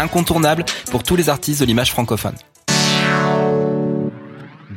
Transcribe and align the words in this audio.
incontournable 0.00 0.64
pour 0.90 1.02
tous 1.02 1.16
les 1.16 1.28
artistes 1.28 1.60
de 1.60 1.66
l'image 1.66 1.90
francophone. 1.90 2.34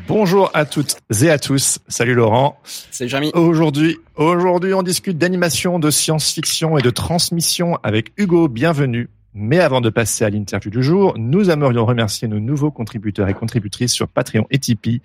Bonjour 0.08 0.50
à 0.56 0.66
toutes 0.66 0.98
et 1.22 1.30
à 1.30 1.38
tous. 1.38 1.78
Salut 1.88 2.16
Laurent. 2.16 2.60
Salut 2.64 3.12
Jérémy. 3.12 3.32
Aujourd'hui, 3.36 4.00
aujourd'hui, 4.16 4.74
on 4.74 4.82
discute 4.82 5.20
d'animation, 5.20 5.78
de 5.78 5.92
science-fiction 5.92 6.80
et 6.80 6.82
de 6.82 6.90
transmission 6.90 7.78
avec 7.84 8.12
Hugo. 8.18 8.48
Bienvenue. 8.48 9.10
Mais 9.36 9.60
avant 9.60 9.82
de 9.82 9.92
passer 9.92 10.26
à 10.26 10.30
l'interview 10.32 10.72
du 10.72 10.82
jour, 10.82 11.14
nous 11.18 11.52
aimerions 11.52 11.86
remercier 11.86 12.28
nos 12.28 12.40
nouveaux 12.40 12.72
contributeurs 12.72 13.30
et 13.30 13.36
contributrices 13.36 13.94
sur 13.94 14.08
Patreon 14.08 14.48
et 14.50 14.58
Tipeee. 14.58 15.02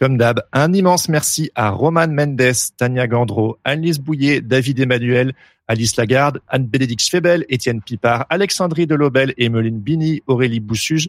Comme 0.00 0.16
d'hab, 0.16 0.42
un 0.52 0.72
immense 0.72 1.08
merci 1.08 1.50
à 1.56 1.70
Roman 1.70 2.06
Mendes, 2.06 2.54
Tania 2.76 3.08
Gandro, 3.08 3.58
Annelise 3.64 3.98
Bouillet, 3.98 4.40
David 4.40 4.78
Emmanuel, 4.78 5.32
Alice 5.66 5.96
Lagarde, 5.96 6.40
Anne-Bénédicte 6.46 7.10
Febel, 7.10 7.44
Étienne 7.48 7.82
Pipard, 7.82 8.24
Alexandrie 8.30 8.86
Delobel, 8.86 9.34
Emeline 9.38 9.80
Bini, 9.80 10.22
Aurélie 10.28 10.60
Boussuge, 10.60 11.08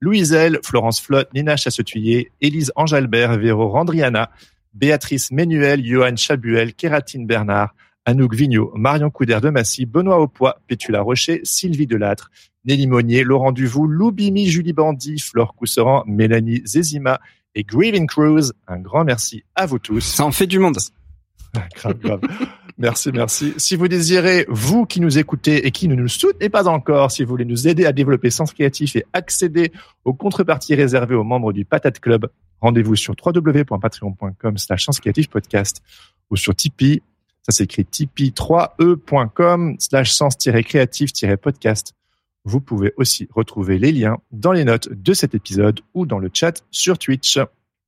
Louise 0.00 0.32
L, 0.32 0.60
Florence 0.62 1.00
Flotte, 1.00 1.34
Nina 1.34 1.56
Chassetuyer, 1.56 2.30
Élise 2.40 2.70
Angelbert, 2.76 3.36
Véro 3.38 3.70
Randriana, 3.70 4.30
Béatrice 4.72 5.32
Ménuel, 5.32 5.84
Johan 5.84 6.14
Chabuel, 6.14 6.74
Kératine 6.74 7.26
Bernard, 7.26 7.74
Anouk 8.04 8.36
Vigneault, 8.36 8.70
Marion 8.76 9.10
Couder 9.10 9.40
de 9.42 9.50
Massy, 9.50 9.84
Benoît 9.84 10.20
Aupois, 10.20 10.60
Pétula 10.68 11.00
Rocher, 11.00 11.40
Sylvie 11.42 11.88
Delattre, 11.88 12.30
Nelly 12.64 12.86
Monnier, 12.86 13.24
Laurent 13.24 13.50
Duvou, 13.50 13.88
Loubimi, 13.88 14.46
Julie 14.46 14.72
Bandy, 14.72 15.18
Flore 15.18 15.56
Cousseran, 15.56 16.04
Mélanie 16.06 16.62
Zezima 16.64 17.18
et 17.54 17.64
Grieving 17.64 18.06
Cruz. 18.06 18.52
Un 18.66 18.78
grand 18.78 19.04
merci 19.04 19.44
à 19.54 19.66
vous 19.66 19.78
tous. 19.78 20.00
Ça 20.00 20.24
en 20.24 20.32
fait 20.32 20.46
du 20.46 20.58
monde. 20.58 20.78
grave, 21.74 21.98
grave. 21.98 22.20
Merci, 22.78 23.10
merci. 23.12 23.54
Si 23.56 23.74
vous 23.74 23.88
désirez, 23.88 24.46
vous 24.48 24.86
qui 24.86 25.00
nous 25.00 25.18
écoutez 25.18 25.66
et 25.66 25.72
qui 25.72 25.88
ne 25.88 25.96
nous 25.96 26.06
soutenez 26.06 26.48
pas 26.48 26.68
encore, 26.68 27.10
si 27.10 27.24
vous 27.24 27.30
voulez 27.30 27.44
nous 27.44 27.66
aider 27.66 27.86
à 27.86 27.92
développer 27.92 28.30
Sens 28.30 28.52
Créatif 28.52 28.94
et 28.94 29.04
accéder 29.12 29.72
aux 30.04 30.14
contreparties 30.14 30.76
réservées 30.76 31.16
aux 31.16 31.24
membres 31.24 31.52
du 31.52 31.64
Patate 31.64 31.98
Club, 31.98 32.28
rendez-vous 32.60 32.94
sur 32.94 33.16
www.patreon.com 33.24 34.58
slash 34.58 34.86
podcast 35.30 35.82
ou 36.30 36.36
sur 36.36 36.54
Tipeee. 36.54 37.02
Ça 37.42 37.52
s'écrit 37.52 37.82
tipeee3e.com 37.82 39.76
slash 39.80 40.12
sens-créatif-podcast. 40.12 41.94
Vous 42.44 42.60
pouvez 42.60 42.92
aussi 42.96 43.28
retrouver 43.34 43.78
les 43.78 43.92
liens 43.92 44.18
dans 44.30 44.52
les 44.52 44.64
notes 44.64 44.88
de 44.90 45.12
cet 45.12 45.34
épisode 45.34 45.80
ou 45.94 46.06
dans 46.06 46.18
le 46.18 46.30
chat 46.32 46.64
sur 46.70 46.98
Twitch. 46.98 47.38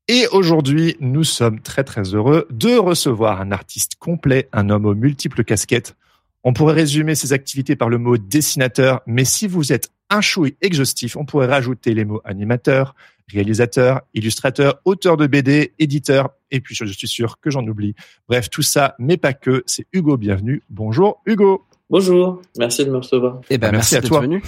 Et 0.09 0.27
aujourd'hui, 0.33 0.97
nous 1.01 1.25
sommes 1.25 1.61
très 1.61 1.84
très 1.84 2.03
heureux 2.03 2.47
de 2.51 2.77
recevoir 2.77 3.41
un 3.41 3.53
artiste 3.53 3.95
complet, 3.98 4.48
un 4.53 4.69
homme 4.69 4.87
aux 4.87 4.95
multiples 4.95 5.45
casquettes. 5.45 5.97
On 6.43 6.53
pourrait 6.53 6.75
résumer 6.75 7.15
ses 7.15 7.33
activités 7.33 7.77
par 7.77 7.89
le 7.89 7.99
mot 7.99 8.16
dessinateur, 8.16 9.03
mais 9.06 9.25
si 9.25 9.47
vous 9.47 9.72
êtes 9.72 9.91
un 10.09 10.21
chouille 10.21 10.56
exhaustif, 10.60 11.16
on 11.16 11.25
pourrait 11.25 11.47
rajouter 11.47 11.94
les 11.94 12.05
mots 12.05 12.21
animateur, 12.25 12.94
réalisateur, 13.28 14.00
illustrateur, 14.15 14.81
auteur 14.84 15.16
de 15.16 15.27
BD, 15.27 15.72
éditeur, 15.78 16.31
et 16.50 16.60
puis 16.60 16.75
je 16.75 16.84
suis 16.84 17.09
sûr 17.09 17.39
que 17.41 17.50
j'en 17.50 17.66
oublie. 17.66 17.94
Bref, 18.28 18.50
tout 18.50 18.62
ça, 18.62 18.97
mais 18.99 19.16
pas 19.16 19.33
que. 19.33 19.62
C'est 19.66 19.87
Hugo, 19.93 20.16
bienvenue. 20.16 20.62
Bonjour 20.69 21.22
Hugo. 21.27 21.65
Bonjour, 21.91 22.41
merci 22.56 22.84
de 22.84 22.91
me 22.91 22.99
recevoir. 22.99 23.41
Eh 23.51 23.59
ben, 23.59 23.73
merci, 23.73 23.97
à 23.97 24.01
toi. 24.01 24.21
Venu. 24.21 24.41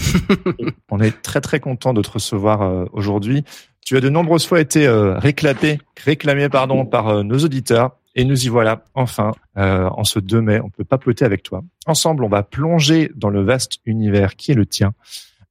On 0.91 1.01
est 1.01 1.23
très 1.23 1.41
très 1.41 1.59
content 1.59 1.93
de 1.93 2.01
te 2.01 2.11
recevoir 2.13 2.63
euh, 2.63 2.85
aujourd'hui. 2.93 3.45
Tu 3.85 3.97
as 3.97 4.01
de 4.01 4.09
nombreuses 4.09 4.47
fois 4.47 4.61
été 4.61 4.87
euh, 4.87 5.19
réclamé, 5.19 5.81
réclamé 6.05 6.49
pardon, 6.49 6.87
par 6.87 7.09
euh, 7.09 7.23
nos 7.25 7.39
auditeurs. 7.39 7.97
Et 8.15 8.25
nous 8.25 8.45
y 8.45 8.49
voilà, 8.49 8.85
enfin, 8.95 9.33
euh, 9.57 9.89
en 9.89 10.05
ce 10.05 10.21
2 10.21 10.41
mai, 10.41 10.61
on 10.61 10.71
peut 10.71 10.85
papoter 10.85 11.25
avec 11.25 11.43
toi. 11.43 11.65
Ensemble, 11.87 12.23
on 12.25 12.29
va 12.29 12.45
plonger 12.45 13.11
dans 13.17 13.31
le 13.31 13.43
vaste 13.43 13.79
univers 13.87 14.37
qui 14.37 14.53
est 14.53 14.55
le 14.55 14.67
tien. 14.67 14.93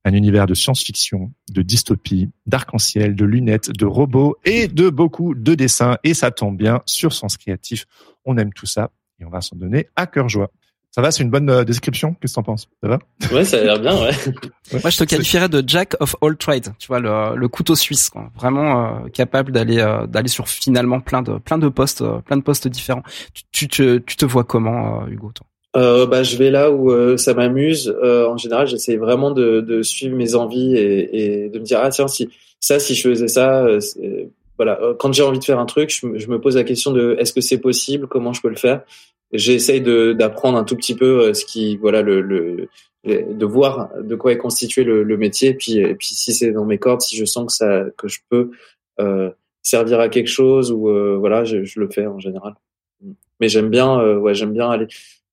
Un 0.06 0.14
univers 0.14 0.46
de 0.46 0.54
science-fiction, 0.54 1.32
de 1.52 1.62
dystopie, 1.62 2.30
d'arc-en-ciel, 2.46 3.16
de 3.16 3.26
lunettes, 3.26 3.72
de 3.72 3.86
robots 3.86 4.38
et 4.46 4.68
de 4.68 4.90
beaucoup 4.90 5.36
de 5.36 5.56
dessins. 5.56 5.98
Et 6.04 6.14
ça 6.14 6.32
tombe 6.32 6.56
bien, 6.56 6.82
sur 6.86 7.14
Sens 7.14 7.36
Créatif, 7.36 7.86
on 8.24 8.38
aime 8.38 8.54
tout 8.54 8.66
ça 8.66 8.92
et 9.20 9.26
on 9.26 9.30
va 9.30 9.42
s'en 9.42 9.56
donner 9.58 9.88
à 9.96 10.08
cœur 10.08 10.30
joie. 10.30 10.52
Ça 10.94 11.02
va, 11.02 11.10
c'est 11.12 11.24
une 11.24 11.30
bonne 11.30 11.50
euh, 11.50 11.64
description? 11.64 12.16
Qu'est-ce 12.20 12.34
que 12.34 12.36
t'en 12.36 12.44
penses? 12.44 12.68
Ça 12.84 12.90
va? 12.90 13.00
Ouais, 13.32 13.46
ça 13.46 13.60
a 13.60 13.64
l'air 13.64 13.80
bien, 13.80 13.94
ouais. 13.94 14.12
Moi, 14.74 14.90
je 14.90 14.98
te 14.98 15.06
qualifierais 15.06 15.48
de 15.48 15.64
Jack 15.66 15.96
of 16.02 16.18
all 16.22 16.36
trades. 16.36 16.68
Tu 16.80 16.88
vois, 16.88 17.00
le, 17.00 17.38
le 17.38 17.48
couteau 17.48 17.76
suisse, 17.76 18.10
quoi. 18.10 18.30
Vraiment 18.36 18.98
euh, 19.06 19.08
capable 19.08 19.54
d'aller 19.54 19.80
euh, 19.80 20.06
d'aller 20.06 20.28
sur 20.28 20.50
finalement 20.50 21.00
plein 21.00 21.22
de 21.22 21.38
plein 21.38 21.58
de 21.58 21.70
postes, 21.70 22.04
plein 22.26 22.36
de 22.36 22.42
postes 22.42 22.68
différents. 22.68 23.04
Tu, 23.34 23.44
tu, 23.52 23.68
te, 23.70 23.98
tu 24.00 24.18
te 24.18 24.26
vois 24.26 24.44
comment, 24.44 25.08
Hugo 25.08 25.32
toi? 25.34 25.48
Euh, 25.78 26.06
bah, 26.06 26.24
je 26.24 26.36
vais 26.36 26.52
là 26.52 26.70
où 26.70 27.18
ça 27.18 27.34
m'amuse. 27.34 27.96
en 28.04 28.36
général, 28.36 28.68
j'essaie 28.68 28.98
vraiment 28.98 29.32
de, 29.32 29.62
de, 29.62 29.84
suivre 29.84 30.18
mes 30.18 30.36
envies 30.36 30.76
et, 30.76 31.46
et, 31.46 31.50
de 31.50 31.58
me 31.58 31.64
dire 31.64 31.80
ah 31.82 31.90
tiens 31.90 32.10
si 32.10 32.30
ça 32.60 32.80
si 32.80 32.96
je 32.96 33.08
faisais 33.08 33.30
ça 33.30 33.66
voilà 34.58 34.78
quand 35.00 35.14
j'ai 35.14 35.24
envie 35.24 35.40
de 35.40 35.44
faire 35.46 35.60
un 35.60 35.66
truc, 35.66 35.90
je, 35.90 36.20
je 36.20 36.28
me 36.28 36.42
pose 36.42 36.58
la 36.58 36.66
question 36.66 36.92
de 36.92 37.16
est-ce 37.18 37.32
que 37.32 37.40
c'est 37.40 37.60
possible, 37.60 38.08
comment 38.08 38.34
je 38.34 38.42
peux 38.42 38.50
le 38.50 38.58
faire? 38.58 38.82
J'essaye 39.34 39.82
d'apprendre 39.82 40.58
un 40.58 40.64
tout 40.64 40.76
petit 40.76 40.96
peu 40.96 41.22
euh, 41.22 41.34
ce 41.34 41.46
qui 41.46 41.78
voilà 41.78 42.02
le, 42.02 42.22
le 42.22 42.68
de 43.04 43.46
voir 43.46 43.90
de 44.00 44.16
quoi 44.16 44.32
est 44.32 44.38
constitué 44.38 44.84
le, 44.84 45.04
le 45.04 45.18
métier. 45.18 45.54
Puis 45.54 45.78
et 45.78 45.96
puis 45.96 46.10
si 46.10 46.34
c'est 46.34 46.52
dans 46.52 46.66
mes 46.66 46.78
cordes 46.78 47.02
si 47.02 47.18
je 47.18 47.26
sens 47.26 47.48
que 47.48 47.54
ça 47.54 47.86
que 47.98 48.08
je 48.08 48.20
peux 48.30 48.52
euh, 49.00 49.32
servir 49.64 50.00
à 50.00 50.10
quelque 50.10 50.30
chose 50.30 50.72
ou 50.72 50.90
euh, 50.90 51.18
voilà 51.18 51.44
je, 51.44 51.64
je, 51.64 51.80
le 51.80 51.90
fais 51.90 52.06
en 52.06 52.20
général. 52.20 52.54
Mais 53.40 53.48
j'aime 53.48 53.70
bien 53.70 54.00
euh, 54.00 54.18
ouais 54.18 54.34
j'aime 54.34 54.54
bien 54.54 54.70
aller 54.70 54.88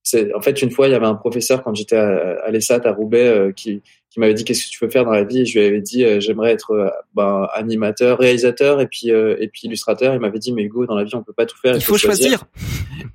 c'est 0.09 0.35
en 0.35 0.41
fait 0.41 0.63
une 0.63 0.71
fois 0.71 0.89
il 0.89 0.93
y 0.93 0.95
avait 0.95 1.07
un 1.07 1.15
professeur 1.15 1.63
quand 1.63 1.75
j'étais 1.75 1.97
à, 1.97 2.41
à 2.45 2.51
l'ESAT 2.51 2.81
à 2.85 2.93
Roubaix 2.93 3.53
qui 3.55 3.83
qui 4.11 4.21
m'avait 4.21 4.35
dit 4.35 4.45
qu'est-ce 4.45 4.67
que 4.67 4.71
tu 4.71 4.85
veux 4.85 4.91
faire 4.91 5.05
dans 5.05 5.13
la 5.13 5.25
vie? 5.25 5.41
Et 5.41 5.47
je 5.47 5.59
lui 5.59 5.67
avais 5.67 5.81
dit 5.81 6.05
euh, 6.05 6.21
j'aimerais 6.21 6.53
être 6.53 6.71
euh, 6.73 6.89
ben, 7.15 7.47
animateur, 7.55 8.19
réalisateur 8.19 8.81
et 8.81 8.87
puis 8.87 9.11
euh, 9.11 9.37
et 9.39 9.49
puis 9.49 9.63
illustrateur. 9.65 10.15
Il 10.15 10.21
m'avait 10.21 10.39
dit 10.39 10.53
mais 10.53 10.63
Hugo 10.63 10.87
dans 10.87 10.95
la 10.95 11.05
vie 11.05 11.15
on 11.15 11.23
peut 11.23 11.33
pas 11.33 11.47
tout 11.47 11.59
faire. 11.59 11.75
Il, 11.75 11.83
faut, 11.83 11.99
choisir. 11.99 12.45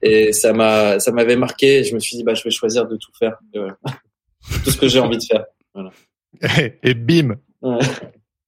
Et 0.02 0.32
ça 0.34 0.54
m'a 0.54 1.00
ça 1.00 1.12
m'avait 1.12 1.36
marqué. 1.36 1.84
Je 1.84 1.96
me 1.96 2.00
suis 2.00 2.18
dit 2.18 2.24
bah 2.24 2.34
je 2.34 2.44
vais 2.44 2.52
choisir 2.52 2.88
de 2.88 2.96
tout 2.96 3.12
faire, 3.18 3.40
tout 4.64 4.72
ce 4.72 4.78
que 4.78 4.88
j'ai 4.88 5.00
envie 5.00 5.18
de 5.18 5.24
faire. 5.24 5.46
Voilà. 5.74 5.92
Et, 6.84 6.94
bim. 6.94 7.36
Ouais. 7.62 7.80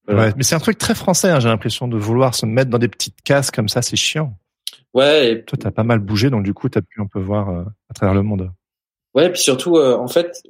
Ouais, 0.07 0.33
mais 0.37 0.43
c'est 0.43 0.55
un 0.55 0.59
truc 0.59 0.77
très 0.77 0.93
français. 0.93 1.29
Hein, 1.29 1.39
j'ai 1.39 1.47
l'impression 1.47 1.87
de 1.87 1.97
vouloir 1.97 2.35
se 2.35 2.45
mettre 2.45 2.69
dans 2.69 2.77
des 2.77 2.87
petites 2.87 3.21
cases 3.23 3.49
comme 3.49 3.69
ça, 3.69 3.81
c'est 3.81 3.95
chiant. 3.95 4.37
Ouais. 4.95 5.31
Et... 5.31 5.43
Toi, 5.43 5.59
t'as 5.61 5.71
pas 5.71 5.83
mal 5.83 5.99
bougé, 5.99 6.31
donc 6.31 6.43
du 6.43 6.55
coup, 6.55 6.69
t'as 6.69 6.81
pu 6.81 6.99
un 7.01 7.05
peu 7.05 7.19
voir 7.19 7.49
à 7.89 7.93
travers 7.93 8.15
le 8.15 8.23
monde. 8.23 8.51
Ouais, 9.13 9.27
et 9.27 9.29
puis 9.29 9.41
surtout, 9.41 9.77
en 9.77 10.07
fait, 10.07 10.41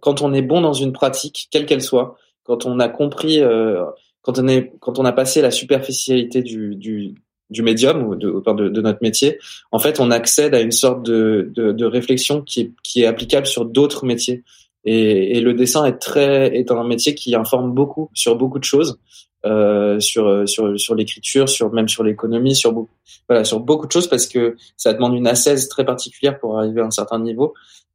quand 0.00 0.22
on 0.22 0.32
est 0.32 0.42
bon 0.42 0.60
dans 0.60 0.72
une 0.72 0.92
pratique, 0.92 1.48
quelle 1.50 1.66
qu'elle 1.66 1.82
soit, 1.82 2.16
quand 2.44 2.66
on 2.66 2.78
a 2.78 2.88
compris, 2.88 3.40
euh, 3.40 3.84
quand 4.22 4.38
on 4.38 4.48
est, 4.48 4.72
quand 4.80 4.98
on 4.98 5.04
a 5.04 5.12
passé 5.12 5.42
la 5.42 5.50
superficialité 5.50 6.42
du, 6.42 6.76
du, 6.76 7.14
du 7.50 7.62
médium 7.62 8.02
ou 8.06 8.14
de, 8.14 8.42
de, 8.46 8.68
de, 8.68 8.80
notre 8.80 9.00
métier, 9.02 9.38
en 9.72 9.78
fait, 9.78 10.00
on 10.00 10.10
accède 10.10 10.54
à 10.54 10.60
une 10.60 10.72
sorte 10.72 11.02
de, 11.02 11.50
de, 11.54 11.72
de 11.72 11.84
réflexion 11.84 12.42
qui 12.42 12.60
est, 12.60 12.72
qui 12.82 13.02
est 13.02 13.06
applicable 13.06 13.46
sur 13.46 13.64
d'autres 13.64 14.06
métiers. 14.06 14.44
Et, 14.84 15.36
et, 15.36 15.40
le 15.40 15.54
dessin 15.54 15.84
est 15.84 15.98
très 15.98 16.56
est 16.56 16.70
un 16.70 16.86
métier 16.86 17.16
qui 17.16 17.34
informe 17.34 17.72
beaucoup 17.72 18.08
sur 18.14 18.36
beaucoup 18.36 18.60
de 18.60 18.64
choses, 18.64 19.00
euh, 19.46 20.00
sur 20.00 20.48
sur 20.48 20.78
sur 20.78 20.94
l'écriture, 20.94 21.48
sur 21.48 21.72
même 21.72 21.88
sur 21.88 22.04
l'économie, 22.04 22.54
sur 22.54 22.72
beaucoup 22.72 22.90
voilà 23.28 23.44
sur 23.44 23.60
beaucoup 23.60 23.86
de 23.86 23.92
choses 23.92 24.08
parce 24.08 24.26
que 24.26 24.56
ça 24.76 24.92
demande 24.92 25.14
une 25.14 25.26
assaise 25.26 25.68
très 25.68 25.84
particulière 25.84 26.38
pour 26.38 26.58
arriver 26.58 26.80
à 26.80 26.84
un 26.84 26.90
certain 26.90 27.18
niveau. 27.18 27.54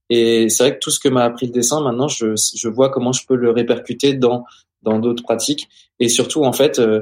Et 0.10 0.50
c'est 0.50 0.64
vrai 0.64 0.74
que 0.74 0.80
tout 0.80 0.92
ce 0.92 1.00
que 1.00 1.08
m'a 1.08 1.24
appris 1.24 1.46
le 1.46 1.54
dessin, 1.54 1.82
maintenant, 1.82 2.10
je, 2.10 2.36
je 2.36 2.68
vois 2.68 2.90
comment 2.90 3.14
je 3.14 3.26
peux 3.26 3.36
le 3.36 3.52
répercuter 3.52 4.14
dans 4.14 4.44
dans 4.82 5.00
d'autres 5.00 5.24
pratiques. 5.24 5.70
Et 6.00 6.10
surtout, 6.10 6.44
en 6.44 6.54
fait, 6.54 6.80
euh, 6.80 7.02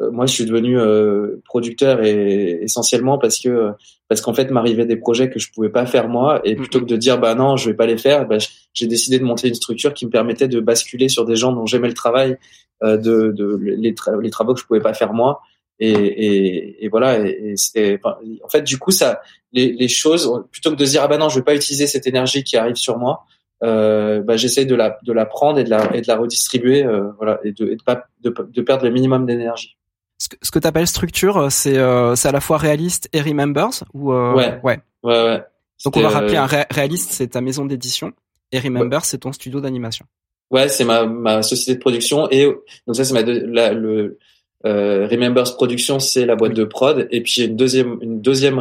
moi, 0.00 0.26
je 0.26 0.32
suis 0.32 0.44
devenu 0.44 0.78
euh, 0.78 1.40
producteur 1.44 2.02
et 2.04 2.60
essentiellement 2.62 3.18
parce 3.18 3.38
que 3.38 3.72
parce 4.08 4.20
qu'en 4.20 4.32
fait, 4.32 4.50
m'arrivaient 4.50 4.86
des 4.86 4.96
projets 4.96 5.28
que 5.28 5.38
je 5.38 5.52
pouvais 5.52 5.68
pas 5.68 5.84
faire 5.86 6.08
moi, 6.08 6.40
et 6.44 6.54
plutôt 6.54 6.80
que 6.80 6.86
de 6.86 6.96
dire 6.96 7.18
bah 7.18 7.34
non, 7.34 7.56
je 7.56 7.68
vais 7.68 7.76
pas 7.76 7.86
les 7.86 7.98
faire, 7.98 8.26
bah, 8.26 8.38
j'ai 8.72 8.86
décidé 8.86 9.18
de 9.18 9.24
monter 9.24 9.48
une 9.48 9.54
structure 9.54 9.92
qui 9.92 10.06
me 10.06 10.10
permettait 10.10 10.48
de 10.48 10.60
basculer 10.60 11.08
sur 11.08 11.24
des 11.24 11.36
gens 11.36 11.52
dont 11.52 11.66
j'aimais 11.66 11.88
le 11.88 11.94
travail, 11.94 12.38
de, 12.82 12.96
de 12.96 13.56
les, 13.56 13.94
les 14.22 14.30
travaux 14.30 14.54
que 14.54 14.60
je 14.60 14.64
pouvais 14.64 14.80
pas 14.80 14.94
faire 14.94 15.12
moi, 15.12 15.40
et, 15.80 15.90
et, 15.90 16.84
et 16.84 16.88
voilà. 16.88 17.18
Et, 17.26 17.54
et 17.74 18.00
en 18.44 18.48
fait, 18.48 18.62
du 18.62 18.78
coup, 18.78 18.90
ça, 18.90 19.20
les, 19.52 19.72
les, 19.72 19.88
choses, 19.88 20.30
plutôt 20.50 20.70
que 20.70 20.76
de 20.76 20.84
dire 20.84 21.02
ah 21.02 21.08
ben 21.08 21.18
non, 21.18 21.28
je 21.28 21.38
vais 21.38 21.44
pas 21.44 21.54
utiliser 21.54 21.86
cette 21.86 22.06
énergie 22.06 22.44
qui 22.44 22.56
arrive 22.56 22.76
sur 22.76 22.98
moi, 22.98 23.24
euh, 23.62 24.20
bah, 24.22 24.36
j'essaye 24.36 24.66
de 24.66 24.74
la 24.74 24.98
de 25.02 25.12
la 25.12 25.26
prendre 25.26 25.58
et 25.58 25.64
de 25.64 25.70
la 25.70 25.94
et 25.94 26.00
de 26.00 26.08
la 26.08 26.16
redistribuer, 26.16 26.84
euh, 26.84 27.10
voilà, 27.16 27.40
et 27.44 27.52
de 27.52 27.66
et 27.66 27.76
de 27.76 27.82
pas 27.82 28.06
de, 28.20 28.34
de 28.48 28.62
perdre 28.62 28.84
le 28.84 28.90
minimum 28.90 29.26
d'énergie. 29.26 29.77
Ce 30.18 30.28
que, 30.28 30.36
ce 30.42 30.50
que 30.50 30.58
tu 30.58 30.66
appelles 30.66 30.86
structure, 30.86 31.50
c'est 31.50 31.78
euh, 31.78 32.16
c'est 32.16 32.28
à 32.28 32.32
la 32.32 32.40
fois 32.40 32.58
réaliste 32.58 33.08
et 33.12 33.20
remembers 33.20 33.84
ou 33.94 34.12
euh, 34.12 34.34
ouais. 34.34 34.60
ouais 34.64 34.80
ouais 35.04 35.24
ouais. 35.24 35.42
Donc 35.84 35.96
on 35.96 36.00
va 36.00 36.08
rappeler 36.08 36.36
un 36.36 36.46
ré 36.46 36.64
réaliste, 36.70 37.12
c'est 37.12 37.28
ta 37.28 37.40
maison 37.40 37.64
d'édition 37.64 38.12
et 38.50 38.58
remembers, 38.58 39.04
c'est 39.04 39.18
ton 39.18 39.32
studio 39.32 39.60
d'animation. 39.60 40.06
Ouais, 40.50 40.68
c'est 40.68 40.84
ma 40.84 41.06
ma 41.06 41.42
société 41.42 41.74
de 41.74 41.80
production 41.80 42.28
et 42.30 42.46
donc 42.86 42.96
ça 42.96 43.04
c'est 43.04 43.14
ma 43.14 43.22
la, 43.22 43.72
le 43.72 44.18
euh, 44.66 45.06
Remembers 45.08 45.54
Production, 45.54 46.00
c'est 46.00 46.26
la 46.26 46.34
boîte 46.34 46.54
de 46.54 46.64
prod, 46.64 47.06
et 47.10 47.22
puis 47.22 47.42
une 47.44 47.56
deuxième, 47.56 47.98
une 48.02 48.20
deuxième 48.20 48.60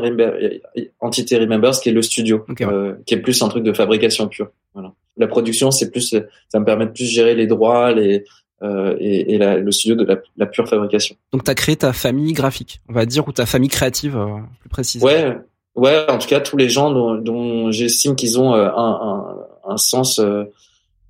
entité 1.00 1.38
Remembers 1.38 1.80
qui 1.82 1.90
est 1.90 1.92
le 1.92 2.02
studio, 2.02 2.46
euh, 2.62 2.96
qui 3.06 3.16
est 3.16 3.20
plus 3.20 3.42
un 3.42 3.48
truc 3.48 3.64
de 3.64 3.74
fabrication 3.74 4.28
pure. 4.28 4.50
Voilà. 4.74 4.94
La 5.18 5.28
production, 5.28 5.72
c'est 5.72 5.90
plus, 5.90 6.16
ça 6.50 6.60
me 6.60 6.66
permet 6.66 6.86
de 6.86 6.92
plus 6.92 7.06
gérer 7.06 7.34
les 7.34 7.48
droits, 7.48 7.92
les 7.92 8.24
euh, 8.64 8.96
et, 9.00 9.34
et 9.34 9.38
la, 9.38 9.58
le 9.58 9.72
studio 9.72 9.96
de 9.96 10.04
la, 10.04 10.18
la 10.38 10.46
pure 10.46 10.68
fabrication. 10.68 11.16
Donc, 11.32 11.44
tu 11.44 11.52
as 11.52 11.56
créé 11.56 11.76
ta 11.76 11.94
famille 11.94 12.34
graphique, 12.34 12.82
on 12.90 12.94
va 12.94 13.06
dire, 13.06 13.28
ou 13.28 13.32
ta 13.32 13.46
famille 13.46 13.70
créative, 13.70 14.18
euh, 14.18 14.38
plus 14.60 14.70
précisément. 14.70 15.12
Ouais, 15.12 15.38
ouais. 15.76 16.06
En 16.10 16.18
tout 16.18 16.28
cas, 16.28 16.40
tous 16.40 16.58
les 16.58 16.70
gens 16.70 16.92
dont, 16.92 17.16
dont 17.16 17.72
j'estime 17.72 18.16
qu'ils 18.16 18.40
ont 18.40 18.54
euh, 18.54 18.70
un, 18.70 19.00
un, 19.66 19.74
un 19.74 19.78
sens 19.78 20.20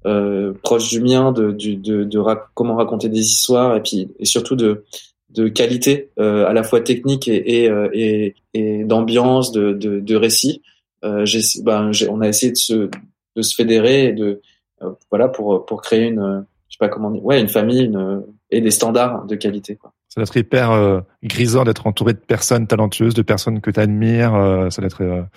euh, 0.06 0.54
proche 0.64 0.90
du 0.90 1.02
mien, 1.02 1.32
de, 1.32 1.52
de, 1.52 1.74
de, 1.74 2.04
de 2.04 2.24
comment 2.54 2.76
raconter 2.76 3.10
des 3.10 3.20
histoires 3.20 3.76
et 3.76 3.82
puis 3.82 4.10
et 4.20 4.26
surtout 4.26 4.56
de, 4.56 4.86
de 5.32 5.48
qualité 5.50 6.10
euh, 6.20 6.46
à 6.48 6.54
la 6.54 6.64
fois 6.64 6.82
technique 6.82 7.28
et, 7.28 7.64
et, 7.64 7.70
euh, 7.70 7.90
et, 7.94 8.36
et 8.54 8.84
d'ambiance, 8.84 9.52
de, 9.52 9.74
de, 9.74 10.00
de 10.00 10.16
récit. 10.16 10.62
Euh, 11.04 11.26
ben, 11.64 11.92
on 12.10 12.22
a 12.22 12.28
essayé 12.28 12.52
de 12.52 12.58
se, 12.58 12.90
de 13.36 13.42
se 13.42 13.56
fédérer 13.56 14.06
et 14.06 14.14
de 14.14 14.42
euh, 14.82 14.92
voilà 15.12 15.28
pour 15.28 15.66
pour 15.66 15.82
créer 15.82 16.08
une 16.08 16.46
sais 16.78 16.88
pas 16.88 16.90
comment 16.90 17.12
dire, 17.12 17.24
ouais 17.24 17.40
une 17.40 17.48
famille 17.48 17.84
une, 17.84 18.24
et 18.50 18.62
des 18.62 18.72
standards 18.72 19.26
de 19.26 19.36
qualité 19.36 19.76
quoi. 19.76 19.94
Ça 20.10 20.22
doit 20.22 20.26
être 20.26 20.38
hyper 20.38 20.72
euh, 20.72 21.02
grisant 21.24 21.64
d'être 21.64 21.86
entouré 21.86 22.14
de 22.14 22.20
personnes 22.20 22.68
talentueuses, 22.68 23.14
de 23.14 23.22
personnes 23.22 23.62
que 23.62 23.72
tu 23.72 23.80
admires. 23.80 24.32
ça 24.72 24.82
doit 24.82 24.88
être 24.88 25.28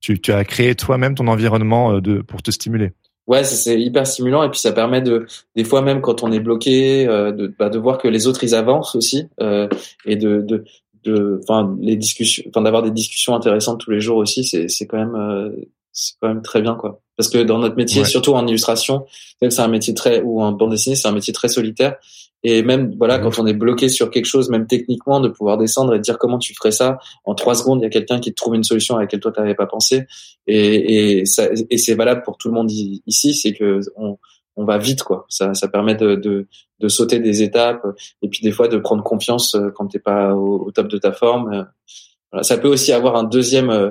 tu, 0.00 0.20
tu 0.20 0.32
as 0.32 0.44
créé 0.44 0.74
toi-même 0.74 1.14
ton 1.14 1.26
environnement 1.28 2.00
de 2.00 2.22
pour 2.22 2.42
te 2.42 2.50
stimuler 2.50 2.92
ouais, 3.30 3.44
c'est 3.44 3.80
hyper 3.80 4.06
stimulant 4.06 4.42
et 4.42 4.50
puis 4.50 4.58
ça 4.58 4.72
permet 4.72 5.00
de, 5.00 5.26
des 5.54 5.64
fois 5.64 5.82
même 5.82 6.00
quand 6.00 6.22
on 6.22 6.32
est 6.32 6.40
bloqué, 6.40 7.06
euh, 7.06 7.30
de, 7.30 7.46
bah, 7.46 7.70
de 7.70 7.78
voir 7.78 7.98
que 7.98 8.08
les 8.08 8.26
autres 8.26 8.42
ils 8.42 8.54
avancent 8.54 8.96
aussi 8.96 9.28
euh, 9.40 9.68
et 10.04 10.16
de, 10.16 10.40
de, 10.40 10.64
de, 11.04 11.40
enfin 11.44 11.76
les 11.80 11.96
discussions, 11.96 12.42
enfin 12.48 12.62
d'avoir 12.62 12.82
des 12.82 12.90
discussions 12.90 13.34
intéressantes 13.34 13.80
tous 13.80 13.92
les 13.92 14.00
jours 14.00 14.16
aussi, 14.16 14.44
c'est, 14.44 14.68
c'est 14.68 14.86
quand 14.86 14.98
même, 14.98 15.14
euh, 15.14 15.50
c'est 15.92 16.14
quand 16.20 16.28
même 16.28 16.42
très 16.42 16.60
bien 16.60 16.74
quoi. 16.74 17.00
Parce 17.20 17.28
que 17.28 17.42
dans 17.42 17.58
notre 17.58 17.76
métier, 17.76 18.06
surtout 18.06 18.32
en 18.32 18.46
illustration, 18.46 19.04
c'est 19.42 19.60
un 19.60 19.68
métier 19.68 19.92
très 19.92 20.22
ou 20.22 20.40
en 20.40 20.52
bande 20.52 20.70
dessinée, 20.70 20.96
c'est 20.96 21.06
un 21.06 21.12
métier 21.12 21.34
très 21.34 21.48
solitaire 21.48 21.96
et 22.42 22.62
même 22.62 22.94
voilà, 22.96 23.18
quand 23.18 23.38
on 23.38 23.46
est 23.46 23.52
bloqué 23.52 23.90
sur 23.90 24.10
quelque 24.10 24.24
chose, 24.24 24.48
même 24.48 24.66
techniquement, 24.66 25.20
de 25.20 25.28
pouvoir 25.28 25.58
descendre 25.58 25.94
et 25.94 26.00
dire 26.00 26.16
comment 26.16 26.38
tu 26.38 26.54
ferais 26.54 26.70
ça 26.70 26.98
en 27.26 27.34
trois 27.34 27.54
secondes, 27.54 27.80
il 27.80 27.82
y 27.82 27.86
a 27.86 27.90
quelqu'un 27.90 28.20
qui 28.20 28.30
te 28.30 28.36
trouve 28.36 28.54
une 28.54 28.64
solution 28.64 28.96
à 28.96 29.00
laquelle 29.00 29.20
toi 29.20 29.32
tu 29.32 29.40
n'avais 29.40 29.54
pas 29.54 29.66
pensé. 29.66 30.06
Et, 30.46 31.18
et, 31.18 31.26
ça, 31.26 31.48
et 31.68 31.76
c'est 31.76 31.94
valable 31.94 32.22
pour 32.22 32.38
tout 32.38 32.48
le 32.48 32.54
monde 32.54 32.70
ici, 32.70 33.34
c'est 33.34 33.52
que 33.52 33.80
on, 33.96 34.16
on 34.56 34.64
va 34.64 34.78
vite 34.78 35.02
quoi. 35.02 35.26
Ça, 35.28 35.52
ça 35.52 35.68
permet 35.68 35.94
de, 35.94 36.14
de, 36.14 36.46
de, 36.78 36.88
sauter 36.88 37.20
des 37.20 37.42
étapes 37.42 37.84
et 38.22 38.30
puis 38.30 38.40
des 38.42 38.52
fois 38.52 38.68
de 38.68 38.78
prendre 38.78 39.02
confiance 39.02 39.54
euh, 39.54 39.68
quand 39.74 39.88
t'es 39.88 39.98
pas 39.98 40.34
au, 40.34 40.70
top 40.72 40.88
de 40.88 40.96
ta 40.96 41.12
forme. 41.12 41.68
Voilà. 42.32 42.42
Ça 42.42 42.56
peut 42.56 42.68
aussi 42.68 42.92
avoir 42.92 43.16
un 43.16 43.24
deuxième 43.24 43.68
euh, 43.68 43.90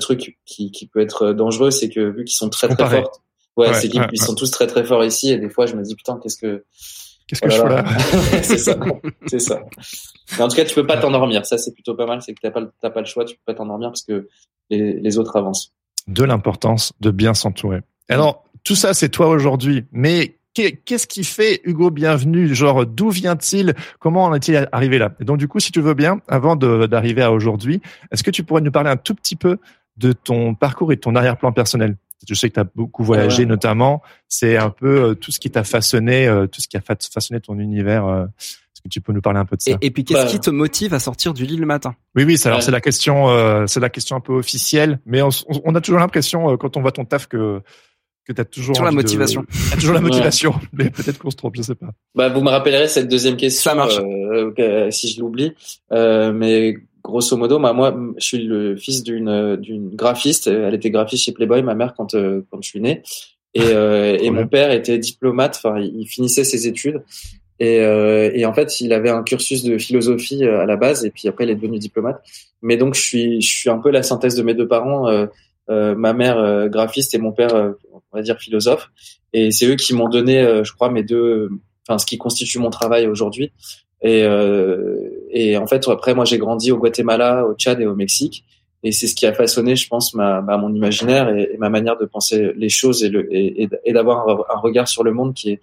truc 0.00 0.38
qui, 0.44 0.70
qui 0.70 0.86
peut 0.86 1.00
être 1.00 1.32
dangereux, 1.32 1.70
c'est 1.70 1.88
que 1.88 2.00
vu 2.00 2.24
qu'ils 2.24 2.36
sont 2.36 2.50
très 2.50 2.68
très 2.68 2.88
forts, 2.88 3.22
ouais, 3.56 3.74
c'est 3.74 3.88
qu'ils 3.88 4.22
sont 4.22 4.34
tous 4.34 4.50
très 4.50 4.66
très 4.66 4.84
forts 4.84 5.04
ici 5.04 5.30
et 5.30 5.38
des 5.38 5.48
fois 5.48 5.66
je 5.66 5.74
me 5.76 5.82
dis 5.82 5.94
putain 5.94 6.18
qu'est-ce 6.22 6.38
que 6.38 6.64
Qu'est-ce 7.26 7.40
que 7.40 7.50
je 7.50 7.56
fais 7.56 7.68
là? 7.68 7.84
C'est 8.42 8.58
ça, 8.58 8.76
c'est 9.26 9.38
ça. 9.38 9.62
en 10.38 10.48
tout 10.48 10.56
cas, 10.56 10.64
tu 10.64 10.74
peux 10.74 10.86
pas 10.86 10.98
t'endormir. 10.98 11.46
Ça, 11.46 11.56
c'est 11.56 11.72
plutôt 11.72 11.94
pas 11.94 12.06
mal. 12.06 12.20
C'est 12.20 12.34
que 12.34 12.40
t'as 12.42 12.50
pas, 12.50 12.62
t'as 12.82 12.90
pas 12.90 13.00
le 13.00 13.06
choix. 13.06 13.24
Tu 13.24 13.34
peux 13.36 13.42
pas 13.46 13.54
t'endormir 13.54 13.88
parce 13.88 14.02
que 14.02 14.28
les, 14.68 14.92
les 15.00 15.18
autres 15.18 15.36
avancent. 15.36 15.72
De 16.06 16.22
l'importance 16.22 16.92
de 17.00 17.10
bien 17.10 17.32
s'entourer. 17.32 17.80
Alors, 18.10 18.44
tout 18.62 18.74
ça, 18.74 18.92
c'est 18.92 19.08
toi 19.08 19.28
aujourd'hui. 19.28 19.84
Mais 19.90 20.36
qu'est-ce 20.54 21.06
qui 21.06 21.24
fait 21.24 21.60
Hugo 21.64 21.90
Bienvenu? 21.90 22.54
Genre, 22.54 22.86
d'où 22.86 23.10
vient-il? 23.10 23.74
Comment 23.98 24.24
en 24.24 24.34
est-il 24.34 24.68
arrivé 24.72 24.98
là? 24.98 25.12
Et 25.20 25.24
donc, 25.24 25.38
du 25.38 25.48
coup, 25.48 25.60
si 25.60 25.72
tu 25.72 25.80
veux 25.80 25.94
bien, 25.94 26.20
avant 26.28 26.56
d'arriver 26.56 27.22
à 27.22 27.32
aujourd'hui, 27.32 27.80
est-ce 28.10 28.22
que 28.22 28.30
tu 28.30 28.44
pourrais 28.44 28.62
nous 28.62 28.70
parler 28.70 28.90
un 28.90 28.96
tout 28.96 29.14
petit 29.14 29.36
peu 29.36 29.58
de 29.96 30.12
ton 30.12 30.54
parcours 30.54 30.92
et 30.92 30.96
de 30.96 31.00
ton 31.00 31.14
arrière-plan 31.14 31.52
personnel? 31.52 31.96
Je 32.26 32.34
sais 32.34 32.48
que 32.48 32.54
tu 32.54 32.60
as 32.60 32.66
beaucoup 32.74 33.04
voyagé 33.04 33.44
notamment. 33.46 34.02
C'est 34.28 34.56
un 34.56 34.70
peu 34.70 35.02
euh, 35.02 35.14
tout 35.14 35.30
ce 35.30 35.38
qui 35.38 35.50
t'a 35.50 35.64
façonné, 35.64 36.26
euh, 36.26 36.46
tout 36.46 36.60
ce 36.60 36.68
qui 36.68 36.76
a 36.76 36.80
façonné 36.80 37.40
ton 37.40 37.58
univers. 37.58 38.06
Euh. 38.06 38.24
Est-ce 38.24 38.80
que 38.82 38.88
tu 38.88 39.00
peux 39.00 39.12
nous 39.12 39.20
parler 39.20 39.40
un 39.40 39.44
peu 39.44 39.56
de 39.56 39.62
ça? 39.62 39.72
Et, 39.80 39.90
puis 39.90 40.04
qu'est-ce 40.04 40.30
qui 40.30 40.40
te 40.40 40.50
motive 40.50 40.94
à 40.94 40.98
sortir 40.98 41.34
du 41.34 41.44
lit 41.44 41.56
le 41.56 41.66
matin? 41.66 41.94
Oui, 42.14 42.24
oui. 42.24 42.40
Alors 42.44 42.62
c'est 42.62 42.70
la 42.70 42.80
question, 42.80 43.66
c'est 43.66 43.80
la 43.80 43.90
question 43.90 44.16
un 44.16 44.20
peu 44.20 44.32
officielle, 44.32 45.00
mais 45.06 45.22
on, 45.22 45.74
a 45.74 45.80
toujours 45.80 46.00
l'impression 46.00 46.56
quand 46.56 46.76
on 46.76 46.80
voit 46.80 46.92
ton 46.92 47.04
taf 47.04 47.26
que 47.28 47.62
que 48.24 48.32
tu 48.32 48.40
as 48.40 48.44
toujours, 48.44 48.82
la 48.82 48.90
motivation. 48.90 49.44
As 49.72 49.76
toujours 49.76 49.94
la 49.94 50.00
motivation, 50.00 50.54
mais 50.72 50.90
peut-être 50.90 51.18
qu'on 51.18 51.30
se 51.30 51.36
trompe, 51.36 51.56
je 51.56 51.62
sais 51.62 51.74
pas. 51.74 51.90
Bah, 52.14 52.28
vous 52.28 52.40
me 52.40 52.50
rappellerez 52.50 52.88
cette 52.88 53.08
deuxième 53.08 53.36
question. 53.36 53.70
Ça 53.70 53.74
marche. 53.74 54.00
si 54.90 55.08
je 55.08 55.20
l'oublie, 55.20 55.52
mais 55.90 56.76
grosso 57.04 57.36
modo, 57.36 57.60
bah, 57.60 57.72
moi, 57.72 57.94
je 58.16 58.24
suis 58.24 58.42
le 58.42 58.76
fils 58.76 59.04
d'une 59.04 59.56
d'une 59.56 59.94
graphiste. 59.94 60.48
Elle 60.48 60.74
était 60.74 60.90
graphiste 60.90 61.24
chez 61.24 61.32
Playboy, 61.32 61.62
ma 61.62 61.74
mère 61.74 61.94
quand 61.96 62.14
euh, 62.14 62.40
quand 62.50 62.58
je 62.62 62.68
suis 62.68 62.80
né. 62.80 63.02
Et, 63.52 63.60
euh, 63.62 64.16
et 64.20 64.30
mon 64.30 64.48
père 64.48 64.72
était 64.72 64.98
diplomate. 64.98 65.60
Enfin, 65.62 65.78
il 65.78 66.06
finissait 66.06 66.44
ses 66.44 66.66
études. 66.66 67.02
Et, 67.60 67.80
euh, 67.80 68.32
et, 68.34 68.44
en 68.46 68.52
fait, 68.52 68.80
il 68.80 68.92
avait 68.92 69.10
un 69.10 69.22
cursus 69.22 69.62
de 69.62 69.78
philosophie 69.78 70.44
à 70.44 70.66
la 70.66 70.74
base, 70.74 71.04
et 71.04 71.10
puis 71.10 71.28
après, 71.28 71.44
il 71.44 71.50
est 71.50 71.54
devenu 71.54 71.78
diplomate. 71.78 72.20
Mais 72.62 72.76
donc, 72.76 72.94
je 72.94 73.00
suis, 73.00 73.40
je 73.40 73.48
suis 73.48 73.70
un 73.70 73.78
peu 73.78 73.90
la 73.90 74.02
synthèse 74.02 74.34
de 74.34 74.42
mes 74.42 74.54
deux 74.54 74.66
parents. 74.66 75.08
Euh, 75.08 75.26
ma 75.68 76.12
mère 76.12 76.68
graphiste 76.68 77.14
et 77.14 77.18
mon 77.18 77.32
père, 77.32 77.54
on 77.54 78.16
va 78.16 78.22
dire 78.22 78.38
philosophe. 78.38 78.90
Et 79.32 79.50
c'est 79.50 79.66
eux 79.66 79.76
qui 79.76 79.94
m'ont 79.94 80.08
donné, 80.08 80.62
je 80.62 80.72
crois, 80.72 80.90
mes 80.90 81.02
deux, 81.02 81.50
enfin, 81.88 81.98
ce 81.98 82.06
qui 82.06 82.18
constitue 82.18 82.58
mon 82.58 82.70
travail 82.70 83.06
aujourd'hui. 83.06 83.52
Et, 84.04 84.22
euh, 84.22 84.98
et 85.30 85.56
en 85.56 85.66
fait, 85.66 85.88
après, 85.88 86.14
moi, 86.14 86.26
j'ai 86.26 86.38
grandi 86.38 86.70
au 86.70 86.76
Guatemala, 86.76 87.46
au 87.46 87.54
Tchad 87.54 87.80
et 87.80 87.86
au 87.86 87.94
Mexique. 87.94 88.44
Et 88.82 88.92
c'est 88.92 89.06
ce 89.06 89.14
qui 89.14 89.24
a 89.24 89.32
façonné, 89.32 89.76
je 89.76 89.88
pense, 89.88 90.14
ma, 90.14 90.42
ma 90.42 90.58
mon 90.58 90.72
imaginaire 90.74 91.30
et, 91.30 91.56
ma 91.58 91.70
manière 91.70 91.96
de 91.96 92.04
penser 92.04 92.52
les 92.54 92.68
choses 92.68 93.02
et, 93.02 93.08
le, 93.08 93.26
et, 93.34 93.66
et 93.84 93.92
d'avoir 93.94 94.28
un, 94.28 94.58
regard 94.58 94.88
sur 94.88 95.04
le 95.04 95.12
monde 95.14 95.32
qui 95.32 95.52
est, 95.52 95.60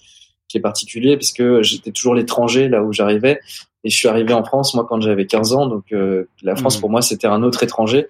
qui 0.48 0.58
est 0.58 0.62
particulier, 0.62 1.18
puisque 1.18 1.62
j'étais 1.62 1.92
toujours 1.92 2.16
l'étranger 2.16 2.68
là 2.68 2.84
où 2.84 2.92
j'arrivais. 2.92 3.40
Et 3.84 3.92
je 3.92 3.96
suis 3.96 4.08
arrivé 4.08 4.34
en 4.34 4.44
France, 4.44 4.74
moi, 4.74 4.88
quand 4.90 5.00
j'avais 5.02 5.28
15 5.28 5.54
ans. 5.54 5.68
Donc, 5.68 5.92
euh, 5.92 6.28
la 6.42 6.56
France, 6.56 6.78
mmh. 6.78 6.82
pour 6.82 6.90
moi, 6.90 7.04
c'était 7.04 7.28
un 7.28 7.44
autre 7.44 7.62
étranger. 7.62 8.08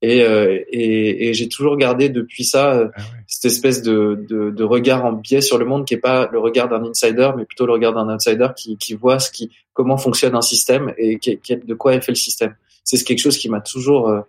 Et, 0.00 0.22
euh, 0.22 0.62
et, 0.70 1.28
et 1.28 1.34
j'ai 1.34 1.48
toujours 1.48 1.76
gardé 1.76 2.08
depuis 2.08 2.44
ça 2.44 2.72
euh, 2.72 2.88
ah 2.94 3.00
cette 3.26 3.46
espèce 3.46 3.82
de, 3.82 4.24
de, 4.28 4.50
de, 4.50 4.64
regard 4.64 5.04
en 5.04 5.12
biais 5.12 5.40
sur 5.40 5.58
le 5.58 5.64
monde 5.64 5.86
qui 5.86 5.94
est 5.94 5.98
pas 5.98 6.28
le 6.30 6.38
regard 6.38 6.68
d'un 6.68 6.84
insider, 6.84 7.30
mais 7.36 7.44
plutôt 7.44 7.66
le 7.66 7.72
regard 7.72 7.94
d'un 7.94 8.14
outsider 8.14 8.48
qui, 8.56 8.76
qui 8.76 8.94
voit 8.94 9.18
ce 9.18 9.30
qui, 9.30 9.50
comment 9.72 9.96
fonctionne 9.96 10.36
un 10.36 10.40
système 10.40 10.94
et 10.98 11.18
qui, 11.18 11.36
de 11.36 11.74
quoi 11.74 11.94
est 11.94 12.00
fait 12.00 12.12
le 12.12 12.16
système. 12.16 12.54
C'est 12.84 13.02
quelque 13.04 13.18
chose 13.18 13.38
qui 13.38 13.48
m'a 13.48 13.60
toujours 13.60 14.08
euh, 14.08 14.20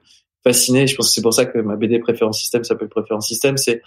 fasciné. 0.44 0.88
Je 0.88 0.96
pense 0.96 1.10
que 1.10 1.14
c'est 1.14 1.22
pour 1.22 1.34
ça 1.34 1.46
que 1.46 1.60
ma 1.60 1.76
BD 1.76 2.00
Préférence 2.00 2.40
Système 2.40 2.64
s'appelle 2.64 2.90
Préférence 2.90 3.28
Système. 3.28 3.58
C'est, 3.58 3.82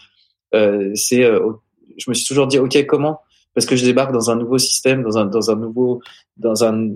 euh, 0.55 0.93
c'est, 0.95 1.23
je 1.23 2.05
me 2.09 2.15
suis 2.15 2.27
toujours 2.27 2.47
dit, 2.47 2.59
ok, 2.59 2.87
comment? 2.87 3.21
Parce 3.55 3.67
que 3.67 3.77
je 3.77 3.85
débarque 3.85 4.13
dans 4.13 4.31
un 4.31 4.37
nouveau 4.37 4.59
système, 4.59 5.03
dans 5.03 5.19
un, 5.19 5.27
dans 5.27 5.51
un 5.51 5.57
nouveau, 5.57 6.01
dans 6.37 6.65
un 6.65 6.89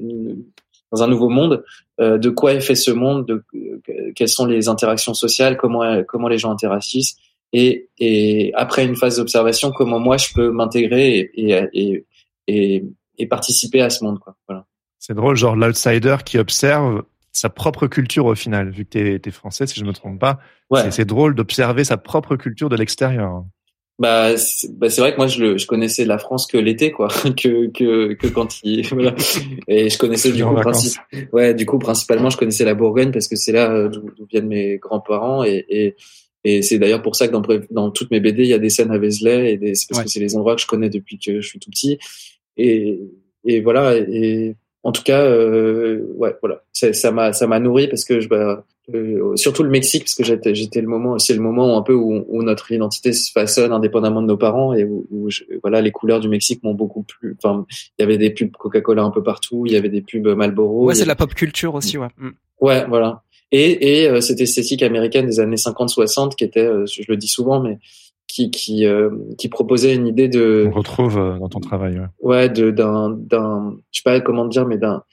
dans 0.92 1.02
un 1.02 1.08
nouveau 1.08 1.28
monde. 1.28 1.64
Euh, 2.00 2.18
de 2.18 2.30
quoi 2.30 2.54
est 2.54 2.60
fait 2.60 2.74
ce 2.74 2.90
monde, 2.90 3.26
de, 3.26 3.44
euh, 3.54 4.12
quelles 4.14 4.28
sont 4.28 4.46
les 4.46 4.68
interactions 4.68 5.14
sociales, 5.14 5.56
comment 5.56 6.02
comment 6.04 6.28
les 6.28 6.38
gens 6.38 6.52
interagissent, 6.52 7.16
et, 7.52 7.88
et 7.98 8.52
après 8.54 8.84
une 8.84 8.96
phase 8.96 9.16
d'observation, 9.16 9.72
comment 9.72 9.98
moi 9.98 10.16
je 10.16 10.28
peux 10.34 10.50
m'intégrer 10.50 11.18
et, 11.34 11.52
et, 11.72 12.04
et, 12.48 12.84
et, 13.18 13.26
participer 13.26 13.80
à 13.80 13.90
ce 13.90 14.04
monde. 14.04 14.18
Quoi. 14.18 14.36
Voilà. 14.48 14.66
C'est 14.98 15.14
drôle, 15.14 15.36
genre 15.36 15.56
l'outsider 15.56 16.16
qui 16.24 16.38
observe 16.38 17.02
sa 17.32 17.50
propre 17.50 17.86
culture 17.86 18.26
au 18.26 18.34
final, 18.34 18.70
vu 18.70 18.84
que 18.84 18.90
tu 18.90 19.28
es, 19.28 19.30
français, 19.30 19.66
si 19.66 19.78
je 19.78 19.84
me 19.84 19.92
trompe 19.92 20.18
pas. 20.18 20.38
Ouais. 20.70 20.90
C'est 20.90 21.04
drôle 21.04 21.34
d'observer 21.34 21.84
sa 21.84 21.96
propre 21.96 22.36
culture 22.36 22.68
de 22.68 22.76
l'extérieur. 22.76 23.44
Bah 23.98 24.36
c'est 24.36 24.70
bah 24.76 24.88
vrai 24.88 25.12
que 25.12 25.16
moi 25.16 25.26
je, 25.26 25.42
le, 25.42 25.56
je 25.56 25.66
connaissais 25.66 26.04
la 26.04 26.18
France 26.18 26.46
que 26.46 26.58
l'été 26.58 26.90
quoi 26.90 27.08
que 27.42 27.68
que 27.68 28.12
que 28.12 28.26
quand 28.26 28.62
il 28.62 28.86
voilà. 28.92 29.14
et 29.68 29.88
je 29.88 29.96
connaissais 29.96 30.32
du 30.32 30.44
coup 30.44 30.54
principe 30.54 31.00
ouais 31.32 31.54
du 31.54 31.64
coup 31.64 31.78
principalement 31.78 32.28
je 32.28 32.36
connaissais 32.36 32.66
la 32.66 32.74
Bourgogne 32.74 33.10
parce 33.10 33.26
que 33.26 33.36
c'est 33.36 33.52
là 33.52 33.72
euh, 33.72 33.88
d'où 33.88 34.26
viennent 34.30 34.48
mes 34.48 34.76
grands-parents 34.76 35.44
et 35.44 35.64
et, 35.70 35.96
et 36.44 36.60
c'est 36.60 36.78
d'ailleurs 36.78 37.00
pour 37.00 37.16
ça 37.16 37.26
que 37.26 37.32
dans 37.32 37.42
dans 37.70 37.90
toutes 37.90 38.10
mes 38.10 38.20
BD 38.20 38.42
il 38.42 38.48
y 38.48 38.52
a 38.52 38.58
des 38.58 38.68
scènes 38.68 38.90
à 38.90 38.98
Vézelay 38.98 39.54
et 39.54 39.56
des 39.56 39.72
parce 39.88 40.02
que 40.02 40.10
c'est 40.10 40.20
les 40.20 40.36
endroits 40.36 40.56
que 40.56 40.60
je 40.60 40.66
connais 40.66 40.90
depuis 40.90 41.18
que 41.18 41.40
je 41.40 41.48
suis 41.48 41.58
tout 41.58 41.70
petit. 41.70 41.98
Et 42.58 43.00
et 43.44 43.62
voilà 43.62 43.96
et 43.96 44.56
en 44.86 44.92
tout 44.92 45.02
cas, 45.02 45.28
ouais, 45.28 46.36
voilà, 46.40 46.62
ça 46.72 47.10
m'a 47.10 47.32
ça 47.32 47.48
m'a 47.48 47.58
nourri 47.58 47.88
parce 47.88 48.04
que 48.04 48.20
je 48.20 48.28
bah, 48.28 48.64
surtout 49.34 49.62
le 49.62 49.70
Mexique 49.70 50.04
parce 50.04 50.14
que 50.14 50.24
j'étais 50.24 50.54
j'étais 50.54 50.80
le 50.80 50.86
moment 50.86 51.18
c'est 51.18 51.34
le 51.34 51.40
moment 51.40 51.76
un 51.76 51.82
peu 51.82 51.92
où, 51.92 52.24
où, 52.28 52.42
notre 52.42 52.70
identité 52.70 53.12
se 53.12 53.32
façonne 53.32 53.72
indépendamment 53.72 54.22
de 54.22 54.28
nos 54.28 54.36
parents 54.36 54.74
et 54.74 54.84
où, 54.84 55.28
voilà 55.62 55.80
les 55.80 55.90
couleurs 55.90 56.20
du 56.20 56.28
Mexique 56.28 56.62
m'ont 56.62 56.74
beaucoup 56.74 57.02
plus 57.02 57.36
enfin 57.42 57.66
il 57.98 58.02
y 58.02 58.04
avait 58.04 58.18
des 58.18 58.30
pubs 58.30 58.52
Coca-Cola 58.52 59.02
un 59.02 59.10
peu 59.10 59.24
partout 59.24 59.64
il 59.66 59.72
y 59.72 59.76
avait 59.76 59.88
des 59.88 60.02
pubs 60.02 60.28
Marlboro 60.28 60.86
ouais 60.86 60.94
c'est 60.94 61.04
la 61.04 61.16
pop 61.16 61.34
culture 61.34 61.74
aussi 61.74 61.98
ouais 61.98 62.10
mm. 62.16 62.30
ouais 62.60 62.86
voilà 62.86 63.24
et, 63.52 64.02
et 64.02 64.08
euh, 64.08 64.20
cette 64.20 64.40
esthétique 64.40 64.82
américaine 64.82 65.26
des 65.26 65.40
années 65.40 65.56
50-60 65.56 66.34
qui 66.34 66.44
était, 66.44 66.60
euh, 66.60 66.84
je 66.86 67.02
le 67.08 67.16
dis 67.16 67.28
souvent, 67.28 67.60
mais 67.60 67.78
qui 68.26 68.50
qui 68.50 68.86
euh, 68.86 69.10
qui 69.38 69.48
proposait 69.48 69.94
une 69.94 70.06
idée 70.06 70.28
de. 70.28 70.68
On 70.68 70.76
retrouve 70.76 71.14
dans 71.14 71.48
ton 71.48 71.60
travail. 71.60 71.98
Ouais, 71.98 72.08
ouais 72.20 72.48
de 72.48 72.70
d'un 72.70 73.10
d'un 73.10 73.76
je 73.92 74.00
sais 74.00 74.02
pas 74.02 74.20
comment 74.20 74.46
dire, 74.46 74.66
mais 74.66 74.78
d'un 74.78 75.04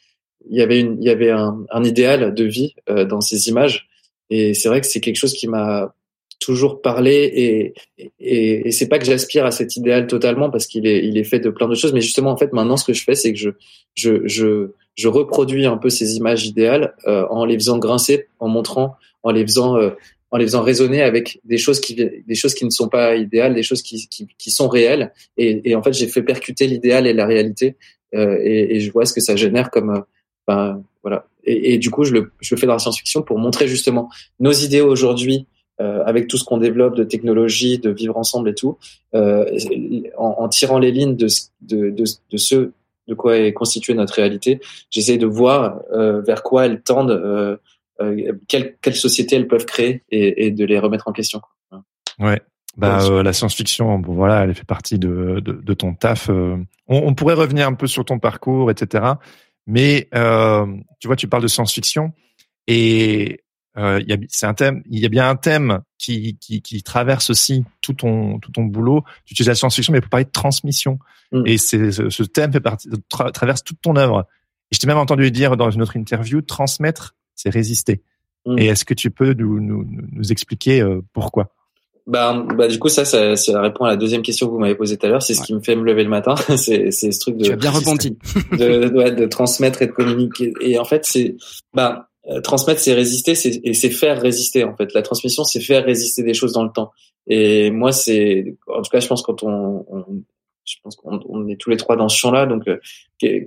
il 0.49 0.57
y 0.57 0.61
avait 0.61 0.79
une 0.79 0.97
il 1.01 1.05
y 1.05 1.09
avait 1.09 1.31
un, 1.31 1.63
un 1.69 1.83
idéal 1.83 2.33
de 2.33 2.43
vie 2.43 2.75
dans 2.87 3.21
ces 3.21 3.47
images 3.47 3.87
et 4.29 4.53
c'est 4.53 4.69
vrai 4.69 4.81
que 4.81 4.87
c'est 4.87 4.99
quelque 4.99 5.17
chose 5.17 5.33
qui 5.33 5.47
m'a 5.47 5.93
toujours 6.39 6.81
parlé 6.81 7.31
et 7.33 7.73
et, 8.19 8.67
et 8.67 8.71
c'est 8.71 8.87
pas 8.87 8.99
que 8.99 9.05
j'aspire 9.05 9.45
à 9.45 9.51
cet 9.51 9.75
idéal 9.75 10.07
totalement 10.07 10.49
parce 10.49 10.67
qu'il 10.67 10.85
est 10.85 11.05
il 11.05 11.17
est 11.17 11.23
fait 11.23 11.39
de 11.39 11.49
plein 11.49 11.67
de 11.67 11.75
choses 11.75 11.93
mais 11.93 12.01
justement 12.01 12.31
en 12.31 12.37
fait 12.37 12.51
maintenant 12.53 12.77
ce 12.77 12.85
que 12.85 12.93
je 12.93 13.03
fais 13.03 13.15
c'est 13.15 13.31
que 13.31 13.39
je 13.39 13.49
je 13.95 14.27
je 14.27 14.71
je 14.95 15.07
reproduis 15.07 15.65
un 15.65 15.77
peu 15.77 15.89
ces 15.89 16.15
images 16.15 16.45
idéales 16.45 16.93
euh, 17.07 17.25
en 17.29 17.45
les 17.45 17.55
faisant 17.55 17.77
grincer, 17.79 18.27
en 18.39 18.47
montrant, 18.47 18.95
en 19.23 19.31
les 19.31 19.43
faisant, 19.43 19.77
euh, 19.77 19.91
en 20.31 20.37
les 20.37 20.45
faisant 20.45 20.61
résonner 20.61 21.01
avec 21.01 21.39
des 21.43 21.57
choses 21.57 21.79
qui, 21.79 21.95
des 21.95 22.35
choses 22.35 22.53
qui 22.53 22.65
ne 22.65 22.69
sont 22.69 22.89
pas 22.89 23.15
idéales, 23.15 23.55
des 23.55 23.63
choses 23.63 23.81
qui, 23.81 24.07
qui, 24.07 24.27
qui 24.37 24.51
sont 24.51 24.67
réelles. 24.67 25.11
Et, 25.37 25.69
et, 25.69 25.75
en 25.75 25.83
fait, 25.83 25.93
j'ai 25.93 26.07
fait 26.07 26.23
percuter 26.23 26.67
l'idéal 26.67 27.07
et 27.07 27.13
la 27.13 27.25
réalité, 27.25 27.75
euh, 28.15 28.37
et, 28.43 28.75
et, 28.75 28.79
je 28.79 28.91
vois 28.91 29.05
ce 29.05 29.13
que 29.13 29.21
ça 29.21 29.35
génère 29.35 29.71
comme, 29.71 30.03
euh, 30.49 30.53
ben 30.53 30.83
voilà. 31.01 31.25
Et, 31.45 31.73
et, 31.73 31.77
du 31.77 31.89
coup, 31.89 32.03
je 32.05 32.13
le, 32.13 32.31
je 32.39 32.55
le 32.55 32.59
fais 32.59 32.67
dans 32.67 32.73
la 32.73 32.79
science-fiction 32.79 33.21
pour 33.21 33.37
montrer 33.37 33.67
justement 33.67 34.09
nos 34.39 34.51
idées 34.51 34.81
aujourd'hui. 34.81 35.47
Euh, 35.81 36.03
avec 36.05 36.27
tout 36.27 36.37
ce 36.37 36.43
qu'on 36.43 36.59
développe 36.59 36.95
de 36.95 37.03
technologie, 37.03 37.79
de 37.79 37.89
vivre 37.89 38.15
ensemble 38.15 38.47
et 38.47 38.53
tout, 38.53 38.77
en, 39.11 40.05
en, 40.17 40.47
tirant 40.47 40.77
les 40.77 40.91
lignes 40.91 41.15
de, 41.15 41.25
de, 41.61 41.89
de, 41.89 42.03
de 42.29 42.37
ce 42.37 42.71
de 43.07 43.13
quoi 43.13 43.37
est 43.37 43.53
constituée 43.53 43.93
notre 43.93 44.13
réalité. 44.13 44.59
J'essaie 44.89 45.17
de 45.17 45.25
voir 45.25 45.79
euh, 45.91 46.21
vers 46.21 46.43
quoi 46.43 46.65
elles 46.65 46.81
tendent, 46.81 47.11
euh, 47.11 47.57
euh, 48.01 48.33
quelle, 48.47 48.75
quelle 48.81 48.95
société 48.95 49.35
elles 49.35 49.47
peuvent 49.47 49.65
créer 49.65 50.03
et, 50.09 50.45
et, 50.45 50.51
de 50.51 50.65
les 50.65 50.79
remettre 50.79 51.07
en 51.07 51.11
question. 51.11 51.41
Ouais. 52.19 52.41
Bah, 52.75 53.03
euh, 53.03 53.21
la 53.21 53.33
science-fiction, 53.33 53.99
bon 53.99 54.13
voilà, 54.13 54.43
elle 54.43 54.55
fait 54.55 54.65
partie 54.65 54.97
de, 54.97 55.39
de, 55.41 55.51
de 55.51 55.73
ton 55.73 55.93
taf. 55.93 56.29
Euh. 56.29 56.57
On, 56.87 56.97
on, 57.07 57.13
pourrait 57.13 57.35
revenir 57.35 57.67
un 57.67 57.73
peu 57.73 57.85
sur 57.85 58.03
ton 58.03 58.17
parcours, 58.17 58.71
etc. 58.71 59.05
Mais 59.67 60.09
tu 60.99 61.07
vois, 61.07 61.15
tu 61.15 61.27
parles 61.27 61.43
de 61.43 61.47
science-fiction 61.47 62.13
et 62.67 63.43
euh, 63.77 64.01
y 64.05 64.13
a, 64.13 64.17
c'est 64.29 64.45
un 64.45 64.53
thème. 64.53 64.83
Il 64.89 64.99
y 64.99 65.05
a 65.05 65.09
bien 65.09 65.29
un 65.29 65.35
thème 65.35 65.79
qui, 65.97 66.37
qui, 66.39 66.61
qui 66.61 66.83
traverse 66.83 67.29
aussi 67.29 67.65
tout 67.81 67.93
ton 67.93 68.39
tout 68.39 68.51
ton 68.51 68.63
boulot. 68.63 69.03
Tu 69.25 69.33
utilises 69.33 69.47
la 69.47 69.55
science-fiction, 69.55 69.93
mais 69.93 70.01
pour 70.01 70.09
parler 70.09 70.25
de 70.25 70.31
transmission. 70.31 70.99
Mm. 71.31 71.43
Et 71.47 71.57
c'est 71.57 71.91
ce, 71.91 72.23
thème 72.23 72.51
fait 72.51 72.59
partie 72.59 72.89
traverse 73.09 73.63
toute 73.63 73.81
ton 73.81 73.95
œuvre. 73.95 74.27
Et 74.71 74.75
je 74.75 74.79
t'ai 74.79 74.87
même 74.87 74.97
entendu 74.97 75.29
dire 75.31 75.57
dans 75.57 75.71
une 75.71 75.81
autre 75.81 75.97
interview, 75.97 76.41
transmettre, 76.41 77.15
c'est 77.35 77.49
résister. 77.49 78.03
Mm. 78.45 78.59
Et 78.59 78.65
est-ce 78.67 78.85
que 78.85 78.93
tu 78.93 79.09
peux 79.09 79.33
nous 79.33 79.59
nous, 79.59 79.85
nous 80.11 80.31
expliquer 80.31 80.81
euh, 80.81 81.01
pourquoi? 81.13 81.55
Bah, 82.05 82.45
bah 82.55 82.67
du 82.67 82.79
coup 82.79 82.89
ça, 82.89 83.05
ça, 83.05 83.35
ça 83.35 83.61
répond 83.61 83.85
à 83.85 83.89
la 83.89 83.95
deuxième 83.95 84.21
question 84.21 84.47
que 84.47 84.51
vous 84.51 84.59
m'avez 84.59 84.75
posée 84.75 84.97
tout 84.97 85.05
à 85.05 85.09
l'heure. 85.09 85.21
C'est 85.21 85.33
ce 85.33 85.41
qui 85.41 85.53
me 85.53 85.61
fait 85.61 85.75
me 85.75 85.83
lever 85.83 86.03
le 86.03 86.09
matin. 86.09 86.35
c'est 86.57 86.91
c'est 86.91 87.11
ce 87.11 87.19
truc 87.19 87.37
de. 87.37 87.45
Tu 87.45 87.51
as 87.51 87.55
bien 87.55 87.71
rebondi. 87.71 88.17
de, 88.51 88.89
de, 88.89 89.09
de 89.15 89.25
transmettre 89.25 89.81
et 89.81 89.87
de 89.87 89.91
communiquer. 89.91 90.53
Et 90.61 90.77
en 90.77 90.85
fait 90.85 91.05
c'est 91.05 91.35
bah 91.73 92.09
euh, 92.29 92.39
transmettre, 92.39 92.79
c'est 92.79 92.93
résister, 92.93 93.35
c'est, 93.35 93.59
et 93.65 93.73
c'est 93.73 93.89
faire 93.89 94.21
résister 94.21 94.63
en 94.63 94.75
fait. 94.75 94.93
La 94.93 95.01
transmission, 95.01 95.43
c'est 95.43 95.59
faire 95.59 95.83
résister 95.83 96.23
des 96.23 96.33
choses 96.33 96.53
dans 96.53 96.63
le 96.63 96.71
temps. 96.71 96.91
Et 97.27 97.69
moi, 97.69 97.91
c'est, 97.91 98.55
en 98.67 98.81
tout 98.81 98.89
cas, 98.89 99.01
je 99.01 99.07
pense 99.07 99.21
quand 99.21 99.43
on, 99.43 99.85
on 99.89 100.05
je 100.65 100.75
pense 100.81 100.95
qu'on 100.95 101.19
on 101.27 101.47
est 101.49 101.59
tous 101.59 101.69
les 101.69 101.77
trois 101.77 101.97
dans 101.97 102.07
ce 102.07 102.17
champ-là. 102.17 102.45
Donc, 102.45 102.67
euh, 102.67 102.77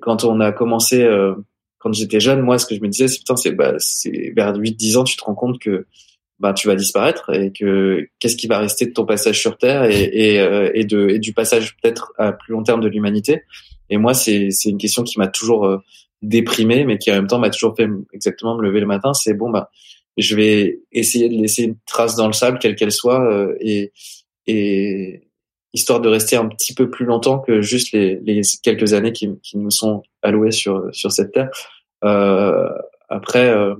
quand 0.03 0.25
on 0.25 0.41
a 0.41 0.53
commencé, 0.53 1.03
euh, 1.03 1.35
quand 1.79 1.93
j'étais 1.95 2.21
jeune, 2.21 2.43
moi, 2.43 2.59
ce 2.59 2.67
que 2.67 2.75
je 2.75 2.81
me 2.81 2.89
disais, 2.89 3.09
c'est 3.09 3.19
putain, 3.19 3.37
c'est, 3.37 3.53
bah, 3.53 3.75
c'est 3.79 4.33
vers 4.37 4.55
8-10 4.55 4.99
ans, 4.99 5.05
tu 5.05 5.17
te 5.17 5.25
rends 5.25 5.35
compte 5.35 5.59
que 5.59 5.87
bah, 6.38 6.52
tu 6.52 6.69
vas 6.69 6.75
disparaître 6.75 7.33
et 7.33 7.52
que 7.52 8.09
qu'est-ce 8.19 8.37
qui 8.37 8.47
va 8.47 8.59
rester 8.59 8.87
de 8.87 8.93
ton 8.93 9.07
passage 9.07 9.40
sur 9.40 9.57
Terre 9.57 9.85
et, 9.85 10.02
et, 10.02 10.37
et, 10.75 10.85
de, 10.85 11.09
et 11.09 11.19
du 11.19 11.33
passage 11.33 11.76
peut-être 11.76 12.12
à 12.19 12.33
plus 12.33 12.52
long 12.52 12.62
terme 12.62 12.81
de 12.81 12.88
l'humanité? 12.88 13.43
Et 13.88 13.97
moi, 13.97 14.14
c'est, 14.14 14.50
c'est 14.50 14.69
une 14.69 14.78
question 14.78 15.02
qui 15.02 15.19
m'a 15.19 15.28
toujours 15.28 15.81
déprimé, 16.23 16.85
mais 16.85 16.99
qui 16.99 17.11
en 17.11 17.14
même 17.14 17.26
temps 17.26 17.38
m'a 17.38 17.50
toujours 17.50 17.75
fait 17.76 17.88
exactement 18.12 18.57
me 18.57 18.62
lever 18.62 18.81
le 18.81 18.87
matin, 18.87 19.14
c'est 19.14 19.35
bon, 19.35 19.50
bah, 19.50 19.71
je 20.16 20.35
vais 20.35 20.81
essayer 20.93 21.28
de 21.28 21.35
laisser 21.35 21.64
une 21.64 21.76
trace 21.87 22.16
dans 22.16 22.26
le 22.26 22.33
sable, 22.33 22.59
quelle 22.59 22.75
qu'elle 22.75 22.93
soit, 22.93 23.23
euh, 23.31 23.55
et, 23.61 23.93
et 24.47 25.28
histoire 25.75 26.00
de 26.00 26.09
rester 26.09 26.37
un 26.37 26.49
petit 26.49 26.75
peu 26.75 26.88
plus 26.88 27.05
longtemps 27.05 27.38
que 27.38 27.61
juste 27.61 27.93
les, 27.93 28.19
les 28.25 28.40
quelques 28.62 28.95
années 28.95 29.12
qui, 29.12 29.28
qui, 29.43 29.59
nous 29.59 29.71
sont 29.71 30.02
allouées 30.23 30.52
sur 30.52 30.88
sur 30.93 31.12
cette 31.12 31.33
terre. 31.33 31.50
Euh, 32.05 32.69
après, 33.09 33.50
euh, 33.50 33.75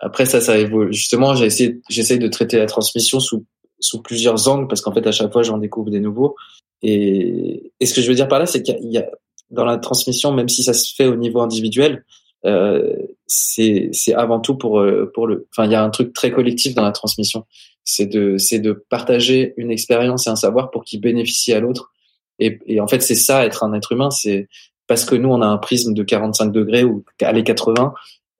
après 0.00 0.26
ça, 0.26 0.40
ça 0.40 0.58
évolue. 0.58 0.92
Justement, 0.92 1.34
j'ai 1.34 1.46
essayé, 1.46 1.80
j'essaye 1.88 2.18
de 2.18 2.28
traiter 2.28 2.58
la 2.58 2.66
transmission 2.66 3.20
sous 3.20 3.44
sous 3.80 4.02
plusieurs 4.02 4.48
angles 4.48 4.66
parce 4.66 4.80
qu'en 4.80 4.92
fait, 4.92 5.06
à 5.06 5.12
chaque 5.12 5.32
fois, 5.32 5.42
j'en 5.42 5.58
découvre 5.58 5.90
des 5.90 6.00
nouveaux. 6.00 6.34
Et, 6.82 7.72
et 7.78 7.86
ce 7.86 7.94
que 7.94 8.00
je 8.00 8.08
veux 8.08 8.14
dire 8.14 8.28
par 8.28 8.38
là, 8.38 8.46
c'est 8.46 8.62
qu'il 8.62 8.90
y 8.90 8.98
a 8.98 9.08
dans 9.50 9.64
la 9.64 9.78
transmission, 9.78 10.32
même 10.32 10.48
si 10.48 10.62
ça 10.62 10.72
se 10.72 10.94
fait 10.94 11.06
au 11.06 11.16
niveau 11.16 11.40
individuel, 11.40 12.04
euh, 12.44 12.94
c'est 13.26 13.90
c'est 13.92 14.14
avant 14.14 14.40
tout 14.40 14.56
pour 14.56 14.80
euh, 14.80 15.10
pour 15.14 15.26
le. 15.26 15.48
Enfin, 15.52 15.66
il 15.66 15.72
y 15.72 15.74
a 15.74 15.82
un 15.82 15.90
truc 15.90 16.12
très 16.12 16.30
collectif 16.30 16.74
dans 16.74 16.82
la 16.82 16.92
transmission. 16.92 17.44
C'est 17.84 18.06
de 18.06 18.36
c'est 18.38 18.60
de 18.60 18.72
partager 18.72 19.54
une 19.56 19.70
expérience 19.70 20.26
et 20.26 20.30
un 20.30 20.36
savoir 20.36 20.70
pour 20.70 20.84
qu'il 20.84 21.00
bénéficie 21.00 21.52
à 21.52 21.60
l'autre. 21.60 21.92
Et, 22.38 22.60
et 22.66 22.80
en 22.80 22.86
fait, 22.86 23.00
c'est 23.00 23.16
ça 23.16 23.44
être 23.44 23.64
un 23.64 23.72
être 23.72 23.92
humain. 23.92 24.10
C'est 24.10 24.48
parce 24.86 25.04
que 25.04 25.16
nous, 25.16 25.28
on 25.28 25.42
a 25.42 25.46
un 25.46 25.58
prisme 25.58 25.94
de 25.94 26.02
45 26.02 26.52
degrés 26.52 26.84
ou 26.84 27.04
allez 27.20 27.42
80. 27.42 27.92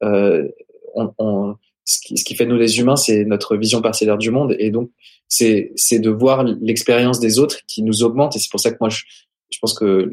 Euh, 0.05 0.47
on, 1.19 1.55
ce, 1.89 2.25
qui, 2.25 2.35
fait 2.35 2.45
nous 2.45 2.57
les 2.57 2.79
humains, 2.79 2.97
c'est 2.97 3.25
notre 3.25 3.57
vision 3.57 3.81
parcellaire 3.81 4.19
du 4.19 4.31
monde. 4.31 4.55
Et 4.59 4.71
donc, 4.71 4.91
c'est 5.29 5.73
de 5.93 6.11
voir 6.11 6.45
l'expérience 6.45 7.19
des 7.19 7.39
autres 7.39 7.61
qui 7.67 7.83
nous 7.83 8.03
augmente. 8.03 8.37
Et 8.37 8.39
c'est 8.39 8.51
pour 8.51 8.61
ça 8.61 8.71
que 8.71 8.77
moi, 8.81 8.91
je, 8.91 9.59
pense 9.61 9.73
que 9.73 10.13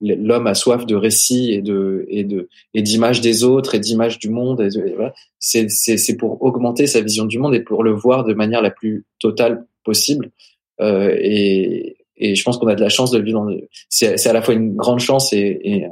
l'homme 0.00 0.46
a 0.46 0.54
soif 0.54 0.86
de 0.86 0.94
récits 0.94 1.52
et 1.52 1.62
de 1.62 2.06
et 2.08 2.22
de 2.22 2.48
et 2.74 2.82
d'images 2.82 3.20
des 3.20 3.44
autres 3.44 3.74
et 3.74 3.80
d'images 3.80 4.18
du 4.18 4.28
monde 4.28 4.68
c'est 5.38 6.16
pour 6.18 6.42
augmenter 6.42 6.86
sa 6.86 7.00
vision 7.00 7.24
du 7.24 7.38
monde 7.38 7.54
et 7.54 7.60
pour 7.60 7.82
le 7.82 7.92
voir 7.92 8.24
de 8.24 8.34
manière 8.34 8.60
la 8.60 8.70
plus 8.70 9.06
totale 9.18 9.66
possible 9.84 10.32
euh, 10.82 11.16
et 11.18 11.96
je 12.20 12.42
pense 12.44 12.58
qu'on 12.58 12.66
a 12.66 12.74
de 12.74 12.82
la 12.82 12.90
chance 12.90 13.10
de 13.10 13.18
vivre 13.18 13.50
c'est 13.88 14.18
c'est 14.18 14.28
à 14.28 14.34
la 14.34 14.42
fois 14.42 14.52
une 14.52 14.76
grande 14.76 15.00
chance 15.00 15.32
et, 15.32 15.60
et 15.64 15.86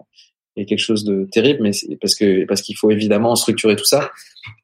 et 0.57 0.67
quelque 0.67 0.79
chose 0.79 1.05
de 1.05 1.27
terrible 1.31 1.61
mais 1.63 1.73
parce 2.01 2.15
que 2.15 2.45
parce 2.47 2.63
qu'il 2.63 2.77
faut 2.77 2.91
évidemment 2.91 3.35
structurer 3.37 3.77
tout 3.77 3.85
ça 3.85 4.11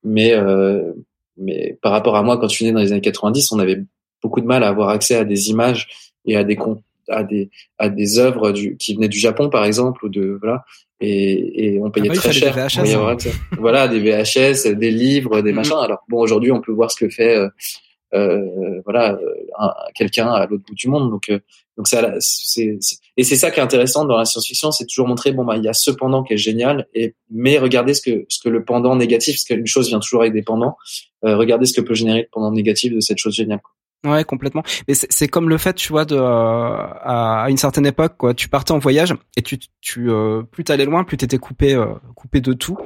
mais 0.04 0.32
euh, 0.32 0.92
mais 1.37 1.78
par 1.82 1.92
rapport 1.92 2.16
à 2.16 2.23
moi 2.23 2.38
quand 2.38 2.49
je 2.49 2.54
suis 2.54 2.64
né 2.64 2.73
dans 2.73 2.80
les 2.80 2.92
années 2.92 3.00
90 3.00 3.52
on 3.52 3.59
avait 3.59 3.82
beaucoup 4.23 4.40
de 4.40 4.47
mal 4.47 4.62
à 4.62 4.68
avoir 4.68 4.90
accès 4.90 5.16
à 5.16 5.25
des 5.25 5.50
images 5.50 5.88
et 6.26 6.37
à 6.37 6.44
des 6.44 6.59
à 7.09 7.25
des 7.25 7.50
à 7.78 7.88
des 7.88 8.18
œuvres 8.18 8.52
du, 8.52 8.76
qui 8.76 8.94
venaient 8.94 9.09
du 9.09 9.18
Japon 9.18 9.50
par 9.50 9.64
exemple 9.64 10.04
ou 10.04 10.09
de 10.09 10.38
voilà 10.40 10.64
et, 11.00 11.75
et 11.75 11.80
on 11.80 11.90
payait 11.90 12.09
ah 12.11 12.14
bah 12.14 12.20
très 12.20 12.32
cher 12.32 12.56
hein. 12.59 13.16
voilà 13.59 13.88
des 13.88 14.00
VHS 14.00 14.75
des 14.75 14.90
livres 14.90 15.40
des 15.40 15.50
mm-hmm. 15.50 15.54
machins 15.54 15.78
alors 15.80 16.04
bon 16.09 16.20
aujourd'hui 16.20 16.52
on 16.52 16.61
peut 16.61 16.73
voir 16.73 16.90
ce 16.90 17.04
que 17.04 17.11
fait 17.11 17.37
euh, 17.37 17.49
euh 18.14 18.80
voilà 18.85 19.18
quelqu'un 19.95 20.29
à 20.29 20.47
l'autre 20.47 20.64
bout 20.67 20.75
du 20.75 20.88
monde 20.88 21.11
donc 21.11 21.29
euh, 21.29 21.38
donc 21.76 21.87
c'est 21.88 22.79
et 23.17 23.25
c'est 23.25 23.37
ça 23.37 23.50
qui 23.50 23.61
est 23.61 23.62
intéressant 23.62 24.05
dans 24.05 24.17
la 24.17 24.25
science-fiction 24.25 24.71
c'est 24.71 24.87
toujours 24.87 25.09
montrer 25.09 25.33
bon 25.33 25.45
bah 25.45 25.57
il 25.57 25.64
y 25.64 25.69
a 25.69 25.73
ce 25.73 25.90
pendant 25.90 26.23
qui 26.23 26.35
est 26.35 26.38
génial 26.38 26.87
et 26.95 27.14
mais 27.31 27.59
regardez 27.59 27.95
ce 27.95 28.02
que 28.02 28.26
ce 28.29 28.40
que 28.43 28.49
le 28.49 28.64
pendant 28.64 28.97
négatif 28.97 29.37
parce 29.37 29.45
qu'une 29.45 29.67
chose 29.67 29.88
vient 29.88 30.00
toujours 30.00 30.23
avec 30.23 30.33
des 30.33 30.43
pendants 30.43 30.76
euh, 31.25 31.37
regardez 31.37 31.67
ce 31.67 31.75
que 31.75 31.81
peut 31.81 31.95
générer 31.95 32.23
le 32.23 32.29
pendant 32.33 32.52
négatif 32.52 32.95
de 32.95 33.00
cette 33.00 33.19
chose 33.19 33.35
géniale 33.35 33.61
Ouais, 34.05 34.25
complètement. 34.25 34.62
Mais 34.88 34.95
c'est 34.95 35.29
comme 35.29 35.50
le 35.50 35.59
fait, 35.59 35.75
tu 35.75 35.93
vois, 35.93 36.07
de 36.07 36.17
euh, 36.17 36.21
à, 36.23 37.47
une 37.50 37.59
certaine 37.59 37.85
époque, 37.85 38.17
quoi, 38.17 38.33
tu 38.33 38.49
partais 38.49 38.73
en 38.73 38.79
voyage 38.79 39.14
et 39.37 39.43
tu, 39.43 39.59
tu 39.83 40.11
euh, 40.11 40.43
plus 40.43 40.64
t'allais 40.64 40.87
loin, 40.87 41.05
plus 41.05 41.19
t'étais 41.19 41.37
coupé, 41.37 41.75
euh, 41.75 41.87
coupé 42.17 42.40
de 42.40 42.55
tout. 42.55 42.79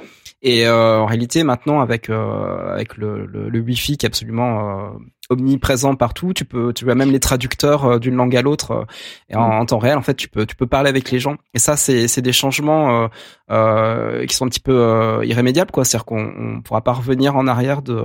Et 0.44 0.68
en 0.68 1.06
réalité, 1.06 1.42
maintenant, 1.42 1.80
avec 1.80 2.10
avec 2.10 2.96
le, 2.96 3.24
le, 3.26 3.48
le 3.48 3.60
Wi-Fi 3.60 3.96
qui 3.96 4.04
est 4.04 4.08
absolument 4.08 4.92
omniprésent 5.30 5.94
partout. 5.96 6.32
Tu 6.32 6.44
peux, 6.44 6.72
tu 6.72 6.90
as 6.90 6.94
même 6.94 7.10
les 7.10 7.20
traducteurs 7.20 7.84
euh, 7.84 7.98
d'une 7.98 8.14
langue 8.14 8.36
à 8.36 8.42
l'autre 8.42 8.70
euh, 8.72 8.84
et 9.30 9.36
en, 9.36 9.62
mm. 9.62 9.66
temps 9.66 9.78
réel. 9.78 9.96
En 9.96 10.02
fait, 10.02 10.14
tu 10.14 10.28
peux, 10.28 10.46
tu 10.46 10.56
peux 10.56 10.66
parler 10.66 10.88
avec 10.88 11.10
les 11.10 11.18
gens. 11.18 11.36
Et 11.54 11.58
ça, 11.58 11.76
c'est, 11.76 12.08
c'est 12.08 12.22
des 12.22 12.32
changements 12.32 13.08
euh, 13.50 14.26
qui 14.26 14.34
sont 14.34 14.46
un 14.46 14.48
petit 14.48 14.60
peu 14.60 15.20
irrémédiables, 15.24 15.70
quoi. 15.70 15.84
C'est-à-dire 15.84 16.04
qu'on 16.04 16.32
on 16.36 16.62
pourra 16.62 16.82
pas 16.82 16.92
revenir 16.92 17.36
en 17.36 17.46
arrière 17.46 17.82
de 17.82 18.02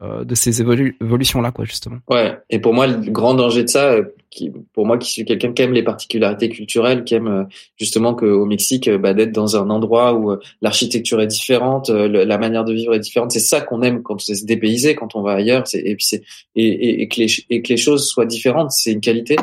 de 0.00 0.34
ces 0.36 0.60
évolutions 0.60 1.40
là, 1.40 1.50
quoi, 1.50 1.64
justement. 1.64 1.96
Ouais. 2.08 2.38
Et 2.50 2.60
pour 2.60 2.72
moi, 2.72 2.86
le 2.86 3.10
grand 3.10 3.34
danger 3.34 3.64
de 3.64 3.68
ça, 3.68 3.96
qui, 4.30 4.50
pour 4.72 4.86
moi, 4.86 4.98
qui 4.98 5.10
suis 5.10 5.24
quelqu'un 5.24 5.52
qui 5.52 5.62
aime 5.62 5.72
les 5.72 5.82
particularités 5.82 6.48
culturelles, 6.48 7.04
qui 7.04 7.14
aime 7.14 7.48
justement 7.76 8.14
qu'au 8.14 8.44
Mexique, 8.44 8.90
bah, 8.90 9.14
d'être 9.14 9.32
dans 9.32 9.56
un 9.56 9.70
endroit 9.70 10.14
où 10.14 10.36
l'architecture 10.62 11.20
est 11.20 11.26
différente, 11.26 11.88
la 11.90 12.38
manière 12.38 12.64
de 12.64 12.72
vivre 12.72 12.94
est 12.94 13.00
différente. 13.00 13.32
C'est 13.32 13.40
ça 13.40 13.60
qu'on 13.60 13.82
aime 13.82 14.02
quand 14.02 14.20
c'est 14.20 14.34
se 14.34 14.44
dépayser, 14.44 14.94
quand 14.94 15.16
on 15.16 15.22
va 15.22 15.32
ailleurs. 15.32 15.64
Et 15.74 15.94
puis 15.94 16.04
c'est 16.04 16.22
et, 16.56 17.02
et, 17.02 17.08
que 17.08 17.20
les, 17.20 17.28
et 17.50 17.62
que 17.62 17.68
les 17.68 17.76
choses 17.76 18.08
soient 18.08 18.26
différentes, 18.26 18.70
c'est 18.72 18.92
une 18.92 19.00
qualité. 19.00 19.36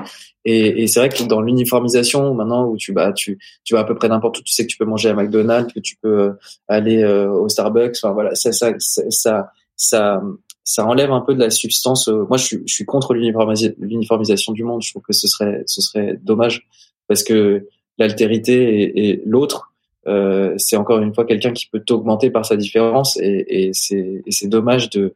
Et, 0.46 0.84
et 0.84 0.88
c'est 0.88 1.00
vrai 1.00 1.10
que 1.10 1.24
dans 1.24 1.42
l'uniformisation, 1.42 2.36
maintenant 2.36 2.68
où 2.68 2.78
tu 2.78 2.94
bah 2.94 3.12
tu 3.14 3.40
tu 3.64 3.74
vas 3.74 3.80
à 3.80 3.84
peu 3.84 3.96
près 3.96 4.08
n'importe 4.10 4.40
où, 4.40 4.44
tu 4.44 4.54
sais 4.54 4.64
que 4.64 4.72
tu 4.72 4.78
peux 4.78 4.86
manger 4.86 5.10
à 5.10 5.16
McDonald's, 5.16 5.74
que 5.74 5.80
tu 5.80 5.96
peux 5.98 6.34
aller 6.68 7.04
au 7.04 7.50
Starbucks. 7.50 7.96
Enfin 8.02 8.14
voilà, 8.14 8.36
ça 8.36 8.52
ça 8.52 8.74
ça 8.78 9.50
ça 9.76 10.22
ça 10.66 10.86
enlève 10.86 11.12
un 11.12 11.22
peu 11.22 11.36
de 11.36 11.40
la 11.40 11.52
substance. 11.52 12.10
Euh, 12.10 12.26
moi, 12.28 12.38
je 12.38 12.44
suis, 12.44 12.64
je 12.66 12.74
suis 12.74 12.86
contre 12.86 13.14
l'uniformisation 13.14 14.52
du 14.52 14.64
monde. 14.64 14.82
Je 14.84 14.92
trouve 14.92 15.04
que 15.04 15.14
ce 15.14 15.28
serait, 15.28 15.64
ce 15.68 15.80
serait 15.80 16.20
dommage 16.22 16.68
parce 17.08 17.24
que 17.24 17.68
l'altérité 18.00 19.10
et, 19.10 19.22
l'autre, 19.26 19.72
euh, 20.08 20.56
c'est 20.58 20.76
encore 20.76 21.00
une 21.00 21.14
fois 21.14 21.26
quelqu'un 21.26 21.54
qui 21.54 21.68
peut 21.68 21.80
t'augmenter 21.80 22.32
par 22.32 22.46
sa 22.46 22.58
différence 22.58 23.18
et, 23.18 23.46
et 23.48 23.72
c'est 23.74 24.48
dommage 24.48 24.90
de. 24.90 25.14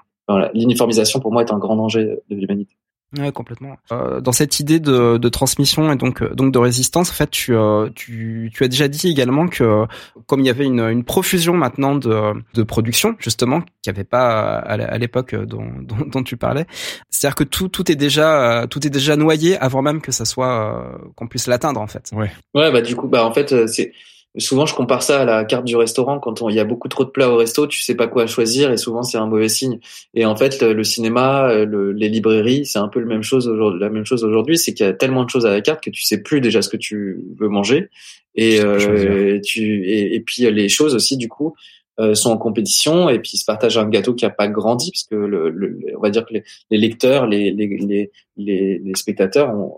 L'uniformisation 0.53 1.19
pour 1.19 1.31
moi 1.31 1.41
est 1.41 1.51
un 1.51 1.57
grand 1.57 1.75
danger 1.75 2.19
de 2.29 2.35
l'humanité. 2.35 2.75
Ouais, 3.17 3.31
complètement. 3.31 3.75
Euh, 3.91 4.21
dans 4.21 4.31
cette 4.31 4.59
idée 4.59 4.79
de, 4.79 5.17
de, 5.17 5.29
transmission 5.29 5.91
et 5.91 5.95
donc 5.95 6.21
euh, 6.21 6.35
donc 6.35 6.53
de 6.53 6.59
résistance, 6.59 7.09
en 7.09 7.13
fait, 7.13 7.31
tu, 7.31 7.55
euh, 7.55 7.89
tu, 7.95 8.51
tu 8.53 8.63
as 8.63 8.67
déjà 8.67 8.87
dit 8.87 9.07
également 9.07 9.47
que 9.47 9.85
comme 10.27 10.41
il 10.41 10.45
y 10.45 10.49
avait 10.49 10.65
une, 10.65 10.81
une 10.81 11.03
profusion 11.03 11.55
maintenant 11.55 11.95
de, 11.95 12.33
de 12.53 12.63
production, 12.63 13.15
justement, 13.17 13.61
qu'il 13.61 13.91
n'y 13.91 13.97
avait 13.97 14.03
pas 14.03 14.57
à 14.57 14.97
l'époque 14.99 15.33
dont, 15.33 15.65
dont, 15.81 16.05
dont, 16.05 16.21
tu 16.21 16.37
parlais, 16.37 16.67
c'est-à-dire 17.09 17.35
que 17.35 17.43
tout 17.43 17.67
tout 17.67 17.91
est 17.91 17.95
déjà 17.95 18.67
tout 18.69 18.85
est 18.85 18.91
déjà 18.91 19.15
noyé 19.15 19.57
avant 19.57 19.81
même 19.81 20.01
que 20.01 20.11
ça 20.11 20.25
soit 20.25 20.99
qu'on 21.15 21.27
puisse 21.27 21.47
l'atteindre 21.47 21.81
en 21.81 21.87
fait. 21.87 22.11
Ouais. 22.11 22.31
Ouais, 22.53 22.71
bah 22.71 22.81
du 22.81 22.95
coup, 22.95 23.07
bah 23.07 23.25
en 23.25 23.33
fait, 23.33 23.67
c'est 23.67 23.91
souvent 24.37 24.65
je 24.65 24.75
compare 24.75 25.01
ça 25.01 25.21
à 25.21 25.25
la 25.25 25.43
carte 25.43 25.65
du 25.65 25.75
restaurant. 25.75 26.19
Quand 26.19 26.47
il 26.49 26.55
y 26.55 26.59
a 26.59 26.63
beaucoup 26.63 26.87
trop 26.87 27.03
de 27.03 27.09
plats 27.09 27.29
au 27.29 27.37
resto 27.37 27.67
tu 27.67 27.81
sais 27.81 27.95
pas 27.95 28.07
quoi 28.07 28.27
choisir 28.27 28.71
et 28.71 28.77
souvent 28.77 29.03
c'est 29.03 29.17
un 29.17 29.25
mauvais 29.25 29.49
signe. 29.49 29.79
Et 30.13 30.25
en 30.25 30.35
fait 30.35 30.61
le, 30.61 30.83
cinéma 30.83 31.49
euh, 31.49 31.93
les 31.93 32.09
librairies 32.09 32.65
c'est 32.65 32.79
un 32.79 32.87
peu 32.87 32.99
la 32.99 33.07
même 33.07 33.23
chose 33.23 33.47
aujourd'hui 33.47 33.79
la 33.79 33.89
même 33.89 34.05
chose 34.05 34.23
aujourd'hui. 34.23 34.57
C'est 34.57 34.73
qu'il 34.73 34.85
y 34.85 34.89
a 34.89 34.93
tellement 34.93 35.23
de 35.23 35.29
choses 35.29 35.45
à 35.45 35.51
la 35.51 35.61
carte 35.61 35.83
que 35.83 35.89
tu 35.89 36.03
sais 36.03 36.21
plus 36.21 36.41
déjà 36.41 36.61
ce 36.61 36.69
que 36.69 36.77
tu 36.77 37.23
veux 37.39 37.49
manger. 37.49 37.89
Et 38.35 38.61
euh, 38.61 39.39
tu 39.43 39.89
et, 39.89 40.19
puis 40.21 40.49
les 40.51 40.69
choses 40.69 40.93
aussi 40.93 41.17
du 41.17 41.27
coup 41.27 41.55
euh, 41.99 42.13
sont 42.13 42.29
en 42.29 42.37
compétition. 42.37 43.09
Et 43.09 43.19
puis 43.19 43.31
ils 43.33 43.39
se 43.39 43.45
partagent 43.45 43.79
un 43.79 43.89
gâteau 43.89 44.13
qui 44.13 44.25
a 44.25 44.29
pas 44.29 44.47
grandi 44.47 44.91
parce 44.91 45.05
que 45.05 45.15
le, 45.15 45.79
on 45.97 46.01
va 46.01 46.11
dire 46.11 46.25
que 46.25 46.33
les, 46.33 46.43
les 46.69 46.77
lecteurs 46.77 47.25
les, 47.25 47.51
les, 47.51 48.11
les, 48.37 48.79
les 48.79 48.95
spectateurs 48.95 49.49
ont 49.49 49.75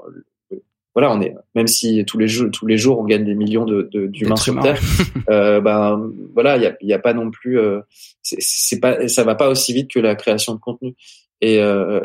voilà, 0.93 1.13
on 1.13 1.21
est 1.21 1.33
même 1.55 1.67
si 1.67 2.03
tous 2.05 2.17
les 2.17 2.27
jours 2.27 2.49
tous 2.51 2.67
les 2.67 2.77
jours 2.77 2.99
on 2.99 3.05
gagne 3.05 3.23
des 3.23 3.35
millions 3.35 3.65
de 3.65 3.89
d'humains 4.07 4.35
sur 4.35 4.59
terre, 4.59 4.79
euh, 5.29 5.61
ben 5.61 6.11
voilà, 6.33 6.57
il 6.57 6.63
y 6.63 6.65
a, 6.65 6.75
y 6.81 6.93
a 6.93 6.99
pas 6.99 7.13
non 7.13 7.31
plus 7.31 7.59
euh, 7.59 7.79
c'est 8.21 8.79
pas 8.79 9.07
ça 9.07 9.23
va 9.23 9.35
pas 9.35 9.49
aussi 9.49 9.73
vite 9.73 9.89
que 9.91 9.99
la 9.99 10.15
création 10.15 10.53
de 10.53 10.59
contenu. 10.59 10.95
Et 11.39 11.59
euh, 11.59 12.01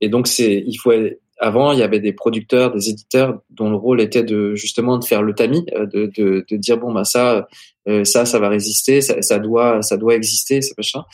et 0.00 0.08
donc 0.08 0.28
c'est 0.28 0.62
il 0.66 0.76
faut 0.76 0.92
avant 1.40 1.72
il 1.72 1.80
y 1.80 1.82
avait 1.82 2.00
des 2.00 2.12
producteurs, 2.12 2.72
des 2.72 2.90
éditeurs 2.90 3.40
dont 3.50 3.70
le 3.70 3.76
rôle 3.76 4.00
était 4.00 4.22
de 4.22 4.54
justement 4.54 4.98
de 4.98 5.04
faire 5.04 5.22
le 5.22 5.34
tamis, 5.34 5.66
euh, 5.74 5.86
de 5.86 6.06
de, 6.06 6.44
de 6.48 6.56
dire 6.56 6.78
bon 6.78 6.92
bah 6.92 7.04
ça 7.04 7.48
euh, 7.88 8.04
ça 8.04 8.24
ça 8.24 8.38
va 8.38 8.48
résister, 8.48 9.00
ça, 9.00 9.20
ça 9.20 9.38
doit 9.40 9.82
ça 9.82 9.96
doit 9.96 10.14
exister, 10.14 10.62
c'est 10.62 10.76
machin. 10.78 11.04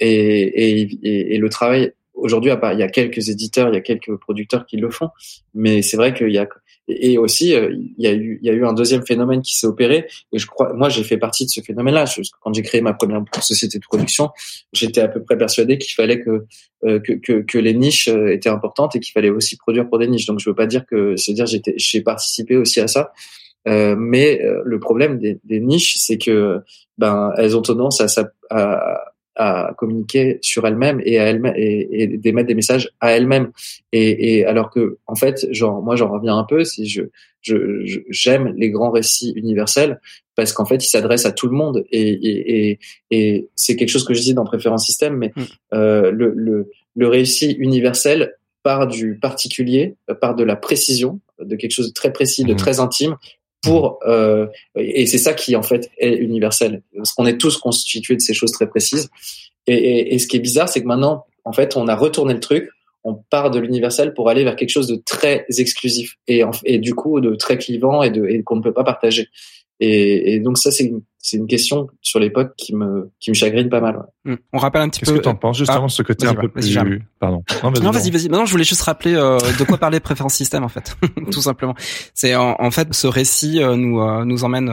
Et, 0.00 0.08
et, 0.10 1.34
et 1.34 1.38
le 1.38 1.48
travail 1.48 1.92
aujourd'hui, 2.14 2.50
il 2.50 2.78
y 2.78 2.82
a 2.82 2.88
quelques 2.88 3.28
éditeurs, 3.28 3.68
il 3.68 3.74
y 3.74 3.78
a 3.78 3.80
quelques 3.80 4.16
producteurs 4.16 4.66
qui 4.66 4.76
le 4.76 4.90
font, 4.90 5.10
mais 5.54 5.82
c'est 5.82 5.96
vrai 5.96 6.14
qu'il 6.14 6.30
y 6.30 6.38
a 6.38 6.48
et 6.88 7.16
aussi 7.18 7.54
euh, 7.54 7.72
il 7.72 8.04
y 8.04 8.06
a 8.06 8.12
eu 8.12 8.38
il 8.42 8.46
y 8.46 8.50
a 8.50 8.52
eu 8.52 8.64
un 8.66 8.72
deuxième 8.72 9.06
phénomène 9.06 9.40
qui 9.40 9.56
s'est 9.56 9.66
opéré 9.66 10.08
et 10.32 10.38
je 10.38 10.46
crois 10.46 10.72
moi 10.72 10.88
j'ai 10.88 11.04
fait 11.04 11.16
partie 11.16 11.44
de 11.44 11.50
ce 11.50 11.60
phénomène-là. 11.60 12.04
Quand 12.40 12.52
j'ai 12.52 12.62
créé 12.62 12.80
ma 12.80 12.92
première 12.92 13.22
société 13.40 13.78
de 13.78 13.84
production, 13.84 14.30
j'étais 14.72 15.00
à 15.00 15.08
peu 15.08 15.22
près 15.22 15.38
persuadé 15.38 15.78
qu'il 15.78 15.94
fallait 15.94 16.20
que, 16.20 16.44
euh, 16.84 16.98
que, 16.98 17.12
que 17.12 17.42
que 17.42 17.58
les 17.58 17.74
niches 17.74 18.08
euh, 18.08 18.32
étaient 18.32 18.48
importantes 18.48 18.96
et 18.96 19.00
qu'il 19.00 19.12
fallait 19.12 19.30
aussi 19.30 19.56
produire 19.56 19.88
pour 19.88 19.98
des 19.98 20.08
niches. 20.08 20.26
Donc 20.26 20.40
je 20.40 20.50
veux 20.50 20.56
pas 20.56 20.66
dire 20.66 20.84
que 20.86 21.14
c'est 21.16 21.32
dire 21.32 21.46
j'étais 21.46 21.74
j'ai 21.76 22.02
participé 22.02 22.56
aussi 22.56 22.80
à 22.80 22.88
ça. 22.88 23.12
Euh, 23.68 23.94
mais 23.96 24.42
le 24.64 24.80
problème 24.80 25.20
des, 25.20 25.38
des 25.44 25.60
niches, 25.60 25.94
c'est 25.98 26.18
que 26.18 26.58
ben 26.98 27.32
elles 27.36 27.56
ont 27.56 27.62
tendance 27.62 28.00
à, 28.00 28.06
à, 28.50 29.11
à 29.36 29.74
communiquer 29.78 30.38
sur 30.42 30.66
elle-même 30.66 31.00
et 31.04 31.18
à 31.18 31.24
elle-même 31.24 31.54
et, 31.56 32.02
et 32.02 32.06
d'émettre 32.06 32.48
des 32.48 32.54
messages 32.54 32.90
à 33.00 33.12
elle-même 33.12 33.50
et, 33.92 34.38
et, 34.38 34.44
alors 34.44 34.70
que 34.70 34.98
en 35.06 35.14
fait 35.14 35.46
genre 35.52 35.82
moi 35.82 35.96
j'en 35.96 36.10
reviens 36.10 36.36
un 36.36 36.44
peu 36.44 36.64
si 36.64 36.86
je 36.86 37.02
je 37.40 38.02
j'aime 38.10 38.52
les 38.56 38.70
grands 38.70 38.90
récits 38.90 39.32
universels 39.34 40.00
parce 40.34 40.52
qu'en 40.52 40.66
fait 40.66 40.84
ils 40.84 40.88
s'adressent 40.88 41.26
à 41.26 41.32
tout 41.32 41.46
le 41.46 41.56
monde 41.56 41.84
et 41.90 42.10
et, 42.12 42.78
et, 43.10 43.48
c'est 43.56 43.76
quelque 43.76 43.88
chose 43.88 44.04
que 44.04 44.14
je 44.14 44.20
dis 44.20 44.34
dans 44.34 44.44
préférence 44.44 44.84
système 44.84 45.16
mais 45.16 45.32
mm. 45.34 45.42
euh, 45.74 46.10
le, 46.10 46.32
le 46.36 46.70
le 46.94 47.08
récit 47.08 47.52
universel 47.52 48.34
part 48.62 48.86
du 48.86 49.18
particulier 49.18 49.96
part 50.20 50.34
de 50.34 50.44
la 50.44 50.56
précision 50.56 51.20
de 51.40 51.56
quelque 51.56 51.72
chose 51.72 51.88
de 51.88 51.94
très 51.94 52.12
précis 52.12 52.44
de 52.44 52.52
mm. 52.52 52.56
très 52.56 52.80
intime 52.80 53.16
pour 53.62 54.00
euh, 54.06 54.46
et 54.76 55.06
c'est 55.06 55.18
ça 55.18 55.34
qui 55.34 55.56
en 55.56 55.62
fait 55.62 55.90
est 55.98 56.14
universel. 56.14 56.82
Parce 56.96 57.12
qu'on 57.12 57.26
est 57.26 57.38
tous 57.38 57.56
constitués 57.56 58.16
de 58.16 58.20
ces 58.20 58.34
choses 58.34 58.52
très 58.52 58.68
précises. 58.68 59.08
Et, 59.66 59.74
et, 59.74 60.14
et 60.14 60.18
ce 60.18 60.26
qui 60.26 60.36
est 60.36 60.40
bizarre 60.40 60.68
c'est 60.68 60.82
que 60.82 60.88
maintenant 60.88 61.24
en 61.44 61.52
fait 61.52 61.76
on 61.76 61.88
a 61.88 61.94
retourné 61.94 62.34
le 62.34 62.40
truc. 62.40 62.68
On 63.04 63.14
part 63.14 63.50
de 63.50 63.58
l'universel 63.58 64.14
pour 64.14 64.28
aller 64.28 64.44
vers 64.44 64.54
quelque 64.54 64.70
chose 64.70 64.86
de 64.86 64.94
très 64.94 65.44
exclusif 65.58 66.18
et, 66.28 66.42
et 66.64 66.78
du 66.78 66.94
coup 66.94 67.20
de 67.20 67.34
très 67.34 67.58
clivant 67.58 68.02
et 68.04 68.10
de 68.10 68.26
et 68.26 68.42
qu'on 68.44 68.56
ne 68.56 68.62
peut 68.62 68.72
pas 68.72 68.84
partager. 68.84 69.28
Et, 69.80 70.38
donc 70.38 70.58
ça 70.58 70.70
c'est 70.70 70.84
une 70.84 71.02
c'est 71.22 71.36
une 71.36 71.46
question 71.46 71.86
sur 72.00 72.18
l'époque 72.18 72.52
qui 72.56 72.74
me 72.74 73.10
qui 73.20 73.30
me 73.30 73.34
chagrine 73.34 73.68
pas 73.68 73.80
mal. 73.80 74.02
Hmm. 74.24 74.34
On 74.52 74.58
rappelle 74.58 74.82
un 74.82 74.88
petit 74.88 75.00
peu. 75.00 75.06
Qu'est-ce 75.06 75.18
que 75.18 75.22
t'en 75.22 75.36
penses 75.36 75.56
justement 75.56 75.84
ah, 75.86 75.88
ce 75.88 76.02
côté 76.02 76.26
un 76.26 76.34
peu 76.34 76.48
plus 76.48 76.76
pardon. 77.20 77.44
Non 77.80 77.92
vas-y 77.92 78.10
vas-y. 78.10 78.28
Maintenant 78.28 78.44
je 78.44 78.50
voulais 78.50 78.64
juste 78.64 78.82
rappeler 78.82 79.14
euh, 79.14 79.38
de 79.38 79.64
quoi 79.64 79.78
parler 79.78 80.00
préférence 80.00 80.34
système 80.34 80.64
en 80.64 80.68
fait, 80.68 80.96
tout 81.30 81.40
simplement. 81.40 81.74
C'est 82.12 82.34
en, 82.34 82.70
fait 82.72 82.92
ce 82.92 83.06
récit 83.06 83.62
euh, 83.62 83.76
nous 83.76 84.00
euh, 84.00 84.24
nous 84.24 84.42
emmène 84.42 84.66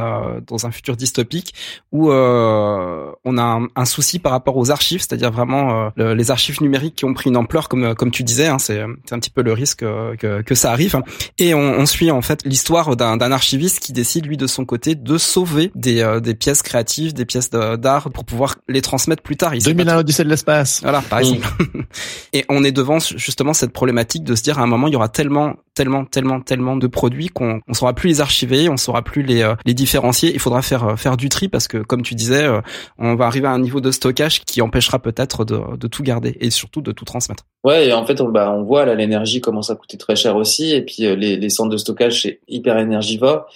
dans 0.48 0.66
un 0.66 0.72
futur 0.72 0.98
dystopique 0.98 1.54
où 1.92 2.12
on 2.12 3.38
a 3.38 3.42
un, 3.44 3.68
un, 3.76 3.86
souci 3.86 4.18
par 4.18 4.32
rapport 4.32 4.58
aux 4.58 4.72
archives, 4.72 5.02
c'est-à-dire 5.02 5.32
vraiment 5.32 5.92
les 5.98 6.32
archives 6.32 6.64
numériques 6.64 6.96
qui 6.96 7.06
ont 7.06 7.14
pris 7.14 7.30
une 7.30 7.38
ampleur 7.38 7.70
comme 7.70 7.94
comme 7.94 8.10
tu 8.10 8.24
disais. 8.24 8.48
Hein, 8.48 8.58
c'est 8.58 8.84
c'est 9.06 9.14
un 9.14 9.20
petit 9.20 9.30
peu 9.30 9.44
le 9.44 9.54
risque 9.54 9.82
que 9.82 10.42
que 10.42 10.56
ça 10.56 10.72
arrive. 10.72 11.00
Et 11.38 11.54
on, 11.54 11.60
on 11.60 11.86
suit 11.86 12.10
en 12.10 12.24
fait 12.24 12.44
l'histoire 12.44 12.96
d'un 12.96 13.18
d'un 13.18 13.32
archiviste 13.32 13.80
qui 13.82 13.94
décide 13.94 14.26
lui 14.26 14.38
de 14.38 14.48
son 14.48 14.66
côté 14.66 14.96
de 14.96 15.18
sauver 15.20 15.72
des 15.76 16.20
des 16.24 16.39
pièces 16.40 16.64
créatives, 16.64 17.14
des 17.14 17.26
pièces 17.26 17.50
d'art 17.50 18.10
pour 18.12 18.26
pouvoir 18.26 18.56
les 18.68 18.82
transmettre 18.82 19.22
plus 19.22 19.38
tard. 19.38 19.54
2001 19.64 19.98
Odyssée 20.00 20.24
de 20.24 20.30
l'espace. 20.30 20.82
Voilà, 20.82 21.02
par 21.02 21.20
exemple. 21.20 21.48
et 22.34 22.46
on 22.50 22.64
est 22.64 22.72
devant 22.72 23.00
justement 23.00 23.54
cette 23.54 23.72
problématique 23.72 24.24
de 24.24 24.36
se 24.36 24.42
dire 24.42 24.58
à 24.60 24.64
un 24.64 24.68
moment 24.68 24.88
il 24.88 24.94
y 24.94 24.96
aura 24.96 25.10
tellement 25.10 25.56
tellement 25.76 26.06
tellement 26.06 26.42
tellement 26.42 26.76
de 26.76 26.88
produits 26.88 27.28
qu'on 27.28 27.62
on 27.68 27.74
saura 27.74 27.94
plus 27.94 28.10
les 28.10 28.22
archiver, 28.22 28.70
on 28.70 28.78
saura 28.78 29.02
plus 29.02 29.22
les 29.22 29.44
euh, 29.44 29.56
les 29.66 29.74
différencier. 29.74 30.32
Il 30.34 30.40
faudra 30.40 30.62
faire 30.62 30.84
euh, 30.84 30.96
faire 30.96 31.18
du 31.18 31.30
tri 31.30 31.48
parce 31.48 31.68
que 31.68 31.78
comme 31.78 32.02
tu 32.02 32.16
disais, 32.16 32.44
euh, 32.44 32.62
on 32.98 33.16
va 33.16 33.26
arriver 33.26 33.48
à 33.48 33.52
un 33.52 33.60
niveau 33.60 33.82
de 33.82 33.92
stockage 33.92 34.42
qui 34.46 34.62
empêchera 34.62 35.00
peut-être 35.00 35.46
de, 35.46 35.78
de 35.78 35.88
tout 35.88 36.04
garder 36.04 36.38
et 36.40 36.50
surtout 36.50 36.82
de 36.82 36.92
tout 36.92 37.06
transmettre. 37.06 37.46
Ouais, 37.64 37.88
et 37.88 37.94
en 37.94 38.06
fait, 38.06 38.22
on, 38.22 38.30
bah, 38.30 38.52
on 38.52 38.64
voit 38.64 38.86
là 38.86 38.96
l'énergie 38.96 39.42
commence 39.42 39.70
à 39.70 39.76
coûter 39.76 39.98
très 39.98 40.16
cher 40.16 40.36
aussi, 40.36 40.72
et 40.72 40.82
puis 40.82 41.04
les, 41.16 41.36
les 41.36 41.50
centres 41.50 41.70
de 41.70 41.78
stockage 41.78 42.22
c'est 42.22 42.40
hyper 42.48 42.78
énergivore. 42.78 43.48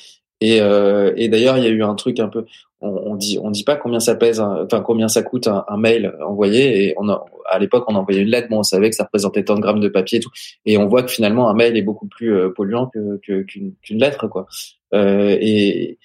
Et, 0.44 0.60
euh, 0.60 1.14
et 1.16 1.30
d'ailleurs, 1.30 1.58
il 1.58 1.64
y 1.64 1.68
a 1.68 1.70
eu 1.70 1.84
un 1.84 1.96
truc 1.96 2.20
un 2.20 2.28
peu, 2.28 2.46
on, 2.84 3.16
dit 3.16 3.40
on 3.42 3.50
dit 3.52 3.64
pas 3.64 3.76
combien 3.76 4.00
ça 4.00 4.16
pèse, 4.16 4.40
enfin 4.40 4.82
combien 4.82 5.08
ça 5.08 5.24
coûte 5.24 5.48
un, 5.48 5.78
mail 5.78 6.14
envoyé. 6.26 6.88
Et 6.88 6.94
on 6.98 7.10
a, 7.10 7.26
à 7.50 7.60
l'époque, 7.60 7.86
on 7.88 7.96
envoyait 7.96 8.22
une 8.22 8.30
lettre, 8.30 8.50
bon, 8.50 8.60
on 8.60 8.64
savait 8.64 8.90
que 8.90 8.96
ça 8.96 9.04
représentait 9.04 9.44
tant 9.44 9.56
de 9.56 9.62
grammes 9.62 9.80
de 9.80 9.88
papier 9.88 10.20
et 10.20 10.22
tout. 10.22 10.32
Et 10.66 10.78
on 10.78 10.88
voit 10.88 11.04
que 11.04 11.12
finalement, 11.12 11.50
un 11.50 11.54
mail 11.54 11.78
est 11.78 11.82
beaucoup 11.82 12.08
plus 12.08 12.34
euh, 12.34 12.50
polluant 12.50 12.88
que 12.88 13.18
qu'une 13.44 13.76
lettre, 14.00 14.28
quoi. 14.28 14.48
Euh, 14.94 15.38
et 15.40 15.98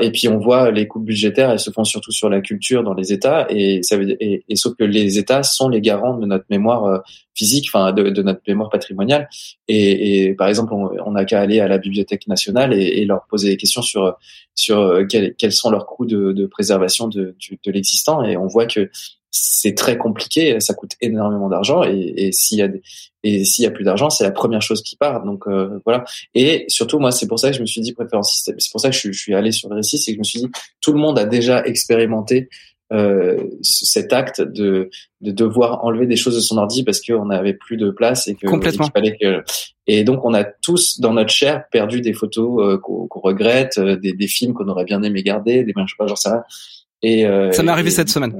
et 0.00 0.10
puis 0.10 0.28
on 0.28 0.38
voit 0.38 0.70
les 0.70 0.88
coupes 0.88 1.04
budgétaires, 1.04 1.50
elles 1.50 1.60
se 1.60 1.70
font 1.70 1.84
surtout 1.84 2.10
sur 2.10 2.28
la 2.28 2.40
culture 2.40 2.82
dans 2.82 2.94
les 2.94 3.12
États, 3.12 3.46
et 3.50 3.80
sauf 3.82 4.74
que 4.76 4.84
les 4.84 5.18
États 5.18 5.42
sont 5.42 5.68
les 5.68 5.80
garants 5.80 6.18
de 6.18 6.26
notre 6.26 6.46
mémoire 6.50 6.84
euh, 6.86 6.98
physique, 7.34 7.68
enfin 7.72 7.92
de, 7.92 8.10
de, 8.10 8.22
notre 8.22 8.40
mémoire 8.48 8.68
patrimoniale. 8.70 9.28
Et, 9.68 10.34
par 10.36 10.48
exemple, 10.48 10.72
on 10.74 11.10
n'a 11.12 11.24
qu'à 11.24 11.40
aller 11.40 11.60
à 11.60 11.68
la 11.68 11.78
Bibliothèque 11.78 12.26
nationale 12.26 12.72
et, 12.72 13.04
leur 13.04 13.26
poser 13.28 13.50
des 13.50 13.56
questions 13.56 13.82
sur 13.82 14.16
sur 14.54 14.80
euh, 14.80 15.04
quels, 15.04 15.52
sont 15.52 15.70
leurs 15.70 15.86
coûts 15.86 16.06
de, 16.06 16.32
de 16.32 16.46
préservation 16.46 17.06
de, 17.08 17.36
de 17.64 17.70
l'existant, 17.70 18.24
et 18.24 18.36
on 18.36 18.46
voit 18.46 18.66
que 18.66 18.90
c'est 19.38 19.74
très 19.74 19.96
compliqué, 19.98 20.60
ça 20.60 20.74
coûte 20.74 20.92
énormément 21.00 21.48
d'argent 21.48 21.82
et, 21.84 22.14
et 22.16 22.32
s'il 22.32 22.58
y 22.58 22.62
a 22.62 22.68
des, 22.68 22.82
et 23.22 23.44
s'il 23.44 23.64
y 23.64 23.66
a 23.66 23.70
plus 23.70 23.84
d'argent, 23.84 24.08
c'est 24.08 24.24
la 24.24 24.30
première 24.30 24.62
chose 24.62 24.82
qui 24.82 24.96
part. 24.96 25.24
Donc 25.24 25.46
euh, 25.46 25.80
voilà. 25.84 26.04
Et 26.34 26.64
surtout 26.68 26.98
moi, 26.98 27.10
c'est 27.10 27.26
pour 27.26 27.38
ça 27.38 27.50
que 27.50 27.56
je 27.56 27.60
me 27.60 27.66
suis 27.66 27.80
dit 27.80 27.92
préférence 27.92 28.32
système. 28.32 28.54
C'est 28.58 28.70
pour 28.70 28.80
ça 28.80 28.90
que 28.90 28.96
je, 28.96 29.12
je 29.12 29.18
suis 29.18 29.34
allé 29.34 29.52
sur 29.52 29.68
le 29.68 29.76
récit, 29.76 29.98
c'est 29.98 30.12
que 30.12 30.16
je 30.16 30.20
me 30.20 30.24
suis 30.24 30.40
dit 30.40 30.48
tout 30.80 30.92
le 30.92 30.98
monde 30.98 31.18
a 31.18 31.24
déjà 31.24 31.64
expérimenté 31.64 32.48
euh, 32.92 33.42
cet 33.62 34.12
acte 34.12 34.40
de, 34.40 34.90
de 35.20 35.32
devoir 35.32 35.84
enlever 35.84 36.06
des 36.06 36.14
choses 36.14 36.36
de 36.36 36.40
son 36.40 36.56
ordi 36.56 36.84
parce 36.84 37.00
qu'on 37.00 37.26
n'avait 37.26 37.54
plus 37.54 37.76
de 37.76 37.90
place 37.90 38.28
et 38.28 38.36
que 38.36 38.46
Complètement. 38.46 38.86
il 38.86 38.92
fallait 38.92 39.16
que 39.20 39.42
et 39.88 40.04
donc 40.04 40.24
on 40.24 40.34
a 40.34 40.44
tous 40.44 41.00
dans 41.00 41.12
notre 41.12 41.30
chair 41.30 41.64
perdu 41.72 42.00
des 42.00 42.12
photos 42.12 42.62
euh, 42.62 42.78
qu'on 42.78 43.08
qu'on 43.08 43.18
regrette, 43.18 43.78
euh, 43.78 43.96
des, 43.96 44.12
des 44.12 44.28
films 44.28 44.54
qu'on 44.54 44.68
aurait 44.68 44.84
bien 44.84 45.02
aimé 45.02 45.24
garder, 45.24 45.64
des 45.64 45.74
je 45.76 45.80
sais 45.82 45.96
pas, 45.98 46.14
sais 46.14 46.28
rien. 46.28 46.44
Et 47.02 47.26
euh, 47.26 47.52
Ça 47.52 47.62
m'est 47.62 47.70
arrivé 47.72 47.88
et- 47.88 47.92
cette 47.92 48.08
semaine. 48.08 48.34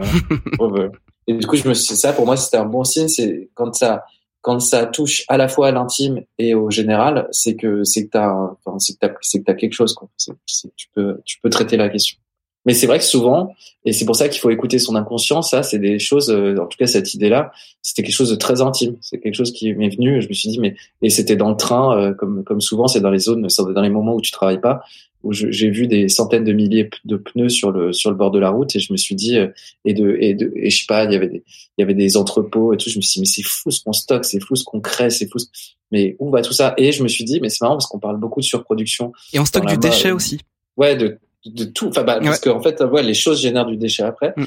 Et 1.29 1.35
du 1.35 1.47
coup, 1.47 1.57
je 1.57 1.69
me 1.69 1.75
suis, 1.75 1.97
ça 1.97 2.13
pour 2.13 2.25
moi, 2.27 2.37
c'était 2.37 2.57
un 2.57 2.65
bon 2.67 2.85
signe. 2.85 3.09
C'est 3.09 3.49
quand 3.55 3.75
ça, 3.75 4.05
quand 4.43 4.61
ça 4.61 4.87
touche 4.87 5.25
à 5.29 5.37
la 5.37 5.49
fois 5.49 5.69
à 5.69 5.73
l'intime 5.73 6.21
et 6.39 6.55
au 6.55 6.71
général, 6.71 7.27
c'est 7.33 7.57
que 7.57 7.83
c'est 7.85 8.05
que 8.07 8.11
t'as, 8.11 8.33
enfin, 8.65 8.79
c'est 8.79 8.95
que 8.95 8.99
t'as, 9.01 9.13
c'est 9.23 9.41
que 9.41 9.45
t'as 9.45 9.55
quelque 9.55 9.73
chose. 9.75 9.93
Quoi. 9.95 10.09
C'est- 10.17 10.33
c'est 10.47 10.69
que 10.69 10.75
tu 10.77 10.89
peux, 10.95 11.21
tu 11.25 11.41
peux 11.41 11.51
traiter 11.51 11.77
la 11.77 11.89
question. 11.89 12.19
Mais 12.65 12.75
c'est 12.75 12.89
vrai 12.89 12.99
que 12.99 13.05
souvent, 13.05 13.55
et 13.85 13.93
c'est 13.93 14.05
pour 14.05 14.17
ça 14.17 14.29
qu'il 14.29 14.41
faut 14.41 14.51
écouter 14.51 14.81
son 14.81 14.97
inconscient. 14.97 15.41
Ça, 15.41 15.63
c'est 15.63 15.79
des 15.79 16.01
choses. 16.01 16.31
euh, 16.31 16.57
En 16.61 16.67
tout 16.67 16.77
cas, 16.77 16.87
cette 16.89 17.15
idée-là, 17.15 17.53
c'était 17.81 18.03
quelque 18.03 18.15
chose 18.17 18.31
de 18.31 18.35
très 18.35 18.61
intime. 18.61 18.97
C'est 19.01 19.21
quelque 19.21 19.35
chose 19.37 19.53
qui 19.53 19.73
m'est 19.75 19.89
venu. 19.89 20.21
Je 20.21 20.29
me 20.29 20.33
suis 20.33 20.49
dit, 20.49 20.59
mais 20.59 20.75
et 21.01 21.11
c'était 21.11 21.37
dans 21.37 21.51
le 21.51 21.57
train, 21.57 21.97
euh, 21.97 22.13
comme 22.15 22.43
comme 22.43 22.61
souvent, 22.61 22.89
c'est 22.89 23.01
dans 23.01 23.11
les 23.11 23.21
zones, 23.21 23.47
dans 23.75 23.83
les 23.83 23.89
moments 23.91 24.15
où 24.17 24.21
tu 24.21 24.33
travailles 24.33 24.61
pas, 24.61 24.83
où 25.27 25.33
j'ai 25.33 25.71
vu 25.71 25.87
des 25.87 26.09
centaines 26.09 26.45
de 26.45 26.53
milliers 26.53 26.89
de 27.05 27.17
pneus 27.17 27.49
sur 27.51 27.71
le 27.73 27.93
sur 27.93 28.11
le 28.11 28.17
bord 28.17 28.31
de 28.31 28.39
la 28.39 28.51
route, 28.51 28.75
et 28.77 28.79
je 28.79 28.93
me 28.93 28.97
suis 28.97 29.15
dit, 29.15 29.39
euh, 29.39 29.49
et 29.85 29.93
de 29.95 30.17
et 30.21 30.35
de 30.35 30.53
et 30.57 30.71
je 30.71 30.79
sais 30.79 30.87
pas, 30.89 31.05
il 31.05 31.13
y 31.13 31.17
avait 31.17 31.29
des 31.29 31.43
il 31.77 31.81
y 31.81 31.83
avait 31.83 31.95
des 31.95 32.17
entrepôts 32.17 32.73
et 32.73 32.77
tout. 32.77 32.89
Je 32.91 32.97
me 32.99 33.03
suis 33.03 33.15
dit, 33.15 33.21
mais 33.21 33.27
c'est 33.27 33.43
fou 33.43 33.71
ce 33.71 33.83
qu'on 33.83 33.93
stocke, 33.93 34.25
c'est 34.25 34.41
fou 34.41 34.57
ce 34.57 34.65
qu'on 34.65 34.81
crée, 34.81 35.11
c'est 35.11 35.29
fou. 35.31 35.39
ce- 35.39 35.47
Mais 35.93 36.17
où 36.19 36.31
va 36.31 36.43
tout 36.43 36.53
ça? 36.53 36.75
Et 36.79 36.93
je 36.93 37.03
me 37.03 37.09
suis 37.09 37.25
dit, 37.25 37.41
mais 37.41 37.49
c'est 37.49 37.61
marrant 37.63 37.75
parce 37.77 37.87
qu'on 37.87 37.99
parle 38.01 38.19
beaucoup 38.19 38.41
de 38.41 38.45
surproduction. 38.47 39.13
Et 39.33 39.39
on 39.39 39.45
stocke 39.45 39.67
du 39.67 39.77
déchet 39.79 40.11
aussi. 40.13 40.39
Ouais, 40.77 40.97
de 40.97 41.19
de 41.45 41.65
tout. 41.65 41.89
Enfin, 41.89 42.03
bah, 42.03 42.19
parce 42.23 42.41
qu'en 42.41 42.61
fait, 42.63 42.81
ouais, 42.83 43.03
les 43.03 43.15
choses 43.15 43.41
génèrent 43.41 43.67
du 43.67 43.77
déchet 43.77 44.03
après. 44.03 44.33
Mm. 44.37 44.45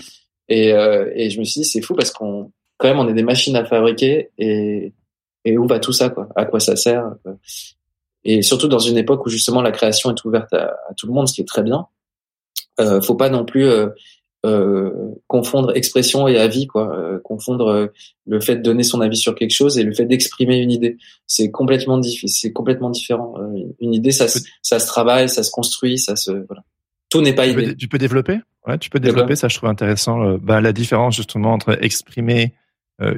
Et 0.49 0.73
euh, 0.73 1.11
et 1.15 1.29
je 1.29 1.39
me 1.39 1.45
suis 1.45 1.61
dit, 1.61 1.65
c'est 1.67 1.81
fou 1.81 1.93
parce 1.95 2.11
qu'on 2.11 2.51
quand 2.77 2.87
même 2.87 2.99
on 2.99 3.07
est 3.07 3.13
des 3.13 3.23
machines 3.23 3.55
à 3.55 3.65
fabriquer 3.65 4.29
et 4.37 4.93
et 5.45 5.57
où 5.57 5.67
va 5.67 5.79
tout 5.79 5.93
ça 5.93 6.09
quoi? 6.09 6.27
À 6.35 6.45
quoi 6.45 6.59
ça 6.59 6.75
sert? 6.75 7.05
Et 8.31 8.41
surtout 8.41 8.67
dans 8.67 8.79
une 8.79 8.97
époque 8.97 9.25
où 9.25 9.29
justement 9.29 9.61
la 9.61 9.71
création 9.71 10.09
est 10.13 10.23
ouverte 10.25 10.53
à, 10.53 10.65
à 10.89 10.93
tout 10.95 11.07
le 11.07 11.13
monde, 11.13 11.27
ce 11.27 11.33
qui 11.33 11.41
est 11.41 11.47
très 11.47 11.63
bien. 11.63 11.87
Euh, 12.79 13.01
faut 13.01 13.15
pas 13.15 13.29
non 13.29 13.43
plus 13.45 13.65
euh, 13.65 13.87
euh, 14.45 14.91
confondre 15.27 15.75
expression 15.75 16.27
et 16.27 16.37
avis 16.37 16.67
quoi. 16.67 16.95
Euh, 16.95 17.19
confondre 17.23 17.89
le 18.27 18.39
fait 18.39 18.57
de 18.57 18.61
donner 18.61 18.83
son 18.83 19.01
avis 19.01 19.17
sur 19.17 19.35
quelque 19.35 19.51
chose 19.51 19.77
et 19.77 19.83
le 19.83 19.93
fait 19.93 20.05
d'exprimer 20.05 20.57
une 20.59 20.71
idée. 20.71 20.97
C'est 21.27 21.49
complètement 21.51 21.97
difficile, 21.97 22.29
c'est 22.29 22.53
complètement 22.53 22.89
différent. 22.89 23.35
Une 23.79 23.93
idée, 23.93 24.11
ça, 24.11 24.27
se- 24.27 24.39
ça 24.61 24.79
se 24.79 24.87
travaille, 24.87 25.27
ça 25.29 25.43
se 25.43 25.51
construit, 25.51 25.97
ça 25.97 26.15
se 26.15 26.31
voilà. 26.31 26.63
Tout 27.09 27.21
n'est 27.21 27.33
pas 27.33 27.47
Tu 27.47 27.55
peux, 27.55 27.63
idée. 27.63 27.75
tu 27.75 27.87
peux 27.87 27.97
développer 27.97 28.39
Ouais, 28.67 28.77
tu 28.77 28.89
peux 28.89 28.99
développer, 28.99 29.35
ça 29.35 29.47
je 29.47 29.55
trouve 29.57 29.69
intéressant. 29.69 30.37
bah, 30.37 30.61
la 30.61 30.73
différence 30.73 31.15
justement 31.15 31.53
entre 31.53 31.81
exprimer 31.83 32.53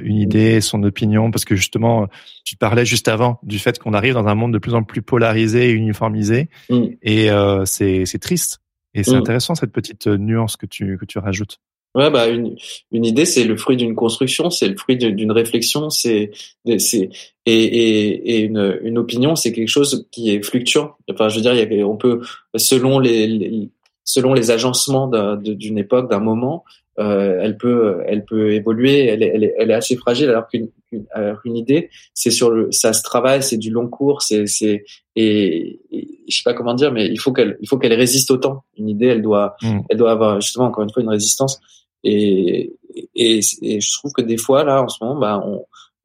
une 0.02 0.16
idée, 0.16 0.60
son 0.60 0.82
opinion, 0.84 1.30
parce 1.30 1.44
que 1.44 1.56
justement, 1.56 2.08
tu 2.44 2.56
parlais 2.56 2.84
juste 2.84 3.08
avant 3.08 3.38
du 3.42 3.58
fait 3.58 3.78
qu'on 3.78 3.94
arrive 3.94 4.14
dans 4.14 4.26
un 4.26 4.34
monde 4.34 4.52
de 4.52 4.58
plus 4.58 4.74
en 4.74 4.82
plus 4.82 5.02
polarisé 5.02 5.70
et 5.70 5.72
uniformisé, 5.72 6.48
Mm. 6.70 6.82
et 7.02 7.30
euh, 7.30 7.64
c'est 7.64 8.06
c'est 8.06 8.18
triste. 8.18 8.60
Et 8.94 9.02
c'est 9.04 9.12
Mm. 9.14 9.20
intéressant 9.20 9.54
cette 9.54 9.72
petite 9.72 10.06
euh, 10.06 10.16
nuance 10.18 10.56
que 10.56 10.66
tu 10.66 10.98
que 10.98 11.04
tu 11.04 11.18
rajoutes. 11.18 11.58
Ouais, 11.94 12.10
bah 12.10 12.28
une, 12.28 12.56
une 12.90 13.04
idée, 13.04 13.26
c'est 13.26 13.44
le 13.44 13.54
fruit 13.56 13.76
d'une 13.76 13.94
construction, 13.94 14.48
c'est 14.48 14.66
le 14.66 14.76
fruit 14.78 14.96
d'une 14.96 15.30
réflexion, 15.30 15.90
c'est 15.90 16.30
c'est 16.78 17.10
et, 17.44 17.52
et, 17.64 18.36
et 18.36 18.40
une, 18.40 18.78
une 18.82 18.96
opinion, 18.96 19.36
c'est 19.36 19.52
quelque 19.52 19.68
chose 19.68 20.06
qui 20.10 20.30
est 20.30 20.42
fluctuant. 20.42 20.92
Enfin, 21.10 21.28
je 21.28 21.36
veux 21.36 21.42
dire, 21.42 21.52
il 21.54 21.60
y 21.78 21.80
a, 21.82 21.86
on 21.86 21.96
peut 21.98 22.22
selon 22.56 22.98
les, 22.98 23.26
les 23.26 23.68
selon 24.04 24.32
les 24.34 24.50
agencements 24.50 25.06
d'une 25.36 25.78
époque, 25.78 26.10
d'un 26.10 26.18
moment, 26.20 26.64
euh, 26.98 27.38
elle 27.42 27.56
peut 27.56 27.98
elle 28.06 28.24
peut 28.24 28.52
évoluer, 28.52 29.06
elle 29.06 29.22
est, 29.22 29.32
elle 29.34 29.44
est, 29.44 29.54
elle 29.58 29.70
est 29.70 29.74
assez 29.74 29.96
fragile, 29.96 30.28
alors 30.28 30.46
qu'une 30.48 30.68
alors 31.12 31.40
qu'une 31.40 31.56
idée, 31.56 31.88
c'est 32.12 32.30
sur 32.30 32.50
le 32.50 32.70
ça 32.70 32.92
se 32.92 33.02
travaille, 33.02 33.42
c'est 33.42 33.56
du 33.56 33.70
long 33.70 33.88
cours, 33.88 34.20
c'est 34.22 34.46
c'est 34.46 34.84
et, 35.16 35.80
et 35.90 36.08
je 36.28 36.36
sais 36.36 36.42
pas 36.44 36.52
comment 36.54 36.74
dire, 36.74 36.92
mais 36.92 37.06
il 37.06 37.18
faut 37.18 37.32
qu'elle 37.32 37.56
il 37.60 37.68
faut 37.68 37.78
qu'elle 37.78 37.94
résiste 37.94 38.30
au 38.30 38.36
temps. 38.36 38.64
Une 38.76 38.88
idée, 38.90 39.06
elle 39.06 39.22
doit 39.22 39.56
Mm. 39.62 39.80
elle 39.88 39.96
doit 39.96 40.10
avoir 40.12 40.40
justement 40.40 40.66
encore 40.66 40.84
une 40.84 40.90
fois 40.92 41.02
une 41.02 41.08
résistance. 41.08 41.60
Et, 42.04 42.72
et, 43.14 43.40
et 43.62 43.80
je 43.80 43.92
trouve 43.98 44.12
que 44.12 44.22
des 44.22 44.36
fois 44.36 44.64
là 44.64 44.82
en 44.82 44.88
ce 44.88 45.02
moment, 45.02 45.18
bah, 45.20 45.42
on, 45.46 45.64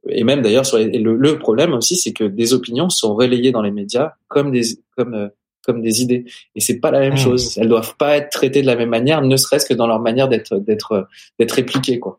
et 0.09 0.23
même 0.23 0.41
d'ailleurs 0.41 0.65
sur 0.65 0.77
les- 0.77 0.85
et 0.95 0.99
le, 0.99 1.15
le 1.17 1.37
problème 1.39 1.73
aussi, 1.73 1.95
c'est 1.97 2.13
que 2.13 2.23
des 2.23 2.53
opinions 2.53 2.89
sont 2.89 3.13
relayées 3.15 3.51
dans 3.51 3.61
les 3.63 3.71
médias 3.71 4.11
comme 4.29 4.51
des 4.51 4.63
comme 4.95 5.13
euh, 5.15 5.27
comme 5.67 5.81
des 5.81 6.01
idées. 6.01 6.25
Et 6.55 6.61
c'est 6.61 6.79
pas 6.79 6.89
la 6.91 6.99
même 7.01 7.13
Mmh. 7.13 7.17
chose. 7.17 7.57
Elles 7.57 7.67
doivent 7.69 7.95
pas 7.97 8.17
être 8.17 8.29
traitées 8.29 8.61
de 8.61 8.67
la 8.67 8.75
même 8.77 8.89
manière, 8.89 9.21
ne 9.21 9.37
serait-ce 9.37 9.65
que 9.67 9.73
dans 9.75 9.85
leur 9.87 9.99
manière 9.99 10.27
d'être 10.29 10.57
d'être 10.57 11.07
d'être 11.37 11.51
répliquées 11.51 11.99
quoi. 11.99 12.17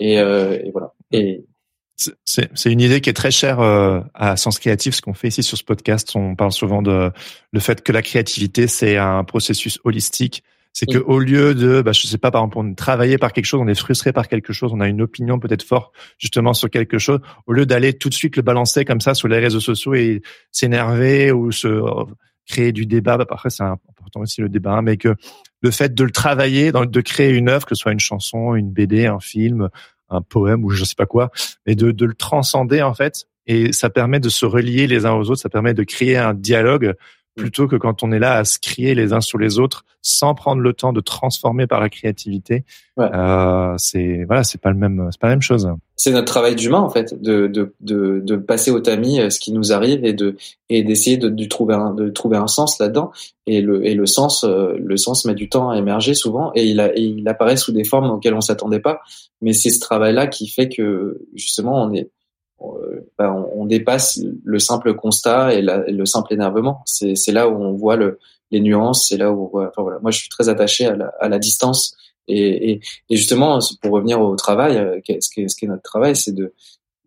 Et, 0.00 0.18
euh, 0.18 0.58
et 0.64 0.70
voilà. 0.72 0.92
Et 1.12 1.44
C'est- 2.24 2.66
une 2.70 2.80
idée 2.80 3.00
qui 3.00 3.08
est 3.08 3.14
très 3.14 3.30
chère 3.30 3.60
euh, 3.60 4.00
à 4.14 4.36
Sens 4.36 4.58
Créatif. 4.58 4.94
Ce 4.94 5.00
qu'on 5.02 5.14
fait 5.14 5.28
ici 5.28 5.42
sur 5.42 5.56
ce 5.56 5.64
podcast, 5.64 6.12
on 6.14 6.34
parle 6.34 6.52
souvent 6.52 6.82
de 6.82 7.10
le 7.52 7.60
fait 7.60 7.82
que 7.82 7.92
la 7.92 8.02
créativité 8.02 8.66
c'est 8.66 8.96
un 8.98 9.24
processus 9.24 9.78
holistique. 9.84 10.42
C'est 10.74 10.84
que 10.84 10.98
Mm. 10.98 11.04
au 11.06 11.18
lieu 11.20 11.54
de, 11.54 11.80
bah, 11.80 11.92
je 11.92 12.06
sais 12.06 12.18
pas, 12.18 12.30
par 12.30 12.42
exemple, 12.42 12.58
on 12.58 12.70
est 12.70 12.74
travaillé 12.74 13.16
par 13.16 13.32
quelque 13.32 13.46
chose, 13.46 13.60
on 13.64 13.66
est 13.66 13.74
frustré 13.74 14.12
par 14.12 14.28
quelque 14.28 14.52
chose, 14.52 14.72
on 14.74 14.80
a 14.80 14.88
une 14.88 15.00
opinion 15.00 15.38
peut-être 15.38 15.62
forte 15.62 15.90
justement 16.18 16.52
sur 16.52 16.68
quelque 16.68 16.98
chose, 16.98 17.20
au 17.46 17.52
lieu 17.54 17.64
d'aller 17.64 17.94
tout 17.94 18.10
de 18.10 18.14
suite 18.14 18.36
le 18.36 18.42
balancer 18.42 18.84
comme 18.84 19.00
ça 19.00 19.14
sur 19.14 19.26
les 19.28 19.38
réseaux 19.38 19.60
sociaux 19.60 19.94
et 19.94 20.20
s'énerver 20.52 21.32
ou 21.32 21.50
se 21.50 21.68
créer 22.46 22.72
du 22.72 22.86
débat. 22.86 23.16
Bah, 23.16 23.26
après, 23.30 23.50
c'est 23.50 23.62
important 23.62 24.20
aussi 24.20 24.40
le 24.40 24.48
débat, 24.48 24.72
hein, 24.72 24.82
mais 24.82 24.96
que 24.96 25.14
le 25.62 25.70
fait 25.70 25.94
de 25.94 26.04
le 26.04 26.10
travailler, 26.10 26.72
de 26.72 27.00
créer 27.00 27.30
une 27.30 27.48
œuvre, 27.48 27.66
que 27.66 27.74
ce 27.74 27.80
soit 27.82 27.92
une 27.92 28.00
chanson, 28.00 28.54
une 28.54 28.70
BD, 28.70 29.06
un 29.06 29.20
film, 29.20 29.68
un 30.08 30.22
poème 30.22 30.64
ou 30.64 30.70
je 30.70 30.84
sais 30.84 30.94
pas 30.96 31.06
quoi, 31.06 31.30
mais 31.66 31.74
de, 31.74 31.90
de 31.90 32.06
le 32.06 32.14
transcender 32.14 32.82
en 32.82 32.94
fait. 32.94 33.26
Et 33.46 33.72
ça 33.72 33.90
permet 33.90 34.20
de 34.20 34.28
se 34.28 34.44
relier 34.44 34.86
les 34.86 35.06
uns 35.06 35.12
aux 35.12 35.30
autres, 35.30 35.40
ça 35.40 35.48
permet 35.48 35.74
de 35.74 35.84
créer 35.84 36.16
un 36.16 36.34
dialogue 36.34 36.94
plutôt 37.36 37.68
que 37.68 37.76
quand 37.76 38.02
on 38.02 38.10
est 38.12 38.18
là 38.18 38.38
à 38.38 38.44
se 38.44 38.58
crier 38.58 38.94
les 38.94 39.12
uns 39.12 39.20
sur 39.20 39.38
les 39.38 39.58
autres 39.58 39.84
sans 40.02 40.34
prendre 40.34 40.62
le 40.62 40.72
temps 40.72 40.92
de 40.92 41.00
transformer 41.00 41.66
par 41.66 41.80
la 41.80 41.88
créativité. 41.88 42.64
Ouais. 42.96 43.08
Euh, 43.12 43.74
c'est 43.76 44.24
voilà, 44.24 44.42
c'est 44.44 44.60
pas 44.60 44.70
le 44.70 44.76
même, 44.76 45.08
c'est 45.10 45.20
pas 45.20 45.26
la 45.26 45.34
même 45.34 45.42
chose. 45.42 45.68
c'est 45.96 46.12
notre 46.12 46.26
travail 46.26 46.54
d'humain 46.54 46.78
en 46.80 46.88
fait, 46.88 47.20
de, 47.20 47.46
de, 47.46 47.74
de, 47.80 48.20
de 48.24 48.36
passer 48.36 48.70
au 48.70 48.80
tamis 48.80 49.20
euh, 49.20 49.30
ce 49.30 49.38
qui 49.38 49.52
nous 49.52 49.72
arrive 49.72 50.04
et 50.04 50.12
de 50.12 50.36
et 50.70 50.82
d'essayer 50.82 51.16
de, 51.18 51.28
de 51.28 51.44
trouver 51.44 51.74
un 51.74 51.92
de 51.92 52.08
trouver 52.08 52.36
un 52.38 52.46
sens 52.46 52.78
là-dedans. 52.78 53.10
Et 53.46 53.60
le 53.60 53.84
et 53.84 53.94
le 53.94 54.06
sens 54.06 54.44
euh, 54.44 54.74
le 54.78 54.96
sens 54.96 55.24
met 55.24 55.34
du 55.34 55.48
temps 55.48 55.70
à 55.70 55.76
émerger 55.76 56.14
souvent 56.14 56.52
et 56.54 56.64
il 56.64 56.80
a, 56.80 56.96
et 56.96 57.02
il 57.02 57.28
apparaît 57.28 57.56
sous 57.56 57.72
des 57.72 57.84
formes 57.84 58.10
auxquelles 58.10 58.34
on 58.34 58.40
s'attendait 58.40 58.80
pas. 58.80 59.00
Mais 59.42 59.52
c'est 59.52 59.70
ce 59.70 59.80
travail-là 59.80 60.26
qui 60.28 60.48
fait 60.48 60.68
que 60.68 61.20
justement 61.34 61.82
on 61.82 61.92
est 61.92 62.10
ben, 63.18 63.30
on, 63.32 63.62
on 63.62 63.66
dépasse 63.66 64.20
le 64.44 64.58
simple 64.58 64.94
constat 64.94 65.54
et, 65.54 65.62
la, 65.62 65.78
le 65.78 66.06
simple 66.06 66.32
énervement. 66.32 66.82
C'est 66.86 67.32
là 67.32 67.48
où 67.48 67.62
on 67.62 67.72
voit 67.72 67.96
le 67.96 68.18
les 68.50 68.60
nuances, 68.60 69.08
c'est 69.08 69.16
là 69.16 69.32
où 69.32 69.44
on 69.44 69.48
voit. 69.48 69.68
Enfin 69.68 69.82
voilà, 69.82 69.98
moi 70.00 70.10
je 70.10 70.18
suis 70.18 70.28
très 70.28 70.48
attaché 70.48 70.86
à 70.86 70.96
la, 70.96 71.12
à 71.20 71.28
la 71.28 71.38
distance 71.38 71.96
et, 72.28 72.70
et, 72.70 72.80
et 73.10 73.16
justement 73.16 73.58
pour 73.82 73.92
revenir 73.92 74.20
au 74.20 74.34
travail, 74.36 74.76
euh, 74.76 75.00
ce 75.20 75.30
qui 75.30 75.40
est, 75.42 75.68
notre 75.68 75.82
travail, 75.82 76.16
c'est 76.16 76.32
de 76.32 76.52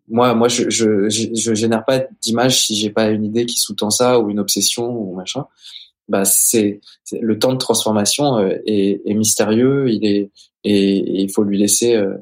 moi 0.08 0.34
moi 0.34 0.48
je 0.48 0.70
je 0.70 1.08
je, 1.08 1.54
génère 1.54 1.84
pas 1.84 2.02
d'image 2.20 2.66
si 2.66 2.74
j'ai 2.74 2.90
pas 2.90 3.10
une 3.10 3.24
idée 3.24 3.46
qui 3.46 3.58
sous-tend 3.58 3.90
ça 3.90 4.18
ou 4.18 4.30
une 4.30 4.40
obsession 4.40 4.90
ou 4.90 5.14
machin. 5.14 5.46
Bah 6.08 6.24
c'est 6.24 6.80
le 7.12 7.38
temps 7.38 7.52
de 7.52 7.58
transformation 7.58 8.38
euh, 8.38 8.56
est, 8.66 9.00
est 9.06 9.14
mystérieux, 9.14 9.88
il 9.90 10.04
est 10.04 10.30
et, 10.64 11.22
il 11.22 11.30
faut 11.32 11.44
lui 11.44 11.58
laisser. 11.58 11.94
euh, 11.94 12.16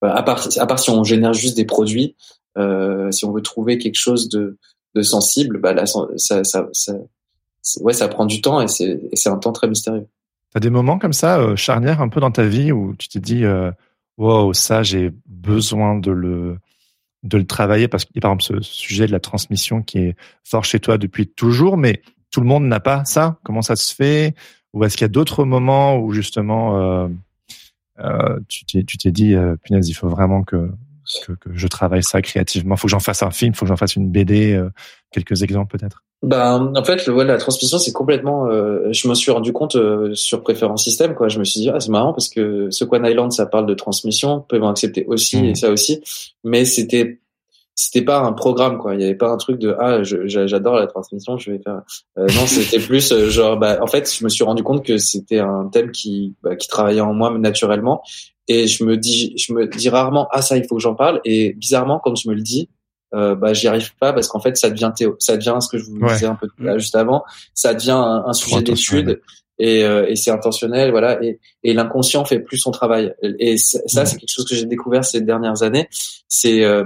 bah, 0.00 0.12
à 0.14 0.22
part 0.24 0.48
à 0.58 0.66
part 0.66 0.80
si 0.80 0.90
on 0.90 1.04
génère 1.04 1.32
juste 1.32 1.56
des 1.56 1.64
produits, 1.64 2.16
euh, 2.16 2.41
si 2.56 3.24
on 3.24 3.32
veut 3.32 3.42
trouver 3.42 3.78
quelque 3.78 3.98
chose 3.98 4.28
de 4.28 4.56
sensible, 5.02 5.58
bah 5.58 5.72
là 5.72 5.84
ça 5.86 6.68
ouais 7.80 7.92
ça 7.92 8.08
prend 8.08 8.26
du 8.26 8.40
temps 8.40 8.60
et 8.60 8.68
c'est 8.68 9.28
un 9.28 9.38
temps 9.38 9.52
très 9.52 9.68
mystérieux. 9.68 10.06
T'as 10.52 10.60
des 10.60 10.70
moments 10.70 10.98
comme 10.98 11.14
ça 11.14 11.40
euh, 11.40 11.56
charnières 11.56 12.02
un 12.02 12.08
peu 12.08 12.20
dans 12.20 12.30
ta 12.30 12.44
vie 12.44 12.72
où 12.72 12.94
tu 12.96 13.08
t'es 13.08 13.20
dit, 13.20 13.44
euh, 13.44 13.70
wow, 14.18 14.52
ça 14.52 14.82
j'ai 14.82 15.10
besoin 15.26 15.98
de 15.98 16.10
le 16.10 16.58
de 17.22 17.38
le 17.38 17.46
travailler 17.46 17.88
parce 17.88 18.04
a 18.04 18.20
par 18.20 18.32
exemple 18.32 18.60
ce 18.60 18.60
sujet 18.60 19.06
de 19.06 19.12
la 19.12 19.20
transmission 19.20 19.82
qui 19.82 19.98
est 19.98 20.16
fort 20.44 20.64
chez 20.64 20.80
toi 20.80 20.98
depuis 20.98 21.26
toujours, 21.26 21.76
mais 21.76 22.02
tout 22.30 22.40
le 22.40 22.46
monde 22.46 22.64
n'a 22.64 22.80
pas 22.80 23.04
ça. 23.04 23.38
Comment 23.44 23.62
ça 23.62 23.76
se 23.76 23.94
fait? 23.94 24.34
Ou 24.74 24.84
est-ce 24.84 24.96
qu'il 24.96 25.04
y 25.04 25.06
a 25.06 25.08
d'autres 25.08 25.44
moments 25.44 25.98
où 25.98 26.12
justement 26.12 26.78
euh, 26.78 27.08
euh, 28.00 28.38
tu 28.48 28.64
t'es 28.66 28.82
tu 28.84 28.98
t'es 28.98 29.10
dit, 29.10 29.34
euh, 29.34 29.56
punaise, 29.56 29.88
il 29.88 29.94
faut 29.94 30.08
vraiment 30.08 30.42
que, 30.42 30.70
que 31.26 31.32
que 31.32 31.50
je 31.54 31.66
travaille 31.66 32.02
ça 32.02 32.22
créativement. 32.22 32.76
Faut 32.76 32.86
que 32.86 32.90
j'en 32.92 33.00
fasse 33.00 33.22
un 33.22 33.30
film, 33.30 33.54
faut 33.54 33.64
que 33.64 33.68
j'en 33.68 33.76
fasse 33.76 33.96
une 33.96 34.10
BD. 34.10 34.52
euh, 34.54 34.70
quelques 35.12 35.42
exemples 35.42 35.76
peut-être. 35.78 36.02
Ben, 36.22 36.72
en 36.76 36.84
fait, 36.84 37.04
le, 37.06 37.12
ouais, 37.14 37.24
la 37.24 37.36
transmission, 37.36 37.78
c'est 37.78 37.92
complètement. 37.92 38.46
Euh, 38.46 38.92
je 38.92 39.08
me 39.08 39.14
suis 39.14 39.30
rendu 39.32 39.52
compte 39.52 39.74
euh, 39.74 40.14
sur 40.14 40.42
préférence 40.42 40.84
système, 40.84 41.14
quoi. 41.14 41.28
Je 41.28 41.38
me 41.40 41.44
suis 41.44 41.60
dit, 41.60 41.70
ah, 41.70 41.80
c'est 41.80 41.90
marrant 41.90 42.12
parce 42.12 42.28
que 42.28 42.68
ce 42.70 42.84
One 42.84 43.04
Island, 43.04 43.32
ça 43.32 43.46
parle 43.46 43.66
de 43.66 43.74
transmission, 43.74 44.40
peut 44.40 44.62
accepter 44.64 45.04
aussi 45.06 45.38
Mhm. 45.38 45.44
et 45.46 45.54
ça 45.56 45.70
aussi, 45.70 46.00
mais 46.44 46.64
c'était 46.64 47.18
c'était 47.74 48.02
pas 48.04 48.20
un 48.20 48.32
programme 48.34 48.76
quoi 48.76 48.94
il 48.94 49.00
y 49.00 49.04
avait 49.04 49.14
pas 49.14 49.30
un 49.30 49.38
truc 49.38 49.58
de 49.58 49.74
ah 49.80 50.02
j'adore 50.02 50.74
la 50.74 50.86
transmission 50.86 51.38
je 51.38 51.50
vais 51.52 51.58
faire 51.58 51.80
euh, 52.18 52.26
non 52.34 52.46
c'était 52.46 52.78
plus 52.78 53.10
euh, 53.12 53.30
genre 53.30 53.56
bah 53.56 53.78
en 53.80 53.86
fait 53.86 54.14
je 54.14 54.22
me 54.24 54.28
suis 54.28 54.44
rendu 54.44 54.62
compte 54.62 54.84
que 54.84 54.98
c'était 54.98 55.38
un 55.38 55.68
thème 55.72 55.90
qui 55.90 56.34
bah, 56.42 56.54
qui 56.54 56.68
travaillait 56.68 57.00
en 57.00 57.14
moi 57.14 57.30
naturellement 57.38 58.02
et 58.52 58.66
je 58.66 58.84
me 58.84 58.96
dis 58.96 59.34
je 59.36 59.52
me 59.52 59.66
dis 59.66 59.88
rarement 59.88 60.28
ah 60.30 60.42
ça 60.42 60.56
il 60.56 60.66
faut 60.66 60.76
que 60.76 60.82
j'en 60.82 60.94
parle. 60.94 61.20
Et 61.24 61.54
bizarrement 61.54 62.00
quand 62.02 62.14
je 62.14 62.28
me 62.28 62.34
le 62.34 62.42
dis 62.42 62.68
euh, 63.14 63.34
bah 63.34 63.52
j'y 63.52 63.68
arrive 63.68 63.94
pas 63.96 64.12
parce 64.12 64.28
qu'en 64.28 64.40
fait 64.40 64.56
ça 64.56 64.70
devient 64.70 64.90
théo 64.96 65.16
ça 65.18 65.36
devient 65.36 65.58
ce 65.60 65.68
que 65.68 65.78
je 65.78 65.84
vous 65.84 65.98
disais 65.98 66.26
un 66.26 66.36
peu 66.36 66.48
juste 66.78 66.94
avant. 66.94 67.24
Ça 67.54 67.74
devient 67.74 68.00
un, 68.26 68.32
sujet 68.32 68.62
d'étude 68.62 69.20
et, 69.58 69.84
euh, 69.84 70.06
et 70.08 70.16
c'est 70.16 70.30
intentionnel 70.30 70.90
voilà. 70.90 71.22
Et, 71.22 71.38
et 71.62 71.74
l'inconscient 71.74 72.24
fait 72.24 72.40
plus 72.40 72.58
son 72.58 72.70
travail. 72.70 73.14
Et 73.38 73.56
ça 73.58 74.06
c'est 74.06 74.16
quelque 74.16 74.32
chose 74.32 74.46
que 74.46 74.54
j'ai 74.54 74.66
découvert 74.66 75.04
ces 75.04 75.20
dernières 75.20 75.62
années. 75.62 75.88
C'est 76.28 76.64
euh, 76.64 76.84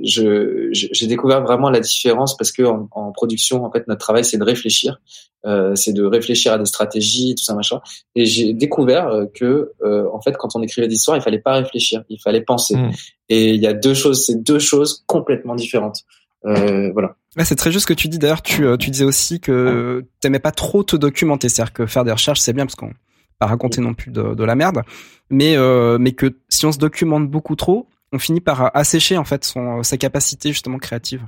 je 0.00 0.68
j'ai 0.72 1.06
découvert 1.06 1.42
vraiment 1.42 1.68
la 1.68 1.80
différence 1.80 2.36
parce 2.36 2.50
que 2.50 2.62
en, 2.62 2.88
en, 2.92 3.12
production 3.12 3.64
en 3.64 3.70
fait 3.70 3.86
notre 3.88 4.00
travail 4.00 4.24
c'est 4.24 4.38
de 4.38 4.44
réfléchir 4.44 5.00
euh, 5.44 5.74
c'est 5.74 5.92
de 5.92 6.04
réfléchir 6.04 6.52
à 6.52 6.58
des 6.58 6.64
stratégies 6.64 7.34
tout 7.34 7.44
ça 7.44 7.54
machin. 7.54 7.80
Et 8.14 8.24
j'ai 8.24 8.54
découvert 8.54 9.08
euh, 9.08 9.26
que 9.26 9.72
euh, 9.84 10.06
en 10.12 10.20
fait 10.20 10.36
quand 10.38 10.54
on 10.54 10.62
écrivait 10.62 10.88
des 10.88 10.94
histoires 10.94 11.16
il 11.16 11.22
fallait 11.22 11.40
pas 11.40 11.54
réfléchir 11.54 12.04
il 12.08 12.20
fallait 12.20 12.40
penser. 12.40 12.76
Hmm. 12.76 12.90
et 13.28 13.50
il 13.50 13.60
y 13.60 13.66
a 13.66 13.74
deux 13.74 13.94
choses 13.94 14.24
c'est 14.26 14.42
deux 14.42 14.58
choses 14.58 15.04
complètement 15.06 15.54
différentes. 15.54 16.00
Euh, 16.44 16.90
voilà. 16.92 17.14
C'est 17.44 17.54
très 17.54 17.70
juste 17.70 17.84
ce 17.84 17.86
que 17.86 17.94
tu 17.94 18.08
dis. 18.08 18.18
D'ailleurs 18.18 18.42
tu 18.42 18.64
tu 18.78 18.90
disais 18.90 19.04
aussi 19.04 19.40
que 19.40 20.04
t'aimais 20.20 20.40
pas 20.40 20.52
trop 20.52 20.82
te 20.84 20.96
documenter. 20.96 21.48
C'est-à-dire 21.48 21.72
que 21.72 21.86
faire 21.86 22.04
des 22.04 22.12
recherches 22.12 22.40
c'est 22.40 22.52
bien 22.52 22.64
parce 22.64 22.76
qu'on 22.76 22.92
pas 23.38 23.46
raconter 23.46 23.80
non 23.80 23.94
plus 23.94 24.10
de, 24.10 24.34
de 24.34 24.44
la 24.44 24.54
merde. 24.54 24.82
Mais 25.28 25.56
mais 25.98 26.12
que 26.12 26.38
si 26.48 26.64
on 26.64 26.72
se 26.72 26.78
documente 26.78 27.28
beaucoup 27.28 27.56
trop 27.56 27.88
on 28.12 28.18
finit 28.18 28.40
par 28.40 28.74
assécher 28.76 29.16
en 29.16 29.24
fait 29.24 29.44
son 29.44 29.82
sa 29.82 29.96
capacité 29.96 30.50
justement 30.50 30.78
créative. 30.78 31.26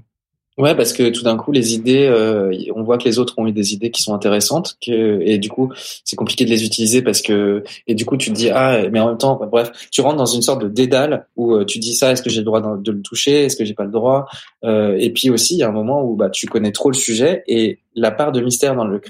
Ouais, 0.57 0.77
parce 0.77 0.93
que 0.93 1.09
tout 1.09 1.25
d'un 1.25 1.37
coup, 1.37 1.51
les 1.51 1.75
idées, 1.75 2.07
euh, 2.07 2.57
on 2.77 2.85
voit 2.85 2.97
que 2.97 3.05
les 3.05 3.19
autres 3.19 3.35
ont 3.39 3.47
eu 3.49 3.51
des 3.51 3.75
idées 3.75 3.91
qui 3.91 4.03
sont 4.03 4.15
intéressantes, 4.15 4.77
que, 4.81 5.21
et 5.23 5.39
du 5.39 5.49
coup, 5.49 5.73
c'est 6.05 6.15
compliqué 6.15 6.45
de 6.45 6.51
les 6.51 6.65
utiliser 6.65 7.03
parce 7.03 7.23
que, 7.23 7.65
et 7.89 7.97
du 7.97 8.05
coup, 8.07 8.17
tu 8.17 8.31
te 8.31 8.37
dis 8.37 8.51
ah, 8.51 8.89
mais 8.93 9.01
en 9.01 9.09
même 9.09 9.19
temps, 9.19 9.41
bref, 9.51 9.73
tu 9.91 10.01
rentres 10.01 10.15
dans 10.17 10.27
une 10.27 10.43
sorte 10.43 10.63
de 10.63 10.69
dédale 10.69 11.27
où 11.35 11.55
euh, 11.55 11.65
tu 11.65 11.81
dis 11.81 11.97
ça, 11.97 12.13
est-ce 12.13 12.23
que 12.23 12.31
j'ai 12.31 12.39
le 12.39 12.45
droit 12.45 12.61
de 12.61 12.93
le 12.93 13.03
toucher, 13.03 13.47
est-ce 13.47 13.57
que 13.57 13.65
j'ai 13.65 13.75
pas 13.75 13.83
le 13.83 13.91
droit, 13.91 14.27
euh, 14.65 14.97
et 14.97 15.11
puis 15.11 15.29
aussi, 15.29 15.55
il 15.55 15.59
y 15.59 15.65
a 15.65 15.69
un 15.69 15.73
moment 15.73 16.05
où 16.05 16.15
bah 16.15 16.31
tu 16.31 16.47
connais 16.47 16.71
trop 16.71 16.91
le 16.91 16.95
sujet 16.95 17.43
et 17.49 17.81
la 17.97 18.13
part 18.13 18.31
de 18.31 18.41
mystère 18.41 18.77
dans 18.77 18.85
le 18.85 19.01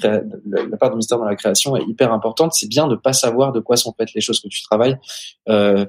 la 0.47 0.77
part 0.79 0.91
de 0.91 0.97
mystère 0.97 1.19
dans 1.19 1.25
la 1.25 1.37
création 1.37 1.77
est 1.77 1.85
hyper 1.87 2.11
importante. 2.11 2.53
C'est 2.55 2.69
bien 2.69 2.87
de 2.87 2.97
pas 2.97 3.13
savoir 3.13 3.53
de 3.53 3.61
quoi 3.61 3.77
sont 3.77 3.95
faites 3.99 4.15
les 4.15 4.23
choses 4.23 4.41
que 4.41 4.49
tu 4.49 4.63
travailles. 4.63 4.97
Euh, 5.51 5.85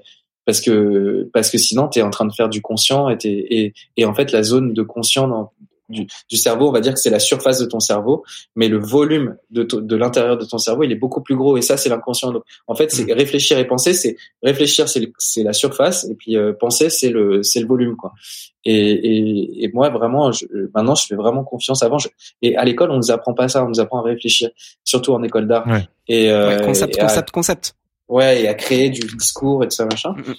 parce 0.46 0.62
que 0.62 1.30
parce 1.34 1.50
que 1.50 1.58
sinon 1.58 1.88
tu 1.88 2.00
es 2.00 2.02
en 2.02 2.10
train 2.10 2.26
de 2.26 2.34
faire 2.34 2.50
du 2.50 2.62
conscient 2.62 3.10
et, 3.10 3.18
et, 3.24 3.74
et 3.98 4.06
en 4.06 4.14
fait 4.14 4.32
la 4.32 4.44
zone 4.44 4.74
de 4.74 4.84
conscient 4.84 5.28
dans, 5.28 5.52
du, 5.90 6.08
du, 6.30 6.38
cerveau, 6.38 6.70
on 6.70 6.72
va 6.72 6.82
dire 6.82 6.94
que 6.94 7.00
c'est 7.00 7.10
la 7.10 7.20
surface 7.20 7.60
de 7.60 7.66
ton 7.66 7.80
cerveau, 7.80 8.24
mais 8.56 8.68
le 8.68 8.80
volume 8.80 9.38
de, 9.52 9.64
de 9.64 9.96
l'intérieur 9.96 10.38
de 10.38 10.46
ton 10.46 10.58
cerveau, 10.58 10.84
il 10.84 10.92
est 10.92 10.96
beaucoup 10.96 11.22
plus 11.22 11.36
gros 11.36 11.58
et 11.58 11.62
ça 11.62 11.78
c'est 11.78 11.90
l'inconscient. 11.90 12.32
Donc 12.32 12.44
en 12.68 12.76
fait, 12.76 12.92
c'est 12.92 13.06
mmh. 13.06 13.14
réfléchir 13.14 13.60
et 13.60 13.66
penser, 13.66 13.94
c'est 13.94 14.16
réfléchir 14.44 14.90
c'est 14.90 15.12
c'est 15.18 15.44
la 15.44 15.54
surface 15.54 16.06
et 16.06 16.16
puis 16.16 16.38
euh, 16.38 16.54
penser 16.54 16.90
c'est 16.90 17.10
le 17.10 17.44
c'est 17.44 17.60
le 17.60 17.68
volume 17.68 17.96
quoi. 17.96 18.14
Et, 18.64 18.74
et, 18.74 19.64
et 19.64 19.72
moi 19.74 19.90
vraiment 19.90 20.32
je, 20.32 20.46
maintenant 20.74 20.96
je 20.96 21.06
fais 21.06 21.16
vraiment 21.16 21.44
confiance 21.44 21.84
avant 21.84 22.00
je, 22.00 22.08
et 22.42 22.58
à 22.58 22.66
l'école 22.66 22.90
on 22.90 22.98
nous 22.98 23.12
apprend 23.12 23.34
pas 23.34 23.48
ça, 23.48 23.64
on 23.64 23.70
nous 23.70 23.80
apprend 23.80 24.00
à 24.00 24.04
réfléchir, 24.04 24.50
surtout 24.84 25.14
en 25.14 25.22
école 25.24 25.48
d'art. 25.48 25.68
Ouais. 25.68 25.88
Et 26.08 26.32
euh, 26.32 26.60
concept, 26.60 27.00
concept, 27.00 27.32
concept. 27.32 27.76
Ouais, 28.08 28.44
et 28.44 28.48
à 28.48 28.54
créer 28.54 28.90
du 28.90 29.02
discours 29.02 29.64
et 29.64 29.68
tout 29.68 29.76
ça 29.76 29.86
machin. 29.86 30.12
Mm, 30.12 30.32
mm. 30.32 30.36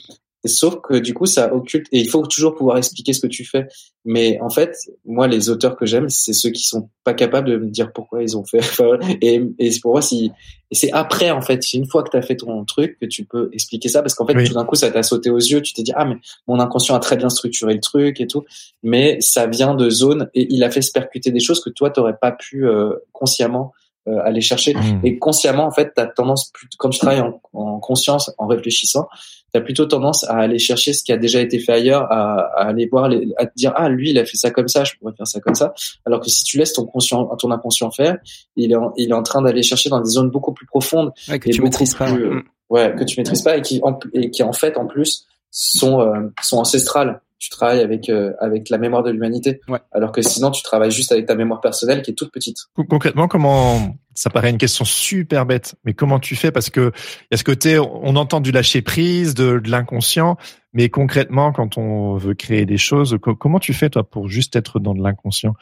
Et 0.46 0.48
sauf 0.48 0.76
que 0.80 0.94
du 0.94 1.12
coup, 1.12 1.26
ça 1.26 1.52
occulte 1.52 1.88
et 1.90 1.98
il 1.98 2.08
faut 2.08 2.24
toujours 2.24 2.54
pouvoir 2.54 2.76
expliquer 2.76 3.12
ce 3.12 3.20
que 3.20 3.26
tu 3.26 3.44
fais. 3.44 3.66
Mais 4.04 4.38
en 4.40 4.48
fait, 4.48 4.76
moi, 5.04 5.26
les 5.26 5.50
auteurs 5.50 5.74
que 5.74 5.86
j'aime, 5.86 6.08
c'est 6.08 6.32
ceux 6.32 6.50
qui 6.50 6.62
sont 6.62 6.88
pas 7.02 7.14
capables 7.14 7.48
de 7.48 7.56
me 7.56 7.68
dire 7.68 7.92
pourquoi 7.92 8.22
ils 8.22 8.36
ont 8.36 8.44
fait. 8.44 8.60
et, 9.22 9.42
et 9.58 9.70
pour 9.80 9.92
moi, 9.92 10.02
si 10.02 10.30
et 10.70 10.74
c'est 10.76 10.92
après 10.92 11.32
en 11.32 11.40
fait, 11.40 11.74
une 11.74 11.88
fois 11.88 12.04
que 12.04 12.10
tu 12.10 12.16
as 12.16 12.22
fait 12.22 12.36
ton 12.36 12.64
truc, 12.64 12.96
que 13.00 13.06
tu 13.06 13.24
peux 13.24 13.50
expliquer 13.52 13.88
ça, 13.88 14.02
parce 14.02 14.14
qu'en 14.14 14.24
fait, 14.24 14.44
tout 14.44 14.54
d'un 14.54 14.64
coup, 14.64 14.76
ça 14.76 14.88
t'a 14.88 15.02
sauté 15.02 15.30
aux 15.30 15.38
yeux. 15.38 15.60
Tu 15.62 15.72
t'es 15.72 15.82
dit 15.82 15.92
ah 15.96 16.04
mais 16.04 16.16
mon 16.46 16.60
inconscient 16.60 16.94
a 16.94 17.00
très 17.00 17.16
bien 17.16 17.28
structuré 17.28 17.74
le 17.74 17.80
truc 17.80 18.20
et 18.20 18.28
tout, 18.28 18.44
mais 18.84 19.20
ça 19.20 19.48
vient 19.48 19.74
de 19.74 19.90
zones 19.90 20.28
et 20.34 20.46
il 20.48 20.62
a 20.62 20.70
fait 20.70 20.82
se 20.82 20.92
percuter 20.92 21.32
des 21.32 21.40
choses 21.40 21.60
que 21.60 21.70
toi, 21.70 21.90
t'aurais 21.90 22.16
pas 22.20 22.30
pu 22.30 22.68
euh, 22.68 22.92
consciemment 23.10 23.72
euh, 24.08 24.20
aller 24.24 24.40
chercher. 24.40 24.74
Mmh. 24.74 25.00
Et 25.04 25.18
consciemment, 25.18 25.66
en 25.66 25.70
fait, 25.70 25.92
tu 25.94 26.00
as 26.00 26.06
tendance, 26.06 26.52
quand 26.78 26.90
tu 26.90 26.98
travailles 26.98 27.20
en, 27.20 27.40
en 27.52 27.78
conscience, 27.80 28.30
en 28.38 28.46
réfléchissant, 28.46 29.08
tu 29.52 29.58
as 29.58 29.60
plutôt 29.60 29.86
tendance 29.86 30.24
à 30.24 30.36
aller 30.36 30.58
chercher 30.58 30.92
ce 30.92 31.02
qui 31.02 31.12
a 31.12 31.16
déjà 31.16 31.40
été 31.40 31.58
fait 31.58 31.72
ailleurs, 31.72 32.10
à, 32.10 32.40
à 32.56 32.68
aller 32.68 32.86
voir, 32.86 33.08
les, 33.08 33.28
à 33.36 33.46
te 33.46 33.52
dire 33.56 33.72
ah 33.76 33.88
lui 33.88 34.10
il 34.10 34.18
a 34.18 34.24
fait 34.24 34.36
ça 34.36 34.50
comme 34.50 34.68
ça, 34.68 34.84
je 34.84 34.92
pourrais 34.98 35.12
faire 35.16 35.26
ça 35.26 35.40
comme 35.40 35.54
ça. 35.54 35.74
Alors 36.04 36.20
que 36.20 36.28
si 36.30 36.44
tu 36.44 36.58
laisses 36.58 36.72
ton 36.72 36.84
conscient, 36.84 37.26
ton 37.36 37.50
inconscient 37.50 37.90
faire, 37.90 38.18
il 38.56 38.72
est 38.72 38.76
en, 38.76 38.92
il 38.96 39.10
est 39.10 39.14
en 39.14 39.22
train 39.22 39.42
d'aller 39.42 39.62
chercher 39.62 39.88
dans 39.88 40.00
des 40.00 40.10
zones 40.10 40.30
beaucoup 40.30 40.52
plus 40.52 40.66
profondes 40.66 41.12
ouais, 41.28 41.38
que 41.38 41.50
tu 41.50 41.62
maîtrises 41.62 41.94
pas, 41.94 42.10
mmh. 42.10 42.42
ouais 42.70 42.94
que 42.98 43.04
tu 43.04 43.18
maîtrises 43.18 43.42
pas 43.42 43.56
et 43.56 43.62
qui 43.62 43.80
en, 43.82 43.98
et 44.12 44.30
qui 44.30 44.42
en 44.42 44.52
fait 44.52 44.76
en 44.76 44.86
plus 44.86 45.26
sont 45.50 46.00
euh, 46.00 46.28
sont 46.42 46.58
ancestrales 46.58 47.20
tu 47.38 47.50
travailles 47.50 47.80
avec 47.80 48.08
euh, 48.08 48.32
avec 48.40 48.70
la 48.70 48.78
mémoire 48.78 49.02
de 49.02 49.10
l'humanité. 49.10 49.60
Ouais. 49.68 49.78
Alors 49.92 50.12
que 50.12 50.22
sinon, 50.22 50.50
tu 50.50 50.62
travailles 50.62 50.90
juste 50.90 51.12
avec 51.12 51.26
ta 51.26 51.34
mémoire 51.34 51.60
personnelle 51.60 52.02
qui 52.02 52.10
est 52.10 52.14
toute 52.14 52.32
petite. 52.32 52.58
Concrètement, 52.88 53.28
comment 53.28 53.96
ça 54.14 54.30
paraît 54.30 54.50
une 54.50 54.58
question 54.58 54.84
super 54.84 55.44
bête, 55.44 55.74
mais 55.84 55.92
comment 55.92 56.18
tu 56.18 56.36
fais? 56.36 56.50
Parce 56.50 56.70
que 56.70 56.92
il 56.96 57.26
y 57.32 57.34
a 57.34 57.36
ce 57.36 57.44
côté, 57.44 57.78
on 57.78 58.16
entend 58.16 58.40
du 58.40 58.52
lâcher 58.52 58.80
prise, 58.80 59.34
de, 59.34 59.58
de 59.58 59.70
l'inconscient, 59.70 60.38
mais 60.72 60.88
concrètement, 60.88 61.52
quand 61.52 61.76
on 61.76 62.16
veut 62.16 62.34
créer 62.34 62.64
des 62.64 62.78
choses, 62.78 63.18
comment 63.20 63.58
tu 63.58 63.74
fais 63.74 63.90
toi 63.90 64.08
pour 64.08 64.28
juste 64.28 64.56
être 64.56 64.80
dans 64.80 64.94
de 64.94 65.02
l'inconscient? 65.02 65.54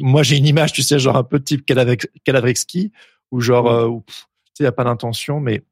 Moi, 0.00 0.22
j'ai 0.22 0.38
une 0.38 0.46
image, 0.46 0.72
tu 0.72 0.82
sais, 0.82 0.98
genre 0.98 1.16
un 1.16 1.24
peu 1.24 1.40
type 1.40 1.64
ski 2.54 2.92
ou 3.30 3.40
genre, 3.40 3.70
euh, 3.70 3.88
tu 4.06 4.14
sais, 4.54 4.64
il 4.64 4.64
y 4.64 4.66
a 4.66 4.72
pas 4.72 4.84
d'intention, 4.84 5.40
mais 5.40 5.62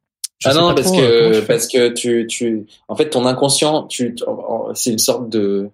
ah 0.45 0.55
non, 0.55 0.75
parce 0.75 0.91
que 0.91 1.01
euh, 1.01 1.43
parce 1.47 1.67
que 1.67 1.89
tu 1.89 2.27
tu 2.27 2.67
en 2.89 2.97
fait 2.97 3.11
ton 3.11 3.25
inconscient, 3.27 3.85
tu 3.85 4.15
c'est 4.75 4.91
une 4.91 4.99
sorte 4.99 5.29
de 5.29 5.71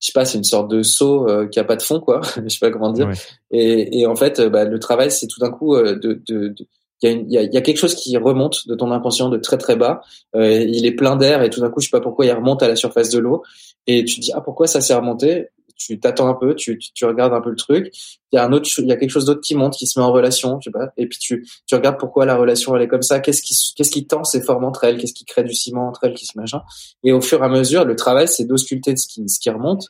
je 0.00 0.06
sais 0.06 0.12
pas, 0.12 0.24
c'est 0.24 0.38
une 0.38 0.44
sorte 0.44 0.70
de 0.70 0.82
saut 0.82 1.28
euh, 1.28 1.46
qui 1.46 1.60
a 1.60 1.64
pas 1.64 1.76
de 1.76 1.82
fond 1.82 2.00
quoi, 2.00 2.20
je 2.42 2.48
sais 2.48 2.58
pas 2.58 2.70
comment 2.70 2.92
dire. 2.92 3.10
Et, 3.50 4.00
et 4.00 4.06
en 4.06 4.16
fait, 4.16 4.40
euh, 4.40 4.50
bah, 4.50 4.64
le 4.64 4.78
travail, 4.78 5.10
c'est 5.10 5.28
tout 5.28 5.40
d'un 5.40 5.50
coup 5.50 5.76
de, 5.76 5.94
de, 6.26 6.54
il 7.02 7.08
y, 7.08 7.12
a 7.12 7.12
il, 7.12 7.32
y 7.32 7.38
a, 7.38 7.42
y 7.42 7.56
a 7.56 7.60
quelque 7.60 7.78
chose 7.78 7.94
qui 7.94 8.16
remonte 8.16 8.66
de 8.68 8.74
ton 8.74 8.90
inconscient 8.90 9.28
de 9.28 9.38
très 9.38 9.58
très 9.58 9.76
bas. 9.76 10.02
il 10.34 10.84
est 10.84 10.92
plein 10.92 11.16
d'air 11.16 11.42
et 11.42 11.50
tout 11.50 11.60
d'un 11.60 11.70
coup, 11.70 11.80
je 11.80 11.86
sais 11.86 11.90
pas 11.90 12.00
pourquoi, 12.00 12.26
il 12.26 12.32
remonte 12.32 12.62
à 12.62 12.68
la 12.68 12.76
surface 12.76 13.10
de 13.10 13.18
l'eau. 13.18 13.42
Et 13.86 14.04
tu 14.04 14.16
te 14.16 14.20
dis 14.20 14.32
ah 14.34 14.40
pourquoi 14.40 14.66
ça 14.66 14.80
s'est 14.80 14.94
remonté? 14.94 15.48
Tu 15.86 16.00
t'attends 16.00 16.28
un 16.28 16.34
peu, 16.34 16.54
tu, 16.54 16.78
tu, 16.78 17.04
regardes 17.04 17.32
un 17.32 17.40
peu 17.40 17.50
le 17.50 17.56
truc. 17.56 17.90
Il 18.32 18.36
y 18.36 18.38
a 18.38 18.44
un 18.44 18.52
autre, 18.52 18.68
il 18.78 18.86
y 18.86 18.92
a 18.92 18.96
quelque 18.96 19.10
chose 19.10 19.24
d'autre 19.24 19.40
qui 19.40 19.54
monte, 19.54 19.74
qui 19.74 19.86
se 19.86 19.98
met 19.98 20.04
en 20.04 20.12
relation, 20.12 20.60
sais 20.60 20.70
pas. 20.70 20.92
Et 20.96 21.06
puis 21.06 21.18
tu, 21.18 21.46
tu 21.66 21.74
regardes 21.74 21.98
pourquoi 21.98 22.26
la 22.26 22.36
relation 22.36 22.74
elle 22.76 22.82
est 22.82 22.88
comme 22.88 23.02
ça. 23.02 23.20
Qu'est-ce 23.20 23.42
qui, 23.42 23.54
qu'est-ce 23.76 23.90
qui 23.90 24.06
tend 24.06 24.24
ces 24.24 24.42
formes 24.42 24.64
entre 24.64 24.84
elles? 24.84 24.98
Qu'est-ce 24.98 25.14
qui 25.14 25.24
crée 25.24 25.44
du 25.44 25.54
ciment 25.54 25.88
entre 25.88 26.04
elles? 26.04 26.14
Qui 26.14 26.26
se 26.26 26.38
machin. 26.38 26.62
Et 27.04 27.12
au 27.12 27.20
fur 27.20 27.42
et 27.42 27.46
à 27.46 27.48
mesure, 27.48 27.84
le 27.84 27.96
travail 27.96 28.28
c'est 28.28 28.44
d'ausculter 28.44 28.96
ce 28.96 29.06
qui, 29.06 29.28
ce 29.28 29.40
qui 29.40 29.50
remonte 29.50 29.86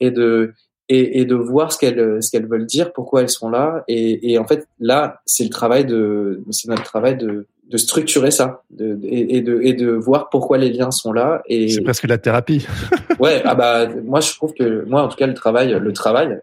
et 0.00 0.10
de 0.10 0.52
et 0.88 1.24
de 1.24 1.34
voir 1.34 1.72
ce 1.72 1.78
qu'elles 1.78 2.22
ce 2.22 2.30
qu'elles 2.30 2.46
veulent 2.46 2.66
dire, 2.66 2.92
pourquoi 2.92 3.22
elles 3.22 3.28
sont 3.28 3.48
là. 3.48 3.82
Et, 3.88 4.32
et 4.32 4.38
en 4.38 4.46
fait, 4.46 4.68
là, 4.78 5.20
c'est 5.26 5.42
le 5.42 5.50
travail 5.50 5.84
de, 5.84 6.44
c'est 6.50 6.68
notre 6.68 6.84
travail 6.84 7.16
de 7.16 7.48
de 7.68 7.76
structurer 7.76 8.30
ça 8.30 8.62
de, 8.70 8.98
et, 9.02 9.40
de, 9.40 9.60
et 9.62 9.72
de 9.72 9.90
voir 9.90 10.30
pourquoi 10.30 10.56
les 10.56 10.70
liens 10.70 10.90
sont 10.90 11.12
là. 11.12 11.42
Et 11.46 11.68
c'est 11.68 11.82
presque 11.82 12.06
la 12.06 12.18
thérapie. 12.18 12.66
ouais, 13.18 13.42
ah 13.44 13.54
bah 13.54 13.88
moi 14.04 14.20
je 14.20 14.32
trouve 14.34 14.54
que 14.54 14.84
moi 14.84 15.02
en 15.02 15.08
tout 15.08 15.16
cas 15.16 15.26
le 15.26 15.34
travail, 15.34 15.76
le 15.78 15.92
travail, 15.92 16.38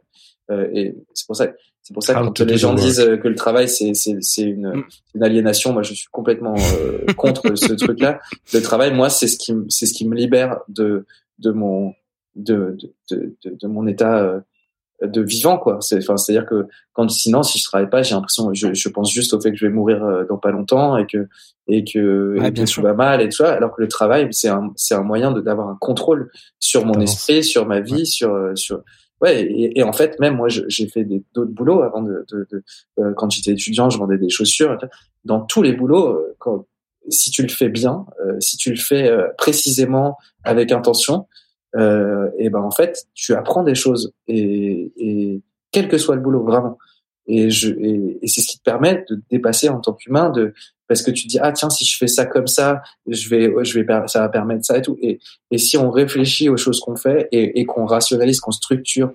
euh, 0.51 0.67
et 0.73 0.95
c'est 1.13 1.25
pour 1.25 1.35
ça. 1.35 1.47
C'est 1.85 1.93
pour 1.93 2.01
ça 2.01 2.13
que 2.13 2.19
ah, 2.19 2.23
quand 2.23 2.39
les 2.39 2.57
gens 2.57 2.73
disent 2.73 3.05
que 3.21 3.27
le 3.27 3.35
travail 3.35 3.67
c'est 3.67 3.93
c'est 3.93 4.17
c'est 4.21 4.43
une, 4.43 4.69
mm. 4.69 4.83
une 5.15 5.23
aliénation, 5.23 5.73
moi 5.73 5.83
je 5.83 5.93
suis 5.93 6.07
complètement 6.11 6.55
euh, 6.55 7.13
contre 7.17 7.55
ce 7.55 7.73
truc-là. 7.83 8.19
Le 8.53 8.61
travail, 8.61 8.93
moi, 8.93 9.09
c'est 9.09 9.27
ce 9.27 9.37
qui 9.37 9.53
c'est 9.67 9.85
ce 9.85 9.93
qui 9.93 10.07
me 10.07 10.15
libère 10.15 10.59
de 10.69 11.05
de 11.39 11.51
mon 11.51 11.93
de 12.35 12.77
de 13.11 13.35
de, 13.43 13.57
de 13.61 13.67
mon 13.67 13.85
état 13.85 14.17
euh, 14.17 14.39
de 15.07 15.21
vivant 15.21 15.57
quoi. 15.57 15.77
C'est 15.81 15.97
enfin 15.97 16.17
c'est 16.17 16.31
à 16.31 16.39
dire 16.39 16.45
que 16.49 16.67
quand 16.93 17.09
sinon 17.09 17.43
si 17.43 17.59
je 17.59 17.63
travaille 17.65 17.89
pas 17.89 18.03
j'ai 18.03 18.15
l'impression 18.15 18.53
je, 18.53 18.73
je 18.73 18.89
pense 18.89 19.11
juste 19.11 19.33
au 19.33 19.41
fait 19.41 19.51
que 19.51 19.57
je 19.57 19.65
vais 19.65 19.71
mourir 19.71 20.03
euh, 20.03 20.25
dans 20.27 20.37
pas 20.37 20.51
longtemps 20.51 20.97
et 20.97 21.05
que 21.05 21.27
et 21.67 21.83
que, 21.83 22.37
ouais, 22.39 22.51
bien 22.51 22.65
je 22.65 22.81
vais 22.81 22.93
mal 22.93 23.21
et 23.21 23.29
tout 23.29 23.37
ça. 23.37 23.53
Alors 23.53 23.75
que 23.75 23.81
le 23.81 23.87
travail 23.87 24.27
c'est 24.31 24.49
un 24.49 24.71
c'est 24.75 24.95
un 24.95 25.03
moyen 25.03 25.31
de 25.31 25.41
d'avoir 25.41 25.69
un 25.69 25.77
contrôle 25.79 26.31
sur 26.59 26.85
mon 26.85 26.99
esprit 26.99 27.43
sur 27.43 27.65
ma 27.65 27.79
vie 27.79 28.05
sur 28.05 28.33
euh, 28.33 28.55
sur 28.55 28.81
ouais 29.21 29.41
et, 29.41 29.79
et, 29.79 29.83
en 29.83 29.93
fait 29.93 30.19
même 30.19 30.35
moi 30.35 30.47
j'ai 30.49 30.87
fait 30.87 31.03
des 31.03 31.23
d'autres 31.33 31.51
boulots 31.51 31.81
avant 31.81 32.01
de, 32.01 32.25
de, 32.31 32.47
de 32.51 32.63
euh, 32.99 33.13
quand 33.15 33.29
j'étais 33.29 33.51
étudiant 33.51 33.89
je 33.89 33.97
vendais 33.97 34.17
des 34.17 34.29
chaussures 34.29 34.77
dans 35.25 35.41
tous 35.41 35.61
les 35.61 35.73
boulots 35.73 36.19
quand 36.39 36.65
si 37.09 37.31
tu 37.31 37.41
le 37.41 37.49
fais 37.49 37.69
bien 37.69 38.05
si 38.39 38.55
tu 38.55 38.69
le 38.69 38.77
fais 38.77 39.11
précisément 39.37 40.17
avec 40.45 40.71
intention 40.71 41.27
euh, 41.75 42.29
et 42.37 42.49
ben 42.49 42.61
en 42.61 42.71
fait 42.71 43.05
tu 43.13 43.33
apprends 43.33 43.63
des 43.63 43.75
choses 43.75 44.13
et, 44.27 44.91
et 44.97 45.41
quel 45.71 45.87
que 45.87 45.97
soit 45.97 46.15
le 46.15 46.21
boulot 46.21 46.43
vraiment 46.43 46.77
et 47.25 47.49
je 47.49 47.69
et, 47.71 48.19
et 48.21 48.27
c'est 48.27 48.41
ce 48.41 48.47
qui 48.51 48.57
te 48.59 48.63
permet 48.63 49.05
de 49.09 49.21
dépasser 49.31 49.69
en 49.69 49.79
tant 49.79 49.93
qu'humain 49.93 50.29
de 50.29 50.53
parce 50.87 51.01
que 51.01 51.11
tu 51.11 51.23
te 51.23 51.29
dis 51.29 51.39
ah 51.41 51.51
tiens 51.51 51.69
si 51.69 51.85
je 51.85 51.97
fais 51.97 52.07
ça 52.07 52.25
comme 52.25 52.47
ça, 52.47 52.81
je 53.07 53.29
vais 53.29 53.51
je 53.63 53.79
vais 53.79 53.85
ça 54.07 54.19
va 54.19 54.29
permettre 54.29 54.65
ça 54.65 54.77
et 54.77 54.81
tout. 54.81 54.97
Et, 55.01 55.19
et 55.49 55.57
si 55.57 55.77
on 55.77 55.89
réfléchit 55.89 56.49
aux 56.49 56.57
choses 56.57 56.81
qu'on 56.81 56.97
fait 56.97 57.29
et, 57.31 57.59
et 57.59 57.65
qu'on 57.65 57.85
rationalise, 57.85 58.41
qu'on 58.41 58.51
structure, 58.51 59.11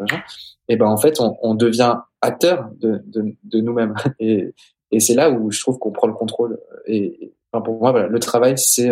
et 0.68 0.77
ben 0.77 0.87
en 0.87 0.97
fait 0.97 1.21
on, 1.21 1.37
on 1.42 1.55
devient 1.55 1.99
acteur 2.21 2.71
de, 2.81 3.03
de, 3.07 3.37
de 3.44 3.61
nous-mêmes. 3.61 3.94
Et, 4.18 4.53
et 4.90 5.01
c'est 5.01 5.14
là 5.14 5.31
où 5.31 5.51
je 5.51 5.61
trouve 5.61 5.79
qu'on 5.79 5.92
prend 5.92 6.07
le 6.07 6.14
contrôle. 6.14 6.59
Et, 6.87 7.35
enfin, 7.53 7.62
pour 7.62 7.79
moi, 7.79 7.90
voilà, 7.90 8.09
le 8.09 8.18
travail, 8.18 8.55
c'est 8.57 8.90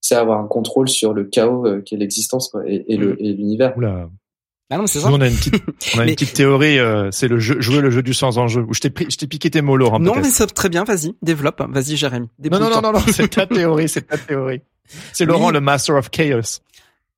c'est 0.00 0.14
avoir 0.14 0.40
un 0.40 0.46
contrôle 0.46 0.88
sur 0.88 1.12
le 1.12 1.24
chaos 1.24 1.66
euh, 1.66 1.80
qu'est 1.80 1.96
l'existence 1.96 2.52
et, 2.66 2.92
et, 2.92 2.96
le 2.96 3.14
mmh. 3.14 3.16
et 3.18 3.32
l'univers. 3.32 3.74
Ah 4.68 4.78
non, 4.78 4.86
c'est 4.88 4.98
ça. 4.98 5.10
Nous, 5.10 5.16
on 5.16 5.20
a 5.20 5.28
une 5.28 5.36
petite, 5.36 5.62
on 5.94 6.00
a 6.00 6.04
une 6.04 6.14
petite 6.14 6.32
théorie, 6.32 6.78
euh, 6.78 7.10
c'est 7.12 7.28
le 7.28 7.38
jeu, 7.38 7.60
jouer 7.60 7.80
le 7.80 7.90
jeu 7.90 8.02
du 8.02 8.14
sans 8.14 8.38
enjeu. 8.38 8.62
Où 8.62 8.74
je 8.74 8.80
t'ai, 8.80 8.92
je 9.08 9.16
t'ai 9.16 9.26
piqué 9.26 9.48
tes 9.48 9.62
mots, 9.62 9.76
Laurent. 9.76 10.00
Non, 10.00 10.16
mais 10.16 10.24
ça, 10.24 10.46
très 10.46 10.68
bien, 10.68 10.82
vas-y, 10.84 11.14
développe. 11.22 11.62
Vas-y, 11.68 11.96
Jérémy. 11.96 12.28
Non, 12.50 12.58
non, 12.58 12.70
non, 12.70 12.80
non, 12.80 12.92
non, 12.92 13.00
c'est 13.12 13.28
ta 13.28 13.46
théorie, 13.46 13.88
c'est 13.88 14.02
ta 14.02 14.18
théorie. 14.18 14.62
C'est 15.12 15.24
Laurent, 15.24 15.50
le 15.50 15.60
master 15.60 15.96
of 15.96 16.10
chaos. 16.10 16.60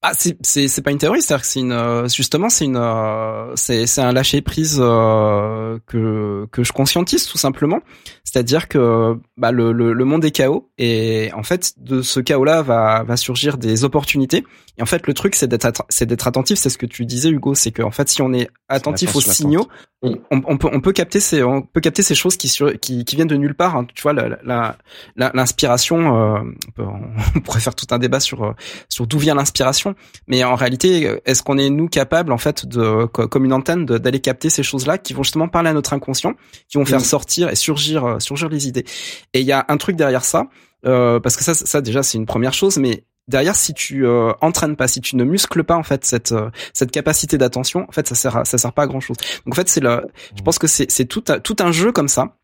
Ah, 0.00 0.12
c'est 0.14 0.36
c'est 0.42 0.68
c'est 0.68 0.80
pas 0.80 0.92
une 0.92 0.98
théorie, 0.98 1.20
c'est-à-dire 1.20 1.42
que 1.42 1.48
c'est 1.48 1.58
une 1.58 1.72
euh, 1.72 2.06
justement 2.06 2.48
c'est 2.48 2.66
une 2.66 2.76
euh, 2.76 3.52
c'est 3.56 3.84
c'est 3.88 4.00
un 4.00 4.12
lâcher 4.12 4.42
prise 4.42 4.78
euh, 4.78 5.76
que 5.86 6.46
que 6.52 6.62
je 6.62 6.72
conscientise 6.72 7.26
tout 7.26 7.36
simplement. 7.36 7.80
C'est-à-dire 8.22 8.68
que 8.68 9.18
bah 9.36 9.50
le, 9.50 9.72
le 9.72 9.92
le 9.92 10.04
monde 10.04 10.24
est 10.24 10.30
chaos 10.30 10.70
et 10.78 11.32
en 11.34 11.42
fait 11.42 11.72
de 11.78 12.00
ce 12.02 12.20
chaos-là 12.20 12.62
va 12.62 13.02
va 13.02 13.16
surgir 13.16 13.58
des 13.58 13.82
opportunités. 13.82 14.44
Et 14.76 14.82
en 14.82 14.86
fait 14.86 15.04
le 15.08 15.14
truc 15.14 15.34
c'est 15.34 15.48
d'être 15.48 15.84
c'est 15.88 16.06
d'être 16.06 16.28
attentif, 16.28 16.58
c'est 16.58 16.70
ce 16.70 16.78
que 16.78 16.86
tu 16.86 17.04
disais 17.04 17.30
Hugo, 17.30 17.56
c'est 17.56 17.72
que 17.72 17.82
en 17.82 17.90
fait 17.90 18.08
si 18.08 18.22
on 18.22 18.32
est 18.32 18.48
attentif 18.68 19.16
aux 19.16 19.20
signaux, 19.20 19.66
on, 20.02 20.16
on, 20.30 20.56
peut 20.56 20.68
on 20.72 20.80
peut 20.80 20.92
capter 20.92 21.18
ces 21.20 21.42
on 21.42 21.62
peut 21.62 21.80
capter 21.80 22.02
ces 22.02 22.14
choses 22.14 22.36
qui 22.36 22.48
sur, 22.48 22.78
qui 22.78 23.04
qui 23.04 23.16
viennent 23.16 23.28
de 23.28 23.36
nulle 23.36 23.54
part. 23.54 23.76
Hein. 23.76 23.86
Tu 23.94 24.02
vois 24.02 24.12
la 24.12 24.76
l'inspiration, 25.16 25.98
la, 25.98 26.42
on, 26.78 27.00
on 27.36 27.40
pourrait 27.40 27.60
faire 27.60 27.74
tout 27.74 27.86
un 27.90 27.98
débat 27.98 28.20
sur 28.20 28.54
sur 28.88 29.06
d'où 29.06 29.18
vient 29.18 29.34
l'inspiration 29.34 29.94
mais 30.26 30.44
en 30.44 30.54
réalité, 30.54 31.18
est-ce 31.24 31.42
qu'on 31.42 31.58
est 31.58 31.70
nous 31.70 31.88
capables 31.88 32.32
en 32.32 32.38
fait 32.38 32.66
de 32.66 33.06
comme 33.06 33.44
une 33.44 33.52
antenne 33.52 33.86
d'aller 33.86 34.20
capter 34.20 34.50
ces 34.50 34.62
choses-là 34.62 34.98
qui 34.98 35.12
vont 35.12 35.22
justement 35.22 35.48
parler 35.48 35.70
à 35.70 35.72
notre 35.72 35.92
inconscient, 35.92 36.34
qui 36.68 36.78
vont 36.78 36.84
faire 36.84 37.00
sortir 37.00 37.48
et 37.48 37.54
surgir 37.54 38.04
euh, 38.04 38.18
surgir 38.18 38.48
les 38.48 38.68
idées. 38.68 38.84
Et 39.32 39.40
il 39.40 39.46
y 39.46 39.52
a 39.52 39.64
un 39.68 39.76
truc 39.76 39.96
derrière 39.96 40.24
ça, 40.24 40.46
euh, 40.86 41.20
parce 41.20 41.36
que 41.36 41.44
ça 41.44 41.54
ça 41.54 41.80
déjà 41.80 42.02
c'est 42.02 42.18
une 42.18 42.26
première 42.26 42.52
chose, 42.52 42.78
mais 42.78 43.04
derrière 43.28 43.56
si 43.56 43.74
tu 43.74 44.06
euh, 44.06 44.32
entraînes 44.40 44.76
pas 44.76 44.88
si 44.88 45.00
tu 45.00 45.16
ne 45.16 45.24
muscles 45.24 45.64
pas 45.64 45.76
en 45.76 45.82
fait 45.82 46.04
cette 46.04 46.32
euh, 46.32 46.50
cette 46.72 46.90
capacité 46.90 47.38
d'attention 47.38 47.86
en 47.88 47.92
fait 47.92 48.06
ça 48.06 48.14
sert 48.14 48.46
ça 48.46 48.58
sert 48.58 48.72
pas 48.72 48.82
à 48.82 48.86
grand 48.86 49.00
chose 49.00 49.16
donc 49.46 49.54
en 49.54 49.56
fait 49.56 49.68
c'est 49.68 49.80
le 49.80 50.02
je 50.36 50.42
pense 50.42 50.58
que 50.58 50.66
c'est 50.66 50.90
c'est 50.90 51.04
tout 51.04 51.22
tout 51.42 51.56
un 51.60 51.72
jeu 51.72 51.92
comme 51.92 52.08
ça 52.08 52.34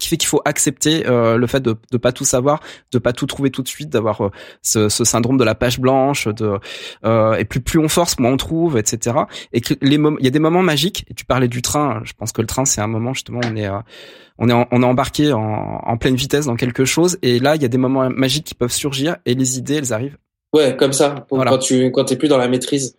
qui 0.00 0.08
fait 0.08 0.16
qu'il 0.16 0.28
faut 0.28 0.42
accepter 0.44 1.06
euh, 1.06 1.36
le 1.36 1.46
fait 1.46 1.60
de 1.60 1.76
de 1.92 1.98
pas 1.98 2.10
tout 2.10 2.24
savoir, 2.24 2.60
de 2.92 2.98
pas 2.98 3.12
tout 3.12 3.26
trouver 3.26 3.50
tout 3.50 3.62
de 3.62 3.68
suite, 3.68 3.90
d'avoir 3.90 4.24
euh, 4.24 4.30
ce, 4.62 4.88
ce, 4.88 5.04
syndrome 5.04 5.36
de 5.36 5.44
la 5.44 5.54
page 5.54 5.78
blanche, 5.78 6.26
de 6.26 6.58
euh, 7.04 7.34
et 7.34 7.44
plus 7.44 7.60
plus 7.60 7.78
on 7.78 7.88
force, 7.88 8.18
moins 8.18 8.32
on 8.32 8.36
trouve, 8.36 8.78
etc. 8.78 9.16
Et 9.52 9.60
que 9.60 9.74
les 9.82 9.96
il 9.96 10.24
y 10.24 10.28
a 10.28 10.30
des 10.30 10.38
moments 10.40 10.62
magiques. 10.62 11.04
Et 11.08 11.14
tu 11.14 11.24
parlais 11.24 11.48
du 11.48 11.62
train. 11.62 12.00
Je 12.04 12.12
pense 12.14 12.32
que 12.32 12.40
le 12.40 12.46
train 12.48 12.64
c'est 12.64 12.80
un 12.80 12.88
moment 12.88 13.14
justement 13.14 13.40
on 13.44 13.56
est 13.56 13.68
on 14.38 14.48
est 14.48 14.66
on 14.70 14.82
est 14.82 14.86
embarqué 14.86 15.32
en, 15.32 15.40
en 15.40 15.96
pleine 15.96 16.16
vitesse 16.16 16.46
dans 16.46 16.56
quelque 16.56 16.84
chose. 16.84 17.18
Et 17.22 17.38
là 17.38 17.54
il 17.56 17.62
y 17.62 17.64
a 17.64 17.68
des 17.68 17.78
moments 17.78 18.08
magiques 18.10 18.46
qui 18.46 18.54
peuvent 18.54 18.72
surgir 18.72 19.16
et 19.26 19.34
les 19.34 19.58
idées 19.58 19.74
elles 19.74 19.92
arrivent. 19.92 20.16
Ouais, 20.52 20.76
comme 20.76 20.92
ça. 20.92 21.26
Quand 21.30 21.58
tu 21.58 21.90
quand 21.92 22.04
t'es 22.04 22.16
plus 22.16 22.28
dans 22.28 22.38
la 22.38 22.48
maîtrise. 22.48 22.96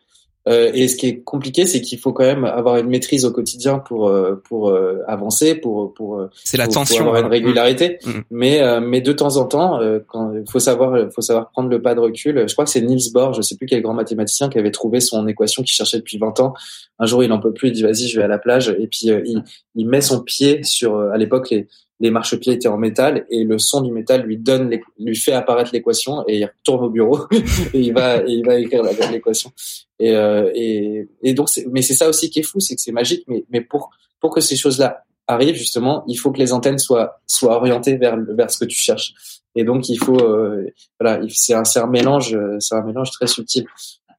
Euh, 0.48 0.72
et 0.74 0.88
ce 0.88 0.96
qui 0.96 1.08
est 1.08 1.22
compliqué, 1.22 1.68
c'est 1.68 1.82
qu'il 1.82 2.00
faut 2.00 2.14
quand 2.14 2.24
même 2.24 2.46
avoir 2.46 2.78
une 2.78 2.88
maîtrise 2.88 3.26
au 3.26 3.32
quotidien 3.32 3.78
pour 3.78 4.08
euh, 4.08 4.42
pour 4.44 4.70
euh, 4.70 5.04
avancer, 5.08 5.54
pour 5.54 5.94
pour 5.94 6.28
c'est 6.34 6.58
la 6.58 6.68
tension, 6.68 7.06
avoir 7.06 7.22
une 7.22 7.30
régularité. 7.30 8.00
Mm. 8.04 8.10
Mm. 8.10 8.24
Mais 8.32 8.82
mais 8.82 9.02
de 9.02 9.12
temps 9.14 9.38
en 9.38 9.46
temps, 9.46 9.80
quand 10.08 10.34
il 10.34 10.50
faut 10.50 10.60
savoir 10.60 11.12
faut 11.12 11.22
savoir 11.22 11.52
prendre 11.52 11.70
le 11.70 11.82
pas 11.82 11.94
de 11.94 12.00
recul. 12.00 12.48
Je 12.48 12.54
crois 12.54 12.66
que 12.66 12.72
c'est 12.72 12.82
Niels 12.82 13.12
Bohr, 13.14 13.34
je 13.34 13.42
sais 13.42 13.56
plus 13.56 13.68
quel 13.68 13.82
grand 13.84 13.94
mathématicien, 13.94 14.50
qui 14.50 14.58
avait 14.58 14.72
trouvé 14.72 15.00
son 15.00 15.28
équation 15.28 15.62
qu'il 15.62 15.74
cherchait 15.74 15.98
depuis 15.98 16.18
20 16.18 16.40
ans. 16.40 16.54
Un 16.98 17.06
jour, 17.06 17.24
il 17.24 17.32
en 17.32 17.40
peut 17.40 17.54
plus, 17.54 17.70
il 17.70 17.74
dit 17.74 17.84
vas-y, 17.84 18.08
je 18.08 18.18
vais 18.18 18.24
à 18.24 18.28
la 18.28 18.40
plage, 18.40 18.70
et 18.70 18.88
puis 18.88 19.08
il 19.08 19.44
il 19.76 19.88
met 19.88 20.02
son 20.02 20.22
pied 20.22 20.64
sur 20.64 20.98
à 20.98 21.18
l'époque 21.18 21.52
les 21.52 21.68
les 22.02 22.12
marchepieds 22.12 22.54
étaient 22.54 22.68
en 22.68 22.78
métal 22.78 23.26
et 23.30 23.44
le 23.44 23.58
son 23.58 23.82
du 23.82 23.92
métal 23.92 24.24
lui 24.24 24.38
donne 24.38 24.70
lui 25.00 25.16
fait 25.16 25.32
apparaître 25.32 25.72
l'équation 25.72 26.24
et 26.28 26.40
il 26.40 26.46
retourne 26.46 26.86
au 26.86 26.90
bureau 26.90 27.20
et 27.74 27.80
il 27.80 27.94
va 27.94 28.18
il 28.24 28.46
va 28.46 28.56
écrire 28.56 28.84
l'équation. 29.12 29.52
Et, 30.00 30.16
euh, 30.16 30.52
et 30.54 31.08
et 31.24 31.34
donc 31.34 31.48
mais 31.72 31.82
c'est 31.82 31.94
ça 31.94 32.10
aussi 32.10 32.30
qui 32.30 32.40
est 32.40 32.44
fou 32.44 32.60
c'est 32.60 32.76
que 32.76 32.82
c'est 32.82 32.92
magique 32.92 33.24
mais 33.28 33.46
mais 33.50 33.62
pour 33.62 33.92
pour 34.20 34.34
que 34.34 34.42
ces 34.42 34.58
choses 34.58 34.80
là 34.80 35.04
arrivent 35.28 35.56
justement 35.56 36.04
il 36.08 36.16
faut 36.16 36.32
que 36.32 36.40
les 36.40 36.52
antennes 36.52 36.80
soient 36.80 37.22
soient 37.28 37.56
orientées 37.56 37.96
vers 37.98 38.18
vers 38.18 38.52
ce 38.52 38.58
que 38.58 38.66
tu 38.66 38.78
cherches. 38.78 39.14
Et 39.56 39.64
donc 39.64 39.88
il 39.88 39.98
faut 39.98 40.20
euh, 40.20 40.66
voilà 41.00 41.22
c'est 41.30 41.54
un 41.54 41.64
un 41.76 41.88
mélange 41.88 42.38
c'est 42.60 42.76
un 42.76 42.84
mélange 42.84 43.12
très 43.12 43.28
subtil. 43.28 43.66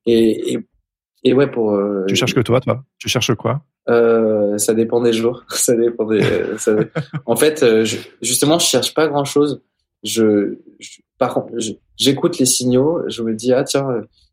Et, 0.06 0.58
et 1.24 1.34
ouais, 1.34 1.50
pour. 1.50 1.72
Euh, 1.72 2.04
tu 2.08 2.16
cherches 2.16 2.34
que 2.34 2.40
toi, 2.40 2.60
toi? 2.60 2.84
Tu 2.98 3.08
cherches 3.08 3.34
quoi? 3.34 3.62
Euh, 3.88 4.58
Ça 4.58 4.74
dépend 4.74 5.00
des 5.00 5.12
jours. 5.12 5.44
ça 5.50 5.74
dépend 5.74 6.04
des. 6.04 6.22
ça... 6.58 6.72
en 7.26 7.36
fait, 7.36 7.62
euh, 7.62 7.84
je, 7.84 7.96
justement, 8.20 8.58
je 8.58 8.66
cherche 8.66 8.94
pas 8.94 9.08
grand 9.08 9.24
chose. 9.24 9.60
Je, 10.02 10.56
je 10.80 11.00
par 11.18 11.34
contre, 11.34 11.52
j'écoute 11.96 12.38
les 12.38 12.46
signaux. 12.46 13.02
Je 13.06 13.22
me 13.22 13.34
dis 13.34 13.52
ah 13.52 13.62
tiens, 13.62 13.86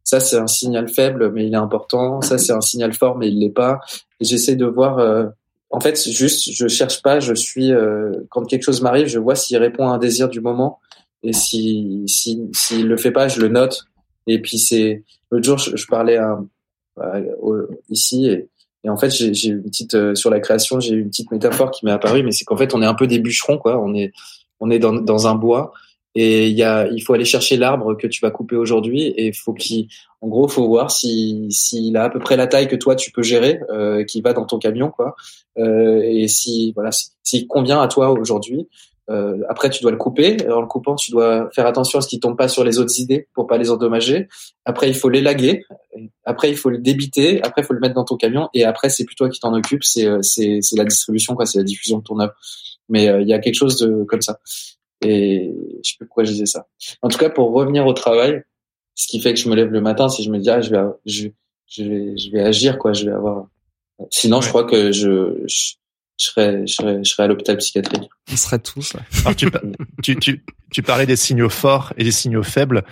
ça 0.03 0.19
c'est 0.19 0.37
un 0.37 0.47
signal 0.47 0.87
faible, 0.87 1.31
mais 1.31 1.45
il 1.45 1.53
est 1.53 1.57
important. 1.57 2.21
Ça 2.21 2.39
c'est 2.39 2.51
un 2.51 2.61
signal 2.61 2.93
fort, 2.93 3.15
mais 3.17 3.27
il 3.29 3.39
l'est 3.39 3.51
pas. 3.51 3.79
J'essaie 4.19 4.55
de 4.55 4.65
voir. 4.65 4.97
Euh, 4.97 5.27
en 5.69 5.79
fait, 5.79 6.01
juste, 6.09 6.51
je 6.51 6.67
cherche 6.67 7.03
pas. 7.03 7.19
Je 7.19 7.35
suis 7.35 7.71
euh, 7.71 8.11
quand 8.29 8.43
quelque 8.43 8.63
chose 8.63 8.81
m'arrive, 8.81 9.05
je 9.05 9.19
vois 9.19 9.35
s'il 9.35 9.57
répond 9.57 9.87
à 9.87 9.93
un 9.93 9.97
désir 9.99 10.27
du 10.27 10.41
moment. 10.41 10.79
Et 11.21 11.31
si 11.31 12.03
s'il 12.07 12.49
si, 12.53 12.81
le 12.81 12.97
fait 12.97 13.11
pas, 13.11 13.27
je 13.27 13.39
le 13.39 13.49
note. 13.49 13.83
Et 14.25 14.41
puis 14.41 14.57
c'est 14.57 15.03
l'autre 15.29 15.45
jour, 15.45 15.57
je, 15.59 15.75
je 15.75 15.85
parlais 15.85 16.17
à 16.17 16.39
euh, 16.97 17.67
ici. 17.89 18.25
Et, 18.27 18.49
et 18.83 18.89
en 18.89 18.97
fait, 18.97 19.09
j'ai 19.09 19.49
une 19.49 19.63
petite 19.63 19.93
euh, 19.95 20.15
sur 20.15 20.29
la 20.29 20.39
création, 20.39 20.79
j'ai 20.79 20.95
une 20.95 21.09
petite 21.09 21.31
métaphore 21.31 21.71
qui 21.71 21.85
m'est 21.85 21.91
apparue, 21.91 22.23
mais 22.23 22.31
c'est 22.31 22.45
qu'en 22.45 22.57
fait, 22.57 22.73
on 22.73 22.81
est 22.81 22.85
un 22.85 22.93
peu 22.93 23.07
des 23.07 23.19
bûcherons, 23.19 23.57
quoi. 23.57 23.79
On 23.79 23.93
est 23.93 24.11
on 24.59 24.69
est 24.69 24.79
dans, 24.79 24.93
dans 24.93 25.27
un 25.27 25.35
bois. 25.35 25.71
Et 26.15 26.47
il 26.47 26.57
y 26.57 26.63
a 26.63 26.87
il 26.87 27.01
faut 27.01 27.13
aller 27.13 27.25
chercher 27.25 27.55
l'arbre 27.55 27.95
que 27.95 28.07
tu 28.07 28.19
vas 28.21 28.31
couper 28.31 28.55
aujourd'hui 28.55 29.13
et 29.15 29.31
faut 29.31 29.53
qu'il 29.53 29.87
en 30.21 30.27
gros 30.27 30.47
faut 30.47 30.67
voir 30.67 30.89
si 30.89 31.47
s'il 31.51 31.95
a 31.97 32.05
à 32.05 32.09
peu 32.09 32.19
près 32.19 32.35
la 32.35 32.47
taille 32.47 32.67
que 32.67 32.75
toi 32.75 32.95
tu 32.95 33.11
peux 33.11 33.21
gérer 33.21 33.59
euh, 33.69 34.03
qui 34.03 34.21
va 34.21 34.33
dans 34.33 34.45
ton 34.45 34.57
camion 34.57 34.89
quoi. 34.89 35.15
Euh, 35.59 36.01
et 36.03 36.27
si 36.27 36.73
voilà 36.73 36.89
s'il 37.23 37.47
convient 37.47 37.79
à 37.79 37.87
toi 37.87 38.09
aujourd'hui 38.09 38.67
euh, 39.09 39.37
après, 39.49 39.69
tu 39.69 39.81
dois 39.81 39.91
le 39.91 39.97
couper. 39.97 40.37
En 40.49 40.61
le 40.61 40.67
coupant, 40.67 40.95
tu 40.95 41.11
dois 41.11 41.49
faire 41.51 41.65
attention 41.65 41.99
à 41.99 42.01
ce 42.01 42.07
qu'il 42.07 42.19
tombe 42.19 42.37
pas 42.37 42.47
sur 42.47 42.63
les 42.63 42.77
autres 42.77 42.99
idées 42.99 43.27
pour 43.33 43.47
pas 43.47 43.57
les 43.57 43.71
endommager. 43.71 44.27
Après, 44.65 44.87
il 44.87 44.95
faut 44.95 45.09
l'élaguer. 45.09 45.63
Après, 46.25 46.49
il 46.49 46.57
faut 46.57 46.69
le 46.69 46.77
débiter. 46.77 47.41
Après, 47.43 47.61
il 47.61 47.65
faut 47.65 47.73
le 47.73 47.79
mettre 47.79 47.95
dans 47.95 48.05
ton 48.05 48.17
camion. 48.17 48.49
Et 48.53 48.65
après, 48.65 48.89
c'est 48.89 49.05
plus 49.05 49.15
toi 49.15 49.29
qui 49.29 49.39
t'en 49.39 49.53
occupe. 49.53 49.83
C'est 49.83 50.05
euh, 50.05 50.21
c'est 50.21 50.59
c'est 50.61 50.77
la 50.77 50.85
distribution, 50.85 51.35
quoi. 51.35 51.45
C'est 51.45 51.57
la 51.57 51.63
diffusion 51.63 51.97
de 51.97 52.03
ton 52.03 52.19
œuvre. 52.19 52.33
Mais 52.87 53.09
euh, 53.09 53.21
il 53.21 53.27
y 53.27 53.33
a 53.33 53.39
quelque 53.39 53.55
chose 53.55 53.77
de 53.79 54.03
comme 54.03 54.21
ça. 54.21 54.39
Et 55.01 55.51
je 55.83 55.89
sais 55.89 55.95
plus 55.97 56.05
pourquoi 56.05 56.25
je 56.25 56.31
disais 56.31 56.45
ça. 56.45 56.67
En 57.01 57.07
tout 57.07 57.17
cas, 57.17 57.29
pour 57.29 57.51
revenir 57.51 57.87
au 57.87 57.93
travail, 57.93 58.43
ce 58.95 59.07
qui 59.07 59.21
fait 59.21 59.33
que 59.33 59.39
je 59.39 59.49
me 59.49 59.55
lève 59.55 59.71
le 59.71 59.81
matin, 59.81 60.09
si 60.09 60.23
je 60.23 60.29
me 60.29 60.37
dis 60.37 60.49
ah 60.49 60.61
je 60.61 60.69
vais 60.69 60.81
je, 61.05 61.29
je 61.67 61.83
vais 61.83 62.17
je 62.17 62.31
vais 62.31 62.41
agir 62.41 62.77
quoi. 62.77 62.93
Je 62.93 63.05
vais 63.05 63.11
avoir. 63.11 63.47
Sinon, 64.11 64.39
je 64.39 64.49
crois 64.49 64.65
que 64.65 64.91
je, 64.91 65.41
je 65.45 65.73
je 66.19 66.25
serais, 66.25 66.67
je 66.67 66.73
serais, 66.73 67.03
je 67.03 67.09
serais 67.09 67.23
à 67.23 67.27
l'hôpital 67.27 67.57
psychiatrique. 67.57 68.09
On 68.31 68.35
serait 68.35 68.59
tous. 68.59 68.93
Alors, 69.21 69.35
tu, 69.35 69.49
tu, 70.03 70.15
tu, 70.17 70.43
tu, 70.69 70.83
parlais 70.83 71.05
des 71.05 71.15
signaux 71.15 71.49
forts 71.49 71.93
et 71.97 72.03
des 72.03 72.11
signaux 72.11 72.43
faibles. 72.43 72.83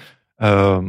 Euh, 0.42 0.82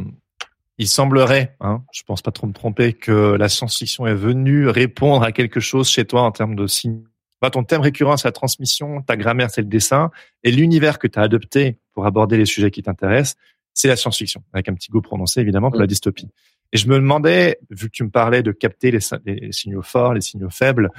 il 0.78 0.86
semblerait, 0.86 1.56
hein, 1.60 1.82
je 1.92 2.02
pense 2.04 2.22
pas 2.22 2.30
trop 2.30 2.46
me 2.46 2.52
tromper, 2.52 2.92
que 2.92 3.34
la 3.36 3.48
science-fiction 3.48 4.06
est 4.06 4.14
venue 4.14 4.68
répondre 4.68 5.24
à 5.24 5.32
quelque 5.32 5.58
chose 5.58 5.88
chez 5.88 6.04
toi 6.04 6.22
en 6.22 6.30
termes 6.30 6.54
de 6.54 6.68
signes. 6.68 7.02
Bah, 7.42 7.50
ton 7.50 7.64
thème 7.64 7.80
récurrent, 7.80 8.16
c'est 8.16 8.28
la 8.28 8.32
transmission, 8.32 9.02
ta 9.02 9.16
grammaire, 9.16 9.50
c'est 9.50 9.62
le 9.62 9.68
dessin, 9.68 10.10
et 10.44 10.52
l'univers 10.52 11.00
que 11.00 11.08
tu 11.08 11.18
as 11.18 11.22
adopté 11.22 11.78
pour 11.92 12.06
aborder 12.06 12.36
les 12.36 12.46
sujets 12.46 12.70
qui 12.70 12.82
t'intéressent, 12.82 13.36
c'est 13.74 13.88
la 13.88 13.96
science-fiction, 13.96 14.44
avec 14.52 14.68
un 14.68 14.74
petit 14.74 14.90
goût 14.90 15.00
prononcé 15.00 15.40
évidemment 15.40 15.70
pour 15.70 15.80
la 15.80 15.86
dystopie. 15.88 16.28
Et 16.72 16.76
je 16.76 16.88
me 16.88 16.96
demandais, 16.96 17.58
vu 17.70 17.86
que 17.86 17.92
tu 17.92 18.04
me 18.04 18.10
parlais 18.10 18.42
de 18.42 18.52
capter 18.52 18.90
les, 18.92 19.00
les 19.24 19.52
signaux 19.52 19.82
forts, 19.82 20.14
les 20.14 20.20
signaux 20.20 20.50
faibles, 20.50 20.90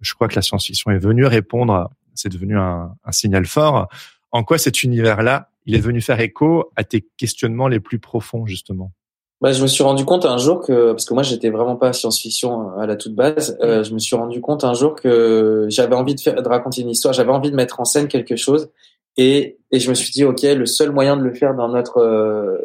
je 0.00 0.14
crois 0.14 0.28
que 0.28 0.34
la 0.34 0.42
science-fiction 0.42 0.90
est 0.90 0.98
venue 0.98 1.26
répondre, 1.26 1.90
c'est 2.14 2.28
devenu 2.28 2.58
un, 2.58 2.94
un, 3.04 3.12
signal 3.12 3.46
fort. 3.46 3.88
En 4.32 4.44
quoi 4.44 4.58
cet 4.58 4.82
univers-là, 4.82 5.50
il 5.66 5.74
est 5.74 5.80
venu 5.80 6.00
faire 6.00 6.20
écho 6.20 6.70
à 6.76 6.84
tes 6.84 7.06
questionnements 7.16 7.68
les 7.68 7.80
plus 7.80 7.98
profonds, 7.98 8.46
justement? 8.46 8.92
Bah, 9.40 9.52
je 9.52 9.62
me 9.62 9.68
suis 9.68 9.84
rendu 9.84 10.04
compte 10.04 10.24
un 10.24 10.36
jour 10.36 10.60
que, 10.60 10.90
parce 10.90 11.04
que 11.04 11.14
moi 11.14 11.22
j'étais 11.22 11.50
vraiment 11.50 11.76
pas 11.76 11.92
science-fiction 11.92 12.76
à 12.76 12.86
la 12.86 12.96
toute 12.96 13.14
base, 13.14 13.56
euh, 13.62 13.84
je 13.84 13.94
me 13.94 14.00
suis 14.00 14.16
rendu 14.16 14.40
compte 14.40 14.64
un 14.64 14.74
jour 14.74 14.96
que 14.96 15.66
j'avais 15.68 15.94
envie 15.94 16.16
de, 16.16 16.20
faire, 16.20 16.42
de 16.42 16.48
raconter 16.48 16.80
une 16.82 16.90
histoire, 16.90 17.14
j'avais 17.14 17.30
envie 17.30 17.52
de 17.52 17.54
mettre 17.54 17.78
en 17.78 17.84
scène 17.84 18.08
quelque 18.08 18.34
chose, 18.34 18.68
et, 19.16 19.58
et 19.70 19.78
je 19.78 19.90
me 19.90 19.94
suis 19.94 20.10
dit 20.10 20.24
ok, 20.24 20.42
le 20.42 20.66
seul 20.66 20.90
moyen 20.90 21.16
de 21.16 21.22
le 21.22 21.32
faire 21.34 21.54
dans 21.54 21.68
notre 21.68 21.98
euh, 21.98 22.58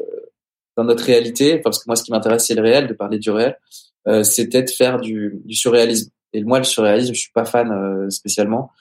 dans 0.75 0.84
notre 0.84 1.03
réalité, 1.03 1.59
parce 1.59 1.77
que 1.77 1.84
moi 1.86 1.95
ce 1.95 2.03
qui 2.03 2.11
m'intéresse 2.11 2.47
c'est 2.47 2.55
le 2.55 2.63
réel, 2.63 2.88
de 2.88 2.93
parler 2.93 3.19
du 3.19 3.29
réel, 3.29 3.59
euh, 4.07 4.23
c'était 4.23 4.63
de 4.63 4.71
faire 4.71 4.99
du, 4.99 5.41
du 5.45 5.53
surréalisme. 5.53 6.09
Et 6.34 6.43
moi, 6.43 6.57
le 6.57 6.63
surréalisme, 6.63 7.13
je 7.13 7.19
suis 7.19 7.31
pas 7.31 7.45
fan 7.45 7.71
euh, 7.71 8.09
spécialement. 8.09 8.71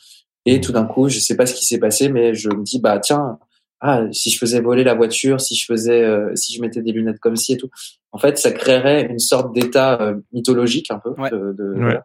Et 0.46 0.60
tout 0.60 0.72
d'un 0.72 0.84
coup, 0.84 1.08
je 1.08 1.18
sais 1.18 1.36
pas 1.36 1.46
ce 1.46 1.54
qui 1.54 1.64
s'est 1.64 1.78
passé, 1.78 2.08
mais 2.08 2.34
je 2.34 2.48
me 2.48 2.62
dis, 2.64 2.80
bah 2.80 2.98
tiens, 2.98 3.38
ah 3.80 4.02
si 4.12 4.30
je 4.30 4.38
faisais 4.38 4.60
voler 4.60 4.84
la 4.84 4.94
voiture, 4.94 5.40
si 5.40 5.54
je 5.54 5.64
faisais, 5.66 6.04
si 6.34 6.54
je 6.54 6.60
mettais 6.60 6.82
des 6.82 6.92
lunettes 6.92 7.20
comme 7.20 7.36
ci 7.36 7.52
et 7.52 7.56
tout. 7.56 7.70
En 8.10 8.18
fait, 8.18 8.38
ça 8.38 8.50
créerait 8.50 9.06
une 9.06 9.20
sorte 9.20 9.54
d'état 9.54 10.14
mythologique 10.32 10.90
un 10.90 10.98
peu. 10.98 11.10
De, 11.30 11.52
de, 11.52 11.74
voilà. 11.76 12.02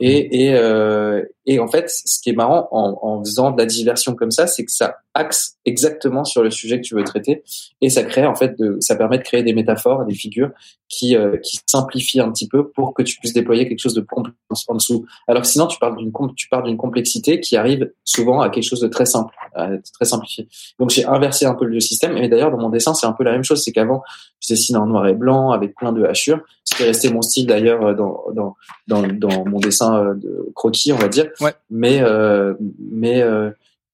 Et, 0.00 0.46
et, 0.46 0.54
euh, 0.54 1.22
et 1.44 1.58
en 1.58 1.68
fait, 1.68 1.90
ce 1.90 2.20
qui 2.22 2.30
est 2.30 2.34
marrant 2.34 2.68
en, 2.72 2.98
en 3.02 3.22
faisant 3.22 3.50
de 3.50 3.58
la 3.58 3.66
diversion 3.66 4.14
comme 4.14 4.30
ça, 4.30 4.46
c'est 4.46 4.64
que 4.64 4.72
ça 4.72 4.96
axe 5.14 5.56
exactement 5.64 6.24
sur 6.24 6.42
le 6.42 6.50
sujet 6.50 6.80
que 6.80 6.86
tu 6.86 6.94
veux 6.94 7.04
traiter 7.04 7.42
et 7.80 7.90
ça 7.90 8.04
crée 8.04 8.26
en 8.26 8.34
fait 8.34 8.58
de, 8.58 8.76
ça 8.80 8.94
permet 8.96 9.18
de 9.18 9.22
créer 9.22 9.42
des 9.42 9.52
métaphores, 9.52 10.04
des 10.04 10.14
figures 10.14 10.50
qui 10.88 11.16
euh, 11.16 11.36
qui 11.38 11.58
simplifient 11.66 12.20
un 12.20 12.30
petit 12.30 12.48
peu 12.48 12.68
pour 12.70 12.94
que 12.94 13.02
tu 13.02 13.18
puisses 13.18 13.32
déployer 13.32 13.68
quelque 13.68 13.80
chose 13.80 13.94
de 13.94 14.00
complexe 14.00 14.36
en 14.68 14.74
dessous. 14.74 15.04
Alors 15.26 15.42
que 15.42 15.48
sinon 15.48 15.66
tu 15.66 15.78
parles 15.78 15.96
d'une 15.96 16.12
tu 16.36 16.48
parles 16.48 16.64
d'une 16.64 16.76
complexité 16.76 17.40
qui 17.40 17.56
arrive 17.56 17.90
souvent 18.04 18.40
à 18.40 18.50
quelque 18.50 18.64
chose 18.64 18.80
de 18.80 18.88
très 18.88 19.06
simple, 19.06 19.34
très 19.54 20.04
simplifié. 20.04 20.48
Donc 20.78 20.90
j'ai 20.90 21.04
inversé 21.04 21.46
un 21.46 21.54
peu 21.54 21.64
le 21.64 21.80
système 21.80 22.16
et 22.16 22.28
d'ailleurs 22.28 22.50
dans 22.50 22.58
mon 22.58 22.70
dessin 22.70 22.94
c'est 22.94 23.06
un 23.06 23.12
peu 23.12 23.24
la 23.24 23.32
même 23.32 23.44
chose, 23.44 23.62
c'est 23.62 23.72
qu'avant 23.72 24.02
je 24.40 24.48
dessinais 24.48 24.78
en 24.78 24.86
noir 24.86 25.06
et 25.06 25.14
blanc 25.14 25.50
avec 25.50 25.74
plein 25.74 25.92
de 25.92 26.04
hachures, 26.04 26.40
ce 26.64 26.74
qui 26.74 26.82
est 26.82 26.86
resté 26.86 27.10
mon 27.10 27.22
style 27.22 27.46
d'ailleurs 27.46 27.84
euh, 27.84 27.94
dans 27.94 28.24
dans 28.34 28.56
dans, 28.88 29.06
dans 29.06 29.44
mon 29.44 29.58
dessin 29.58 29.96
euh, 29.96 30.14
de 30.14 30.50
croquis 30.54 30.92
on 30.92 30.96
va 30.96 31.08
dire. 31.08 31.26
Ouais. 31.40 31.54
Mais 31.70 32.00
euh, 32.02 32.54
mais 32.78 33.22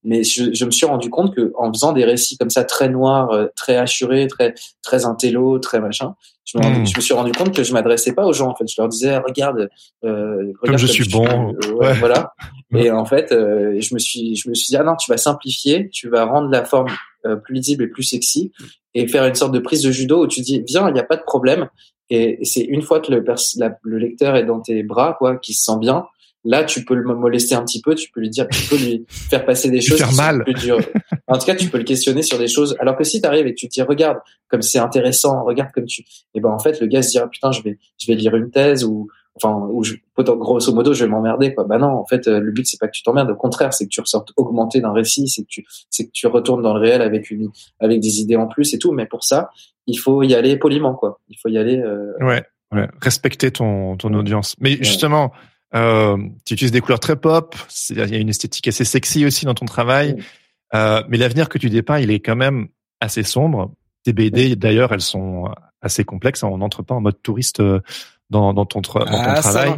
mais 0.06 0.22
je, 0.22 0.54
je, 0.54 0.64
me 0.64 0.70
suis 0.70 0.86
rendu 0.86 1.10
compte 1.10 1.34
que 1.34 1.52
en 1.58 1.72
faisant 1.72 1.92
des 1.92 2.04
récits 2.04 2.38
comme 2.38 2.48
ça 2.48 2.62
très 2.62 2.88
noirs, 2.88 3.32
euh, 3.32 3.46
très 3.56 3.76
assurés, 3.76 4.28
très 4.28 4.54
très 4.82 5.04
intello, 5.04 5.58
très 5.58 5.80
machin, 5.80 6.14
je 6.44 6.58
me, 6.58 6.62
hmm. 6.64 6.86
je 6.86 6.96
me 6.96 7.00
suis 7.00 7.12
rendu 7.12 7.32
compte 7.32 7.54
que 7.54 7.64
je 7.64 7.72
m'adressais 7.72 8.14
pas 8.14 8.24
aux 8.24 8.32
gens. 8.32 8.48
En 8.50 8.54
fait, 8.54 8.68
je 8.68 8.80
leur 8.80 8.88
disais 8.88 9.16
regarde, 9.18 9.68
euh, 10.04 10.36
regarde 10.36 10.56
comme 10.62 10.78
je 10.78 10.86
suis 10.86 11.08
bon, 11.08 11.54
euh, 11.82 11.92
voilà. 11.94 12.32
Et 12.74 12.90
en 12.90 13.04
fait, 13.04 13.32
euh, 13.32 13.80
je 13.80 13.94
me 13.94 13.98
suis 13.98 14.36
je 14.36 14.48
me 14.48 14.54
suis 14.54 14.70
dit 14.70 14.76
ah 14.76 14.84
non, 14.84 14.94
tu 14.94 15.10
vas 15.10 15.16
simplifier, 15.16 15.88
tu 15.90 16.08
vas 16.08 16.24
rendre 16.24 16.50
la 16.50 16.64
forme 16.64 16.86
euh, 16.88 16.92
plus 17.34 17.54
lisible 17.54 17.84
et 17.84 17.88
plus 17.88 18.04
sexy, 18.04 18.52
et 18.94 19.08
faire 19.08 19.24
une 19.24 19.34
sorte 19.34 19.52
de 19.52 19.58
prise 19.58 19.82
de 19.82 19.90
judo 19.90 20.24
où 20.24 20.26
tu 20.28 20.42
dis 20.42 20.62
viens, 20.66 20.88
il 20.88 20.94
n'y 20.94 21.00
a 21.00 21.04
pas 21.04 21.16
de 21.16 21.24
problème. 21.24 21.68
Et, 22.08 22.38
c'est 22.44 22.62
une 22.62 22.82
fois 22.82 23.00
que 23.00 23.10
le, 23.10 23.24
le 23.82 23.98
lecteur 23.98 24.36
est 24.36 24.44
dans 24.44 24.60
tes 24.60 24.84
bras, 24.84 25.16
quoi, 25.18 25.36
qui 25.36 25.54
se 25.54 25.64
sent 25.64 25.78
bien, 25.80 26.04
Là, 26.48 26.62
tu 26.62 26.84
peux 26.84 26.94
le 26.94 27.02
molester 27.02 27.56
un 27.56 27.64
petit 27.64 27.80
peu, 27.80 27.96
tu 27.96 28.08
peux 28.12 28.20
lui 28.20 28.30
dire, 28.30 28.46
tu 28.48 28.68
peux 28.68 28.76
lui 28.76 29.04
faire 29.08 29.44
passer 29.44 29.68
des 29.68 29.80
choses 29.80 29.98
faire 29.98 30.12
mal. 30.12 30.44
plus 30.44 30.54
dures. 30.54 30.78
En 31.26 31.38
tout 31.38 31.44
cas, 31.44 31.56
tu 31.56 31.68
peux 31.68 31.78
le 31.78 31.84
questionner 31.84 32.22
sur 32.22 32.38
des 32.38 32.46
choses. 32.46 32.76
Alors 32.78 32.96
que 32.96 33.02
si 33.02 33.20
tu 33.20 33.26
arrives 33.26 33.48
et 33.48 33.54
tu 33.54 33.66
te 33.66 33.72
dis, 33.74 33.82
regarde, 33.82 34.18
comme 34.48 34.62
c'est 34.62 34.78
intéressant, 34.78 35.42
regarde 35.42 35.72
comme 35.72 35.86
tu, 35.86 36.04
et 36.34 36.40
ben 36.40 36.50
en 36.50 36.60
fait, 36.60 36.80
le 36.80 36.86
gars 36.86 37.02
se 37.02 37.10
dira, 37.10 37.28
putain, 37.28 37.50
je 37.50 37.62
vais, 37.62 37.78
je 37.98 38.06
vais 38.06 38.14
lire 38.14 38.36
une 38.36 38.52
thèse 38.52 38.84
ou, 38.84 39.08
enfin, 39.36 39.68
ou 39.70 39.84
je, 39.84 39.94
grosso 40.16 40.72
modo, 40.72 40.92
je 40.92 41.04
vais 41.04 41.10
m'emmerder, 41.10 41.54
quoi. 41.54 41.64
Bah 41.64 41.78
non, 41.78 41.88
en 41.88 42.06
fait, 42.06 42.26
le 42.26 42.50
but 42.50 42.66
c'est 42.66 42.78
pas 42.78 42.86
que 42.86 42.92
tu 42.92 43.02
t'emmerdes, 43.02 43.30
au 43.30 43.36
contraire, 43.36 43.72
c'est 43.72 43.84
que 43.84 43.90
tu 43.90 44.00
ressortes 44.00 44.32
augmenté 44.36 44.80
d'un 44.80 44.92
récit, 44.92 45.28
c'est 45.28 45.42
que 45.42 45.48
tu, 45.48 45.66
c'est 45.90 46.06
que 46.06 46.12
tu 46.12 46.26
retournes 46.26 46.62
dans 46.62 46.74
le 46.74 46.80
réel 46.80 47.02
avec 47.02 47.30
une, 47.30 47.50
avec 47.80 48.00
des 48.00 48.20
idées 48.20 48.36
en 48.36 48.46
plus 48.46 48.74
et 48.74 48.78
tout. 48.78 48.92
Mais 48.92 49.06
pour 49.06 49.24
ça, 49.24 49.50
il 49.86 49.96
faut 49.96 50.22
y 50.22 50.34
aller 50.34 50.56
poliment, 50.56 50.94
quoi. 50.94 51.20
Il 51.28 51.36
faut 51.36 51.48
y 51.48 51.58
aller. 51.58 51.78
Euh... 51.78 52.12
Ouais, 52.20 52.44
ouais, 52.72 52.88
respecter 53.00 53.50
ton, 53.50 53.96
ton 53.96 54.12
audience. 54.14 54.56
Mais 54.60 54.76
justement. 54.76 55.32
Euh, 55.74 56.16
tu 56.44 56.54
utilises 56.54 56.72
des 56.72 56.80
couleurs 56.80 57.00
très 57.00 57.16
pop. 57.16 57.54
Il 57.90 57.98
y 57.98 58.00
a 58.00 58.18
une 58.18 58.28
esthétique 58.28 58.68
assez 58.68 58.84
sexy 58.84 59.26
aussi 59.26 59.44
dans 59.44 59.54
ton 59.54 59.66
travail. 59.66 60.16
Euh, 60.74 61.02
mais 61.08 61.18
l'avenir 61.18 61.48
que 61.48 61.58
tu 61.58 61.70
dépeins, 61.70 61.98
il 61.98 62.10
est 62.10 62.20
quand 62.20 62.36
même 62.36 62.68
assez 63.00 63.22
sombre. 63.22 63.72
Tes 64.04 64.12
BD, 64.12 64.56
d'ailleurs, 64.56 64.92
elles 64.92 65.00
sont 65.00 65.50
assez 65.82 66.04
complexes. 66.04 66.42
On 66.42 66.58
n'entre 66.58 66.82
pas 66.82 66.94
en 66.94 67.00
mode 67.00 67.20
touriste 67.22 67.60
euh, 67.60 67.80
dans, 68.30 68.52
dans 68.52 68.66
ton, 68.66 68.80
dans 68.80 69.04
ton 69.04 69.04
ah, 69.12 69.40
travail. 69.40 69.74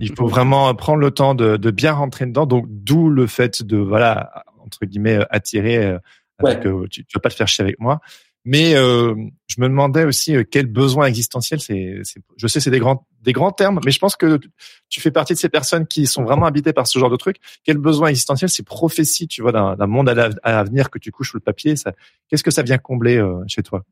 Il 0.00 0.14
faut 0.16 0.26
vraiment 0.26 0.74
prendre 0.74 1.00
le 1.00 1.10
temps 1.10 1.34
de, 1.34 1.56
de 1.56 1.70
bien 1.70 1.92
rentrer 1.92 2.26
dedans. 2.26 2.46
Donc, 2.46 2.66
d'où 2.68 3.10
le 3.10 3.26
fait 3.26 3.62
de, 3.62 3.76
voilà, 3.76 4.44
entre 4.58 4.84
guillemets, 4.86 5.18
attirer. 5.30 5.84
Euh, 5.84 5.98
ouais. 6.42 6.58
que 6.58 6.86
tu, 6.88 7.04
tu 7.04 7.14
vas 7.14 7.20
pas 7.20 7.30
te 7.30 7.34
faire 7.34 7.48
chier 7.48 7.62
avec 7.62 7.78
moi. 7.78 8.00
Mais 8.44 8.74
euh, 8.74 9.14
je 9.46 9.60
me 9.60 9.68
demandais 9.68 10.04
aussi 10.04 10.34
euh, 10.34 10.42
quel 10.48 10.66
besoin 10.66 11.06
existentiel. 11.06 11.60
C'est, 11.60 12.02
je 12.36 12.46
sais, 12.48 12.58
c'est 12.58 12.72
des 12.72 12.80
grands, 12.80 13.06
des 13.20 13.32
grands 13.32 13.52
termes, 13.52 13.78
mais 13.84 13.92
je 13.92 14.00
pense 14.00 14.16
que 14.16 14.40
tu 14.88 15.00
fais 15.00 15.12
partie 15.12 15.34
de 15.34 15.38
ces 15.38 15.48
personnes 15.48 15.86
qui 15.86 16.06
sont 16.06 16.24
vraiment 16.24 16.46
habitées 16.46 16.72
par 16.72 16.88
ce 16.88 16.98
genre 16.98 17.10
de 17.10 17.16
truc. 17.16 17.36
Quel 17.62 17.78
besoin 17.78 18.08
existentiel, 18.08 18.50
ces 18.50 18.64
prophéties, 18.64 19.28
tu 19.28 19.42
vois, 19.42 19.52
d'un, 19.52 19.86
monde 19.86 20.08
à, 20.08 20.64
venir 20.64 20.90
que 20.90 20.98
tu 20.98 21.12
couches 21.12 21.30
sur 21.30 21.36
le 21.36 21.42
papier. 21.42 21.76
Ça, 21.76 21.92
qu'est-ce 22.28 22.42
que 22.42 22.50
ça 22.50 22.62
vient 22.62 22.78
combler 22.78 23.16
euh, 23.16 23.44
chez 23.46 23.62
toi? 23.62 23.84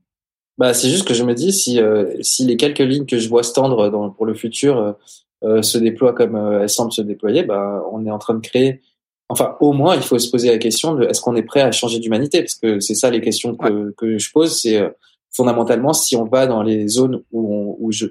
Bah, 0.60 0.74
c'est 0.74 0.90
juste 0.90 1.08
que 1.08 1.14
je 1.14 1.24
me 1.24 1.34
dis 1.34 1.52
si, 1.52 1.80
euh, 1.80 2.14
si 2.20 2.44
les 2.44 2.56
quelques 2.56 2.78
lignes 2.78 3.06
que 3.06 3.18
je 3.18 3.28
vois 3.28 3.42
se 3.42 3.52
tendre 3.52 3.88
dans, 3.90 4.10
pour 4.10 4.26
le 4.26 4.34
futur 4.34 4.94
se 5.42 5.78
déploient 5.78 6.12
comme 6.12 6.36
elles 6.36 6.68
semblent 6.68 6.92
se 6.92 7.00
déployer, 7.00 7.42
bah, 7.42 7.82
on 7.90 8.04
est 8.04 8.10
en 8.10 8.18
train 8.18 8.34
de 8.34 8.46
créer 8.46 8.82
enfin 9.30 9.56
au 9.60 9.72
moins 9.72 9.94
il 9.94 10.02
faut 10.02 10.18
se 10.18 10.30
poser 10.30 10.50
la 10.50 10.58
question 10.58 10.94
de 10.94 11.04
est-ce 11.04 11.20
qu'on 11.22 11.36
est 11.36 11.42
prêt 11.42 11.62
à 11.62 11.70
changer 11.72 12.00
d'humanité? 12.00 12.40
Parce 12.40 12.56
que 12.56 12.80
c'est 12.80 12.94
ça 12.94 13.10
les 13.10 13.20
questions 13.20 13.54
que, 13.54 13.94
que 13.96 14.18
je 14.18 14.30
pose 14.32 14.60
c'est 14.60 14.76
euh, 14.76 14.90
fondamentalement 15.32 15.92
si 15.92 16.16
on 16.16 16.24
va 16.24 16.46
dans 16.46 16.62
les 16.62 16.88
zones 16.88 17.22
où 17.30 17.54
on, 17.54 17.76
où 17.78 17.92
je 17.92 18.06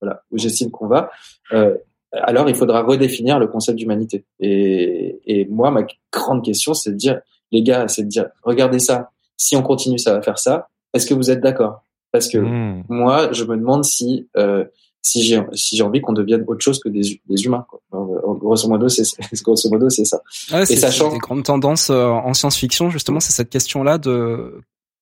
voilà 0.00 0.22
où 0.30 0.38
j'estime 0.38 0.70
qu'on 0.70 0.86
va 0.86 1.10
euh, 1.52 1.74
alors 2.12 2.48
il 2.48 2.54
faudra 2.54 2.82
redéfinir 2.82 3.40
le 3.40 3.48
concept 3.48 3.76
d'humanité. 3.76 4.24
Et, 4.38 5.20
et 5.26 5.44
moi 5.46 5.72
ma 5.72 5.84
grande 6.12 6.44
question 6.44 6.72
c'est 6.72 6.90
de 6.90 6.96
dire 6.96 7.20
les 7.50 7.62
gars 7.62 7.88
c'est 7.88 8.04
de 8.04 8.08
dire 8.08 8.28
regardez 8.42 8.78
ça. 8.78 9.10
Si 9.36 9.56
on 9.56 9.62
continue 9.62 9.98
ça 9.98 10.14
va 10.14 10.22
faire 10.22 10.38
ça 10.38 10.68
est-ce 10.94 11.06
que 11.06 11.14
vous 11.14 11.30
êtes 11.30 11.40
d'accord 11.40 11.84
parce 12.12 12.28
que 12.28 12.38
mmh. 12.38 12.84
moi 12.88 13.32
je 13.32 13.44
me 13.44 13.56
demande 13.56 13.84
si 13.84 14.28
euh, 14.36 14.64
si 15.04 15.22
j'ai 15.22 15.40
si 15.52 15.76
j'ai 15.76 15.82
envie 15.82 16.00
qu'on 16.00 16.14
devienne 16.14 16.44
autre 16.48 16.62
chose 16.62 16.80
que 16.80 16.88
des, 16.88 17.20
des 17.28 17.44
humains 17.44 17.66
quoi. 17.68 17.80
grosso 18.40 18.68
modo 18.68 18.88
c'est 18.88 19.04
grosso 19.42 19.68
modo 19.68 19.90
c'est 19.90 20.06
ça 20.06 20.22
et 20.52 20.64
sachant 20.64 21.12
des 21.12 21.18
grandes 21.18 21.44
tendances 21.44 21.90
euh, 21.90 22.06
en 22.08 22.32
science-fiction 22.32 22.88
justement 22.88 23.20
c'est 23.20 23.32
cette 23.32 23.50
question 23.50 23.84
là 23.84 23.98
de 23.98 24.60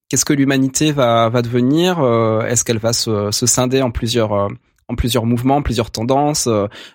qu'est-ce 0.09 0.24
que 0.24 0.32
l'humanité 0.32 0.90
va 0.90 1.28
va 1.28 1.40
devenir 1.40 2.01
euh, 2.01 2.43
est-ce 2.43 2.64
qu'elle 2.64 2.78
va 2.78 2.93
se, 2.93 3.30
se 3.30 3.47
scinder 3.47 3.80
en 3.80 3.93
plusieurs 3.93 4.32
euh, 4.32 4.49
en 4.88 4.97
plusieurs 4.97 5.24
mouvements, 5.24 5.62
plusieurs 5.62 5.90
tendances. 5.90 6.49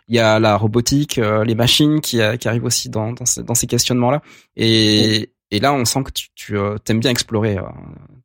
Il 0.07 0.15
y 0.15 0.19
a 0.19 0.39
la 0.39 0.57
robotique, 0.57 1.15
les 1.15 1.55
machines 1.55 1.99
qui, 2.01 2.19
qui 2.39 2.47
arrivent 2.47 2.65
aussi 2.65 2.89
dans, 2.89 3.13
dans, 3.13 3.25
ces, 3.25 3.41
dans 3.41 3.55
ces 3.55 3.65
questionnements-là. 3.65 4.21
Et, 4.55 5.31
et 5.51 5.59
là, 5.59 5.73
on 5.73 5.83
sent 5.83 6.03
que 6.03 6.11
tu, 6.11 6.29
tu 6.35 6.57
aimes 6.57 6.99
bien 6.99 7.09
explorer 7.09 7.57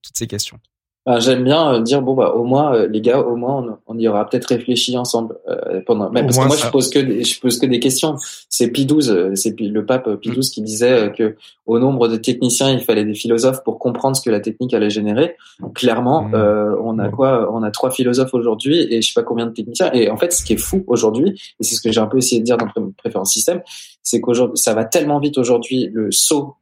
toutes 0.02 0.16
ces 0.16 0.26
questions. 0.26 0.58
Ben, 1.04 1.18
j'aime 1.18 1.42
bien 1.42 1.74
euh, 1.74 1.80
dire 1.80 2.00
bon 2.00 2.14
bah 2.14 2.32
au 2.36 2.44
moins 2.44 2.76
euh, 2.76 2.86
les 2.86 3.00
gars 3.00 3.18
au 3.18 3.34
moins 3.34 3.80
on, 3.88 3.98
y 3.98 4.06
aura 4.06 4.28
peut-être 4.28 4.44
réfléchi 4.44 4.96
ensemble 4.96 5.36
euh, 5.48 5.80
pendant 5.84 6.10
mais 6.10 6.22
parce 6.22 6.38
que 6.38 6.46
moi 6.46 6.56
je 6.56 6.68
pose 6.68 6.90
que 6.90 7.00
des, 7.00 7.24
je 7.24 7.40
pose 7.40 7.58
que 7.58 7.66
des 7.66 7.80
questions 7.80 8.14
c'est 8.48 8.68
Pie 8.68 8.86
XII 8.86 9.36
c'est 9.36 9.58
le 9.58 9.84
pape 9.84 10.08
Pie 10.20 10.30
XII 10.30 10.48
qui 10.48 10.62
disait 10.62 11.10
que 11.18 11.34
au 11.66 11.80
nombre 11.80 12.06
de 12.06 12.16
techniciens 12.16 12.70
il 12.70 12.82
fallait 12.82 13.04
des 13.04 13.14
philosophes 13.14 13.64
pour 13.64 13.80
comprendre 13.80 14.14
ce 14.16 14.22
que 14.22 14.30
la 14.30 14.38
technique 14.38 14.74
allait 14.74 14.90
générer 14.90 15.34
clairement 15.74 16.22
mmh. 16.22 16.76
on 16.84 16.96
a 17.00 17.08
quoi 17.08 17.52
on 17.52 17.64
a 17.64 17.72
trois 17.72 17.90
philosophes 17.90 18.34
aujourd'hui 18.34 18.86
et 18.88 19.02
je 19.02 19.08
sais 19.08 19.20
pas 19.20 19.24
combien 19.24 19.46
de 19.46 19.52
techniciens 19.52 19.90
et 19.92 20.08
en 20.08 20.16
fait 20.16 20.32
ce 20.32 20.44
qui 20.44 20.52
est 20.52 20.56
fou 20.56 20.84
aujourd'hui 20.86 21.30
et 21.58 21.64
c'est 21.64 21.74
ce 21.74 21.80
que 21.80 21.90
j'ai 21.90 22.00
un 22.00 22.06
peu 22.06 22.18
essayé 22.18 22.40
de 22.40 22.44
dire 22.44 22.56
dans 22.56 22.66
le 22.76 22.92
préférence 22.92 23.32
système 23.32 23.60
c'est 24.04 24.20
qu'aujourd'hui 24.20 24.56
ça 24.56 24.72
va 24.72 24.84
tellement 24.84 25.18
vite 25.18 25.36
aujourd'hui 25.36 25.90
le 25.92 26.12
saut 26.12 26.54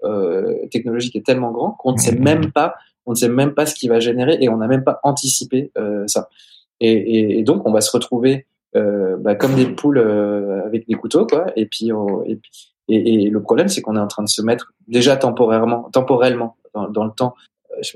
technologique 0.70 1.14
est 1.14 1.26
tellement 1.26 1.50
grand 1.50 1.72
qu'on 1.72 1.92
ne 1.92 1.98
sait 1.98 2.14
mmh. 2.14 2.24
même 2.24 2.52
pas 2.52 2.76
on 3.10 3.14
ne 3.14 3.16
sait 3.16 3.28
même 3.28 3.54
pas 3.54 3.66
ce 3.66 3.74
qui 3.74 3.88
va 3.88 3.98
générer 3.98 4.38
et 4.40 4.48
on 4.48 4.58
n'a 4.58 4.68
même 4.68 4.84
pas 4.84 5.00
anticipé 5.02 5.72
euh, 5.76 6.06
ça. 6.06 6.28
Et, 6.78 7.38
et, 7.38 7.42
donc 7.42 7.66
on 7.66 7.72
va 7.72 7.80
se 7.80 7.90
retrouver 7.90 8.46
euh, 8.76 9.16
bah, 9.16 9.34
comme 9.34 9.56
des 9.56 9.66
poules 9.66 9.98
euh, 9.98 10.64
avec 10.64 10.86
des 10.86 10.94
couteaux, 10.94 11.26
quoi. 11.26 11.46
Et 11.56 11.66
puis, 11.66 11.90
et, 12.28 13.24
et, 13.24 13.28
le 13.28 13.42
problème, 13.42 13.66
c'est 13.66 13.82
qu'on 13.82 13.96
est 13.96 14.00
en 14.00 14.06
train 14.06 14.22
de 14.22 14.28
se 14.28 14.42
mettre 14.42 14.72
déjà 14.86 15.16
temporairement, 15.16 15.90
temporellement 15.92 16.56
dans, 16.72 16.88
dans 16.88 17.04
le 17.04 17.10
temps 17.10 17.34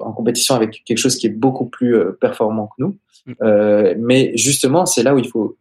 en 0.01 0.13
compétition 0.13 0.57
avec 0.57 0.83
quelque 0.85 0.99
chose 0.99 1.15
qui 1.15 1.29
est 1.29 1.37
beaucoup 1.45 1.67
plus 1.67 1.97
performant 2.21 2.67
que 2.67 2.83
nous. 2.83 2.97
Mm. 3.27 3.95
mais 3.99 4.37
justement, 4.37 4.85
c'est 4.85 5.05
là 5.05 5.15
où 5.15 5.19
il 5.19 5.29
faut, 5.29 5.57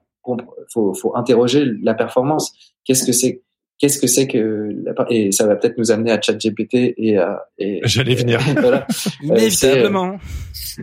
faut, 0.73 0.95
faut 0.95 1.15
interroger 1.15 1.63
la 1.83 1.93
performance. 1.93 2.53
Qu'est-ce 2.85 3.05
que 3.05 3.11
c'est 3.11 3.43
qu'est-ce 3.83 3.99
que 3.99 4.07
c'est 4.07 4.27
que 4.27 4.73
et 5.09 5.33
ça 5.33 5.45
va 5.45 5.57
peut-être 5.57 5.77
nous 5.77 5.91
amener 5.91 6.09
à 6.11 6.21
ChatGPT 6.21 6.93
et 6.95 7.17
à 7.17 7.47
et, 7.57 7.81
j'allais 7.83 8.15
venir 8.15 8.39
voilà 8.61 8.87
inévitablement 9.21 10.17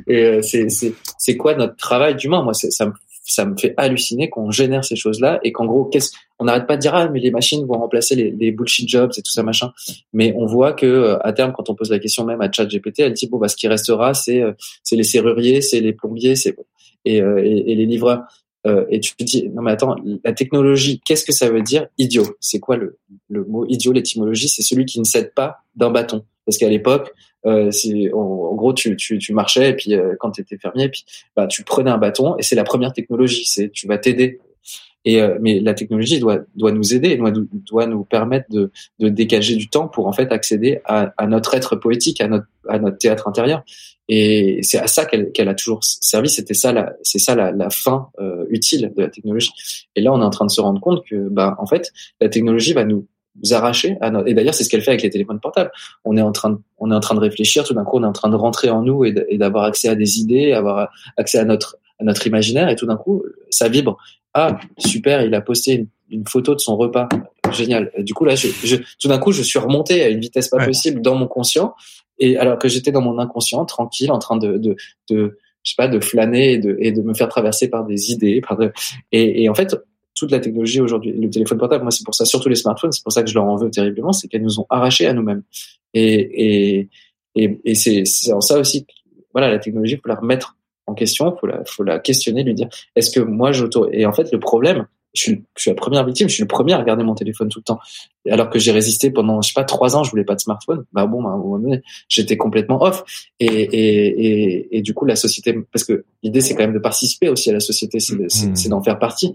et 0.06 0.22
euh, 0.22 0.42
c'est 0.42 0.68
c'est 0.68 0.92
c'est 1.16 1.38
quoi 1.38 1.54
notre 1.54 1.76
travail 1.76 2.14
d'humain? 2.14 2.42
Moi 2.42 2.52
ça 2.52 2.84
me 2.84 2.92
ça 3.24 3.46
me 3.46 3.56
fait 3.56 3.72
halluciner 3.78 4.28
qu'on 4.28 4.50
génère 4.50 4.84
ces 4.84 4.96
choses-là 4.96 5.40
et 5.44 5.52
qu'en 5.52 5.64
gros, 5.64 5.84
qu'est-ce, 5.84 6.10
on 6.38 6.44
n'arrête 6.44 6.66
pas 6.66 6.76
de 6.76 6.82
dire 6.82 6.94
ah 6.94 7.08
mais 7.08 7.20
les 7.20 7.30
machines 7.30 7.64
vont 7.64 7.78
remplacer 7.78 8.16
les, 8.16 8.32
les 8.32 8.50
bullshit 8.50 8.86
jobs 8.86 9.12
et 9.16 9.22
tout 9.22 9.30
ça 9.30 9.42
machin. 9.42 9.72
Mais 10.12 10.34
on 10.36 10.44
voit 10.44 10.74
que 10.74 10.84
euh, 10.84 11.26
à 11.26 11.32
terme, 11.32 11.52
quand 11.56 11.70
on 11.70 11.74
pose 11.74 11.90
la 11.90 12.00
question 12.00 12.26
même 12.26 12.42
à 12.42 12.52
ChatGPT, 12.52 13.00
elle 13.00 13.14
dit 13.14 13.28
bon 13.28 13.38
bah 13.38 13.48
ce 13.48 13.56
qui 13.56 13.66
restera 13.66 14.12
c'est 14.12 14.42
euh, 14.42 14.52
c'est 14.82 14.96
les 14.96 15.04
serruriers, 15.04 15.62
c'est 15.62 15.80
les 15.80 15.94
plombiers, 15.94 16.36
c'est 16.36 16.54
et, 17.06 17.16
et, 17.16 17.72
et, 17.72 17.74
les 17.74 17.86
livreurs. 17.86 18.24
Euh, 18.66 18.84
et 18.90 19.00
tu 19.00 19.14
dis 19.20 19.48
non 19.48 19.62
mais 19.62 19.70
attends 19.70 19.96
la 20.22 20.34
technologie 20.34 21.00
qu'est-ce 21.04 21.24
que 21.24 21.32
ça 21.32 21.50
veut 21.50 21.62
dire? 21.62 21.86
Idiot. 21.96 22.26
C'est 22.40 22.60
quoi 22.60 22.76
le, 22.76 22.98
le 23.30 23.44
mot 23.44 23.64
idiot 23.66 23.92
l'étymologie? 23.92 24.48
C'est 24.48 24.62
celui 24.62 24.84
qui 24.84 24.98
ne 25.00 25.04
cède 25.04 25.32
pas 25.34 25.62
d'un 25.76 25.90
bâton. 25.90 26.24
Parce 26.44 26.58
qu'à 26.58 26.68
l'époque 26.68 27.12
euh, 27.46 27.70
en, 28.12 28.18
en, 28.18 28.54
gros 28.54 28.74
tu, 28.74 28.96
tu, 28.96 29.18
tu 29.18 29.32
marchais 29.32 29.70
et 29.70 29.74
puis 29.74 29.94
euh, 29.94 30.14
quand 30.20 30.32
tu 30.32 30.42
étais 30.42 30.58
fermier 30.58 30.90
puis 30.90 31.06
bah 31.34 31.46
tu 31.46 31.64
prenais 31.64 31.90
un 31.90 31.96
bâton 31.96 32.36
et 32.36 32.42
c'est 32.42 32.56
la 32.56 32.64
première 32.64 32.92
technologie. 32.92 33.46
C'est 33.46 33.70
tu 33.70 33.86
vas 33.86 33.96
t'aider 33.96 34.40
Et 35.04 35.20
mais 35.40 35.60
la 35.60 35.74
technologie 35.74 36.20
doit 36.20 36.40
doit 36.56 36.72
nous 36.72 36.94
aider, 36.94 37.16
doit 37.16 37.32
doit 37.32 37.86
nous 37.86 38.04
permettre 38.04 38.46
de 38.50 38.70
de 38.98 39.08
dégager 39.08 39.56
du 39.56 39.68
temps 39.68 39.88
pour 39.88 40.06
en 40.06 40.12
fait 40.12 40.30
accéder 40.30 40.80
à, 40.84 41.12
à 41.16 41.26
notre 41.26 41.54
être 41.54 41.76
poétique, 41.76 42.20
à 42.20 42.28
notre 42.28 42.46
à 42.68 42.78
notre 42.78 42.98
théâtre 42.98 43.26
intérieur. 43.26 43.62
Et 44.08 44.58
c'est 44.62 44.78
à 44.78 44.88
ça 44.88 45.06
qu'elle 45.06 45.32
qu'elle 45.32 45.48
a 45.48 45.54
toujours 45.54 45.82
servi. 45.82 46.28
C'était 46.28 46.54
ça 46.54 46.72
la 46.72 46.92
c'est 47.02 47.18
ça 47.18 47.34
la, 47.34 47.50
la 47.50 47.70
fin 47.70 48.08
utile 48.50 48.92
de 48.94 49.02
la 49.02 49.08
technologie. 49.08 49.52
Et 49.96 50.02
là, 50.02 50.12
on 50.12 50.20
est 50.20 50.24
en 50.24 50.30
train 50.30 50.46
de 50.46 50.50
se 50.50 50.60
rendre 50.60 50.80
compte 50.80 51.02
que 51.08 51.28
bah 51.30 51.56
en 51.58 51.66
fait 51.66 51.92
la 52.20 52.28
technologie 52.28 52.74
va 52.74 52.84
nous 52.84 53.06
arracher 53.50 53.96
à 54.00 54.10
et 54.26 54.34
d'ailleurs 54.34 54.54
c'est 54.54 54.64
ce 54.64 54.68
qu'elle 54.68 54.82
fait 54.82 54.90
avec 54.90 55.02
les 55.02 55.10
téléphones 55.10 55.40
portables 55.40 55.70
on 56.04 56.16
est 56.16 56.22
en 56.22 56.32
train 56.32 56.50
de, 56.50 56.58
on 56.78 56.90
est 56.90 56.94
en 56.94 57.00
train 57.00 57.14
de 57.14 57.20
réfléchir 57.20 57.64
tout 57.64 57.74
d'un 57.74 57.84
coup 57.84 57.98
on 57.98 58.02
est 58.02 58.06
en 58.06 58.12
train 58.12 58.28
de 58.28 58.36
rentrer 58.36 58.70
en 58.70 58.82
nous 58.82 59.04
et 59.04 59.12
d'avoir 59.38 59.64
accès 59.64 59.88
à 59.88 59.94
des 59.94 60.18
idées 60.18 60.52
avoir 60.52 60.90
accès 61.16 61.38
à 61.38 61.44
notre 61.44 61.78
à 62.00 62.04
notre 62.04 62.26
imaginaire 62.26 62.68
et 62.68 62.76
tout 62.76 62.86
d'un 62.86 62.96
coup 62.96 63.22
ça 63.50 63.68
vibre 63.68 63.98
ah 64.34 64.58
super 64.78 65.22
il 65.22 65.34
a 65.34 65.40
posté 65.40 65.86
une, 66.10 66.26
photo 66.26 66.54
de 66.54 66.60
son 66.60 66.76
repas. 66.76 67.08
Génial. 67.52 67.92
Du 67.98 68.14
coup 68.14 68.24
là 68.24 68.34
je, 68.34 68.48
je 68.64 68.76
tout 69.00 69.08
d'un 69.08 69.18
coup 69.18 69.32
je 69.32 69.42
suis 69.42 69.58
remonté 69.58 70.02
à 70.02 70.08
une 70.08 70.20
vitesse 70.20 70.48
pas 70.48 70.64
possible 70.64 71.00
dans 71.02 71.14
mon 71.14 71.26
conscient. 71.26 71.74
Et 72.18 72.36
alors 72.36 72.58
que 72.58 72.68
j'étais 72.68 72.92
dans 72.92 73.00
mon 73.00 73.18
inconscient 73.18 73.64
tranquille 73.64 74.10
en 74.10 74.18
train 74.18 74.36
de 74.36 74.58
de, 74.58 74.76
de 75.08 75.38
je 75.62 75.70
sais 75.70 75.76
pas 75.76 75.88
de 75.88 76.00
flâner 76.00 76.52
et 76.52 76.58
de 76.58 76.76
et 76.80 76.92
de 76.92 77.02
me 77.02 77.14
faire 77.14 77.28
traverser 77.28 77.68
par 77.68 77.84
des 77.84 78.10
idées 78.12 78.40
par 78.40 78.56
de, 78.56 78.72
et, 79.12 79.42
et 79.44 79.48
en 79.48 79.54
fait 79.54 79.76
toute 80.20 80.30
la 80.30 80.40
technologie 80.40 80.80
aujourd'hui, 80.80 81.12
le 81.12 81.30
téléphone 81.30 81.58
portable, 81.58 81.82
moi 81.82 81.90
c'est 81.90 82.04
pour 82.04 82.14
ça, 82.14 82.24
surtout 82.24 82.48
les 82.48 82.54
smartphones, 82.54 82.92
c'est 82.92 83.02
pour 83.02 83.12
ça 83.12 83.22
que 83.22 83.30
je 83.30 83.34
leur 83.34 83.44
en 83.44 83.56
veux 83.56 83.70
terriblement, 83.70 84.12
c'est 84.12 84.28
qu'elles 84.28 84.42
nous 84.42 84.60
ont 84.60 84.66
arrachés 84.68 85.06
à 85.06 85.12
nous-mêmes. 85.12 85.42
Et, 85.94 86.78
et, 86.78 86.88
et, 87.34 87.60
et 87.64 87.74
c'est 87.74 88.32
en 88.32 88.40
ça 88.40 88.58
aussi, 88.58 88.86
voilà, 89.32 89.50
la 89.50 89.58
technologie, 89.58 89.96
faut 89.96 90.08
la 90.08 90.16
remettre 90.16 90.56
en 90.90 90.94
question, 90.94 91.36
faut 91.40 91.46
la, 91.46 91.62
faut 91.64 91.82
la 91.82 91.98
questionner, 91.98 92.42
lui 92.42 92.54
dire, 92.54 92.68
est-ce 92.96 93.10
que 93.10 93.20
moi 93.20 93.52
j'auto, 93.52 93.88
et 93.92 94.06
en 94.06 94.12
fait 94.12 94.30
le 94.32 94.40
problème, 94.40 94.86
je 95.14 95.22
suis, 95.22 95.44
je 95.56 95.62
suis 95.62 95.70
la 95.70 95.74
première 95.74 96.04
victime, 96.04 96.28
je 96.28 96.34
suis 96.34 96.42
le 96.42 96.48
premier 96.48 96.72
à 96.72 96.78
regarder 96.78 97.02
mon 97.02 97.14
téléphone 97.14 97.48
tout 97.48 97.58
le 97.58 97.64
temps. 97.64 97.80
Alors 98.28 98.48
que 98.48 98.58
j'ai 98.58 98.70
résisté 98.70 99.10
pendant, 99.10 99.42
je 99.42 99.48
sais 99.48 99.54
pas, 99.54 99.64
trois 99.64 99.96
ans, 99.96 100.04
je 100.04 100.10
voulais 100.10 100.24
pas 100.24 100.36
de 100.36 100.40
smartphone. 100.40 100.84
Bah 100.92 101.06
bon, 101.06 101.22
bah, 101.22 101.30
à 101.30 101.32
un 101.32 101.38
moment 101.38 101.58
donné, 101.58 101.82
j'étais 102.08 102.36
complètement 102.36 102.80
off. 102.82 103.02
Et, 103.40 103.46
et, 103.46 104.06
et, 104.06 104.76
et, 104.76 104.82
du 104.82 104.94
coup, 104.94 105.06
la 105.06 105.16
société, 105.16 105.52
parce 105.72 105.84
que 105.84 106.04
l'idée, 106.22 106.40
c'est 106.40 106.54
quand 106.54 106.62
même 106.62 106.74
de 106.74 106.78
participer 106.78 107.28
aussi 107.28 107.50
à 107.50 107.52
la 107.52 107.60
société, 107.60 107.98
c'est 107.98 108.14
mmh. 108.14 108.68
d'en 108.68 108.82
faire 108.82 108.98
partie. 108.98 109.34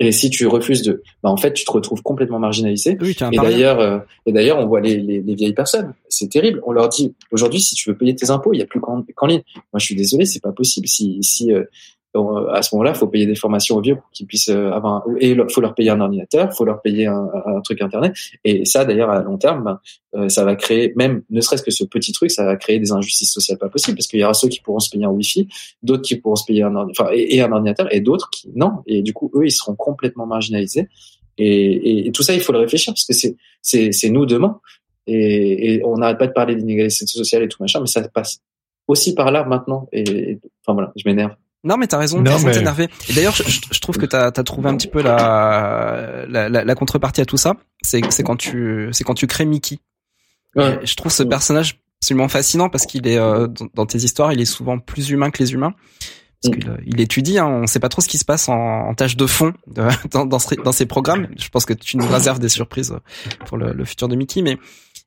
Et 0.00 0.10
si 0.10 0.28
tu 0.28 0.46
refuses 0.48 0.82
de, 0.82 1.02
bah 1.22 1.30
en 1.30 1.36
fait, 1.36 1.52
tu 1.52 1.64
te 1.64 1.70
retrouves 1.70 2.02
complètement 2.02 2.40
marginalisé. 2.40 2.98
Oui, 3.00 3.16
et 3.32 3.36
d'ailleurs, 3.36 3.78
euh, 3.78 3.98
et 4.26 4.32
d'ailleurs, 4.32 4.58
on 4.58 4.66
voit 4.66 4.80
les, 4.80 4.96
les, 4.96 5.20
les 5.20 5.34
vieilles 5.34 5.54
personnes. 5.54 5.94
C'est 6.08 6.28
terrible. 6.28 6.60
On 6.66 6.72
leur 6.72 6.88
dit 6.88 7.14
aujourd'hui, 7.30 7.60
si 7.60 7.76
tu 7.76 7.90
veux 7.90 7.96
payer 7.96 8.14
tes 8.14 8.30
impôts, 8.30 8.52
il 8.52 8.58
y 8.58 8.62
a 8.62 8.66
plus 8.66 8.80
qu'en 8.80 9.26
ligne. 9.26 9.42
Moi, 9.54 9.78
je 9.78 9.84
suis 9.84 9.94
désolé, 9.94 10.26
c'est 10.26 10.42
pas 10.42 10.52
possible. 10.52 10.88
Si, 10.88 11.22
si 11.22 11.52
euh, 11.52 11.64
à 12.14 12.62
ce 12.62 12.74
moment-là, 12.74 12.92
il 12.94 12.96
faut 12.96 13.08
payer 13.08 13.26
des 13.26 13.34
formations 13.34 13.76
aux 13.76 13.80
vieux 13.80 13.96
pour 13.96 14.08
qu'ils 14.12 14.26
puissent 14.26 14.48
euh, 14.48 14.70
avoir. 14.70 15.04
et 15.18 15.30
il 15.30 15.44
faut 15.50 15.60
leur 15.60 15.74
payer 15.74 15.90
un 15.90 16.00
ordinateur, 16.00 16.54
faut 16.54 16.64
leur 16.64 16.80
payer 16.80 17.06
un, 17.06 17.28
un, 17.46 17.60
truc 17.60 17.82
internet. 17.82 18.14
Et 18.44 18.64
ça, 18.64 18.84
d'ailleurs, 18.84 19.10
à 19.10 19.22
long 19.22 19.36
terme, 19.36 19.78
euh, 20.14 20.28
ça 20.28 20.44
va 20.44 20.54
créer, 20.54 20.92
même 20.96 21.22
ne 21.30 21.40
serait-ce 21.40 21.62
que 21.62 21.72
ce 21.72 21.84
petit 21.84 22.12
truc, 22.12 22.30
ça 22.30 22.44
va 22.44 22.56
créer 22.56 22.78
des 22.78 22.92
injustices 22.92 23.32
sociales 23.32 23.58
pas 23.58 23.68
possibles 23.68 23.96
parce 23.96 24.06
qu'il 24.06 24.20
y 24.20 24.24
aura 24.24 24.34
ceux 24.34 24.48
qui 24.48 24.60
pourront 24.60 24.78
se 24.78 24.90
payer 24.90 25.04
un 25.04 25.10
Wi-Fi, 25.10 25.48
d'autres 25.82 26.02
qui 26.02 26.16
pourront 26.16 26.36
se 26.36 26.44
payer 26.44 26.62
un 26.62 26.76
enfin 26.76 27.08
et, 27.12 27.40
un 27.40 27.50
ordinateur, 27.50 27.92
et 27.92 28.00
d'autres 28.00 28.30
qui 28.30 28.50
non. 28.54 28.82
Et 28.86 29.02
du 29.02 29.12
coup, 29.12 29.30
eux, 29.34 29.46
ils 29.46 29.52
seront 29.52 29.74
complètement 29.74 30.26
marginalisés. 30.26 30.88
Et, 31.36 32.06
et, 32.06 32.12
tout 32.12 32.22
ça, 32.22 32.32
il 32.32 32.40
faut 32.40 32.52
le 32.52 32.60
réfléchir 32.60 32.92
parce 32.92 33.06
que 33.06 33.12
c'est 33.12 33.36
c'est 33.60 33.90
c'est 33.90 34.10
nous 34.10 34.24
demain. 34.24 34.60
Et, 35.06 35.74
et 35.74 35.84
on 35.84 35.96
n'arrête 35.98 36.18
pas 36.18 36.28
de 36.28 36.32
parler 36.32 36.54
d'inégalité 36.54 37.06
sociale 37.06 37.42
et 37.42 37.48
tout 37.48 37.60
machin, 37.60 37.80
mais 37.80 37.86
ça 37.86 38.06
passe 38.08 38.40
aussi 38.86 39.14
par 39.14 39.30
là 39.30 39.44
maintenant. 39.44 39.88
Et, 39.92 40.38
enfin 40.64 40.74
voilà, 40.74 40.92
je 40.96 41.02
m'énerve. 41.06 41.32
Non, 41.64 41.78
mais 41.78 41.86
t'as 41.86 41.98
raison, 41.98 42.22
t'as 42.22 42.32
raison 42.32 42.50
t'énerver. 42.50 42.88
Et 43.08 43.14
d'ailleurs, 43.14 43.34
je, 43.34 43.42
je, 43.42 43.80
trouve 43.80 43.96
que 43.96 44.04
t'as 44.04 44.26
as 44.26 44.42
trouvé 44.42 44.68
un 44.68 44.76
petit 44.76 44.88
peu 44.88 45.02
la, 45.02 46.24
la, 46.28 46.48
la, 46.48 46.74
contrepartie 46.74 47.22
à 47.22 47.26
tout 47.26 47.38
ça. 47.38 47.56
C'est 47.80 48.02
c'est 48.10 48.22
quand 48.22 48.36
tu 48.36 48.88
c'est 48.92 49.02
quand 49.02 49.14
tu 49.14 49.26
crées 49.26 49.46
Mickey. 49.46 49.78
Ouais. 50.56 50.78
Je 50.84 50.94
trouve 50.94 51.10
ce 51.10 51.22
personnage 51.22 51.80
absolument 52.00 52.28
fascinant 52.28 52.68
parce 52.68 52.84
qu'il 52.84 53.06
est 53.06 53.18
euh, 53.18 53.48
dans, 53.74 53.86
tes 53.86 53.98
histoires, 53.98 54.32
il 54.32 54.40
est 54.40 54.44
souvent 54.44 54.78
plus 54.78 55.08
humain 55.08 55.30
que 55.30 55.42
les 55.42 55.54
humains. 55.54 55.74
Parce 56.42 56.54
qu'il 56.54 56.68
euh, 56.68 56.76
il 56.84 57.00
étudie, 57.00 57.38
hein, 57.38 57.46
on 57.46 57.66
sait 57.66 57.80
pas 57.80 57.88
trop 57.88 58.02
ce 58.02 58.08
qui 58.08 58.18
se 58.18 58.26
passe 58.26 58.50
en, 58.50 58.54
en 58.54 58.94
tâche 58.94 59.16
de 59.16 59.26
fond 59.26 59.54
dans, 59.66 59.88
dans, 60.26 60.38
dans 60.62 60.72
ces 60.72 60.86
programmes. 60.86 61.28
Je 61.38 61.48
pense 61.48 61.64
que 61.64 61.72
tu 61.72 61.96
nous 61.96 62.06
réserves 62.06 62.38
des 62.38 62.50
surprises 62.50 62.94
pour 63.46 63.56
le, 63.56 63.72
le 63.72 63.84
futur 63.86 64.08
de 64.08 64.16
Mickey, 64.16 64.42
mais 64.42 64.58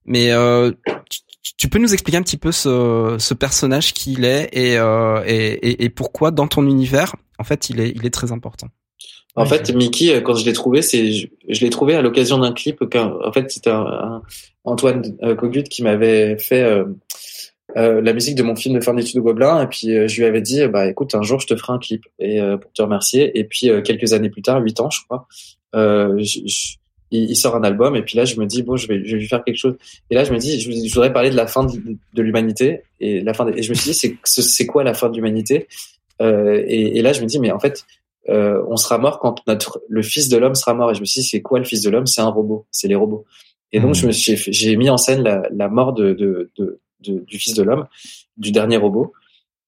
mais 0.08 0.32
euh, 0.32 0.72
tu 1.10 1.20
peux 1.68 1.80
nous 1.80 1.94
expliquer 1.94 2.18
un 2.18 2.22
petit 2.22 2.38
peu 2.38 2.52
ce, 2.52 3.16
ce 3.18 3.34
personnage 3.34 3.94
qu'il 3.94 4.26
est 4.26 4.50
et, 4.54 4.78
euh, 4.78 5.24
et, 5.26 5.84
et, 5.84 5.90
pourquoi 5.90 6.30
dans 6.30 6.48
ton 6.48 6.68
univers, 6.68 7.16
en 7.40 7.44
fait, 7.44 7.72
il 7.72 7.80
est, 7.80 7.90
il 7.96 8.06
est 8.06 8.12
très 8.12 8.32
important? 8.32 8.68
En 9.36 9.46
fait, 9.46 9.74
Mickey, 9.74 10.16
euh, 10.16 10.22
quand 10.22 10.36
je 10.36 10.46
l'ai 10.46 10.54
trouvé, 10.54 10.82
c'est 10.82 11.12
je, 11.12 11.62
l'ai 11.62 11.70
trouvé 11.70 11.96
à 11.96 12.02
l'occasion 12.02 12.40
d'un 12.40 12.54
clip. 12.54 12.84
En 12.96 13.32
fait, 13.32 13.52
c'était 13.52 13.70
un, 13.70 14.22
Antoine 14.68 15.04
euh, 15.24 15.36
Cogut 15.36 15.64
qui 15.64 15.82
m'avait 15.82 16.38
fait 16.38 16.64
euh, 16.64 16.86
euh, 17.78 18.02
la 18.02 18.14
musique 18.14 18.36
de 18.36 18.44
mon 18.44 18.56
film 18.56 18.76
de 18.76 18.84
fin 18.84 18.94
d'études 18.94 19.16
de 19.16 19.22
Gobelin. 19.22 19.64
Et 19.64 19.68
puis 19.68 20.08
je 20.08 20.18
lui 20.18 20.26
avais 20.26 20.42
dit, 20.42 20.68
bah 20.68 20.88
écoute, 20.88 21.16
un 21.16 21.22
jour 21.22 21.40
je 21.40 21.48
te 21.48 21.56
ferai 21.56 21.74
un 21.74 21.80
clip 21.80 22.04
et 22.20 22.40
pour 22.62 22.72
te 22.74 22.82
remercier. 22.82 23.38
Et 23.38 23.44
puis 23.44 23.70
quelques 23.84 24.14
années 24.14 24.30
plus 24.30 24.42
tard, 24.42 24.62
huit 24.62 24.80
ans, 24.80 24.90
je 24.90 25.02
crois, 25.04 25.28
je, 25.74 26.76
il, 27.12 27.36
sort 27.36 27.56
un 27.56 27.64
album 27.64 27.96
et 27.96 28.02
puis 28.02 28.18
là 28.18 28.26
je 28.26 28.40
me 28.40 28.46
dis 28.46 28.64
bon 28.64 28.76
je 28.76 28.88
vais 28.88 29.04
je 29.06 29.14
vais 29.14 29.22
lui 29.22 29.28
faire 29.28 29.44
quelque 29.44 29.58
chose. 29.58 29.76
Et 30.10 30.16
là 30.16 30.24
je 30.24 30.34
me 30.34 30.38
dis 30.38 30.60
je, 30.60 30.94
voudrais 30.94 31.14
parler 31.14 31.30
de 31.30 31.36
la 31.36 31.48
fin 31.48 31.66
de, 31.66 32.22
l'humanité 32.22 32.82
et 33.00 33.22
la 33.22 33.34
fin 33.34 33.48
et 33.48 33.62
je 33.62 33.70
me 33.70 33.76
suis 33.76 33.92
dit 33.92 33.98
c'est 33.98 34.18
c'est 34.24 34.66
quoi 34.66 34.84
la 34.84 34.94
fin 34.94 35.10
de 35.10 35.16
l'humanité? 35.16 35.68
Euh, 36.22 36.64
et, 36.68 36.98
et, 36.98 37.02
là 37.02 37.14
je 37.14 37.22
me 37.22 37.28
dis 37.28 37.40
mais 37.40 37.52
en 37.52 37.60
fait 37.60 37.86
euh, 38.30 38.62
on 38.68 38.76
sera 38.76 38.98
mort 38.98 39.20
quand 39.20 39.46
notre 39.48 39.82
le 39.88 40.02
fils 40.02 40.30
de 40.30 40.38
l'homme 40.38 40.56
sera 40.56 40.74
mort. 40.74 40.92
Et 40.92 40.96
je 40.96 41.00
me 41.00 41.06
suis 41.06 41.22
dit 41.22 41.28
c'est 41.28 41.42
quoi 41.42 41.60
le 41.60 41.66
fils 41.66 41.82
de 41.82 41.90
l'homme? 41.90 42.08
C'est 42.08 42.22
un 42.22 42.30
robot. 42.30 42.66
C'est 42.72 42.88
les 42.88 42.96
robots. 42.96 43.26
Et 43.72 43.80
donc 43.80 43.92
mmh. 43.92 43.96
je 43.96 44.08
me 44.08 44.12
suis 44.12 44.38
j'ai 44.38 44.76
mis 44.76 44.90
en 44.90 44.98
scène 44.98 45.24
la, 45.24 45.44
la 45.52 45.68
mort 45.70 45.94
de, 45.94 46.14
de, 46.14 46.52
de, 46.58 46.80
du 47.02 47.38
fils 47.38 47.54
de 47.54 47.64
l'homme 47.64 47.86
du 48.38 48.52
dernier 48.52 48.78
robot. 48.78 49.14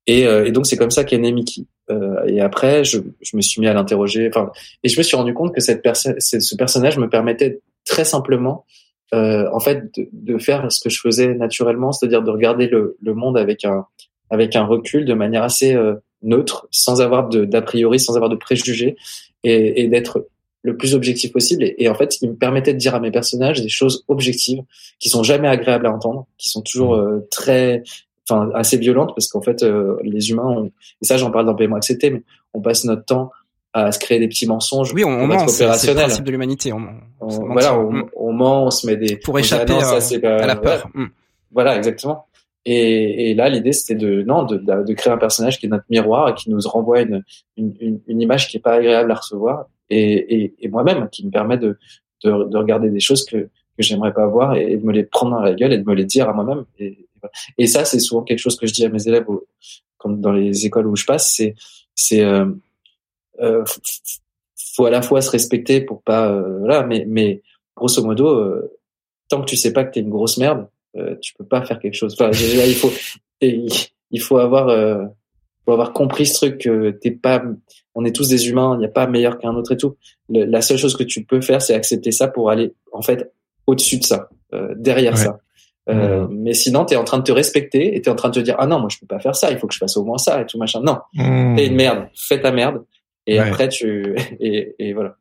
Et, 0.08 0.26
euh, 0.26 0.46
et 0.46 0.52
donc 0.52 0.66
c'est 0.66 0.78
comme 0.78 0.92
ça 0.92 1.04
qu'est 1.04 1.18
né 1.18 1.32
Mickey. 1.32 1.66
Euh, 1.92 2.24
et 2.26 2.42
après, 2.42 2.84
je, 2.84 3.00
je, 3.22 3.36
me 3.36 3.42
suis 3.42 3.62
mis 3.62 3.68
à 3.68 3.74
l'interroger. 3.74 4.28
Enfin, 4.28 4.52
et 4.84 4.90
je 4.90 4.98
me 4.98 5.04
suis 5.04 5.18
rendu 5.18 5.34
compte 5.34 5.54
que 5.54 5.62
cette 5.62 5.82
personne, 5.82 6.16
ce 6.20 6.56
personnage 6.56 6.98
me 6.98 7.10
permettait 7.10 7.62
très 7.86 8.06
simplement, 8.06 8.66
euh, 9.14 9.48
en 9.52 9.60
fait, 9.60 9.96
de, 9.98 10.08
de, 10.12 10.38
faire 10.38 10.72
ce 10.72 10.80
que 10.80 10.90
je 10.90 11.00
faisais 11.00 11.34
naturellement, 11.34 11.92
c'est-à-dire 11.92 12.22
de 12.22 12.30
regarder 12.30 12.68
le, 12.68 12.98
le, 13.02 13.14
monde 13.14 13.38
avec 13.38 13.66
un 13.66 13.86
avec 14.30 14.56
un 14.56 14.66
recul, 14.66 15.06
de 15.06 15.14
manière 15.16 15.42
assez 15.42 15.74
euh, 15.74 15.96
neutre, 16.22 16.68
sans 16.70 17.02
avoir 17.02 17.30
d'a 17.30 17.62
priori, 17.64 18.00
sans 18.00 18.16
avoir 18.16 18.30
de 18.30 18.36
préjugés, 18.36 18.96
et, 19.44 19.82
et 19.82 19.88
d'être 19.88 20.28
le 20.62 20.78
plus 20.78 20.94
objectif 20.94 21.32
possible. 21.32 21.64
Et, 21.64 21.76
et, 21.80 21.90
en 21.90 21.96
fait, 21.96 22.22
il 22.22 22.30
me 22.30 22.36
permettait 22.36 22.74
de 22.74 22.78
dire 22.78 22.94
à 22.94 23.00
mes 23.00 23.10
personnages 23.12 23.62
des 23.62 23.70
choses 23.70 24.04
objectives 24.08 24.62
qui 25.00 25.10
sont 25.10 25.24
jamais 25.24 25.48
agréables 25.48 25.88
à 25.88 25.92
entendre, 25.92 26.28
qui 26.38 26.50
sont 26.50 26.62
toujours 26.62 26.96
mmh. 26.96 27.00
euh, 27.00 27.28
très 27.32 27.84
enfin 28.30 28.50
assez 28.54 28.78
violente 28.78 29.12
parce 29.16 29.28
qu'en 29.28 29.42
fait 29.42 29.64
euh, 29.64 29.98
les 30.04 30.30
humains 30.30 30.70
et 31.02 31.06
ça 31.06 31.18
j'en 31.18 31.32
parle 31.32 31.46
dans 31.46 31.56
PMO 31.56 31.76
Accepté 31.76 32.10
mais 32.12 32.24
on 32.54 32.62
passe 32.62 32.84
notre 32.86 33.06
temps 33.06 33.32
à 33.74 33.92
se 33.92 34.00
créer 34.00 34.20
des 34.20 34.28
petits 34.28 34.48
mensonges 34.48 34.94
oui 34.94 35.04
on, 35.04 35.10
on 35.10 35.28
ment 35.28 35.48
c'est 35.48 35.66
le 35.66 35.94
principe 35.96 36.24
de 36.24 36.32
l'humanité 36.32 36.74
on, 36.74 36.80
voilà 37.20 37.78
on, 37.80 38.34
ment 38.34 38.66
on 38.66 38.72
se 38.72 38.88
met 38.88 38.98
des 38.98 39.18
pour 39.18 39.38
échapper 39.40 39.74
à, 39.74 40.46
la 40.46 40.56
peur 40.56 40.90
mm. 40.94 41.06
voilà 41.52 41.78
exactement. 41.78 42.26
Et, 42.66 43.32
et 43.32 43.34
là 43.36 43.48
l'idée 43.50 43.72
c'était 43.72 43.96
de 43.96 44.22
non 44.24 44.44
de, 44.44 44.58
de, 44.58 44.94
créer 44.94 45.14
un 45.14 45.18
personnage 45.18 45.60
qui 45.60 45.66
est 45.66 45.70
notre 45.70 45.86
miroir 45.90 46.30
et 46.30 46.34
qui 46.34 46.50
nous 46.50 46.60
renvoie 46.66 47.02
une, 47.02 47.24
une, 47.58 48.02
une 48.06 48.22
image 48.22 48.50
qui 48.50 48.58
est 48.58 48.60
pas 48.60 48.74
agréable 48.74 49.12
à 49.12 49.16
recevoir 49.16 49.68
et, 49.90 50.44
et, 50.44 50.54
et 50.60 50.68
moi-même 50.68 51.08
qui 51.10 51.26
me 51.26 51.32
permet 51.32 51.58
de, 51.58 51.78
de, 52.24 52.50
de 52.50 52.58
regarder 52.58 52.90
des 52.90 53.00
choses 53.00 53.26
que 53.26 53.50
que 53.80 53.86
j'aimerais 53.86 54.14
pas 54.14 54.28
voir 54.28 54.56
et 54.56 54.76
de 54.76 54.86
me 54.86 54.92
les 54.92 55.04
prendre 55.04 55.32
dans 55.38 55.42
la 55.42 55.54
gueule 55.54 55.72
et 55.72 55.78
de 55.78 55.86
me 55.86 55.96
les 55.96 56.06
dire 56.06 56.28
à 56.28 56.34
moi-même 56.34 56.66
et, 57.58 57.68
ça, 57.68 57.86
c'est 57.86 58.00
souvent 58.00 58.24
quelque 58.24 58.40
chose 58.40 58.58
que 58.58 58.68
je 58.68 58.74
dis 58.74 58.86
à 58.86 58.90
mes 58.90 59.08
élèves 59.08 59.26
comme 59.98 60.22
dans 60.22 60.32
les 60.32 60.66
écoles 60.66 60.88
où 60.88 60.96
je 60.96 61.06
passe, 61.06 61.34
c'est 61.36 61.56
c'est 61.94 62.24
euh, 62.24 62.46
euh, 63.42 63.64
faut 64.74 64.86
à 64.86 64.90
la 64.90 65.02
fois 65.02 65.22
se 65.22 65.30
respecter 65.30 65.82
pour 65.82 66.02
pas 66.02 66.32
euh, 66.32 66.60
voilà, 66.60 66.84
mais 66.84 67.06
mais 67.08 67.42
grosso 67.76 68.02
modo, 68.04 68.30
euh, 68.30 68.72
tant 69.28 69.42
que 69.42 69.46
tu 69.46 69.58
sais 69.58 69.74
pas 69.74 69.84
que 69.84 69.92
t'es 69.92 70.00
une 70.00 70.10
grosse 70.10 70.38
merde, 70.38 70.68
euh, 70.98 71.16
tu 71.22 71.34
peux 71.36 71.46
pas 71.46 71.64
faire 71.66 71.80
quelque 71.80 71.96
chose. 71.96 72.16
Enfin, 72.18 72.32
il 72.32 72.76
faut 72.76 72.92
il 73.42 74.22
faut 74.22 74.38
avoir 74.38 74.68
faut 75.66 75.74
avoir 75.74 75.92
compris 75.92 76.26
ce 76.26 76.34
truc 76.36 76.62
que 76.62 76.92
t'es 76.92 77.12
pas 77.12 77.44
on 77.96 78.06
est 78.06 78.16
tous 78.16 78.30
des 78.30 78.48
humains, 78.48 78.76
il 78.76 78.80
n'y 78.80 78.86
a 78.86 78.90
pas 78.90 79.08
meilleur 79.08 79.38
qu'un 79.38 79.56
autre 79.56 79.74
et 79.74 79.78
tout. 79.78 79.98
la 80.30 80.62
seule 80.62 80.78
chose 80.78 80.96
que 80.96 81.04
tu 81.04 81.26
peux 81.26 81.42
faire, 81.42 81.62
c'est 81.62 81.74
accepter 81.74 82.12
ça 82.12 82.30
pour 82.30 82.50
aller 82.50 82.74
en 82.94 83.02
fait 83.02 83.34
au-dessus 83.70 84.00
de 84.00 84.04
ça, 84.04 84.30
derrière 84.76 85.18
ça. 85.18 85.40
Euh, 85.90 86.28
mmh. 86.28 86.28
Mais 86.32 86.54
sinon, 86.54 86.86
tu 86.86 86.94
es 86.94 86.98
en 86.98 87.04
train 87.04 87.18
de 87.18 87.24
te 87.24 87.32
respecter 87.32 87.96
et 87.96 88.02
tu 88.02 88.10
es 88.10 88.12
en 88.12 88.16
train 88.16 88.30
de 88.30 88.36
te 88.36 88.40
dire 88.40 88.56
ah 88.60 88.68
non, 88.68 88.80
moi 88.80 88.90
je 88.92 89.00
peux 89.00 89.08
pas 89.08 89.20
faire 89.20 89.36
ça, 89.36 89.52
il 89.52 89.58
faut 89.58 89.68
que 89.68 89.74
je 89.74 89.80
fasse 89.80 89.98
au 89.98 90.04
moins 90.04 90.18
ça 90.18 90.42
et 90.42 90.46
tout 90.46 90.58
machin. 90.58 90.82
Non, 90.82 91.00
mmh. 91.14 91.56
t'es 91.56 91.68
une 91.68 91.76
merde, 91.76 92.08
fais 92.16 92.40
ta 92.40 92.52
merde 92.52 92.84
et 93.26 93.40
après 93.40 93.70
tu 93.70 94.16
et, 94.40 94.76
et 94.78 94.94
voilà. 94.94 95.16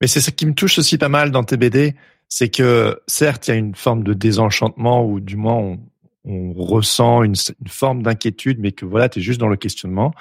Mais 0.00 0.06
c'est 0.06 0.20
ce 0.20 0.30
qui 0.30 0.46
me 0.46 0.54
touche 0.54 0.78
aussi 0.78 0.98
pas 0.98 1.08
mal 1.08 1.30
dans 1.30 1.44
tes 1.44 1.56
BD, 1.56 1.94
c'est 2.28 2.48
que 2.48 3.00
certes 3.06 3.48
il 3.48 3.50
y 3.50 3.54
a 3.54 3.56
une 3.56 3.74
forme 3.74 4.04
de 4.04 4.14
désenchantement 4.14 5.04
ou 5.04 5.20
du 5.20 5.36
moins 5.36 5.54
on, 5.54 5.78
on 6.24 6.52
ressent 6.54 7.22
une, 7.22 7.34
une 7.60 7.68
forme 7.68 8.02
d'inquiétude, 8.02 8.58
mais 8.58 8.72
que 8.72 8.86
voilà, 8.86 9.08
tu 9.08 9.18
es 9.18 9.22
juste 9.22 9.40
dans 9.40 9.48
le 9.48 9.56
questionnement. 9.56 10.12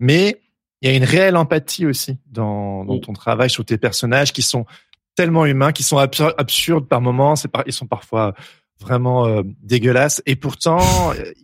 Mais 0.00 0.40
il 0.82 0.90
y 0.90 0.92
a 0.92 0.96
une 0.96 1.04
réelle 1.04 1.36
empathie 1.36 1.86
aussi 1.86 2.18
dans, 2.26 2.84
dans 2.84 2.98
ton 2.98 3.12
travail 3.12 3.48
sur 3.48 3.64
tes 3.64 3.78
personnages 3.78 4.32
qui 4.32 4.42
sont 4.42 4.66
tellement 5.14 5.46
humains, 5.46 5.72
qui 5.72 5.82
sont 5.82 5.98
absurdes 5.98 6.86
par 6.88 7.00
moments. 7.00 7.36
C'est 7.36 7.50
ils 7.66 7.72
sont 7.72 7.86
parfois 7.86 8.34
vraiment 8.80 9.26
euh, 9.26 9.42
dégueulasses 9.62 10.20
et 10.26 10.34
pourtant 10.34 10.80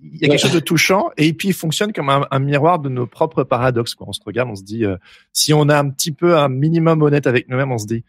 il 0.02 0.20
y 0.20 0.24
a 0.24 0.28
quelque 0.28 0.40
chose 0.40 0.52
de 0.52 0.60
touchant 0.60 1.10
et 1.16 1.32
puis 1.32 1.48
il 1.48 1.54
fonctionne 1.54 1.92
comme 1.92 2.08
un, 2.08 2.38
miroir 2.40 2.80
de 2.80 2.88
nos 2.88 3.06
propres 3.06 3.44
paradoxes. 3.44 3.94
Quand 3.94 4.06
on 4.08 4.12
se 4.12 4.20
regarde, 4.26 4.50
on 4.50 4.56
se 4.56 4.64
dit 4.64 4.84
si 5.32 5.54
on 5.54 5.68
a 5.68 5.78
un 5.78 5.88
petit 5.90 6.12
peu 6.12 6.36
un 6.36 6.48
minimum 6.48 7.02
honnête 7.02 7.26
avec 7.26 7.48
nous-mêmes, 7.48 7.72
on 7.72 7.78
se 7.78 7.86
dit 7.86 8.04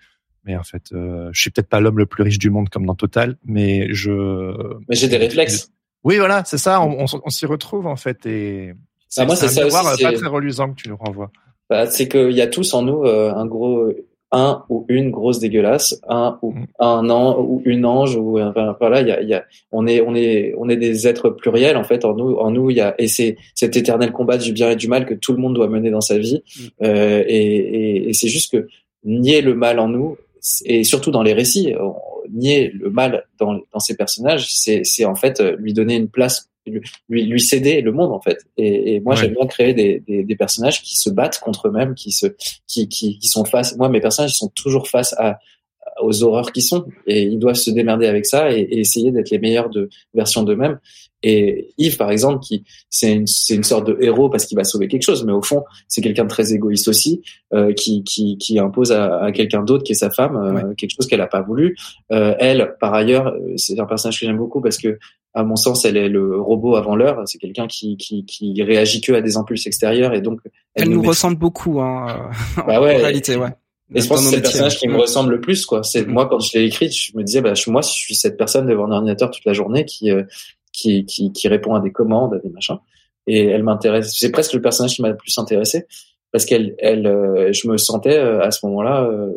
mais 0.45 0.55
en 0.57 0.63
fait, 0.63 0.91
euh, 0.93 1.29
je 1.33 1.41
suis 1.41 1.51
peut-être 1.51 1.69
pas 1.69 1.79
l'homme 1.79 1.99
le 1.99 2.05
plus 2.05 2.23
riche 2.23 2.39
du 2.39 2.49
monde 2.49 2.69
comme 2.69 2.85
dans 2.85 2.95
Total, 2.95 3.37
mais 3.45 3.93
je. 3.93 4.53
Mais 4.89 4.95
j'ai 4.95 5.07
des 5.07 5.17
réflexes. 5.17 5.71
Oui, 6.03 6.17
voilà, 6.17 6.43
c'est 6.45 6.57
ça. 6.57 6.81
On, 6.81 7.05
on, 7.23 7.29
s'y 7.29 7.45
retrouve 7.45 7.85
en 7.85 7.95
fait 7.95 8.25
et. 8.25 8.73
C'est 9.07 9.25
moi, 9.25 9.35
c'est 9.35 9.49
ça 9.49 9.65
aussi. 9.65 10.03
Pas 10.03 10.13
très 10.13 10.27
reluisant 10.27 10.71
que 10.73 10.81
tu 10.81 10.89
nous 10.89 10.97
renvoies. 10.97 11.31
Bah, 11.69 11.85
c'est 11.85 12.07
qu'il 12.07 12.31
y 12.31 12.41
a 12.41 12.47
tous 12.47 12.73
en 12.73 12.81
nous 12.81 13.03
euh, 13.03 13.33
un 13.33 13.45
gros, 13.45 13.91
un 14.31 14.63
ou 14.69 14.85
une 14.87 15.11
grosse 15.11 15.39
dégueulasse, 15.39 15.99
un 16.07 16.39
ou 16.41 16.51
mm. 16.51 16.65
un 16.79 17.09
an 17.09 17.39
ou 17.39 17.61
une 17.65 17.85
ange 17.85 18.15
ou 18.15 18.39
enfin, 18.39 18.75
voilà, 18.79 19.01
il 19.01 19.07
y 19.07 19.11
a, 19.11 19.21
y 19.21 19.33
a, 19.33 19.43
on 19.71 19.87
est, 19.87 20.01
on 20.01 20.15
est, 20.15 20.53
on 20.57 20.69
est 20.69 20.77
des 20.77 21.07
êtres 21.07 21.29
pluriels 21.29 21.77
en 21.77 21.83
fait 21.83 22.05
en 22.05 22.15
nous. 22.15 22.35
En 22.35 22.51
nous, 22.51 22.69
il 22.69 22.77
y 22.77 22.81
a 22.81 22.95
et 22.97 23.07
c'est 23.07 23.37
cet 23.55 23.75
éternel 23.75 24.11
combat 24.11 24.37
du 24.37 24.53
bien 24.53 24.71
et 24.71 24.75
du 24.75 24.87
mal 24.87 25.05
que 25.05 25.13
tout 25.13 25.33
le 25.33 25.39
monde 25.39 25.55
doit 25.55 25.67
mener 25.67 25.89
dans 25.89 26.01
sa 26.01 26.17
vie. 26.17 26.43
Mm. 26.43 26.61
Euh, 26.83 27.23
et, 27.27 27.37
et, 27.37 28.09
et 28.09 28.13
c'est 28.13 28.29
juste 28.29 28.51
que 28.51 28.67
nier 29.03 29.41
le 29.41 29.55
mal 29.55 29.79
en 29.79 29.87
nous 29.87 30.17
et 30.65 30.83
surtout 30.83 31.11
dans 31.11 31.23
les 31.23 31.33
récits, 31.33 31.75
nier 32.31 32.71
le 32.73 32.89
mal 32.89 33.25
dans, 33.39 33.59
dans 33.71 33.79
ces 33.79 33.95
personnages, 33.95 34.47
c'est 34.53 35.05
en 35.05 35.15
fait 35.15 35.39
euh, 35.39 35.55
lui 35.57 35.73
donner 35.73 35.95
une 35.95 36.09
place, 36.09 36.49
lui, 36.65 37.25
lui 37.25 37.41
céder 37.41 37.81
le 37.81 37.91
monde 37.91 38.11
en 38.11 38.21
fait. 38.21 38.37
Et, 38.57 38.95
et 38.95 38.99
moi, 38.99 39.15
j'aime 39.15 39.33
bien 39.33 39.47
créer 39.47 39.73
des, 39.73 39.99
des, 39.99 40.23
des, 40.23 40.35
personnages 40.35 40.81
qui 40.81 40.95
se 40.95 41.09
battent 41.09 41.39
contre 41.39 41.67
eux-mêmes, 41.67 41.95
qui 41.95 42.11
se, 42.11 42.27
qui, 42.67 42.87
qui, 42.87 43.19
qui 43.19 43.27
sont 43.27 43.45
face. 43.45 43.75
Moi, 43.77 43.89
mes 43.89 44.01
personnages, 44.01 44.31
ils 44.31 44.37
sont 44.37 44.51
toujours 44.55 44.87
face 44.87 45.13
à 45.17 45.39
aux 45.99 46.23
horreurs 46.23 46.51
qui 46.51 46.61
sont 46.61 46.85
et 47.05 47.23
ils 47.23 47.39
doivent 47.39 47.55
se 47.55 47.71
démerder 47.71 48.05
avec 48.05 48.25
ça 48.25 48.51
et, 48.51 48.59
et 48.59 48.79
essayer 48.79 49.11
d'être 49.11 49.29
les 49.29 49.39
meilleurs 49.39 49.69
de 49.69 49.89
version 50.13 50.43
d'eux-mêmes 50.43 50.79
et 51.23 51.73
Yves, 51.77 51.97
par 51.97 52.11
exemple, 52.11 52.39
qui 52.39 52.63
c'est 52.89 53.13
une, 53.13 53.27
c'est 53.27 53.55
une 53.55 53.63
sorte 53.63 53.87
de 53.87 53.97
héros 54.01 54.29
parce 54.29 54.45
qu'il 54.45 54.57
va 54.57 54.63
sauver 54.63 54.87
quelque 54.87 55.03
chose, 55.03 55.23
mais 55.23 55.31
au 55.31 55.41
fond, 55.41 55.63
c'est 55.87 56.01
quelqu'un 56.01 56.23
de 56.23 56.29
très 56.29 56.53
égoïste 56.53 56.87
aussi, 56.87 57.21
euh, 57.53 57.73
qui, 57.73 58.03
qui, 58.03 58.37
qui 58.37 58.57
impose 58.59 58.91
à, 58.91 59.17
à 59.23 59.31
quelqu'un 59.31 59.63
d'autre, 59.63 59.83
qui 59.83 59.91
est 59.91 59.95
sa 59.95 60.09
femme, 60.09 60.35
euh, 60.35 60.73
quelque 60.73 60.91
chose 60.95 61.07
qu'elle 61.07 61.19
n'a 61.19 61.27
pas 61.27 61.41
voulu. 61.41 61.75
Euh, 62.11 62.35
elle, 62.39 62.75
par 62.79 62.93
ailleurs, 62.93 63.27
euh, 63.27 63.53
c'est 63.57 63.79
un 63.79 63.85
personnage 63.85 64.19
que 64.19 64.25
j'aime 64.25 64.37
beaucoup 64.37 64.61
parce 64.61 64.77
que, 64.77 64.97
à 65.33 65.43
mon 65.43 65.55
sens, 65.55 65.85
elle 65.85 65.97
est 65.97 66.09
le 66.09 66.39
robot 66.39 66.75
avant 66.75 66.95
l'heure. 66.95 67.21
C'est 67.25 67.37
quelqu'un 67.37 67.67
qui, 67.67 67.97
qui, 67.97 68.25
qui 68.25 68.61
réagit 68.63 69.01
que 69.01 69.13
à 69.13 69.21
des 69.21 69.37
impulses 69.37 69.65
extérieurs 69.67 70.13
et 70.13 70.21
donc 70.21 70.41
elle, 70.75 70.89
nous 70.89 71.01
ressemble 71.01 71.37
beaucoup, 71.37 71.79
hein, 71.81 72.29
bah 72.67 72.81
ouais, 72.81 72.95
en 72.95 72.97
réalité, 72.97 73.35
ouais. 73.35 73.49
Et 73.93 73.99
je 73.99 74.07
pense 74.07 74.23
que 74.23 74.29
c'est 74.29 74.35
le 74.37 74.41
personnage 74.41 74.77
qui 74.77 74.87
me 74.87 74.97
ressemble 74.97 75.31
le 75.31 75.41
plus, 75.41 75.65
quoi. 75.65 75.83
C'est 75.83 76.03
mm-hmm. 76.03 76.11
moi 76.11 76.27
quand 76.27 76.39
je 76.39 76.57
l'ai 76.57 76.65
écrit, 76.65 76.89
je 76.89 77.17
me 77.17 77.23
disais, 77.23 77.41
bah, 77.41 77.53
je, 77.53 77.69
moi, 77.69 77.81
je 77.81 77.89
suis 77.89 78.15
cette 78.15 78.37
personne 78.37 78.65
devant 78.65 78.85
un 78.85 78.91
ordinateur 78.91 79.29
toute 79.31 79.43
la 79.45 79.53
journée 79.53 79.85
qui 79.85 80.09
qui, 80.71 81.05
qui, 81.05 81.31
qui 81.31 81.47
répond 81.47 81.75
à 81.75 81.79
des 81.79 81.91
commandes, 81.91 82.33
à 82.33 82.39
des 82.39 82.49
machins. 82.49 82.77
Et 83.27 83.45
elle 83.45 83.63
m'intéresse. 83.63 84.15
C'est 84.17 84.31
presque 84.31 84.53
le 84.53 84.61
personnage 84.61 84.95
qui 84.95 85.01
m'a 85.01 85.09
le 85.09 85.17
plus 85.17 85.37
intéressé 85.37 85.85
parce 86.31 86.45
qu'elle, 86.45 86.75
elle, 86.79 87.07
euh, 87.07 87.51
je 87.51 87.67
me 87.67 87.77
sentais 87.77 88.17
euh, 88.17 88.41
à 88.41 88.51
ce 88.51 88.65
moment-là, 88.65 89.03
euh, 89.03 89.31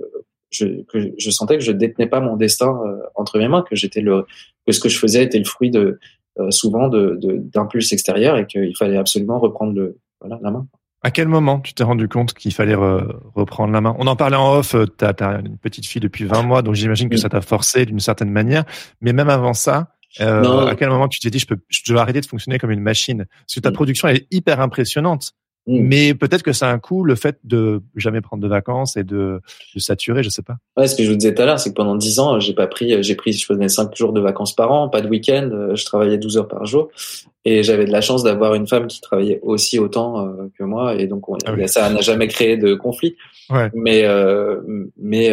je, 0.54 0.82
que 0.84 1.12
je 1.18 1.30
sentais 1.30 1.58
que 1.58 1.64
je 1.64 1.72
détenais 1.72 2.06
pas 2.06 2.20
mon 2.20 2.36
destin 2.36 2.78
entre 3.14 3.38
mes 3.38 3.48
mains, 3.48 3.62
que 3.68 3.76
j'étais 3.76 4.00
le, 4.00 4.26
que 4.66 4.72
ce 4.72 4.80
que 4.80 4.88
je 4.88 4.98
faisais 4.98 5.24
était 5.24 5.38
le 5.38 5.44
fruit 5.44 5.70
de 5.70 5.98
souvent 6.50 6.88
de 6.88 7.18
d'impulses 7.20 7.92
extérieurs 7.92 8.36
et 8.36 8.46
qu'il 8.46 8.76
fallait 8.76 8.96
absolument 8.96 9.38
reprendre 9.38 9.72
le, 9.74 9.98
voilà, 10.20 10.38
la 10.42 10.50
main. 10.50 10.66
À 11.02 11.10
quel 11.10 11.28
moment 11.28 11.60
tu 11.60 11.74
t'es 11.74 11.84
rendu 11.84 12.08
compte 12.08 12.32
qu'il 12.32 12.54
fallait 12.54 12.74
reprendre 12.74 13.74
la 13.74 13.82
main? 13.82 13.94
On 13.98 14.06
en 14.06 14.16
parlait 14.16 14.36
en 14.36 14.54
off, 14.54 14.74
tu 14.98 15.04
as, 15.04 15.40
une 15.44 15.58
petite 15.58 15.86
fille 15.86 16.00
depuis 16.00 16.24
20 16.24 16.42
mois, 16.44 16.62
donc 16.62 16.74
j'imagine 16.76 17.10
que 17.10 17.18
ça 17.18 17.28
t'a 17.28 17.42
forcé 17.42 17.84
d'une 17.84 18.00
certaine 18.00 18.30
manière. 18.30 18.64
Mais 19.02 19.12
même 19.12 19.28
avant 19.28 19.52
ça, 19.52 19.94
euh, 20.20 20.66
à 20.66 20.74
quel 20.76 20.88
moment 20.88 21.08
tu 21.08 21.20
t'es 21.20 21.28
dit 21.28 21.38
je 21.38 21.46
peux 21.46 21.58
je 21.68 21.82
dois 21.92 22.00
arrêter 22.00 22.20
de 22.20 22.26
fonctionner 22.26 22.58
comme 22.58 22.70
une 22.70 22.80
machine? 22.80 23.26
Parce 23.28 23.54
que 23.54 23.60
ta 23.60 23.70
production 23.70 24.08
est 24.08 24.26
hyper 24.30 24.60
impressionnante. 24.60 25.32
Mm. 25.66 25.80
Mais 25.80 26.14
peut-être 26.14 26.42
que 26.42 26.52
ça 26.52 26.68
a 26.68 26.72
un 26.72 26.78
coût 26.78 27.04
le 27.04 27.14
fait 27.14 27.38
de 27.44 27.82
jamais 27.96 28.20
prendre 28.20 28.42
de 28.42 28.48
vacances 28.48 28.96
et 28.96 29.04
de, 29.04 29.40
de 29.74 29.80
saturer, 29.80 30.22
je 30.22 30.28
sais 30.28 30.42
pas. 30.42 30.56
Ouais, 30.76 30.86
ce 30.86 30.94
que 30.94 31.02
je 31.02 31.10
vous 31.10 31.16
disais 31.16 31.34
tout 31.34 31.42
à 31.42 31.46
l'heure, 31.46 31.58
c'est 31.58 31.70
que 31.70 31.74
pendant 31.74 31.96
dix 31.96 32.18
ans, 32.18 32.38
j'ai 32.40 32.54
pas 32.54 32.66
pris, 32.66 33.02
j'ai 33.02 33.14
pris, 33.14 33.32
je 33.32 33.46
faisais 33.46 33.68
cinq 33.68 33.94
jours 33.96 34.12
de 34.12 34.20
vacances 34.20 34.54
par 34.54 34.72
an, 34.72 34.88
pas 34.88 35.00
de 35.00 35.08
week-end, 35.08 35.50
euh, 35.52 35.74
je 35.74 35.84
travaillais 35.84 36.18
12 36.18 36.36
heures 36.36 36.48
par 36.48 36.66
jour, 36.66 36.90
et 37.44 37.62
j'avais 37.62 37.86
de 37.86 37.92
la 37.92 38.00
chance 38.00 38.22
d'avoir 38.22 38.54
une 38.54 38.66
femme 38.66 38.86
qui 38.86 39.00
travaillait 39.00 39.40
aussi 39.42 39.78
autant 39.78 40.26
euh, 40.26 40.50
que 40.58 40.64
moi, 40.64 40.96
et 40.96 41.06
donc 41.06 41.24
ah 41.46 41.66
ça 41.66 41.88
n'a 41.90 42.00
jamais 42.00 42.28
créé 42.28 42.56
de 42.56 42.74
conflit. 42.74 43.16
Ouais. 43.50 43.70
Mais 43.74 44.04
euh, 44.04 44.60
mais 44.98 45.32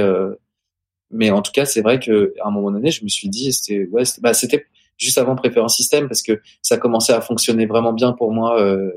mais 1.13 1.29
en 1.29 1.41
tout 1.41 1.51
cas, 1.51 1.65
c'est 1.65 1.81
vrai 1.81 1.99
que 1.99 2.33
à 2.41 2.47
un 2.47 2.51
moment 2.51 2.71
donné, 2.71 2.89
je 2.89 3.03
me 3.03 3.09
suis 3.09 3.27
dit, 3.27 3.51
c'était 3.51 3.85
ouais, 3.91 4.03
bah, 4.21 4.33
c'était 4.33 4.65
juste 5.01 5.17
avant 5.17 5.35
Préférence 5.35 5.75
Système 5.75 6.07
parce 6.07 6.21
que 6.21 6.41
ça 6.61 6.77
commençait 6.77 7.13
à 7.13 7.21
fonctionner 7.21 7.65
vraiment 7.65 7.93
bien 7.93 8.13
pour 8.13 8.31
moi 8.31 8.61
euh, 8.61 8.91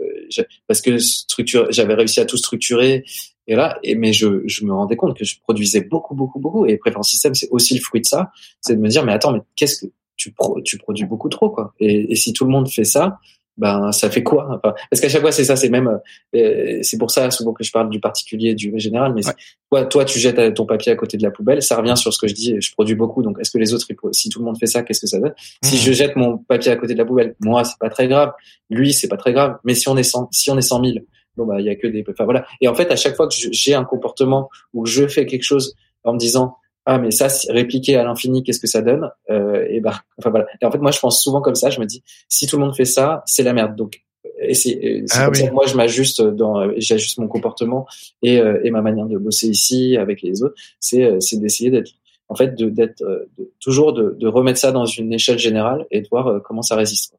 parce 0.67 0.81
que 0.81 0.99
structure 0.99 1.67
j'avais 1.71 1.95
réussi 1.95 2.21
à 2.21 2.27
tout 2.27 2.37
structurer. 2.37 3.05
Et 3.47 3.57
là 3.57 3.79
et 3.83 3.95
mais 3.95 4.13
je, 4.13 4.43
je 4.47 4.65
me 4.65 4.73
rendais 4.73 4.97
compte 4.97 5.17
que 5.17 5.25
je 5.25 5.41
produisais 5.41 5.83
beaucoup 5.83 6.15
beaucoup 6.15 6.39
beaucoup. 6.39 6.67
Et 6.67 6.77
Préférence 6.77 7.11
Système 7.11 7.35
c'est 7.35 7.49
aussi 7.51 7.75
le 7.75 7.81
fruit 7.81 8.01
de 8.01 8.07
ça 8.07 8.31
c'est 8.61 8.77
de 8.77 8.81
me 8.81 8.89
dire 8.89 9.05
mais 9.05 9.13
attends 9.13 9.33
mais 9.33 9.41
qu'est-ce 9.57 9.87
que 9.87 9.93
tu 10.17 10.31
pro, 10.31 10.61
tu 10.63 10.79
produis 10.79 11.07
beaucoup 11.07 11.29
trop 11.29 11.51
quoi. 11.51 11.75
Et, 11.81 12.13
et 12.13 12.15
si 12.15 12.33
tout 12.33 12.45
le 12.45 12.51
monde 12.51 12.69
fait 12.69 12.85
ça 12.85 13.19
ben 13.57 13.93
ça 13.93 14.11
fait 14.11 14.23
quoi? 14.23 14.47
Enfin, 14.51 14.75
Parce 14.91 15.01
qu'à 15.01 15.09
chaque 15.09 15.21
fois 15.21 15.33
c'est 15.33 15.45
ça, 15.45 15.57
c'est 15.57 15.69
même 15.69 16.01
euh, 16.35 16.79
c'est 16.83 16.99
pour 16.99 17.11
ça 17.11 17.31
souvent 17.31 17.53
que 17.53 17.63
je 17.63 17.71
parle 17.71 17.89
du 17.89 18.01
particulier, 18.01 18.55
du 18.55 18.73
général. 18.77 19.15
Mais 19.15 19.23
toi, 19.71 19.85
toi 19.85 20.05
tu 20.05 20.19
jettes 20.19 20.55
ton 20.55 20.67
papier 20.67 20.93
à 20.93 20.97
côté 20.97 21.17
de 21.17 21.23
la 21.23 21.31
poubelle, 21.31 21.63
ça 21.63 21.77
revient 21.77 21.97
sur 21.97 22.13
ce 22.13 22.19
que 22.19 22.27
je 22.27 22.35
dis. 22.35 22.57
Je 22.61 22.73
produis 22.73 22.95
beaucoup, 22.95 23.23
donc 23.23 23.39
est-ce 23.41 23.51
que 23.51 23.59
les 23.59 23.73
autres, 23.73 23.87
si 24.13 24.29
tout 24.29 24.41
le 24.41 24.45
monde 24.45 24.59
fait 24.59 24.67
ça, 24.67 24.83
qu'est-ce 24.83 25.01
que 25.01 25.07
ça 25.07 25.21
donne? 25.21 25.35
Si 25.63 25.77
mmh. 25.77 25.79
je 25.79 25.93
jette 25.93 26.17
mon 26.17 26.39
papier 26.39 26.73
à 26.73 26.77
côté 26.77 26.95
de 26.95 26.99
la 26.99 27.05
poubelle, 27.05 27.37
moi 27.41 27.65
c'est 27.65 27.79
pas 27.79 27.91
très 27.91 28.09
grave, 28.09 28.33
lui 28.71 28.93
c'est 28.93 29.09
pas 29.09 29.17
très 29.17 29.33
grave. 29.33 29.59
Mais 29.65 29.75
si 29.75 29.89
on 29.89 29.97
est 29.97 30.03
100, 30.03 30.29
si 30.33 30.51
on 30.51 30.59
est 30.59 30.63
100 30.63 30.85
000, 30.85 30.97
bon 31.37 31.47
bah 31.47 31.61
il 31.61 31.67
y 31.67 31.71
a 31.71 31.77
que 31.77 31.87
des, 31.87 32.05
enfin 32.09 32.25
voilà. 32.25 32.47
Et 32.61 32.69
en 32.69 32.75
fait 32.75 32.91
à 32.91 32.97
chaque 32.97 33.15
fois 33.15 33.29
que 33.29 33.35
j'ai 33.35 33.75
un 33.75 33.85
comportement 33.85 34.49
où 34.73 34.85
je 34.85 35.07
fais 35.07 35.27
quelque 35.27 35.45
chose 35.45 35.75
en 36.03 36.13
me 36.15 36.19
disant 36.19 36.57
ah 36.87 36.99
mais 36.99 37.11
ça 37.11 37.29
répliquer 37.49 37.97
à 37.97 38.05
l'infini 38.05 38.43
qu'est-ce 38.43 38.61
que 38.61 38.67
ça 38.67 38.83
donne? 38.83 39.11
Euh, 39.31 39.67
et 39.69 39.81
bah 39.81 40.03
enfin 40.19 40.31
voilà. 40.31 40.47
Et 40.61 40.67
en 40.67 40.71
fait 40.71 40.79
moi 40.79 40.91
je 40.91 40.99
pense 40.99 41.23
souvent 41.23 41.41
comme 41.41 41.55
ça 41.55 41.71
je 41.71 41.81
me 41.81 41.87
dis 41.87 42.03
si 42.29 42.47
tout 42.47 42.57
le 42.57 42.65
monde 42.65 42.77
fait 42.77 42.85
ça 42.85 43.23
c'est 43.27 43.43
la 43.43 43.53
merde. 43.53 43.77
Donc 43.77 44.03
et 44.41 44.55
c'est 44.55 45.05
ah 45.13 45.31
moi 45.53 45.67
je 45.67 45.77
m'ajuste 45.77 46.23
dans 46.23 46.71
j'ajuste 46.77 47.19
mon 47.19 47.29
comportement 47.29 47.87
et, 48.23 48.41
euh, 48.41 48.61
et 48.65 48.71
ma 48.71 48.83
manière 48.83 49.07
de 49.07 49.17
bosser 49.19 49.49
ici 49.49 49.97
avec 49.97 50.23
les 50.23 50.43
autres 50.43 50.55
c'est 50.81 51.05
euh, 51.05 51.21
c'est 51.21 51.39
d'essayer 51.39 51.71
d'être 51.71 51.93
en 52.29 52.35
fait 52.35 52.55
de 52.57 52.69
d'être 52.69 53.03
euh, 53.03 53.31
toujours 53.61 53.93
de, 53.93 54.17
de, 54.19 54.27
remettre 54.27 54.59
ça 54.59 54.73
dans 54.73 54.87
une 54.87 55.13
échelle 55.13 55.39
générale 55.39 55.87
et 55.91 56.01
de 56.01 56.09
voir 56.09 56.43
comment 56.43 56.63
ça 56.63 56.75
résiste 56.75 57.17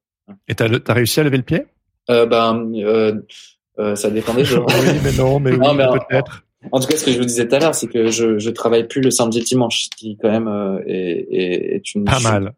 et 0.48 0.56
t'as 0.56 0.68
as 0.88 0.94
réussi 0.94 1.20
à 1.20 1.24
lever 1.24 1.38
le 1.38 1.44
pied? 1.44 1.66
Euh, 2.10 2.26
ben 2.26 2.72
euh, 2.76 3.96
ça 3.96 4.10
dépend 4.10 4.34
des 4.34 4.46
jours. 4.46 4.66
Oui 4.70 5.00
mais 5.04 5.12
non 5.14 5.40
mais, 5.40 5.54
oui, 5.54 6.00
peut-être 6.10 6.45
en 6.72 6.80
tout 6.80 6.88
cas, 6.88 6.98
ce 6.98 7.06
que 7.06 7.12
je 7.12 7.18
vous 7.18 7.26
disais 7.26 7.48
tout 7.48 7.56
à 7.56 7.60
l'heure, 7.60 7.76
c'est 7.76 7.88
que 7.88 8.10
je, 8.10 8.40
je 8.40 8.50
travaille 8.50 8.88
plus 8.88 9.02
le 9.02 9.12
samedi 9.12 9.38
et 9.38 9.42
le 9.42 9.46
dimanche, 9.46 9.90
qui 9.98 10.18
quand 10.18 10.32
même 10.32 10.48
euh, 10.48 10.80
est, 10.86 11.28
est, 11.32 11.76
est, 11.76 11.96
une 11.96 12.06
pas 12.06 12.20
mal 12.20 12.54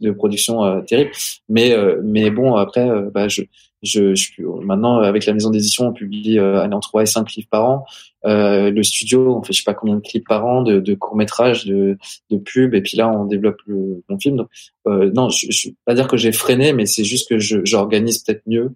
de 0.00 0.10
production 0.10 0.64
euh, 0.64 0.80
terrible. 0.82 1.10
Mais 1.48 1.72
euh, 1.72 2.00
mais 2.04 2.30
bon, 2.30 2.56
après, 2.56 2.88
bah, 3.12 3.28
je, 3.28 3.42
je, 3.82 4.14
je, 4.14 4.42
maintenant 4.62 4.98
avec 4.98 5.26
la 5.26 5.32
maison 5.32 5.50
d'édition, 5.50 5.88
on 5.88 5.92
publie 5.92 6.38
euh, 6.38 6.64
entre 6.64 6.88
3 6.88 7.02
et 7.02 7.06
5 7.06 7.32
livres 7.34 7.48
par 7.50 7.64
an. 7.64 7.86
le 8.24 8.82
studio, 8.82 9.36
on 9.36 9.42
fait 9.42 9.52
je 9.52 9.58
sais 9.58 9.64
pas 9.64 9.74
combien 9.74 9.96
de 9.96 10.00
clips 10.00 10.26
par 10.26 10.44
an, 10.44 10.62
de, 10.62 10.80
de 10.80 10.94
courts 10.94 11.16
métrages, 11.16 11.64
de, 11.64 11.96
de 12.30 12.36
pubs, 12.36 12.74
et 12.74 12.82
puis 12.82 12.96
là 12.96 13.08
on 13.08 13.24
développe 13.24 13.60
le, 13.66 14.02
mon 14.08 14.18
film. 14.18 14.36
Donc, 14.36 14.48
non, 14.86 15.30
je, 15.30 15.46
je 15.50 15.68
pas 15.84 15.94
dire 15.94 16.08
que 16.08 16.16
j'ai 16.16 16.32
freiné, 16.32 16.72
mais 16.72 16.86
c'est 16.86 17.04
juste 17.04 17.28
que 17.28 17.38
j'organise 17.38 18.22
peut-être 18.22 18.42
mieux. 18.46 18.72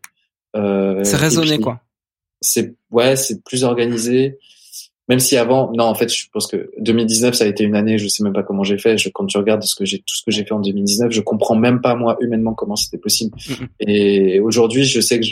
c'est 0.54 1.16
raisonné 1.16 1.58
quoi. 1.58 1.80
C'est 2.42 2.74
ouais, 2.90 3.16
c'est 3.16 3.44
plus 3.44 3.64
organisé. 3.64 4.38
Même 5.10 5.18
si 5.18 5.36
avant, 5.36 5.72
non, 5.74 5.86
en 5.86 5.94
fait, 5.96 6.08
je 6.08 6.26
pense 6.32 6.46
que 6.46 6.70
2019, 6.78 7.34
ça 7.34 7.42
a 7.42 7.48
été 7.48 7.64
une 7.64 7.74
année, 7.74 7.98
je 7.98 8.06
sais 8.06 8.22
même 8.22 8.32
pas 8.32 8.44
comment 8.44 8.62
j'ai 8.62 8.78
fait. 8.78 8.96
Je, 8.96 9.08
quand 9.08 9.26
tu 9.26 9.38
regardes 9.38 9.64
ce 9.64 9.74
que 9.74 9.84
j'ai, 9.84 9.98
tout 9.98 10.14
ce 10.14 10.22
que 10.24 10.30
j'ai 10.30 10.44
fait 10.44 10.52
en 10.52 10.60
2019, 10.60 11.10
je 11.10 11.20
comprends 11.20 11.56
même 11.56 11.80
pas 11.80 11.96
moi 11.96 12.16
humainement 12.20 12.54
comment 12.54 12.76
c'était 12.76 12.96
possible. 12.96 13.36
Et 13.80 14.38
aujourd'hui, 14.38 14.84
je 14.84 15.00
sais 15.00 15.18
que 15.18 15.26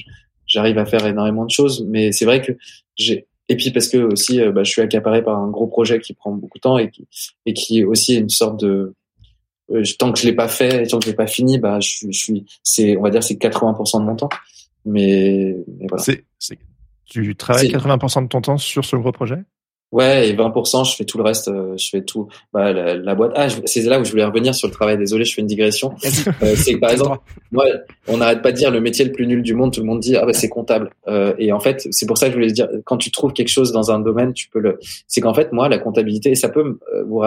j'arrive 0.48 0.78
à 0.78 0.84
faire 0.84 1.06
énormément 1.06 1.44
de 1.44 1.52
choses, 1.52 1.86
mais 1.88 2.10
c'est 2.10 2.24
vrai 2.24 2.42
que 2.42 2.50
j'ai, 2.96 3.28
et 3.48 3.54
puis 3.54 3.70
parce 3.70 3.86
que 3.86 3.98
aussi, 3.98 4.40
euh, 4.40 4.50
bah, 4.50 4.64
je 4.64 4.70
suis 4.72 4.82
accaparé 4.82 5.22
par 5.22 5.38
un 5.38 5.48
gros 5.48 5.68
projet 5.68 6.00
qui 6.00 6.12
prend 6.12 6.32
beaucoup 6.32 6.58
de 6.58 6.62
temps 6.62 6.76
et 6.76 6.90
qui, 6.90 7.06
et 7.46 7.54
qui 7.54 7.78
est 7.78 7.84
aussi 7.84 8.16
une 8.16 8.30
sorte 8.30 8.58
de, 8.58 8.94
euh, 9.70 9.84
tant 9.96 10.10
que 10.10 10.18
je 10.18 10.26
l'ai 10.26 10.34
pas 10.34 10.48
fait, 10.48 10.88
tant 10.88 10.98
que 10.98 11.04
je 11.04 11.10
l'ai 11.10 11.16
pas 11.16 11.28
fini, 11.28 11.56
bah, 11.56 11.78
je, 11.78 12.08
je 12.10 12.18
suis, 12.18 12.46
c'est, 12.64 12.96
on 12.96 13.02
va 13.02 13.10
dire, 13.10 13.22
c'est 13.22 13.40
80% 13.40 14.00
de 14.00 14.04
mon 14.04 14.16
temps. 14.16 14.28
Mais, 14.84 15.54
mais 15.78 15.86
voilà. 15.88 16.02
C'est, 16.02 16.24
tu 17.04 17.36
travailles 17.36 17.68
80% 17.68 18.24
de 18.24 18.28
ton 18.28 18.40
temps 18.40 18.58
sur 18.58 18.84
ce 18.84 18.96
gros 18.96 19.12
projet? 19.12 19.44
Ouais, 19.90 20.28
et 20.28 20.34
20%, 20.34 20.90
je 20.90 20.96
fais 20.96 21.04
tout 21.06 21.16
le 21.16 21.24
reste, 21.24 21.48
euh, 21.48 21.74
je 21.78 21.88
fais 21.88 22.02
tout. 22.02 22.28
Bah, 22.52 22.72
la, 22.74 23.14
boîte. 23.14 23.32
Ah, 23.34 23.48
c'est 23.64 23.82
là 23.84 23.98
où 23.98 24.04
je 24.04 24.10
voulais 24.10 24.24
revenir 24.24 24.54
sur 24.54 24.68
le 24.68 24.72
travail. 24.72 24.98
Désolé, 24.98 25.24
je 25.24 25.34
fais 25.34 25.40
une 25.40 25.46
digression. 25.46 25.94
Euh, 26.42 26.54
c'est 26.56 26.74
que 26.74 26.78
par 26.78 26.90
exemple, 26.92 27.18
moi, 27.52 27.64
on 28.06 28.18
n'arrête 28.18 28.42
pas 28.42 28.52
de 28.52 28.56
dire 28.58 28.70
le 28.70 28.82
métier 28.82 29.06
le 29.06 29.12
plus 29.12 29.26
nul 29.26 29.42
du 29.42 29.54
monde. 29.54 29.72
Tout 29.72 29.80
le 29.80 29.86
monde 29.86 30.00
dit 30.00 30.14
ah 30.16 30.26
bah 30.26 30.34
c'est 30.34 30.50
comptable. 30.50 30.90
Euh, 31.06 31.32
et 31.38 31.52
en 31.52 31.60
fait, 31.60 31.88
c'est 31.90 32.04
pour 32.04 32.18
ça 32.18 32.26
que 32.26 32.32
je 32.32 32.36
voulais 32.36 32.52
dire 32.52 32.68
quand 32.84 32.98
tu 32.98 33.10
trouves 33.10 33.32
quelque 33.32 33.48
chose 33.48 33.72
dans 33.72 33.90
un 33.90 33.98
domaine, 33.98 34.34
tu 34.34 34.50
peux 34.50 34.58
le. 34.58 34.78
C'est 35.06 35.22
qu'en 35.22 35.32
fait, 35.32 35.52
moi, 35.52 35.70
la 35.70 35.78
comptabilité, 35.78 36.32
et 36.32 36.34
ça 36.34 36.50
peut 36.50 36.78
euh, 36.94 37.04
vous, 37.04 37.22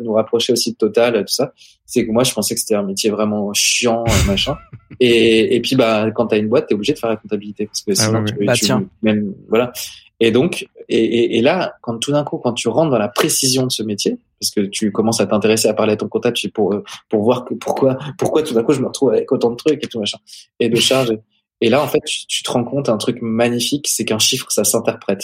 nous 0.00 0.12
rapprocher 0.12 0.52
aussi 0.52 0.70
de 0.72 0.76
Total, 0.76 1.14
tout 1.24 1.34
ça. 1.34 1.52
C'est 1.84 2.06
que 2.06 2.12
moi, 2.12 2.22
je 2.22 2.32
pensais 2.32 2.54
que 2.54 2.60
c'était 2.60 2.76
un 2.76 2.84
métier 2.84 3.10
vraiment 3.10 3.52
chiant, 3.54 4.04
machin. 4.28 4.56
Et, 5.00 5.56
et 5.56 5.60
puis 5.60 5.74
bah, 5.74 6.10
quand 6.14 6.28
t'as 6.28 6.38
une 6.38 6.48
boîte, 6.48 6.68
t'es 6.68 6.74
obligé 6.74 6.92
de 6.92 6.98
faire 6.98 7.10
la 7.10 7.16
comptabilité 7.16 7.66
parce 7.66 7.80
que 7.80 7.90
ah 7.90 7.94
sinon, 7.94 8.24
tu, 8.24 8.44
bah, 8.44 8.52
tu, 8.52 8.72
même 9.02 9.34
voilà. 9.48 9.72
Et 10.20 10.30
donc, 10.30 10.66
et, 10.88 11.38
et, 11.38 11.42
là, 11.42 11.74
quand 11.80 11.98
tout 11.98 12.12
d'un 12.12 12.24
coup, 12.24 12.38
quand 12.38 12.52
tu 12.52 12.68
rentres 12.68 12.90
dans 12.90 12.98
la 12.98 13.08
précision 13.08 13.66
de 13.66 13.72
ce 13.72 13.82
métier, 13.82 14.18
parce 14.40 14.50
que 14.50 14.60
tu 14.60 14.92
commences 14.92 15.20
à 15.20 15.26
t'intéresser 15.26 15.68
à 15.68 15.74
parler 15.74 15.94
à 15.94 15.96
ton 15.96 16.08
comptable, 16.08 16.36
pour 16.52 16.74
pour 17.08 17.22
voir 17.22 17.44
que 17.44 17.54
pourquoi 17.54 17.96
pourquoi 18.18 18.42
tout 18.42 18.54
d'un 18.54 18.62
coup 18.62 18.72
je 18.72 18.80
me 18.80 18.86
retrouve 18.86 19.10
avec 19.10 19.30
autant 19.32 19.50
de 19.50 19.56
trucs 19.56 19.82
et 19.82 19.86
tout 19.86 19.98
machin 19.98 20.18
et 20.60 20.68
de 20.68 20.76
charges. 20.76 21.16
Et 21.60 21.70
là, 21.70 21.82
en 21.82 21.88
fait, 21.88 22.00
tu, 22.04 22.26
tu 22.26 22.42
te 22.42 22.50
rends 22.50 22.64
compte 22.64 22.88
un 22.88 22.98
truc 22.98 23.18
magnifique, 23.22 23.88
c'est 23.88 24.04
qu'un 24.04 24.18
chiffre, 24.18 24.50
ça 24.50 24.64
s'interprète. 24.64 25.22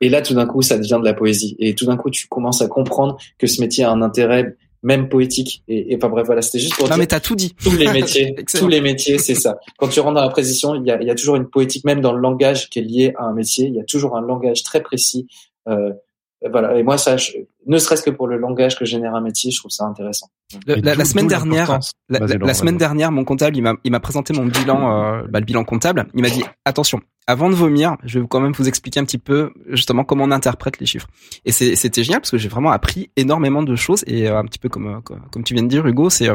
Et 0.00 0.08
là, 0.08 0.22
tout 0.22 0.34
d'un 0.34 0.46
coup, 0.46 0.62
ça 0.62 0.78
devient 0.78 0.98
de 1.00 1.04
la 1.04 1.12
poésie. 1.12 1.56
Et 1.58 1.74
tout 1.74 1.86
d'un 1.86 1.96
coup, 1.96 2.10
tu 2.10 2.26
commences 2.26 2.62
à 2.62 2.68
comprendre 2.68 3.18
que 3.38 3.46
ce 3.46 3.60
métier 3.60 3.84
a 3.84 3.90
un 3.90 4.02
intérêt 4.02 4.56
même 4.82 5.08
poétique. 5.08 5.62
Et, 5.68 5.92
et 5.92 5.96
enfin 5.96 6.08
bref, 6.08 6.26
voilà, 6.26 6.42
c'était 6.42 6.58
juste 6.58 6.76
pour 6.76 6.88
non, 6.88 6.96
mais 6.96 7.06
t'as 7.06 7.20
tout 7.20 7.34
dit. 7.34 7.54
Tous 7.62 7.76
les 7.76 7.86
métiers, 7.92 8.34
tous 8.54 8.68
les 8.68 8.80
métiers, 8.80 9.18
c'est 9.18 9.34
ça. 9.34 9.58
Quand 9.78 9.88
tu 9.88 10.00
rentres 10.00 10.14
dans 10.14 10.22
la 10.22 10.30
précision, 10.30 10.74
il 10.74 10.86
y 10.86 10.90
a, 10.90 11.02
y 11.02 11.10
a 11.10 11.14
toujours 11.14 11.36
une 11.36 11.48
poétique, 11.48 11.84
même 11.84 12.00
dans 12.00 12.12
le 12.12 12.20
langage 12.20 12.70
qui 12.70 12.78
est 12.78 12.82
lié 12.82 13.12
à 13.18 13.24
un 13.24 13.34
métier. 13.34 13.66
Il 13.66 13.74
y 13.74 13.80
a 13.80 13.84
toujours 13.84 14.16
un 14.16 14.22
langage 14.22 14.62
très 14.62 14.82
précis. 14.82 15.26
Euh, 15.68 15.92
voilà. 16.48 16.78
Et 16.78 16.82
moi, 16.82 16.96
ça, 16.96 17.16
ne 17.66 17.78
serait-ce 17.78 18.02
que 18.02 18.10
pour 18.10 18.26
le 18.26 18.38
langage 18.38 18.78
que 18.78 18.86
génère 18.86 19.14
un 19.14 19.20
métier, 19.20 19.50
je 19.50 19.58
trouve 19.58 19.70
ça 19.70 19.84
intéressant. 19.84 20.28
la, 20.66 21.04
semaine 21.04 21.26
dernière, 21.26 21.80
la, 22.08 22.54
semaine 22.54 22.78
dernière, 22.78 23.12
mon 23.12 23.24
comptable, 23.24 23.56
il 23.56 23.62
m'a, 23.62 23.74
il 23.84 23.90
m'a 23.90 24.00
présenté 24.00 24.32
mon 24.32 24.46
bilan, 24.46 24.90
euh, 24.90 25.22
bah, 25.28 25.40
le 25.40 25.44
bilan 25.44 25.64
comptable. 25.64 26.06
Il 26.14 26.22
m'a 26.22 26.30
dit 26.30 26.42
attention, 26.64 27.00
avant 27.26 27.50
de 27.50 27.54
vomir, 27.54 27.96
je 28.04 28.20
vais 28.20 28.26
quand 28.26 28.40
même 28.40 28.52
vous 28.52 28.68
expliquer 28.68 29.00
un 29.00 29.04
petit 29.04 29.18
peu 29.18 29.52
justement 29.68 30.02
comment 30.02 30.24
on 30.24 30.30
interprète 30.30 30.80
les 30.80 30.86
chiffres. 30.86 31.08
Et 31.44 31.52
c'était 31.52 32.02
génial 32.02 32.20
parce 32.22 32.30
que 32.30 32.38
j'ai 32.38 32.48
vraiment 32.48 32.70
appris 32.70 33.10
énormément 33.16 33.62
de 33.62 33.76
choses 33.76 34.02
et 34.06 34.26
euh, 34.26 34.38
un 34.38 34.44
petit 34.44 34.58
peu 34.58 34.70
comme, 34.70 34.86
euh, 34.86 35.16
comme 35.30 35.44
tu 35.44 35.52
viens 35.52 35.62
de 35.62 35.68
dire, 35.68 35.86
Hugo, 35.86 36.08
c'est 36.08 36.30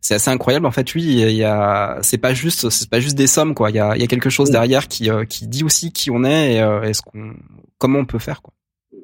c'est 0.00 0.14
assez 0.14 0.30
incroyable. 0.30 0.64
En 0.64 0.70
fait, 0.70 0.94
oui, 0.94 1.02
il 1.02 1.36
y 1.36 1.44
a, 1.44 1.98
c'est 2.00 2.18
pas 2.18 2.32
juste, 2.32 2.70
c'est 2.70 2.88
pas 2.88 3.00
juste 3.00 3.16
des 3.16 3.26
sommes 3.26 3.54
quoi. 3.54 3.68
Il 3.68 3.76
y 3.76 3.78
a, 3.78 3.94
il 3.94 4.00
y 4.00 4.04
a 4.04 4.08
quelque 4.08 4.30
chose 4.30 4.50
derrière 4.50 4.88
qui 4.88 5.10
qui 5.28 5.46
dit 5.48 5.64
aussi 5.64 5.92
qui 5.92 6.10
on 6.10 6.24
est 6.24 6.54
et, 6.54 6.88
et 6.88 6.94
ce 6.94 7.02
qu'on, 7.02 7.34
comment 7.76 7.98
on 7.98 8.06
peut 8.06 8.18
faire 8.18 8.40
quoi. 8.40 8.54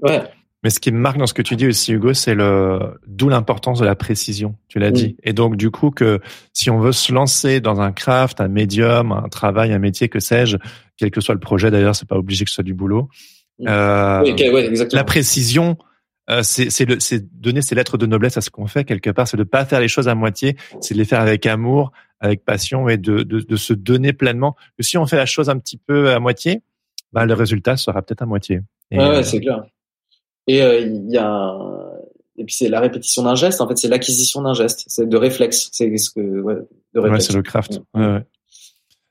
Ouais. 0.03 0.23
Mais 0.63 0.69
ce 0.69 0.79
qui 0.79 0.93
me 0.93 0.99
marque 0.99 1.17
dans 1.17 1.27
ce 1.27 1.33
que 1.33 1.41
tu 1.41 1.57
dis 1.57 1.67
aussi, 1.67 1.93
Hugo, 1.93 2.13
c'est 2.13 2.35
le 2.35 3.01
d'où 3.07 3.31
l'importance 3.31 3.81
de 3.81 3.85
la 3.87 3.95
précision. 3.95 4.57
Tu 4.69 4.79
l'as 4.79 4.91
dit. 4.91 5.17
Et 5.23 5.33
donc 5.33 5.57
du 5.57 5.71
coup 5.71 5.91
que 5.91 6.21
si 6.53 6.69
on 6.69 6.79
veut 6.79 6.93
se 6.93 7.13
lancer 7.13 7.61
dans 7.61 7.81
un 7.81 7.93
craft, 7.93 8.43
un 8.43 8.49
médium, 8.49 9.11
un 9.13 9.29
travail, 9.31 9.73
un 9.73 9.79
métier, 9.79 10.11
que 10.11 10.21
sais-je, 10.21 10.59
quel 10.99 11.11
que 11.11 11.23
soit 11.23 11.33
le 11.35 11.41
projet, 11.41 11.71
d'ailleurs, 11.71 11.97
c'est 11.97 12.09
pas 12.09 12.17
obligé 12.17 12.45
que 12.45 12.51
ce 12.51 12.57
soit 12.57 12.65
du 12.65 12.75
boulot. 12.75 13.09
Euh, 13.67 14.23
oui, 14.23 14.51
ouais, 14.51 14.67
exactement. 14.67 14.99
La 14.99 15.05
précision, 15.05 15.79
euh, 16.29 16.43
c'est 16.43 17.41
donner 17.41 17.63
ses 17.63 17.75
lettres 17.75 17.97
de 17.97 18.05
noblesse 18.05 18.37
à 18.37 18.43
ce 18.43 18.51
qu'on 18.51 18.67
fait 18.67 18.85
quelque 18.85 19.09
part. 19.09 19.29
C'est 19.29 19.39
de 19.39 19.45
pas 19.45 19.65
faire 19.65 19.81
les 19.81 19.89
choses 19.89 20.09
à 20.09 20.15
moitié, 20.15 20.57
c'est 20.83 20.93
de 20.93 20.99
les 20.99 21.07
faire 21.07 21.21
avec 21.21 21.47
amour, 21.47 21.91
avec 22.21 22.45
passion 22.45 22.87
et 22.91 22.99
de, 22.99 23.23
de, 23.23 23.41
de 23.41 23.57
se 23.57 23.73
donner 23.73 24.13
pleinement. 24.13 24.57
Que 24.77 24.83
si 24.83 24.99
on 24.99 25.07
fait 25.07 25.17
la 25.17 25.27
chose 25.27 25.49
un 25.49 25.59
petit 25.59 25.79
peu 25.79 26.13
à 26.13 26.19
moitié, 26.19 26.61
bah, 27.15 27.25
le 27.25 27.33
résultat 27.33 27.79
sera 27.79 28.03
peut-être 28.03 28.23
à 28.23 28.27
moitié. 28.27 28.61
Et, 28.91 28.99
ouais, 28.99 29.05
euh, 29.05 29.23
c'est 29.23 29.41
clair. 29.41 29.65
Et 30.47 30.63
euh, 30.63 30.81
il 30.81 31.11
y 31.11 31.19
a 31.19 31.57
et 32.37 32.45
puis 32.45 32.55
c'est 32.55 32.69
la 32.69 32.81
répétition 32.81 33.23
d'un 33.23 33.35
geste. 33.35 33.61
En 33.61 33.69
fait, 33.69 33.77
c'est 33.77 33.89
l'acquisition 33.89 34.41
d'un 34.41 34.55
geste. 34.55 34.85
C'est 34.87 35.07
de 35.07 35.17
réflexe. 35.17 35.69
C'est 35.73 35.95
ce 35.99 36.11
que 36.11 36.21
ouais, 36.21 36.55
de 36.95 37.01
réflexe. 37.01 37.25
Ouais, 37.25 37.33
c'est 37.33 37.37
le 37.37 37.43
craft. 37.43 37.81
Ouais. 37.95 38.25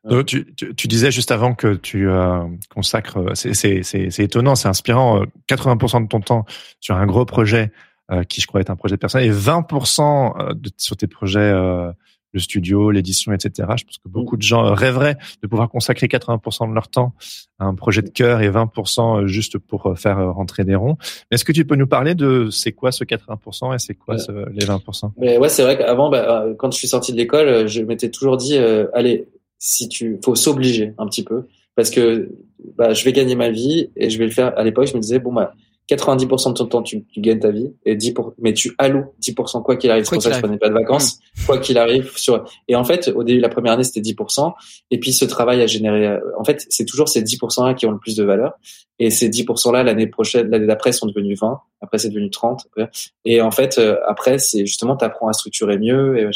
Donc, 0.06 0.26
tu, 0.26 0.56
tu, 0.56 0.74
tu, 0.74 0.88
disais 0.88 1.12
juste 1.12 1.30
avant 1.30 1.54
que 1.54 1.76
tu 1.76 2.10
euh, 2.10 2.40
consacres, 2.74 3.20
c'est 3.36 4.20
étonnant, 4.20 4.56
c'est 4.56 4.70
inspirant, 4.70 5.24
80% 5.50 6.04
de 6.04 6.08
ton 6.08 6.22
temps 6.22 6.46
sur 6.80 6.96
un 6.96 7.06
gros 7.06 7.26
projet 7.26 7.72
euh, 8.10 8.24
qui 8.24 8.40
je 8.40 8.48
crois 8.48 8.62
est 8.62 8.70
un 8.70 8.78
projet 8.78 8.98
personnel 8.98 9.28
et 9.28 9.32
20% 9.32 10.54
de, 10.56 10.72
sur 10.78 10.96
tes 10.96 11.08
projets 11.08 11.54
le 12.32 12.40
studio, 12.40 12.92
l'édition, 12.92 13.34
etc. 13.34 13.70
Je 13.78 13.84
pense 13.84 13.98
que 13.98 14.08
beaucoup 14.08 14.38
de 14.38 14.42
gens 14.42 14.74
rêveraient 14.74 15.18
de 15.42 15.48
pouvoir 15.48 15.70
consacrer 15.70 16.08
80% 16.08 16.70
de 16.70 16.74
leur 16.74 16.88
temps 16.88 17.14
à 17.60 17.66
un 17.66 17.76
projet 17.76 18.02
de 18.02 18.10
cœur 18.10 18.42
et 18.42 18.50
20% 18.50 19.26
juste 19.26 19.58
pour 19.58 19.98
faire 19.98 20.34
rentrer 20.34 20.64
des 20.64 20.76
ronds. 20.76 20.98
Est-ce 21.32 21.44
que 21.44 21.52
tu 21.52 21.66
peux 21.66 21.76
nous 21.76 21.88
parler 21.88 22.16
de 22.16 22.50
c'est 22.52 22.72
quoi 22.72 22.92
ce 22.92 23.04
80% 23.04 23.76
et 23.76 23.80
c'est 23.80 23.96
quoi 23.96 24.18
ce, 24.18 24.32
les 24.52 24.66
20% 24.66 25.12
Mais 25.18 25.38
ouais, 25.38 25.50
c'est 25.50 25.64
vrai 25.64 25.78
qu'avant, 25.78 26.10
bah, 26.10 26.46
quand 26.58 26.72
je 26.72 26.78
suis 26.78 26.88
sorti 26.88 27.12
de 27.12 27.18
l'école, 27.18 27.68
je 27.68 27.82
m'étais 27.82 28.10
toujours 28.10 28.38
dit, 28.38 28.58
euh, 28.58 28.88
allez, 28.94 29.28
si 29.60 29.90
tu, 29.90 30.20
faut 30.24 30.36
s'obliger 30.36 30.94
un 30.98 31.06
petit 31.06 31.24
peu 31.24 31.48
parce 31.76 31.92
que 31.92 32.30
bah, 32.76 32.94
je 32.94 33.06
vais 33.06 33.14
gagner 33.14 33.36
ma 33.36 33.50
vie 33.50 33.90
et 33.96 34.10
je 34.10 34.18
vais 34.18 34.26
le 34.26 34.32
faire. 34.32 34.58
À 34.58 34.64
l'époque, 34.64 34.88
je 34.88 34.96
me 34.96 35.02
disais 35.02 35.20
bon 35.20 35.32
bah 35.32 35.54
90% 35.90 36.50
de 36.50 36.54
ton 36.54 36.66
temps, 36.68 36.84
tu, 36.84 37.04
tu, 37.06 37.20
gagnes 37.20 37.40
ta 37.40 37.50
vie, 37.50 37.72
et 37.86 37.96
10 37.96 38.12
pour, 38.12 38.34
mais 38.38 38.54
tu 38.54 38.76
alloues 38.78 39.06
10% 39.22 39.64
quoi 39.64 39.76
qu'il 39.76 39.90
arrive. 39.90 40.06
C'est 40.06 40.16
pour 40.16 40.22
ça 40.22 40.30
que 40.30 40.36
je 40.36 40.42
prenais 40.42 40.58
pas 40.58 40.70
de 40.70 40.74
vacances, 40.74 41.18
mmh. 41.18 41.46
quoi 41.48 41.58
qu'il 41.58 41.78
arrive. 41.78 42.12
Sur, 42.16 42.46
et 42.68 42.76
en 42.76 42.84
fait, 42.84 43.08
au 43.16 43.24
début, 43.24 43.40
la 43.40 43.50
première 43.50 43.74
année, 43.74 43.84
c'était 43.84 44.02
10%. 44.02 44.54
Et 44.92 45.00
puis, 45.00 45.14
ce 45.14 45.26
travail 45.26 45.62
a 45.62 45.68
généré, 45.68 46.20
en 46.38 46.44
fait, 46.44 46.66
c'est 46.70 46.86
toujours 46.86 47.10
ces 47.10 47.24
10% 47.24 47.66
là 47.66 47.74
qui 47.74 47.86
ont 47.88 47.92
le 47.92 47.98
plus 47.98 48.16
de 48.16 48.24
valeur. 48.24 48.54
Et 49.00 49.10
ces 49.10 49.30
10% 49.30 49.72
là, 49.72 49.82
l'année 49.84 50.08
prochaine, 50.08 50.50
l'année 50.50 50.68
d'après, 50.68 50.92
sont 50.92 51.08
devenus 51.08 51.40
20. 51.40 51.60
Après, 51.82 51.98
c'est 51.98 52.10
devenu 52.10 52.30
30. 52.30 52.68
Et 53.26 53.42
en 53.42 53.52
fait, 53.52 53.78
euh, 53.80 53.98
après, 54.08 54.38
c'est 54.38 54.66
justement, 54.66 54.96
tu 54.96 55.06
apprends 55.06 55.28
à 55.28 55.34
structurer 55.34 55.80
mieux 55.80 56.18
et 56.20 56.30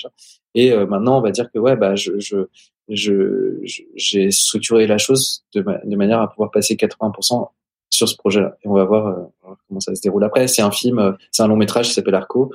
Et 0.55 0.71
euh, 0.71 0.87
maintenant, 0.87 1.17
on 1.17 1.21
va 1.21 1.31
dire 1.31 1.51
que 1.51 1.59
ouais, 1.59 1.75
bah, 1.75 1.95
je, 1.95 2.19
je, 2.19 2.47
je, 2.89 3.59
j'ai 3.95 4.31
structuré 4.31 4.87
la 4.87 4.97
chose 4.97 5.43
de, 5.53 5.61
de 5.61 5.95
manière 5.95 6.21
à 6.21 6.29
pouvoir 6.29 6.51
passer 6.51 6.75
80% 6.75 7.49
sur 7.93 8.09
ce 8.09 8.15
projet-là. 8.17 8.57
Et 8.63 8.67
on 8.67 8.73
va 8.73 8.83
voir, 8.85 9.07
euh, 9.07 9.53
comment 9.67 9.79
ça 9.79 9.93
se 9.93 10.01
déroule 10.01 10.23
après. 10.23 10.47
C'est 10.47 10.61
un 10.61 10.71
film, 10.71 10.99
euh, 10.99 11.11
c'est 11.31 11.43
un 11.43 11.47
long 11.47 11.55
métrage 11.55 11.87
qui 11.87 11.93
s'appelle 11.93 12.15
Arco, 12.15 12.51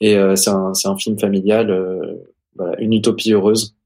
et 0.00 0.16
euh, 0.16 0.34
c'est 0.34 0.50
un, 0.50 0.72
un 0.84 0.96
film 0.96 1.18
familial, 1.18 2.18
une 2.78 2.92
utopie 2.92 3.32
heureuse, 3.32 3.76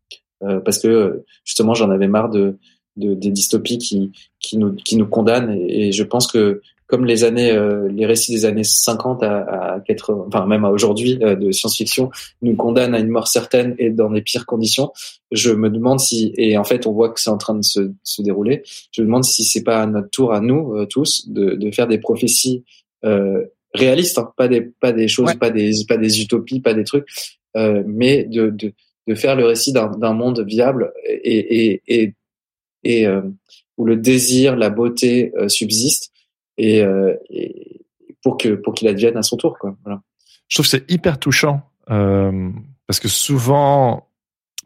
parce 0.40 0.78
que 0.78 1.24
justement 1.44 1.74
j'en 1.74 1.90
avais 1.90 2.08
marre 2.08 2.30
de, 2.30 2.56
de, 2.96 3.14
des 3.14 3.30
dystopies 3.30 3.78
qui, 3.78 4.12
qui 4.40 4.56
nous, 4.56 4.72
qui 4.72 4.96
nous 4.96 5.06
condamnent, 5.06 5.50
et 5.50 5.92
je 5.92 6.04
pense 6.04 6.26
que 6.26 6.62
comme 6.92 7.06
les 7.06 7.24
années, 7.24 7.50
euh, 7.50 7.88
les 7.90 8.04
récits 8.04 8.32
des 8.32 8.44
années 8.44 8.64
50 8.64 9.22
à, 9.22 9.76
à 9.76 9.80
80, 9.80 10.24
enfin 10.26 10.44
même 10.44 10.66
à 10.66 10.68
aujourd'hui 10.68 11.18
euh, 11.22 11.34
de 11.34 11.50
science-fiction 11.50 12.10
nous 12.42 12.54
condamnent 12.54 12.94
à 12.94 12.98
une 12.98 13.08
mort 13.08 13.28
certaine 13.28 13.74
et 13.78 13.88
dans 13.88 14.10
les 14.10 14.20
pires 14.20 14.44
conditions, 14.44 14.92
je 15.30 15.52
me 15.52 15.70
demande 15.70 16.00
si, 16.00 16.34
et 16.36 16.58
en 16.58 16.64
fait 16.64 16.86
on 16.86 16.92
voit 16.92 17.08
que 17.08 17.18
c'est 17.18 17.30
en 17.30 17.38
train 17.38 17.54
de 17.54 17.64
se, 17.64 17.92
se, 18.02 18.20
dérouler, 18.20 18.62
je 18.90 19.00
me 19.00 19.06
demande 19.06 19.24
si 19.24 19.42
c'est 19.42 19.62
pas 19.62 19.80
à 19.80 19.86
notre 19.86 20.10
tour 20.10 20.34
à 20.34 20.42
nous 20.42 20.74
euh, 20.76 20.84
tous 20.84 21.30
de, 21.30 21.54
de, 21.54 21.70
faire 21.70 21.86
des 21.86 21.96
prophéties 21.96 22.62
réalistes, 23.72 24.18
hein, 24.18 24.30
pas 24.36 24.48
des 24.48 24.60
pas 24.60 24.92
des 24.92 25.08
choses, 25.08 25.32
pas 25.36 25.48
des 25.48 25.72
pas 25.88 25.96
des 25.96 26.20
utopies, 26.20 26.60
pas 26.60 26.74
des 26.74 26.84
trucs, 26.84 27.06
mais 27.86 28.24
de, 28.24 28.50
de, 28.50 28.74
de 29.08 29.14
faire 29.14 29.34
le 29.34 29.46
récit 29.46 29.72
d'un 29.72 30.12
monde 30.12 30.44
viable 30.46 30.92
et 31.08 31.70
et, 31.70 31.82
et, 31.88 32.14
et 32.84 33.08
où 33.78 33.86
le 33.86 33.96
désir, 33.96 34.56
la 34.56 34.68
beauté 34.68 35.32
subsistent 35.48 36.11
et, 36.58 36.82
euh, 36.82 37.14
et 37.30 37.84
pour 38.22 38.36
que 38.36 38.54
pour 38.54 38.74
qu'il 38.74 38.88
advienne 38.88 39.16
à 39.16 39.22
son 39.22 39.36
tour 39.36 39.58
quoi. 39.58 39.76
Voilà. 39.84 40.02
Je 40.48 40.56
trouve 40.56 40.66
que 40.66 40.70
c'est 40.70 40.90
hyper 40.90 41.18
touchant 41.18 41.62
euh, 41.90 42.50
parce 42.86 43.00
que 43.00 43.08
souvent 43.08 44.08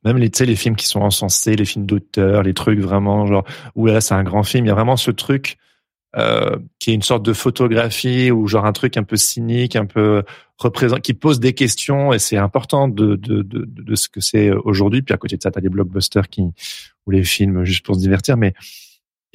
même 0.05 0.19
les, 0.19 0.31
les 0.41 0.57
films 0.57 0.77
qui 0.77 0.87
sont 0.87 1.01
encensés, 1.01 1.57
les 1.57 1.65
films 1.65 1.87
d'auteur, 1.87 2.43
les 2.43 2.55
trucs 2.55 2.79
vraiment 2.79 3.27
genre 3.27 3.45
où 3.75 3.87
là 3.87 4.01
c'est 4.01 4.15
un 4.15 4.25
grand 4.25 4.43
film, 4.43 4.67
il 4.67 4.69
y 4.69 4.73
a 4.73 4.75
vraiment 4.75 4.97
ce 4.97 5.11
truc 5.11 5.57
euh, 6.17 6.57
qui 6.79 6.93
est 6.93 6.95
une 6.95 7.03
sorte 7.03 7.25
de 7.25 7.33
photographie 7.33 8.31
ou 8.31 8.47
genre 8.47 8.65
un 8.65 8.73
truc 8.73 8.97
un 8.97 9.03
peu 9.03 9.17
cynique, 9.17 9.77
un 9.77 9.87
peu 9.87 10.23
qui 11.03 11.13
pose 11.13 11.39
des 11.39 11.53
questions 11.53 12.15
et 12.15 12.19
c'est 12.19 12.39
important 12.39 12.89
de, 12.89 13.17
de, 13.17 13.43
de, 13.43 13.67
de 13.67 13.95
ce 13.95 14.09
que 14.09 14.21
c'est 14.21 14.51
aujourd'hui. 14.51 15.03
Puis 15.03 15.13
à 15.13 15.19
côté 15.19 15.37
de 15.37 15.43
ça, 15.43 15.51
t'as 15.51 15.61
des 15.61 15.69
blockbusters 15.69 16.29
qui 16.29 16.43
ou 17.07 17.11
les 17.11 17.23
films 17.23 17.65
juste 17.65 17.85
pour 17.85 17.95
se 17.95 18.01
divertir, 18.01 18.37
mais 18.37 18.55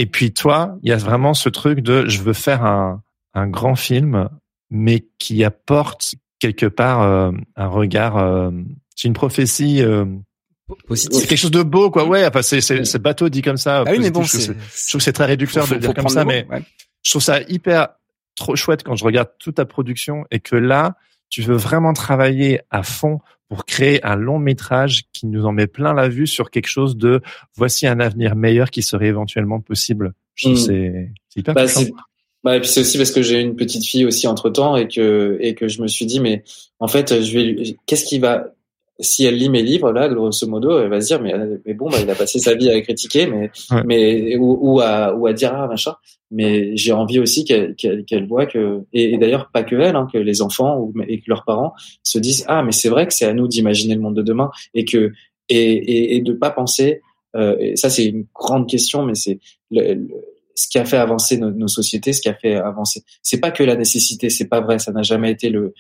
et 0.02 0.08
puis 0.08 0.34
toi, 0.34 0.80
il 0.82 0.90
y 0.90 0.94
a 0.94 0.98
vraiment 0.98 1.36
ce 1.36 1.48
truc 1.48 1.82
de 1.82 2.08
je 2.08 2.24
veux 2.24 2.34
faire 2.34 2.66
un, 2.66 3.04
un 3.36 3.46
grand 3.46 3.76
film, 3.76 4.30
mais 4.72 5.06
qui 5.20 5.44
apporte 5.44 6.16
quelque 6.40 6.66
part 6.66 7.04
euh, 7.04 7.32
un 7.56 7.68
regard. 7.68 8.18
Euh, 8.18 8.50
c'est 8.96 9.08
une 9.08 9.14
prophétie. 9.14 9.84
Euh, 9.84 10.06
C'est 10.96 11.28
quelque 11.28 11.38
chose 11.38 11.52
de 11.52 11.62
beau, 11.62 11.92
quoi. 11.92 12.08
Ouais, 12.08 12.26
enfin, 12.26 12.42
c'est 12.42 12.62
c'est 12.62 12.98
bateau 12.98 13.30
dit 13.30 13.44
comme 13.44 13.58
ça. 13.58 13.84
Ah 13.86 13.92
oui, 13.92 14.00
mais 14.00 14.10
bon, 14.10 14.24
je, 14.24 14.38
trouve 14.38 14.56
que 14.56 15.00
c'est 15.04 15.14
très 15.14 15.26
réducteur 15.26 15.68
de 15.68 15.76
dire 15.76 15.94
comme 15.94 16.10
ça, 16.10 16.26
mais 16.26 16.48
je 17.04 17.12
trouve 17.12 17.22
ça 17.22 17.42
hyper 17.42 17.90
trop 18.36 18.56
chouette 18.56 18.82
quand 18.82 18.96
je 18.96 19.04
regarde 19.04 19.30
toute 19.38 19.58
ta 19.58 19.66
production 19.66 20.26
et 20.32 20.40
que 20.40 20.56
là, 20.56 20.96
tu 21.30 21.44
veux 21.44 21.56
vraiment 21.56 21.94
travailler 21.94 22.62
à 22.72 22.82
fond 22.82 23.20
pour 23.52 23.66
créer 23.66 24.02
un 24.06 24.16
long 24.16 24.40
métrage 24.40 25.04
qui 25.12 25.28
nous 25.28 25.46
en 25.46 25.52
met 25.52 25.68
plein 25.68 25.94
la 25.94 26.08
vue 26.08 26.26
sur 26.26 26.52
quelque 26.52 26.70
chose 26.70 26.96
de 26.96 27.20
voici 27.58 27.86
un 27.86 28.00
avenir 28.00 28.38
meilleur 28.38 28.72
qui 28.72 28.82
serait 28.82 29.08
éventuellement 29.08 29.60
possible. 29.60 30.14
Je 30.36 30.48
mmh. 30.48 30.56
c'est 30.56 31.10
hyper 31.36 31.54
bah, 31.54 31.66
Bah, 32.46 32.56
et 32.56 32.62
puis 32.62 32.70
c'est 32.70 32.80
aussi 32.80 32.98
parce 32.98 33.12
que 33.12 33.22
j'ai 33.22 33.42
une 33.42 33.58
petite 33.58 33.84
fille 33.86 34.06
aussi 34.06 34.26
entre 34.26 34.50
temps 34.50 34.78
et 34.78 34.88
que 34.88 35.38
et 35.42 35.54
que 35.54 35.68
je 35.68 35.82
me 35.82 35.90
suis 35.90 36.06
dit 36.06 36.22
mais 36.22 36.46
en 36.80 36.88
fait 36.88 37.22
je 37.22 37.38
vais 37.38 37.78
qu'est-ce 37.88 38.06
qui 38.06 38.20
va 38.20 38.54
si 39.02 39.26
elle 39.26 39.36
lit 39.36 39.50
mes 39.50 39.64
livres 39.64 39.92
là 39.92 40.08
grosso 40.08 40.48
modo 40.48 40.80
elle 40.80 40.90
va 40.90 41.02
se 41.02 41.08
dire 41.08 41.22
mais, 41.22 41.34
mais 41.66 41.74
bon 41.74 41.90
bah, 41.90 41.98
il 42.02 42.10
a 42.10 42.16
passé 42.16 42.40
sa 42.40 42.56
vie 42.56 42.70
à 42.70 42.80
critiquer 42.80 43.28
mais 43.28 43.52
mais 43.86 44.38
ou, 44.38 44.58
ou, 44.62 44.80
à 44.80 45.14
ou 45.14 45.28
à 45.28 45.34
dire 45.34 45.54
ah 45.54 45.68
machin 45.68 45.96
mais 46.32 46.76
j'ai 46.76 46.94
envie 46.94 47.20
aussi 47.20 47.44
qu'elle 47.46 47.76
qu'elle 47.76 48.28
voit 48.28 48.46
que 48.46 48.82
et, 48.94 49.18
d'ailleurs 49.18 49.52
pas 49.52 49.64
que 49.64 49.76
elle 49.76 49.96
hein, 49.96 50.08
que 50.12 50.18
les 50.18 50.42
enfants 50.42 50.80
ou, 50.80 50.94
et 51.08 51.20
que 51.20 51.26
leurs 51.28 51.44
parents 51.44 51.74
se 52.04 52.18
disent 52.18 52.46
ah 52.48 52.64
mais 52.64 52.72
c'est 52.72 52.90
vrai 52.90 53.06
que 53.06 53.14
c'est 53.14 53.26
à 53.26 53.34
nous 53.34 53.48
d'imaginer 53.48 53.96
le 53.96 54.02
monde 54.02 54.16
de 54.16 54.22
demain 54.22 54.50
et 54.74 54.86
que 54.86 55.12
et 55.50 55.74
et, 55.74 56.16
et 56.16 56.22
de 56.22 56.34
pas 56.34 56.50
penser 56.50 57.02
euh, 57.36 57.56
et 57.60 57.76
ça 57.76 57.90
c'est 57.90 58.06
une 58.06 58.26
grande 58.34 58.68
question 58.68 59.04
mais 59.04 59.16
c'est 59.16 59.40
le, 59.70 60.08
ce 60.56 60.68
qui 60.68 60.78
a 60.78 60.86
fait 60.86 60.98
avancer 60.98 61.38
nos, 61.38 61.52
nos, 61.52 61.68
sociétés, 61.68 62.14
ce 62.14 62.22
qui 62.22 62.30
a 62.30 62.34
fait 62.34 62.56
avancer. 62.56 63.04
C'est 63.24 63.40
pas 63.40 63.52
que 63.52 63.64
la 63.64 63.76
nécessité, 63.76 64.30
c'est 64.30 64.48
pas 64.48 64.60
vrai, 64.60 64.80
ça 64.80 64.92
n'a 64.92 65.02
jamais 65.02 65.32
été 65.32 65.50
le, 65.50 65.74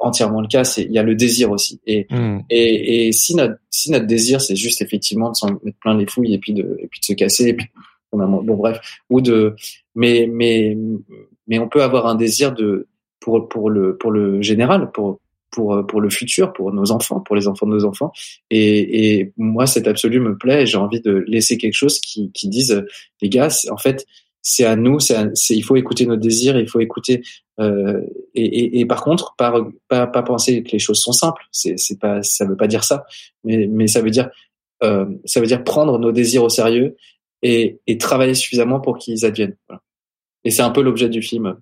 entièrement 0.00 0.40
le 0.40 0.46
cas. 0.46 0.64
C'est 0.64 0.84
il 0.84 0.92
y 0.92 0.98
a 0.98 1.02
le 1.02 1.14
désir 1.14 1.50
aussi. 1.50 1.80
Et 1.86 2.06
hmm. 2.10 2.40
et, 2.50 3.08
et 3.08 3.12
si 3.12 3.34
notre 3.34 3.56
si 3.70 3.90
notre 3.90 4.06
désir 4.06 4.40
c'est 4.40 4.56
juste 4.56 4.82
effectivement 4.82 5.30
de 5.30 5.36
s'en 5.36 5.48
mettre 5.64 5.78
plein 5.80 5.96
les 5.96 6.06
fouilles 6.06 6.34
et 6.34 6.38
puis 6.38 6.52
de 6.52 6.76
et 6.80 6.86
puis 6.86 7.00
de 7.00 7.04
se 7.04 7.12
casser 7.12 7.48
et 7.48 7.54
puis 7.54 7.66
on 8.12 8.20
a, 8.20 8.26
bon 8.26 8.56
bref 8.56 8.80
ou 9.08 9.20
de 9.20 9.54
mais 10.00 10.28
mais 10.38 10.76
mais 11.48 11.58
on 11.58 11.68
peut 11.68 11.82
avoir 11.82 12.06
un 12.06 12.16
désir 12.24 12.52
de 12.60 12.88
pour 13.20 13.48
pour 13.48 13.70
le 13.70 13.96
pour 14.00 14.10
le 14.10 14.42
général 14.42 14.90
pour 14.92 15.20
pour 15.50 15.86
pour 15.86 16.00
le 16.00 16.10
futur, 16.10 16.52
pour 16.52 16.72
nos 16.72 16.90
enfants, 16.90 17.20
pour 17.20 17.36
les 17.36 17.46
enfants 17.48 17.66
de 17.66 17.72
nos 17.72 17.84
enfants. 17.84 18.12
Et, 18.50 19.18
et 19.18 19.32
moi, 19.36 19.66
cet 19.66 19.86
absolu 19.86 20.20
me 20.20 20.36
plaît. 20.36 20.66
J'ai 20.66 20.78
envie 20.78 21.00
de 21.00 21.24
laisser 21.26 21.58
quelque 21.58 21.74
chose 21.74 21.98
qui, 21.98 22.30
qui 22.32 22.48
dise, 22.48 22.84
les 23.20 23.28
gars, 23.28 23.48
en 23.70 23.76
fait, 23.76 24.06
c'est 24.42 24.64
à 24.64 24.76
nous. 24.76 25.00
C'est, 25.00 25.16
il 25.50 25.62
faut 25.62 25.76
écouter 25.76 26.06
nos 26.06 26.16
désirs. 26.16 26.58
Il 26.58 26.68
faut 26.68 26.80
écouter. 26.80 27.22
Euh, 27.58 28.00
et, 28.34 28.44
et, 28.44 28.80
et, 28.80 28.86
par 28.86 29.02
contre, 29.02 29.34
pas, 29.36 29.52
pas 29.88 30.06
pas 30.06 30.22
penser 30.22 30.62
que 30.62 30.70
les 30.72 30.78
choses 30.78 31.00
sont 31.00 31.12
simples. 31.12 31.42
C'est 31.50 31.76
c'est 31.78 31.98
pas 31.98 32.22
ça 32.22 32.46
veut 32.46 32.56
pas 32.56 32.68
dire 32.68 32.84
ça. 32.84 33.04
Mais 33.44 33.66
mais 33.66 33.86
ça 33.88 34.00
veut 34.00 34.10
dire 34.10 34.30
euh, 34.82 35.06
ça 35.24 35.40
veut 35.40 35.46
dire 35.46 35.62
prendre 35.64 35.98
nos 35.98 36.12
désirs 36.12 36.44
au 36.44 36.48
sérieux 36.48 36.96
et, 37.42 37.80
et 37.86 37.98
travailler 37.98 38.34
suffisamment 38.34 38.80
pour 38.80 38.98
qu'ils 38.98 39.24
adviennent. 39.26 39.56
Et 40.44 40.50
c'est 40.50 40.62
un 40.62 40.70
peu 40.70 40.82
l'objet 40.82 41.08
du 41.08 41.22
film. 41.22 41.56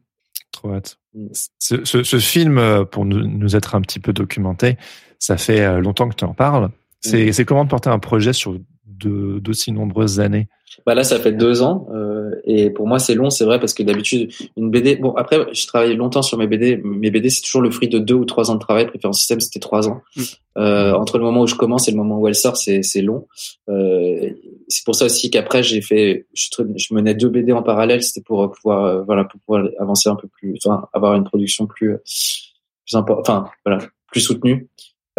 Trop 0.53 0.72
hâte. 0.72 0.99
Mm. 1.14 1.26
Ce, 1.59 1.85
ce, 1.85 2.03
ce, 2.03 2.18
film, 2.18 2.59
euh, 2.59 2.85
pour 2.85 3.05
nous, 3.05 3.26
nous, 3.26 3.57
être 3.57 3.74
un 3.74 3.81
petit 3.81 4.01
peu 4.01 4.12
documenté, 4.12 4.76
ça 5.18 5.37
fait 5.37 5.61
euh, 5.61 5.81
longtemps 5.81 6.09
que 6.09 6.14
tu 6.14 6.24
en 6.24 6.35
parles. 6.35 6.70
C'est 7.01 7.31
mm. 7.39 7.45
comment 7.45 7.64
de 7.64 7.70
porter 7.70 7.91
un 7.91 7.99
projet 7.99 8.33
sur 8.33 8.59
d'aussi 8.85 9.72
nombreuses 9.72 10.18
années? 10.18 10.49
Bah 10.87 10.95
là, 10.95 11.05
ça 11.05 11.18
fait 11.18 11.33
deux 11.33 11.62
ans. 11.62 11.87
Euh, 11.93 12.31
et 12.45 12.70
pour 12.70 12.87
moi, 12.87 12.99
c'est 12.99 13.14
long, 13.14 13.31
c'est 13.31 13.45
vrai, 13.45 13.61
parce 13.61 13.74
que 13.74 13.83
d'habitude, 13.83 14.33
une 14.57 14.70
BD. 14.70 14.97
Bon, 14.97 15.12
après, 15.12 15.39
je 15.53 15.66
travaille 15.66 15.95
longtemps 15.97 16.22
sur 16.22 16.39
mes 16.39 16.47
BD. 16.47 16.81
Mes 16.83 17.11
BD, 17.11 17.31
c'est 17.31 17.43
toujours 17.43 17.61
le 17.61 17.70
fruit 17.70 17.89
de 17.89 17.99
deux 17.99 18.14
ou 18.14 18.24
trois 18.24 18.51
ans 18.51 18.55
de 18.55 18.61
travail. 18.61 18.87
Préférence 18.87 19.18
système, 19.18 19.41
c'était 19.41 19.61
trois 19.61 19.89
ans. 19.89 20.03
Mm. 20.16 20.22
Euh, 20.59 20.93
entre 20.95 21.18
le 21.18 21.24
moment 21.24 21.43
où 21.43 21.47
je 21.47 21.55
commence 21.55 21.89
et 21.89 21.91
le 21.91 21.97
moment 21.97 22.18
où 22.18 22.26
elle 22.26 22.35
sort, 22.35 22.57
c'est 22.57 22.83
c'est 22.83 23.03
long. 23.03 23.29
Euh, 23.68 24.31
c'est 24.68 24.85
pour 24.85 24.95
ça 24.95 25.05
aussi 25.05 25.31
qu'après, 25.31 25.62
j'ai 25.62 25.81
fait. 25.81 26.26
Je, 26.33 26.49
je, 26.76 26.95
menais 26.95 27.14
deux 27.14 27.29
BD 27.29 27.53
en 27.53 27.62
parallèle. 27.62 28.03
C'était 28.03 28.22
pour 28.22 28.51
pouvoir, 28.51 28.85
euh, 28.85 29.03
voilà, 29.03 29.24
pour 29.24 29.41
pouvoir 29.41 29.68
avancer 29.79 30.09
un 30.09 30.16
peu 30.16 30.29
plus, 30.29 30.59
enfin, 30.64 30.89
avoir 30.93 31.14
une 31.14 31.24
production 31.24 31.66
plus, 31.66 31.97
plus 32.07 32.97
enfin, 32.97 33.49
voilà, 33.64 33.79
plus 34.11 34.20
soutenue. 34.20 34.68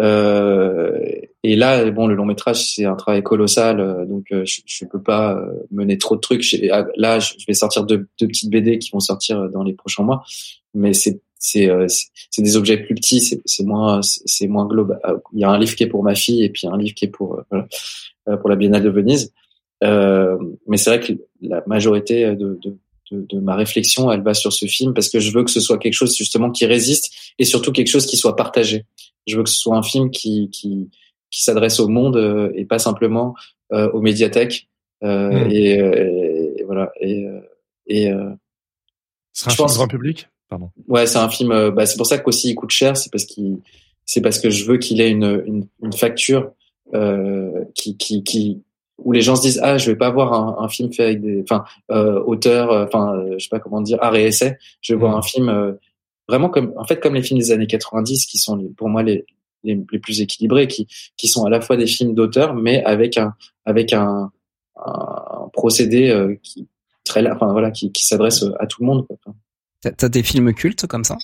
Euh, 0.00 0.98
et 1.42 1.56
là, 1.56 1.90
bon, 1.90 2.06
le 2.06 2.14
long 2.14 2.26
métrage, 2.26 2.74
c'est 2.74 2.84
un 2.84 2.96
travail 2.96 3.22
colossal, 3.22 3.80
euh, 3.80 4.04
donc 4.04 4.26
euh, 4.32 4.44
je, 4.44 4.60
je 4.66 4.84
peux 4.84 5.00
pas 5.02 5.36
euh, 5.36 5.52
mener 5.70 5.96
trop 5.96 6.16
de 6.16 6.20
trucs. 6.20 6.44
Ah, 6.70 6.86
là, 6.96 7.18
je 7.18 7.34
vais 7.46 7.54
sortir 7.54 7.84
deux, 7.84 8.08
deux 8.18 8.26
petites 8.26 8.50
BD 8.50 8.78
qui 8.78 8.90
vont 8.90 9.00
sortir 9.00 9.48
dans 9.48 9.62
les 9.62 9.72
prochains 9.72 10.02
mois, 10.02 10.22
mais 10.74 10.92
c'est 10.92 11.20
c'est 11.42 11.70
des 12.42 12.56
objets 12.58 12.76
plus 12.76 12.94
petits, 12.94 13.40
c'est 13.46 13.64
moins 13.64 14.00
c'est 14.02 14.46
moins 14.46 14.66
global. 14.66 15.00
Il 15.32 15.40
y 15.40 15.44
a 15.44 15.48
un 15.48 15.58
livre 15.58 15.74
qui 15.74 15.82
est 15.84 15.86
pour 15.86 16.02
ma 16.02 16.14
fille 16.14 16.44
et 16.44 16.50
puis 16.50 16.66
un 16.66 16.76
livre 16.76 16.92
qui 16.94 17.06
est 17.06 17.08
pour 17.08 17.42
pour 18.42 18.50
la 18.50 18.56
Biennale 18.56 18.82
de 18.82 18.90
Venise. 18.90 19.32
Euh, 19.82 20.36
mais 20.66 20.76
c'est 20.76 20.90
vrai 20.90 21.00
que 21.00 21.14
la 21.40 21.62
majorité 21.66 22.34
de, 22.36 22.60
de, 22.62 22.76
de, 23.10 23.40
ma 23.40 23.56
réflexion, 23.56 24.12
elle 24.12 24.22
va 24.22 24.34
sur 24.34 24.52
ce 24.52 24.66
film 24.66 24.92
parce 24.92 25.08
que 25.08 25.18
je 25.18 25.32
veux 25.32 25.42
que 25.42 25.50
ce 25.50 25.60
soit 25.60 25.78
quelque 25.78 25.94
chose 25.94 26.14
justement 26.14 26.50
qui 26.50 26.66
résiste 26.66 27.10
et 27.38 27.46
surtout 27.46 27.72
quelque 27.72 27.88
chose 27.88 28.04
qui 28.04 28.18
soit 28.18 28.36
partagé. 28.36 28.84
Je 29.26 29.36
veux 29.36 29.42
que 29.44 29.50
ce 29.50 29.58
soit 29.58 29.76
un 29.76 29.82
film 29.82 30.10
qui 30.10 30.50
qui 30.50 30.90
qui 31.30 31.42
s'adresse 31.44 31.78
au 31.78 31.88
monde 31.88 32.16
euh, 32.16 32.52
et 32.56 32.64
pas 32.64 32.78
simplement 32.78 33.34
euh, 33.72 33.90
aux 33.92 34.00
médiathèques. 34.00 34.68
Euh, 35.02 35.30
hmm. 35.30 35.50
et, 35.50 36.58
et, 36.58 36.64
voilà. 36.64 36.92
Et, 37.00 37.24
et 37.86 38.12
c'est 39.32 39.48
un 39.48 39.50
film 39.54 39.68
grand 39.68 39.88
public? 39.88 40.28
Pardon. 40.48 40.70
Ouais, 40.88 41.06
c'est 41.06 41.18
un 41.18 41.28
film. 41.28 41.70
Bah, 41.70 41.86
c'est 41.86 41.96
pour 41.96 42.06
ça 42.06 42.18
qu'aussi 42.18 42.50
il 42.50 42.54
coûte 42.54 42.70
cher. 42.70 42.96
C'est 42.96 43.10
parce 43.10 43.24
qu'il, 43.24 43.58
c'est 44.04 44.20
parce 44.20 44.38
que 44.38 44.50
je 44.50 44.64
veux 44.64 44.78
qu'il 44.78 45.00
ait 45.00 45.10
une, 45.10 45.42
une, 45.46 45.66
une 45.82 45.92
facture 45.92 46.50
euh, 46.94 47.64
qui, 47.74 47.96
qui, 47.96 48.24
qui, 48.24 48.62
où 48.98 49.12
les 49.12 49.22
gens 49.22 49.36
se 49.36 49.42
disent 49.42 49.60
ah 49.62 49.78
je 49.78 49.90
vais 49.90 49.96
pas 49.96 50.10
voir 50.10 50.32
un, 50.32 50.64
un 50.64 50.68
film 50.68 50.92
fait 50.92 51.04
avec 51.04 51.22
des, 51.22 51.42
enfin 51.42 51.64
euh, 51.90 52.20
auteurs, 52.24 52.70
enfin 52.72 53.24
je 53.38 53.44
sais 53.44 53.48
pas 53.48 53.60
comment 53.60 53.80
dire 53.80 53.98
art 54.02 54.16
et 54.16 54.26
essai. 54.26 54.58
Je 54.80 54.92
vais 54.92 54.98
voir 54.98 55.14
hmm. 55.14 55.18
un 55.18 55.22
film 55.22 55.78
vraiment 56.30 56.48
comme, 56.48 56.72
en 56.76 56.84
fait 56.84 57.00
comme 57.00 57.14
les 57.14 57.22
films 57.22 57.40
des 57.40 57.50
années 57.50 57.66
90 57.66 58.26
qui 58.26 58.38
sont 58.38 58.56
pour 58.76 58.88
moi 58.88 59.02
les, 59.02 59.26
les, 59.64 59.76
plus 59.76 60.20
équilibrés, 60.20 60.68
qui, 60.68 60.86
qui 61.16 61.28
sont 61.28 61.44
à 61.44 61.50
la 61.50 61.60
fois 61.60 61.76
des 61.76 61.86
films 61.86 62.14
d'auteur, 62.14 62.54
mais 62.54 62.82
avec 62.84 63.18
un, 63.18 63.34
avec 63.64 63.92
un, 63.92 64.30
un 64.76 65.48
procédé 65.52 66.10
euh, 66.10 66.36
qui 66.42 66.68
très, 67.04 67.28
enfin 67.30 67.50
voilà, 67.52 67.70
qui, 67.70 67.90
qui 67.92 68.04
s'adresse 68.04 68.44
à 68.58 68.66
tout 68.66 68.82
le 68.82 68.86
monde. 68.86 69.06
T'as 69.82 70.08
des 70.08 70.22
films 70.22 70.52
cultes 70.54 70.86
comme 70.86 71.04
ça, 71.04 71.16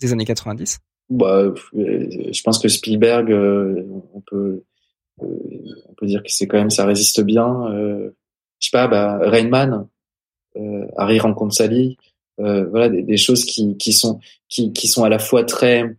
des 0.00 0.12
années 0.12 0.24
90 0.24 0.78
bah, 1.10 1.42
euh, 1.42 1.54
je 1.74 2.42
pense 2.42 2.58
que 2.58 2.68
Spielberg, 2.68 3.30
euh, 3.30 3.84
on 4.14 4.20
peut, 4.20 4.62
on 5.18 5.94
peut 5.96 6.06
dire 6.06 6.22
que 6.22 6.30
c'est 6.30 6.46
quand 6.46 6.56
même 6.56 6.70
ça 6.70 6.86
résiste 6.86 7.20
bien. 7.22 7.66
je 7.68 8.12
sais 8.60 8.70
pas, 8.70 8.86
bah, 8.86 9.18
Rainman, 9.20 9.88
Harry 10.96 11.18
rencontre 11.18 11.54
Sally, 11.54 11.98
voilà 12.38 12.88
des, 12.88 13.02
des, 13.02 13.16
choses 13.16 13.44
qui, 13.44 13.76
qui 13.76 13.92
sont 13.92 14.20
qui, 14.48 14.72
qui 14.72 14.88
sont 14.88 15.04
à 15.04 15.08
la 15.08 15.18
fois 15.18 15.44
très 15.44 15.96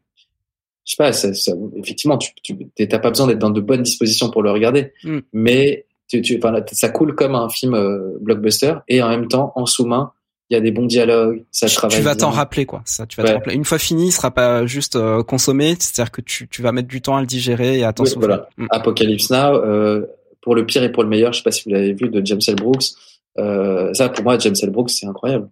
je 0.85 0.91
sais 0.91 0.97
pas, 0.97 1.13
ça, 1.13 1.33
ça, 1.33 1.53
effectivement, 1.77 2.17
tu 2.17 2.57
n'as 2.79 2.99
pas 2.99 3.09
besoin 3.09 3.27
d'être 3.27 3.39
dans 3.39 3.49
de 3.49 3.61
bonnes 3.61 3.83
dispositions 3.83 4.29
pour 4.29 4.43
le 4.43 4.51
regarder, 4.51 4.91
mm. 5.03 5.19
mais 5.31 5.85
tu, 6.09 6.21
tu, 6.21 6.37
enfin, 6.37 6.53
ça 6.71 6.89
coule 6.89 7.15
comme 7.15 7.35
un 7.35 7.49
film 7.49 7.73
euh, 7.73 8.17
blockbuster 8.19 8.75
et 8.87 9.01
en 9.01 9.09
même 9.09 9.27
temps, 9.27 9.53
en 9.55 9.65
sous-main, 9.65 10.11
il 10.49 10.55
y 10.55 10.57
a 10.57 10.59
des 10.59 10.71
bons 10.71 10.85
dialogues, 10.85 11.45
ça 11.51 11.67
travaille. 11.67 11.97
Tu 11.97 12.03
vas 12.03 12.15
t'en 12.15 12.29
rappeler 12.29 12.65
quoi, 12.65 12.81
ça. 12.85 13.07
Tu 13.07 13.19
vas 13.19 13.27
t'en 13.27 13.33
rappeler. 13.35 13.55
Une 13.55 13.63
fois 13.63 13.79
fini, 13.79 14.07
il 14.07 14.11
sera 14.11 14.31
pas 14.31 14.65
juste 14.65 14.97
euh, 14.97 15.23
consommé, 15.23 15.75
c'est-à-dire 15.79 16.11
que 16.11 16.21
tu, 16.21 16.49
tu 16.49 16.61
vas 16.61 16.73
mettre 16.73 16.89
du 16.89 17.01
temps 17.01 17.15
à 17.15 17.21
le 17.21 17.27
digérer 17.27 17.79
et 17.79 17.83
à 17.85 17.93
t'en 17.93 18.03
oui, 18.03 18.11
voilà. 18.17 18.49
Mm. 18.57 18.67
Apocalypse 18.69 19.29
Now, 19.29 19.55
euh, 19.55 20.05
pour 20.41 20.53
le 20.53 20.65
pire 20.65 20.83
et 20.83 20.91
pour 20.91 21.03
le 21.03 21.09
meilleur, 21.09 21.31
je 21.31 21.37
sais 21.37 21.43
pas 21.43 21.51
si 21.51 21.63
vous 21.63 21.73
l'avez 21.73 21.93
vu 21.93 22.09
de 22.09 22.23
James 22.25 22.41
L. 22.45 22.55
Brooks. 22.55 22.83
Euh, 23.39 23.93
ça, 23.93 24.09
pour 24.09 24.25
moi, 24.25 24.37
James 24.37 24.55
L. 24.61 24.69
Brooks, 24.69 24.89
c'est 24.89 25.07
incroyable. 25.07 25.49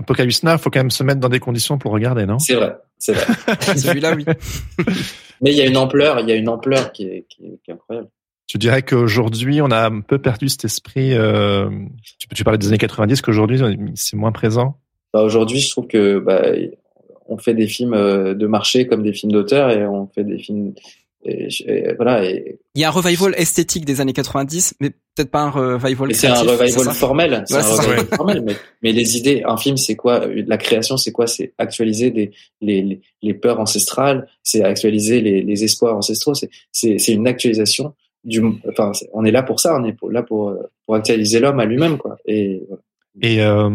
Apocalypse 0.00 0.42
Now, 0.42 0.58
faut 0.58 0.70
quand 0.70 0.80
même 0.80 0.90
se 0.90 1.04
mettre 1.04 1.20
dans 1.20 1.28
des 1.28 1.40
conditions 1.40 1.78
pour 1.78 1.92
regarder, 1.92 2.26
non? 2.26 2.38
C'est 2.38 2.54
vrai, 2.54 2.76
c'est 2.98 3.12
vrai. 3.12 3.76
Celui-là, 3.76 4.14
oui. 4.14 4.24
Mais 5.42 5.52
il 5.52 5.56
y 5.56 5.60
a 5.60 5.66
une 5.66 5.76
ampleur, 5.76 6.20
il 6.20 6.28
y 6.28 6.32
a 6.32 6.34
une 6.34 6.48
ampleur 6.48 6.92
qui 6.92 7.04
est, 7.04 7.26
qui 7.28 7.44
est, 7.44 7.58
qui 7.62 7.70
est 7.70 7.74
incroyable. 7.74 8.08
Tu 8.46 8.58
dirais 8.58 8.82
qu'aujourd'hui, 8.82 9.62
on 9.62 9.70
a 9.70 9.86
un 9.86 10.00
peu 10.00 10.18
perdu 10.18 10.48
cet 10.48 10.64
esprit. 10.64 11.14
Euh, 11.14 11.70
tu, 12.18 12.28
tu 12.34 12.44
parlais 12.44 12.58
des 12.58 12.66
années 12.66 12.78
90, 12.78 13.22
qu'aujourd'hui, 13.22 13.60
c'est 13.94 14.16
moins 14.16 14.32
présent? 14.32 14.76
Bah, 15.12 15.22
aujourd'hui, 15.22 15.60
je 15.60 15.70
trouve 15.70 15.86
que 15.86 16.18
bah, 16.18 16.42
on 17.28 17.38
fait 17.38 17.54
des 17.54 17.68
films 17.68 17.94
euh, 17.94 18.34
de 18.34 18.46
marché 18.46 18.86
comme 18.86 19.02
des 19.02 19.12
films 19.12 19.32
d'auteur 19.32 19.70
et 19.70 19.86
on 19.86 20.08
fait 20.08 20.24
des 20.24 20.38
films 20.38 20.74
et, 21.24 21.48
voilà. 21.96 22.24
Et... 22.24 22.58
Il 22.74 22.80
y 22.80 22.84
a 22.84 22.88
un 22.88 22.92
revival 22.92 23.34
esthétique 23.36 23.84
des 23.84 24.00
années 24.00 24.12
90, 24.12 24.74
mais 24.80 24.90
peut-être 24.90 25.30
pas 25.30 25.42
un 25.42 25.50
revival. 25.50 26.14
C'est 26.14 26.28
un 26.28 26.34
revival 26.34 26.94
formel. 26.94 27.44
C'est 27.46 27.56
un 27.56 27.62
revival 27.62 28.06
formel. 28.16 28.42
Mais, 28.42 28.56
mais, 28.82 28.92
les 28.92 29.16
idées, 29.18 29.42
un 29.46 29.56
film, 29.56 29.76
c'est 29.76 29.96
quoi 29.96 30.26
La 30.26 30.56
création, 30.56 30.96
c'est 30.96 31.12
quoi? 31.12 31.26
C'est 31.26 31.52
actualiser 31.58 32.10
des, 32.10 32.30
les, 32.60 33.00
les, 33.22 33.34
peurs 33.34 33.60
ancestrales, 33.60 34.28
c'est 34.42 34.64
actualiser 34.64 35.20
les, 35.20 35.42
les 35.42 35.64
espoirs 35.64 35.96
ancestraux. 35.96 36.34
C'est 36.34 36.50
c'est 36.72 37.12
une 37.12 37.26
actualisation 37.26 37.94
du. 38.24 38.42
Enfin, 38.68 38.92
on 39.12 39.24
est 39.24 39.32
là 39.32 39.42
pour 39.42 39.60
ça. 39.60 39.76
On 39.76 39.84
est 39.84 39.96
là 40.10 40.22
pour 40.22 40.54
pour 40.86 40.94
actualiser 40.94 41.38
l'homme 41.38 41.60
à 41.60 41.66
lui-même, 41.66 41.98
quoi. 41.98 42.16
Et 42.26 42.62
voilà. 42.66 42.82
Et 43.20 43.42
euh, 43.42 43.68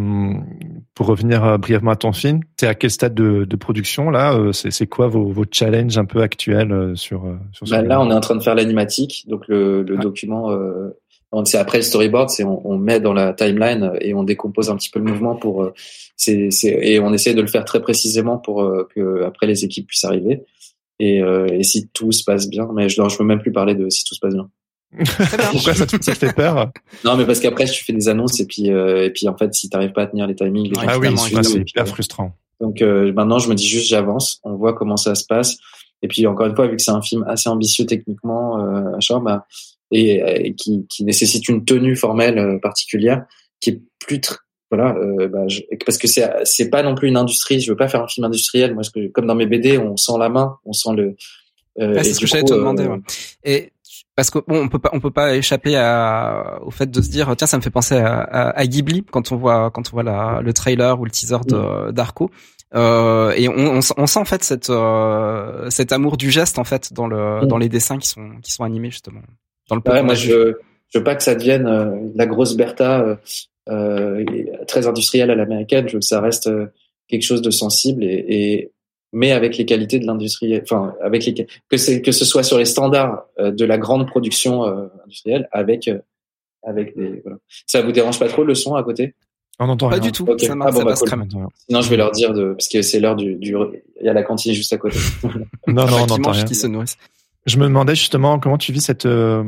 pour 0.94 1.08
revenir 1.08 1.44
euh, 1.44 1.58
brièvement 1.58 1.92
à 1.92 1.96
ton 1.96 2.14
film, 2.14 2.40
tu 2.58 2.66
es 2.66 2.68
à 2.68 2.76
quel 2.76 2.90
stade 2.90 3.14
de, 3.14 3.44
de 3.44 3.56
production 3.58 4.10
là 4.10 4.34
euh, 4.34 4.54
C'est 4.54 4.88
quoi 4.88 5.08
vos, 5.08 5.28
vos, 5.28 5.44
challenges 5.52 5.98
un 5.98 6.06
peu 6.06 6.22
actuels 6.22 6.72
euh, 6.72 6.96
sur, 6.96 7.24
sur 7.52 7.68
ce 7.68 7.72
bah, 7.72 7.82
Là, 7.82 8.00
on 8.02 8.10
est 8.10 8.14
en 8.14 8.22
train 8.22 8.36
de 8.36 8.44
faire 8.44 8.56
l'animatique, 8.56 9.26
donc 9.28 9.48
le, 9.48 9.84
le 9.84 9.98
document. 9.98 10.52
Euh, 10.52 10.90
c'est 11.44 11.58
après 11.58 11.80
le 11.80 11.84
storyboard, 11.84 12.30
c'est 12.30 12.46
on, 12.46 12.66
on, 12.66 12.78
met 12.78 13.02
dans 13.02 13.12
la 13.12 13.34
timeline 13.34 13.92
et 14.00 14.14
on 14.14 14.24
décompose 14.24 14.70
un 14.70 14.78
petit 14.78 14.90
peu 14.90 15.00
le 15.00 15.06
mouvement 15.06 15.36
pour. 15.36 15.70
c'est 16.16 16.50
et 16.64 17.02
on 17.02 17.12
essaie 17.12 17.34
de 17.34 17.42
le 17.42 17.48
faire 17.48 17.66
très 17.66 17.82
précisément 17.82 18.38
pour 18.38 18.66
que 18.96 19.22
après 19.24 19.46
les 19.46 19.66
équipes 19.66 19.88
puissent 19.88 20.06
arriver. 20.06 20.46
Et, 21.00 21.18
et 21.18 21.64
si 21.64 21.90
tout 21.90 22.14
se 22.14 22.24
passe 22.24 22.48
bien, 22.48 22.70
mais 22.74 22.88
je 22.88 23.02
ne 23.02 23.10
veux 23.10 23.26
même 23.26 23.42
plus 23.42 23.52
parler 23.52 23.76
de 23.76 23.90
si 23.90 24.06
tout 24.06 24.16
se 24.16 24.22
passe 24.22 24.34
bien. 24.34 24.50
Pourquoi 25.52 25.74
ça 25.74 25.86
te, 25.86 25.98
fait 25.98 26.34
peur? 26.34 26.72
Non, 27.04 27.18
mais 27.18 27.26
parce 27.26 27.40
qu'après 27.40 27.66
tu 27.66 27.84
fais 27.84 27.94
des 27.94 28.08
annonces 28.08 28.40
et 28.40 28.46
puis 28.46 28.68
et 28.68 29.12
puis 29.14 29.28
en 29.28 29.38
fait 29.38 29.54
si 29.54 29.70
t'arrives 29.70 29.92
pas 29.92 30.04
à 30.04 30.08
tenir 30.08 30.28
les 30.28 30.36
timings, 30.36 30.70
les 30.70 30.88
ah 30.88 30.98
oui, 30.98 31.08
c'est 31.18 31.60
hyper 31.60 31.88
frustrant. 31.88 32.36
Donc 32.60 32.82
maintenant 32.82 33.40
je 33.40 33.50
me 33.50 33.56
dis 33.56 33.68
juste 33.68 33.90
j'avance, 33.90 34.40
on 34.44 34.56
voit 34.56 34.74
comment 34.74 34.98
ça 34.98 35.16
se 35.16 35.26
passe. 35.26 35.58
Et 36.06 36.08
puis 36.08 36.28
encore 36.28 36.46
une 36.46 36.56
fois, 36.56 36.68
vu 36.68 36.76
que 36.76 36.82
c'est 36.84 36.92
un 36.92 37.02
film 37.02 37.24
assez 37.28 37.50
ambitieux 37.50 37.86
techniquement, 37.86 38.60
euh, 38.64 39.20
bah, 39.22 39.46
et, 39.92 40.54
qui, 40.56 40.86
qui, 40.88 41.04
nécessite 41.04 41.48
une 41.50 41.66
tenue 41.66 41.96
formelle 41.96 42.38
euh, 42.38 42.60
particulière, 42.60 43.26
qui 43.60 43.72
est 43.72 43.82
plus 44.00 44.22
voilà, 44.70 44.96
euh, 44.96 45.28
bah, 45.28 45.46
parce 45.86 45.98
que 45.98 46.08
c'est 46.08 46.28
c'est 46.44 46.70
pas 46.70 46.84
non 46.84 46.96
plus 46.96 47.08
une 47.08 47.18
industrie. 47.18 47.60
Je 47.60 47.72
veux 47.72 47.78
pas 47.78 47.88
faire 47.88 48.04
un 48.04 48.08
film 48.08 48.26
industriel. 48.26 48.74
Moi, 48.74 48.84
que, 48.94 49.08
comme 49.08 49.28
dans 49.28 49.36
mes 49.36 49.46
BD, 49.46 49.78
on 49.78 49.96
sent 49.96 50.14
la 50.20 50.30
main, 50.30 50.58
on 50.66 50.74
sent 50.74 50.94
le. 50.96 51.16
Euh, 51.80 52.02
c'est 52.04 52.14
ce 52.14 52.20
que 52.20 52.28
j'allais 52.28 52.44
te 52.44 52.54
demander. 52.54 52.86
Ouais. 52.86 53.00
Et 53.44 53.72
parce 54.16 54.30
que 54.30 54.40
bon, 54.40 54.64
on 54.64 54.70
peut 54.70 54.80
pas, 54.80 54.90
on 54.94 55.00
peut 55.00 55.12
pas 55.12 55.36
échapper 55.36 55.76
à, 55.76 56.60
au 56.62 56.72
fait 56.72 56.90
de 56.90 57.02
se 57.02 57.10
dire 57.10 57.36
tiens, 57.36 57.48
ça 57.48 57.58
me 57.58 57.62
fait 57.62 57.70
penser 57.70 57.98
à, 57.98 58.22
à, 58.22 58.66
Ghibli 58.66 59.04
quand 59.04 59.32
on 59.32 59.36
voit 59.36 59.72
quand 59.72 59.90
on 59.90 59.92
voit 59.92 60.04
la, 60.04 60.42
le 60.42 60.54
trailer 60.54 61.00
ou 61.00 61.06
le 61.06 61.12
teaser 61.12 61.38
de 61.46 61.90
mm. 61.90 61.92
d'Arco. 61.92 62.32
Euh, 62.74 63.32
et 63.38 63.48
on, 63.48 63.78
on, 63.78 63.80
on, 63.98 64.08
sent 64.08 64.20
en 64.20 64.26
fait 64.26 64.44
cette, 64.44 64.70
euh, 64.70 65.70
cet 65.70 65.92
amour 65.92 66.18
du 66.18 66.32
geste 66.32 66.60
en 66.60 66.64
fait 66.64 66.92
dans 66.92 67.08
le 67.08 67.42
mm. 67.42 67.48
dans 67.48 67.58
les 67.58 67.70
dessins 67.70 67.98
qui 67.98 68.08
sont 68.08 68.32
qui 68.42 68.52
sont 68.52 68.64
animés 68.64 68.92
justement. 68.92 69.22
Dans 69.70 69.76
le 69.76 69.82
ouais, 69.86 70.04
moi 70.04 70.16
je 70.16 70.56
je 70.90 71.00
veux 71.00 71.04
pas 71.04 71.16
que 71.16 71.24
ça 71.24 71.36
devienne 71.36 71.68
euh, 71.68 72.10
la 72.16 72.26
grosse 72.26 72.56
Bertha 72.56 73.02
euh, 73.02 73.16
euh, 73.70 74.24
très 74.68 74.88
industrielle 74.88 75.32
à 75.32 75.36
l'américaine. 75.36 75.88
Je 75.88 75.94
veux 75.94 76.00
que 76.00 76.06
ça 76.06 76.22
reste 76.22 76.50
quelque 77.08 77.24
chose 77.24 77.42
de 77.42 77.52
sensible 77.52 78.04
et, 78.04 78.26
et 78.28 78.72
mais 79.16 79.32
avec 79.32 79.58
les 79.58 79.66
qualités 79.66 79.98
de 79.98 80.06
l'industrie, 80.06 80.60
enfin 80.62 80.94
avec 81.02 81.26
les 81.26 81.34
que 81.34 81.78
c'est 81.78 82.02
que 82.02 82.12
ce 82.12 82.26
soit 82.26 82.44
sur 82.44 82.58
les 82.58 82.66
standards 82.66 83.26
de 83.40 83.66
la 83.66 83.78
grande 83.78 84.08
production 84.08 84.64
industrielle, 85.06 85.48
avec 85.52 85.90
avec 86.64 86.96
des 86.98 87.22
voilà. 87.24 87.38
Ça 87.66 87.82
vous 87.82 87.92
dérange 87.92 88.20
pas 88.20 88.28
trop 88.28 88.44
le 88.44 88.56
son 88.56 88.76
à 88.76 88.84
côté? 88.84 89.16
On 89.60 89.68
n'entend 89.68 89.90
pas 89.90 90.00
du 90.00 90.12
tout. 90.12 90.26
Ça, 90.38 90.56
marche, 90.56 90.72
ah, 90.74 90.78
ça 90.78 90.84
bah, 90.84 90.90
passe 90.92 91.04
très 91.04 91.16
bien. 91.16 91.48
Sinon, 91.70 91.82
je 91.82 91.90
vais 91.90 91.96
leur 91.96 92.12
dire 92.12 92.34
de, 92.34 92.54
parce 92.54 92.68
que 92.68 92.82
c'est 92.82 93.00
l'heure 93.00 93.16
du, 93.16 93.36
du, 93.36 93.56
il 94.02 94.06
y 94.06 94.10
a 94.10 94.14
la 94.14 94.24
cantine 94.24 94.54
juste 94.54 94.74
à 94.74 94.78
côté. 94.78 94.98
non, 95.68 95.86
non, 95.86 96.04
on 96.04 96.08
n'entend 96.08 96.32
rien. 96.32 96.44
Qui 96.44 96.56
se 96.56 96.68
nourrissent. 96.68 96.98
Je 97.46 97.58
me 97.58 97.64
demandais 97.66 97.96
justement 97.96 98.40
comment 98.40 98.58
tu 98.58 98.74
vis 98.74 98.82
cette 98.82 99.06
euh, 99.06 99.44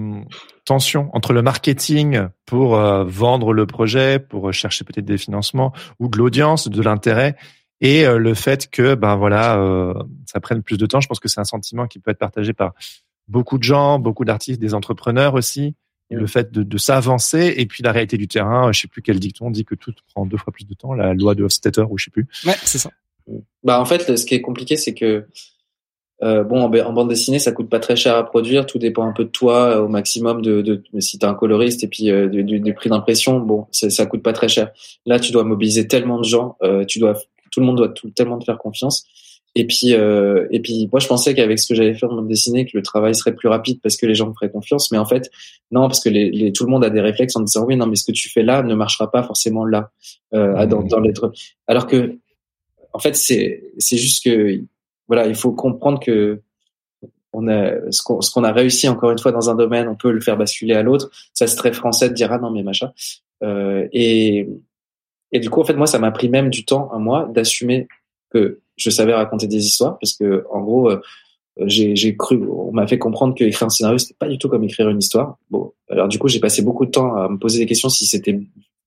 tension 0.65 1.09
entre 1.13 1.33
le 1.33 1.41
marketing 1.41 2.27
pour 2.45 2.75
euh, 2.75 3.03
vendre 3.03 3.53
le 3.53 3.65
projet, 3.65 4.19
pour 4.19 4.53
chercher 4.53 4.85
peut-être 4.85 5.05
des 5.05 5.17
financements 5.17 5.73
ou 5.99 6.07
de 6.07 6.17
l'audience, 6.17 6.69
de 6.69 6.81
l'intérêt, 6.81 7.35
et 7.81 8.05
euh, 8.05 8.17
le 8.17 8.33
fait 8.33 8.69
que 8.69 8.95
ben 8.95 9.15
voilà, 9.15 9.93
ça 10.25 10.39
prenne 10.39 10.63
plus 10.63 10.77
de 10.77 10.85
temps. 10.85 11.01
Je 11.01 11.07
pense 11.07 11.19
que 11.19 11.27
c'est 11.27 11.39
un 11.39 11.45
sentiment 11.45 11.87
qui 11.87 11.99
peut 11.99 12.11
être 12.11 12.17
partagé 12.17 12.53
par 12.53 12.73
beaucoup 13.27 13.57
de 13.57 13.63
gens, 13.63 13.99
beaucoup 13.99 14.25
d'artistes, 14.25 14.59
des 14.59 14.73
entrepreneurs 14.73 15.33
aussi 15.33 15.75
le 16.15 16.27
fait 16.27 16.51
de, 16.51 16.63
de 16.63 16.77
s'avancer 16.77 17.53
et 17.57 17.65
puis 17.65 17.83
la 17.83 17.91
réalité 17.91 18.17
du 18.17 18.27
terrain. 18.27 18.71
Je 18.71 18.81
sais 18.81 18.87
plus 18.87 19.01
quel 19.01 19.19
dicton 19.19 19.51
dit 19.51 19.65
que 19.65 19.75
tout 19.75 19.93
prend 20.13 20.25
deux 20.25 20.37
fois 20.37 20.53
plus 20.53 20.65
de 20.65 20.73
temps, 20.73 20.93
la 20.93 21.13
loi 21.13 21.35
de 21.35 21.43
Hofstetter 21.43 21.83
ou 21.89 21.97
je 21.97 22.05
sais 22.05 22.11
plus. 22.11 22.27
Ouais, 22.45 22.55
c'est 22.63 22.77
ça. 22.77 22.91
Bah 23.63 23.81
en 23.81 23.85
fait, 23.85 24.15
ce 24.15 24.25
qui 24.25 24.35
est 24.35 24.41
compliqué, 24.41 24.77
c'est 24.77 24.93
que 24.93 25.27
euh, 26.23 26.43
bon, 26.43 26.61
en, 26.61 26.93
bande 26.93 27.09
dessinée, 27.09 27.39
ça 27.39 27.51
coûte 27.51 27.69
pas 27.69 27.79
très 27.79 27.95
cher 27.95 28.15
à 28.15 28.25
produire. 28.25 28.65
Tout 28.65 28.79
dépend 28.79 29.03
un 29.03 29.11
peu 29.11 29.25
de 29.25 29.29
toi, 29.29 29.75
euh, 29.75 29.81
au 29.81 29.87
maximum 29.87 30.41
de, 30.41 30.61
de 30.61 30.81
si 30.99 31.19
t'es 31.19 31.25
un 31.25 31.35
coloriste 31.35 31.83
et 31.83 31.87
puis 31.87 32.09
euh, 32.09 32.27
du, 32.27 32.59
du, 32.59 32.73
prix 32.73 32.89
d'impression. 32.89 33.39
Bon, 33.39 33.67
ça 33.71 34.05
coûte 34.05 34.23
pas 34.23 34.33
très 34.33 34.47
cher. 34.47 34.71
Là, 35.05 35.19
tu 35.19 35.31
dois 35.31 35.43
mobiliser 35.43 35.87
tellement 35.87 36.17
de 36.17 36.23
gens. 36.23 36.55
Euh, 36.63 36.85
tu 36.85 36.99
dois, 36.99 37.17
tout 37.51 37.59
le 37.59 37.65
monde 37.65 37.77
doit 37.77 37.89
tout, 37.89 38.09
tellement 38.09 38.39
te 38.39 38.45
faire 38.45 38.57
confiance. 38.57 39.05
Et 39.55 39.65
puis, 39.65 39.93
euh, 39.93 40.47
et 40.51 40.59
puis, 40.59 40.87
moi, 40.91 40.99
je 40.99 41.07
pensais 41.07 41.33
qu'avec 41.33 41.57
ce 41.57 41.67
que 41.67 41.73
j'avais 41.73 41.95
fait 41.95 42.05
en 42.05 42.13
bande 42.13 42.27
dessinée, 42.27 42.65
que 42.65 42.77
le 42.77 42.83
travail 42.83 43.15
serait 43.15 43.33
plus 43.33 43.47
rapide 43.47 43.79
parce 43.81 43.97
que 43.97 44.05
les 44.05 44.13
gens 44.13 44.27
me 44.27 44.33
feraient 44.33 44.51
confiance. 44.51 44.91
Mais 44.91 44.99
en 44.99 45.05
fait, 45.05 45.31
non, 45.71 45.87
parce 45.87 45.99
que 45.99 46.09
les, 46.09 46.29
les, 46.29 46.51
tout 46.51 46.63
le 46.63 46.69
monde 46.69 46.85
a 46.85 46.91
des 46.91 47.01
réflexes 47.01 47.35
en 47.35 47.41
disant 47.41 47.65
oui, 47.65 47.75
non, 47.75 47.87
mais 47.87 47.95
ce 47.95 48.03
que 48.03 48.11
tu 48.11 48.29
fais 48.29 48.43
là 48.43 48.61
ne 48.61 48.75
marchera 48.75 49.09
pas 49.09 49.23
forcément 49.23 49.65
là, 49.65 49.89
euh, 50.35 50.65
dans, 50.67 50.83
dans 50.83 50.99
l'être. 50.99 51.31
Alors 51.65 51.87
que, 51.87 52.17
en 52.93 52.99
fait, 52.99 53.15
c'est, 53.15 53.63
c'est 53.79 53.97
juste 53.97 54.23
que, 54.23 54.61
voilà, 55.07 55.25
il 55.25 55.35
faut 55.35 55.53
comprendre 55.53 55.99
que 55.99 56.39
on 57.33 57.47
a 57.47 57.91
ce 57.91 58.01
qu'on, 58.03 58.21
ce 58.21 58.31
qu'on 58.31 58.43
a 58.43 58.51
réussi 58.51 58.87
encore 58.87 59.11
une 59.11 59.19
fois 59.19 59.31
dans 59.31 59.49
un 59.49 59.55
domaine, 59.55 59.87
on 59.87 59.95
peut 59.95 60.11
le 60.11 60.21
faire 60.21 60.37
basculer 60.37 60.73
à 60.73 60.81
l'autre. 60.81 61.09
Ça 61.33 61.45
c'est 61.45 61.55
très 61.55 61.73
français 61.73 62.09
de 62.09 62.13
dire 62.13 62.31
ah 62.31 62.39
non 62.39 62.51
mais 62.51 62.63
machin. 62.63 62.91
Euh, 63.43 63.87
et 63.91 64.47
et 65.31 65.39
du 65.39 65.49
coup, 65.49 65.61
en 65.61 65.65
fait, 65.65 65.75
moi, 65.75 65.87
ça 65.87 65.99
m'a 65.99 66.11
pris 66.11 66.29
même 66.29 66.49
du 66.49 66.65
temps, 66.65 66.89
un 66.93 66.99
mois, 66.99 67.25
d'assumer 67.25 67.87
que 68.31 68.59
je 68.77 68.89
savais 68.89 69.13
raconter 69.13 69.47
des 69.47 69.65
histoires 69.65 69.97
parce 69.99 70.13
que 70.13 70.45
en 70.51 70.61
gros 70.61 70.89
euh, 70.89 71.01
j'ai 71.65 72.15
cru 72.15 72.39
on 72.49 72.71
m'a 72.71 72.85
fait 72.85 72.99
comprendre 72.99 73.33
que 73.33 73.43
écrire 73.43 73.65
un 73.65 73.69
scénario 73.69 73.97
c'était 73.97 74.17
pas 74.17 74.27
du 74.27 74.37
tout 74.37 74.47
comme 74.49 74.63
écrire 74.63 74.89
une 74.89 74.99
histoire. 74.99 75.37
Bon 75.49 75.73
alors 75.89 76.07
du 76.07 76.19
coup 76.19 76.27
j'ai 76.27 76.39
passé 76.39 76.61
beaucoup 76.61 76.85
de 76.85 76.91
temps 76.91 77.15
à 77.15 77.27
me 77.29 77.37
poser 77.37 77.59
des 77.59 77.65
questions 77.65 77.89
si 77.89 78.05
c'était 78.05 78.39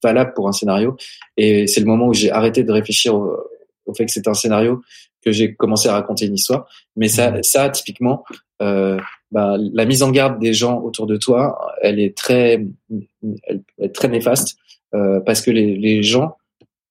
valable 0.02 0.32
pour 0.34 0.48
un 0.48 0.52
scénario. 0.52 0.96
Et 1.36 1.66
c'est 1.66 1.80
le 1.80 1.86
moment 1.86 2.06
où 2.06 2.14
j'ai 2.14 2.30
arrêté 2.30 2.62
de 2.62 2.72
réfléchir 2.72 3.14
au, 3.14 3.94
fait 3.94 4.06
que 4.06 4.12
c'était 4.12 4.30
un 4.30 4.34
scénario 4.34 4.82
que 5.22 5.32
j'ai 5.32 5.54
commencé 5.54 5.88
à 5.88 5.94
raconter 5.94 6.26
une 6.26 6.34
histoire. 6.34 6.68
Mais 6.94 7.08
ça 7.08 7.32
mmh. 7.32 7.42
ça 7.42 7.68
typiquement 7.70 8.24
euh, 8.62 9.00
bah, 9.32 9.56
la 9.58 9.84
mise 9.84 10.04
en 10.04 10.10
garde 10.12 10.38
des 10.38 10.52
gens 10.52 10.80
autour 10.80 11.06
de 11.06 11.16
toi 11.16 11.58
elle 11.82 11.98
est 11.98 12.16
très 12.16 12.64
elle 13.48 13.62
est 13.78 13.94
très 13.94 14.08
néfaste 14.08 14.56
euh, 14.94 15.20
parce 15.20 15.40
que 15.40 15.50
les, 15.50 15.76
les 15.76 16.02
gens 16.02 16.36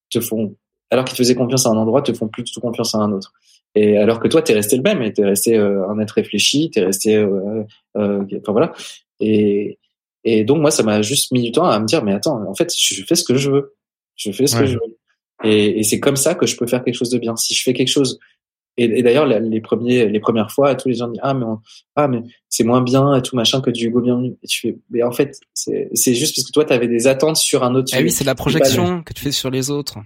te 0.10 0.20
font 0.20 0.56
alors 0.92 1.06
qu'ils 1.06 1.16
te 1.16 1.22
faisaient 1.22 1.36
confiance 1.36 1.66
à 1.66 1.70
un 1.70 1.78
endroit, 1.78 2.02
te 2.02 2.14
font 2.14 2.28
plus 2.28 2.44
du 2.44 2.52
tout 2.52 2.62
confiance 2.62 2.96
à 2.96 3.00
un 3.00 3.12
autre. 3.12 3.34
Et 3.76 3.98
alors 3.98 4.20
que 4.20 4.28
toi, 4.28 4.42
t'es 4.42 4.54
resté 4.54 4.76
le 4.76 4.82
même, 4.82 5.02
et 5.04 5.14
t'es 5.14 5.24
resté 5.24 5.56
euh, 5.56 5.88
un 5.88 6.00
être 6.00 6.12
réfléchi, 6.12 6.72
t'es 6.72 6.82
resté, 6.82 7.16
euh, 7.16 7.64
euh, 7.98 8.24
enfin 8.42 8.52
voilà. 8.52 8.74
Et, 9.20 9.78
et 10.24 10.44
donc 10.44 10.62
moi, 10.62 10.72
ça 10.72 10.84
m'a 10.84 11.02
juste 11.02 11.32
mis 11.32 11.44
du 11.44 11.52
temps 11.52 11.66
à 11.66 11.80
me 11.80 11.86
dire, 11.86 12.04
mais 12.04 12.14
attends, 12.14 12.44
en 12.48 12.56
fait, 12.56 12.74
je 12.76 13.04
fais 13.04 13.16
ce 13.16 13.24
que 13.24 13.36
je 13.36 13.52
veux, 13.52 13.76
je 14.16 14.32
fais 14.32 14.48
ce 14.48 14.56
que 14.56 14.66
je 14.66 14.74
veux. 14.74 14.98
Et, 15.44 15.80
et 15.80 15.84
c'est 15.84 16.00
comme 16.00 16.16
ça 16.16 16.34
que 16.34 16.46
je 16.48 16.58
peux 16.58 16.68
faire 16.68 16.84
quelque 16.84 16.96
chose 16.96 17.12
de 17.12 17.20
bien. 17.20 17.36
Si 17.36 17.54
je 17.54 17.64
fais 17.64 17.74
quelque 17.74 17.92
chose, 17.92 18.20
et, 18.80 19.00
et 19.00 19.04
d'ailleurs 19.04 19.26
les 19.26 19.62
premiers, 19.62 20.08
les 20.08 20.20
premières 20.20 20.52
fois, 20.52 20.76
tous 20.76 20.90
les 20.90 20.96
gens 20.96 21.10
disent 21.10 21.22
ah 21.24 21.34
mais 21.34 21.46
ah 21.96 22.08
mais 22.08 22.22
c'est 22.48 22.64
moins 22.64 22.82
bien 22.82 23.16
et 23.16 23.22
tout 23.22 23.36
machin 23.36 23.62
que 23.62 23.70
du 23.70 23.88
Hugo 23.88 24.02
Bienvenu. 24.02 24.36
Et 24.44 24.48
tu 24.48 24.60
fais, 24.60 24.78
mais 24.90 25.04
en 25.04 25.12
fait, 25.12 25.40
c'est 25.54 25.90
c'est 25.94 26.16
juste 26.16 26.36
parce 26.36 26.48
que 26.48 26.52
toi, 26.52 26.66
t'avais 26.66 26.88
des 26.88 27.08
attentes 27.08 27.38
sur 27.38 27.64
un 27.64 27.76
autre. 27.76 27.92
Ah 27.94 28.00
oui, 28.02 28.12
c'est 28.12 28.24
la 28.24 28.36
projection 28.36 29.04
que 29.04 29.14
tu 29.14 29.24
fais 29.24 29.32
sur 29.32 29.50
les 29.50 29.70
autres. 29.70 29.98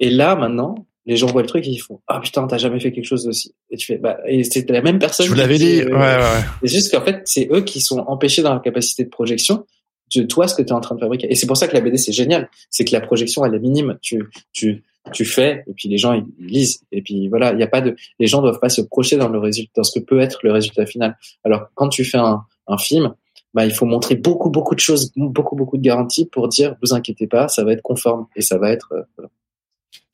Et 0.00 0.10
là, 0.10 0.34
maintenant, 0.36 0.86
les 1.06 1.16
gens 1.16 1.26
voient 1.26 1.42
le 1.42 1.48
truc 1.48 1.66
et 1.66 1.70
ils 1.70 1.78
font 1.78 2.00
ah 2.06 2.18
putain 2.20 2.46
t'as 2.46 2.56
jamais 2.56 2.80
fait 2.80 2.90
quelque 2.90 3.04
chose 3.04 3.28
aussi 3.28 3.54
et 3.70 3.76
tu 3.76 3.86
fais 3.86 3.98
bah 3.98 4.18
et 4.26 4.42
c'est 4.42 4.68
la 4.70 4.80
même 4.80 4.98
personne 4.98 5.26
je 5.26 5.30
vous 5.30 5.36
l'avais 5.36 5.58
dit, 5.58 5.82
euh, 5.82 5.90
ouais, 5.90 6.16
ouais. 6.16 6.42
c'est 6.62 6.68
juste 6.68 6.90
qu'en 6.90 7.02
fait 7.02 7.20
c'est 7.26 7.48
eux 7.52 7.60
qui 7.60 7.80
sont 7.80 7.98
empêchés 8.06 8.42
dans 8.42 8.54
la 8.54 8.60
capacité 8.60 9.04
de 9.04 9.10
projection 9.10 9.66
de 10.14 10.22
toi 10.22 10.48
ce 10.48 10.54
que 10.54 10.62
tu 10.62 10.68
es 10.68 10.72
en 10.72 10.80
train 10.80 10.94
de 10.94 11.00
fabriquer 11.00 11.30
et 11.30 11.34
c'est 11.34 11.46
pour 11.46 11.56
ça 11.56 11.68
que 11.68 11.74
la 11.74 11.82
BD 11.82 11.98
c'est 11.98 12.12
génial 12.12 12.48
c'est 12.70 12.84
que 12.86 12.92
la 12.92 13.00
projection 13.00 13.44
elle 13.44 13.54
est 13.54 13.58
minime 13.58 13.98
tu 14.00 14.30
tu 14.52 14.82
tu 15.12 15.24
fais 15.24 15.64
et 15.66 15.74
puis 15.74 15.88
les 15.88 15.98
gens 15.98 16.12
ils 16.12 16.26
lisent 16.38 16.82
et 16.90 17.02
puis 17.02 17.28
voilà 17.28 17.52
il 17.52 17.60
y 17.60 17.62
a 17.62 17.66
pas 17.66 17.80
de 17.80 17.94
les 18.18 18.26
gens 18.26 18.40
doivent 18.40 18.60
pas 18.60 18.70
se 18.70 18.80
projeter 18.80 19.16
dans 19.16 19.28
le 19.28 19.38
résultat 19.38 19.72
dans 19.76 19.84
ce 19.84 19.98
que 19.98 20.04
peut 20.04 20.20
être 20.20 20.40
le 20.42 20.52
résultat 20.52 20.86
final 20.86 21.16
alors 21.44 21.66
quand 21.74 21.88
tu 21.88 22.04
fais 22.04 22.18
un, 22.18 22.44
un 22.66 22.78
film 22.78 23.14
bah, 23.52 23.66
il 23.66 23.72
faut 23.72 23.86
montrer 23.86 24.16
beaucoup 24.16 24.50
beaucoup 24.50 24.74
de 24.74 24.80
choses 24.80 25.12
beaucoup 25.14 25.56
beaucoup 25.56 25.76
de 25.76 25.82
garanties 25.82 26.26
pour 26.26 26.48
dire 26.48 26.76
vous 26.82 26.94
inquiétez 26.94 27.26
pas 27.26 27.48
ça 27.48 27.64
va 27.64 27.72
être 27.72 27.82
conforme 27.82 28.26
et 28.34 28.40
ça 28.40 28.56
va 28.56 28.70
être 28.70 28.88
euh, 28.92 29.02
voilà 29.16 29.30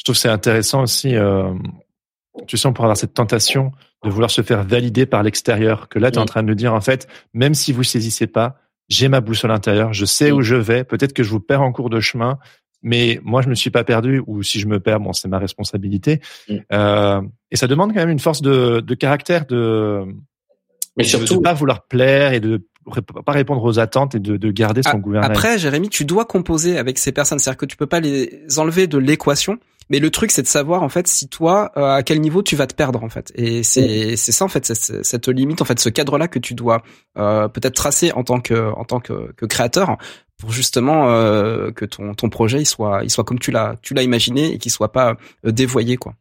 je 0.01 0.05
trouve 0.05 0.17
c'est 0.17 0.31
intéressant 0.31 0.83
aussi. 0.83 1.15
Euh, 1.15 1.53
tu 2.47 2.57
sais, 2.57 2.67
on 2.67 2.73
pourrait 2.73 2.87
avoir 2.87 2.97
cette 2.97 3.13
tentation 3.13 3.71
de 4.03 4.09
vouloir 4.09 4.31
se 4.31 4.41
faire 4.41 4.65
valider 4.65 5.05
par 5.05 5.23
l'extérieur. 5.23 5.91
Que 5.91 5.99
là, 5.99 6.11
tu 6.11 6.17
es 6.17 6.23
en 6.23 6.25
train 6.25 6.43
de 6.43 6.49
me 6.49 6.55
dire, 6.55 6.73
en 6.73 6.81
fait, 6.81 7.07
même 7.35 7.53
si 7.53 7.71
vous 7.71 7.83
saisissez 7.83 8.27
pas, 8.27 8.57
j'ai 8.89 9.09
ma 9.09 9.21
boussole 9.21 9.51
intérieure, 9.51 9.93
je 9.93 10.07
sais 10.07 10.33
où 10.33 10.41
je 10.41 10.57
vais. 10.57 10.85
Peut-être 10.85 11.13
que 11.13 11.23
je 11.23 11.29
vous 11.29 11.39
perds 11.39 11.61
en 11.61 11.71
cours 11.71 11.91
de 11.91 12.01
chemin, 12.01 12.39
mais 12.83 13.21
moi, 13.23 13.43
je 13.43 13.49
me 13.49 13.55
suis 13.55 13.71
pas 13.71 13.85
perdu. 13.85 14.23
Ou 14.27 14.43
si 14.43 14.61
je 14.61 14.67
me 14.67 14.81
perds, 14.81 15.01
bon, 15.01 15.13
c'est 15.13 15.29
ma 15.29 15.39
responsabilité. 15.39 16.21
Euh, 16.73 17.21
et 17.51 17.57
ça 17.57 17.67
demande 17.67 17.93
quand 17.93 18.01
même 18.01 18.11
une 18.11 18.19
force 18.19 18.43
de, 18.43 18.81
de 18.81 18.95
caractère, 18.95 19.47
de 19.47 20.05
mais 20.97 21.05
surtout 21.05 21.37
de 21.37 21.41
pas 21.41 21.55
vouloir 21.55 21.87
plaire 21.87 22.33
et 22.33 22.41
de 22.41 22.67
pas 23.25 23.33
répondre 23.33 23.63
aux 23.63 23.79
attentes 23.79 24.15
et 24.15 24.21
de, 24.21 24.37
de 24.37 24.51
garder 24.51 24.83
son 24.83 24.99
gouvernement. 24.99 25.33
Après, 25.33 25.59
Jérémy, 25.59 25.89
tu 25.89 26.05
dois 26.05 26.25
composer 26.25 26.79
avec 26.79 26.99
ces 26.99 27.13
personnes, 27.13 27.39
c'est-à-dire 27.39 27.59
que 27.59 27.67
tu 27.67 27.77
peux 27.77 27.87
pas 27.87 28.01
les 28.01 28.59
enlever 28.59 28.87
de 28.87 28.99
l'équation. 28.99 29.59
Mais 29.91 29.99
le 29.99 30.11
truc, 30.11 30.31
c'est 30.31 30.43
de 30.43 30.47
savoir 30.47 30.83
en 30.83 30.89
fait 30.89 31.09
si 31.09 31.29
toi, 31.29 31.73
euh, 31.77 31.97
à 31.97 32.03
quel 32.03 32.21
niveau 32.21 32.43
tu 32.43 32.57
vas 32.57 32.67
te 32.69 32.75
perdre 32.75 33.03
en 33.03 33.09
fait. 33.09 33.33
Et 33.35 33.63
c'est 33.65 34.17
c'est 34.17 34.33
ça 34.33 34.45
en 34.45 34.49
fait, 34.49 34.65
cette, 34.65 35.05
cette 35.05 35.29
limite 35.29 35.61
en 35.61 35.65
fait, 35.65 35.81
ce 35.81 35.89
cadre-là 35.89 36.29
que 36.29 36.39
tu 36.39 36.55
dois 36.55 36.83
euh, 37.19 37.49
peut-être 37.49 37.75
tracer 37.75 38.13
en 38.13 38.23
tant 38.23 38.41
que 38.41 38.73
en 38.73 38.85
tant 38.85 39.01
que, 39.01 39.33
que 39.33 39.47
créateur 39.47 39.97
pour 40.39 40.53
justement 40.53 41.11
euh, 41.11 41.73
que 41.73 41.85
ton 41.85 42.15
ton 42.15 42.31
projet 42.31 42.61
il 42.61 42.67
soit 42.67 43.01
il 43.03 43.11
soit 43.11 43.25
comme 43.25 43.41
tu 43.41 43.51
l'as 43.51 43.75
tu 43.83 43.93
l'as 43.93 44.03
imaginé 44.03 44.53
et 44.55 44.59
qu'il 44.59 44.71
soit 44.71 44.93
pas 44.93 45.17
dévoyé 45.45 45.97
quoi. 45.97 46.15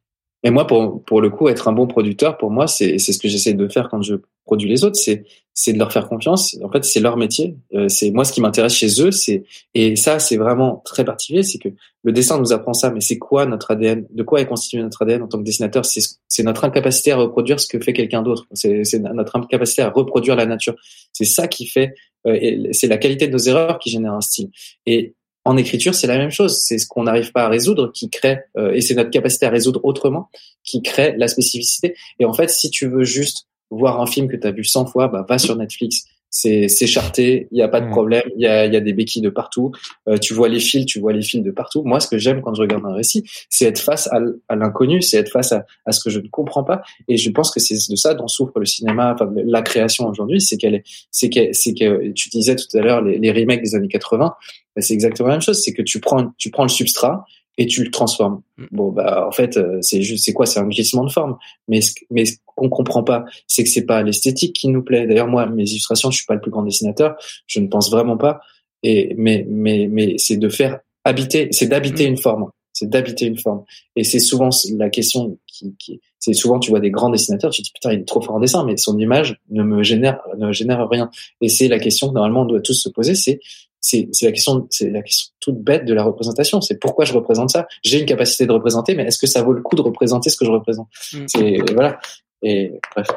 Et 0.44 0.52
moi, 0.52 0.66
pour, 0.66 1.04
pour 1.04 1.22
le 1.22 1.30
coup, 1.30 1.50
être 1.50 1.68
un 1.68 1.74
bon 1.74 1.88
producteur, 1.88 2.38
pour 2.38 2.50
moi, 2.50 2.68
c'est 2.68 2.98
ce 2.98 3.18
que 3.18 3.28
j'essaie 3.28 3.54
de 3.54 3.68
faire 3.68 3.90
quand 3.90 4.02
je 4.02 4.16
produis 4.46 4.70
les 4.70 4.84
autres, 4.84 4.96
c'est 4.96 5.26
c'est 5.54 5.74
de 5.74 5.78
leur 5.78 5.92
faire 5.92 6.08
confiance. 6.08 6.58
En 6.64 6.72
fait, 6.72 6.86
c'est 6.86 7.02
leur 7.02 7.18
métier. 7.18 7.58
Euh, 7.74 7.90
c'est 7.90 8.12
moi 8.12 8.24
ce 8.24 8.32
qui 8.32 8.40
m'intéresse 8.40 8.74
chez 8.74 9.02
eux, 9.02 9.12
c'est 9.12 9.44
et 9.74 9.98
ça, 9.98 10.18
c'est 10.18 10.38
vraiment 10.38 10.82
très 10.86 11.04
particulier, 11.04 11.44
c'est 11.44 11.58
que 11.58 11.68
le 12.04 12.14
dessin 12.14 12.40
nous 12.40 12.54
apprend 12.54 12.74
ça. 12.74 12.92
Mais 12.92 13.02
c'est 13.02 13.18
quoi 13.18 13.46
notre 13.46 13.72
ADN 13.72 14.08
De 14.10 14.24
quoi 14.24 14.40
est 14.40 14.46
constitué 14.46 14.82
notre 14.82 15.02
ADN 15.02 15.22
en 15.24 15.28
tant 15.28 15.38
que 15.38 15.44
dessinateur? 15.44 15.84
C'est 15.84 16.02
c'est 16.30 16.44
notre 16.44 16.64
incapacité 16.64 17.12
à 17.12 17.18
reproduire 17.18 17.60
ce 17.60 17.68
que 17.68 17.80
fait 17.80 17.92
quelqu'un 17.92 18.22
d'autre. 18.22 18.46
C'est 18.54 19.00
notre 19.00 19.36
incapacité 19.36 19.82
à 19.82 19.90
reproduire 19.90 20.38
la 20.38 20.46
nature. 20.46 20.76
C'est 21.12 21.26
ça 21.26 21.50
qui 21.50 21.68
fait. 21.68 21.94
Euh, 22.26 22.70
c'est 22.72 22.88
la 22.88 22.98
qualité 22.98 23.28
de 23.28 23.34
nos 23.34 23.40
erreurs 23.40 23.80
qui 23.80 23.90
génère 23.90 24.14
un 24.14 24.22
style. 24.22 24.50
Et 24.86 25.16
en 25.50 25.58
écriture, 25.58 25.95
c'est 25.95 26.08
la 26.08 26.18
même 26.18 26.30
chose. 26.30 26.62
C'est 26.62 26.78
ce 26.78 26.88
qu'on 26.88 27.04
n'arrive 27.04 27.32
pas 27.32 27.45
à 27.45 27.50
résoudre 27.50 27.91
qui 27.91 28.10
crée, 28.10 28.39
euh, 28.58 28.72
et 28.72 28.82
c'est 28.82 28.93
notre 28.93 29.10
capacité 29.10 29.47
à 29.47 29.50
résoudre 29.50 29.82
autrement 29.84 30.30
qui 30.64 30.82
crée 30.82 31.16
la 31.18 31.28
spécificité. 31.28 31.95
Et 32.20 32.26
en 32.26 32.34
fait, 32.34 32.50
si 32.50 32.70
tu 32.70 32.88
veux 32.88 33.04
juste 33.04 33.47
voir 33.72 34.00
un 34.00 34.06
film 34.06 34.28
que 34.28 34.36
tu 34.36 34.45
as 34.45 34.52
vu 34.52 34.64
100 34.64 34.86
fois, 34.86 35.08
bah, 35.08 35.26
va 35.28 35.38
sur 35.39 35.56
Netflix 35.56 36.06
c'est 36.30 36.68
c'est 36.68 36.88
charté, 36.88 37.48
il 37.52 37.58
y 37.58 37.62
a 37.62 37.68
pas 37.68 37.82
de 37.82 37.88
mm. 37.88 37.92
problème, 37.92 38.24
il 38.36 38.42
y 38.42 38.48
a, 38.48 38.66
y 38.66 38.76
a 38.76 38.80
des 38.80 38.94
béquilles 38.94 39.22
de 39.22 39.30
partout, 39.30 39.72
euh, 40.08 40.18
tu 40.18 40.34
vois 40.34 40.50
les 40.50 40.60
fils, 40.60 40.86
tu 40.86 41.00
vois 41.00 41.14
les 41.14 41.22
fils 41.22 41.42
de 41.42 41.52
partout. 41.52 41.84
Moi, 41.84 42.00
ce 42.00 42.08
que 42.08 42.18
j'aime 42.18 42.42
quand 42.42 42.54
je 42.54 42.62
regarde 42.62 42.86
un 42.86 42.94
récit, 42.94 43.24
c'est 43.50 43.66
être 43.66 43.80
face 43.80 44.08
à, 44.08 44.20
à 44.48 44.56
l'inconnu, 44.56 45.02
c'est 45.02 45.18
être 45.18 45.32
face 45.32 45.52
à, 45.52 45.66
à 45.86 45.92
ce 45.92 46.04
que 46.04 46.10
je 46.10 46.20
ne 46.20 46.28
comprends 46.28 46.64
pas. 46.64 46.82
Et 47.08 47.18
je 47.18 47.30
pense 47.32 47.52
que 47.52 47.60
c'est 47.60 47.76
de 47.76 47.96
ça 47.96 48.14
dont 48.14 48.28
souffre 48.28 48.60
le 48.60 48.66
cinéma, 48.66 49.14
enfin 49.14 49.32
la 49.36 49.62
création 49.62 50.08
aujourd'hui, 50.08 50.42
c'est 50.42 50.58
qu'elle 50.58 50.76
est, 50.76 50.84
c'est 51.12 51.30
que 51.30 51.54
c'est 51.54 51.74
que 51.74 52.12
tu 52.12 52.30
disais 52.30 52.56
tout 52.56 52.78
à 52.78 52.82
l'heure 52.82 53.02
les, 53.02 53.18
les 53.18 53.32
remakes 53.32 53.64
des 53.64 53.76
années 53.76 53.88
80, 53.88 54.36
bah, 54.76 54.82
c'est 54.82 54.94
exactement 54.94 55.30
la 55.30 55.36
même 55.36 55.42
chose, 55.42 55.62
c'est 55.64 55.74
que 55.74 55.82
tu 55.82 56.00
prends 56.00 56.32
tu 56.38 56.52
prends 56.52 56.64
le 56.64 56.70
substrat 56.70 57.26
et 57.60 57.68
tu 57.68 57.84
le 57.84 57.91
transformes. 57.91 58.41
Mm. 58.57 58.66
Bon 58.72 58.91
bah 58.91 59.28
en 59.28 59.32
fait 59.32 59.57
euh, 59.57 59.78
c'est 59.82 60.01
juste 60.01 60.26
c'est 60.26 60.34
quoi? 60.34 60.47
C'est 60.47 60.60
un 60.60 60.68
glissement 60.68 61.03
de 61.03 61.12
forme 61.12 61.38
mais 61.68 61.82
mais 62.10 62.26
ce 62.26 62.38
qu'on 62.45 62.70
comprend 62.70 63.03
pas 63.03 63.26
c'est 63.45 63.64
que 63.64 63.70
c'est 63.70 63.86
pas 63.86 64.01
l'esthétique 64.01 64.55
qui 64.55 64.70
nous 64.70 64.82
plaît. 64.82 65.05
D'ailleurs 65.05 65.28
moi 65.28 65.45
mes 65.45 65.64
illustrations 65.64 66.10
je 66.10 66.18
suis 66.18 66.26
pas 66.26 66.36
le 66.36 66.41
plus 66.41 66.51
grand 66.51 66.64
dessinateur, 66.64 67.16
je 67.45 67.60
ne 67.60 67.68
pense 67.68 67.91
vraiment 67.91 68.18
pas 68.18 68.41
et 68.82 69.14
mais 69.18 69.45
mais 69.47 69.88
mais 69.91 70.16
c'est 70.18 70.38
de 70.38 70.49
faire 70.49 70.80
habiter 71.03 71.49
c'est 71.51 71.68
d'habiter 71.68 72.05
mm. 72.05 72.12
une 72.12 72.18
forme 72.18 72.49
c'est 72.72 72.89
d'habiter 72.89 73.26
une 73.26 73.38
forme. 73.38 73.64
Et 73.97 74.05
c'est 74.05 74.20
souvent 74.20 74.51
la 74.78 74.89
question 74.89 75.38
qui, 75.47 75.76
qui 75.78 75.99
c'est 76.20 76.34
souvent 76.34 76.60
tu 76.60 76.70
vois 76.70 76.80
des 76.80 76.91
grands 76.91 77.10
dessinateurs, 77.10 77.51
tu 77.51 77.62
te 77.62 77.68
dis 77.68 77.72
putain 77.74 77.91
il 77.91 77.99
est 78.01 78.07
trop 78.07 78.22
fort 78.22 78.36
en 78.36 78.39
dessin, 78.39 78.64
mais 78.64 78.78
son 78.78 78.97
image 78.97 79.38
ne 79.49 79.64
me 79.64 79.84
génère 79.84 80.22
ne 80.38 80.51
génère 80.53 80.88
rien. 80.88 81.10
Et 81.41 81.49
c'est 81.49 81.68
la 81.68 81.80
question 81.80 82.07
que 82.07 82.14
normalement 82.14 82.43
on 82.43 82.45
doit 82.45 82.62
tous 82.62 82.76
se 82.76 82.88
poser, 82.88 83.16
c'est 83.16 83.41
c'est 83.82 84.10
la 84.22 84.32
question, 84.32 84.68
c'est 84.70 84.90
la 84.90 85.02
question 85.02 85.32
toute 85.40 85.64
bête 85.64 85.86
de 85.86 85.94
la 85.94 86.04
représentation. 86.04 86.62
C'est 86.62 86.80
pourquoi 86.80 87.06
je 87.06 87.14
représente 87.14 87.50
ça. 87.50 87.68
J'ai 87.84 88.00
une 88.00 88.06
capacité 88.06 88.46
de 88.46 88.52
représenter, 88.52 88.96
mais 88.96 89.04
est-ce 89.04 89.18
que 89.18 89.28
ça 89.28 89.42
vaut 89.42 89.54
le 89.54 89.62
coup 89.62 89.76
de 89.76 89.82
représenter 89.82 90.30
ce 90.30 90.38
que 90.38 90.46
je 90.46 90.52
représente? 90.52 90.88
Mm. 91.14 91.26
C'est 91.28 91.58
voilà. 91.74 92.00
Et 92.42 92.74
bref. 92.96 93.08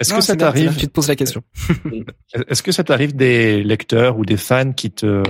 Est-ce 0.00 0.14
que 0.14 0.20
ça 0.20 0.36
t'arrive 0.36 0.76
Tu 0.76 0.86
te 0.86 0.92
poses 0.92 1.08
la 1.08 1.16
question. 1.16 1.42
Est-ce 2.48 2.62
que 2.62 2.72
ça 2.72 2.82
t'arrive 2.82 3.14
des 3.14 3.62
lecteurs 3.62 4.18
ou 4.18 4.24
des 4.24 4.36
fans 4.36 4.72
qui 4.72 4.90
te 4.90 5.22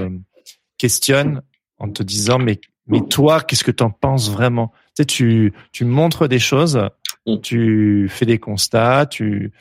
questionnent 0.78 1.42
en 1.78 1.90
te 1.90 2.02
disant 2.02 2.38
mais 2.38 2.60
mais 2.86 3.00
toi 3.00 3.42
qu'est-ce 3.42 3.64
que 3.64 3.72
t'en 3.72 3.90
penses 3.90 4.30
vraiment? 4.30 4.72
Tu 4.94 5.02
sais 5.02 5.04
tu 5.06 5.52
tu 5.72 5.84
montres 5.84 6.28
des 6.28 6.38
choses, 6.38 6.80
mm. 7.26 7.40
tu 7.40 8.08
fais 8.08 8.26
des 8.26 8.38
constats, 8.38 9.06
tu 9.06 9.52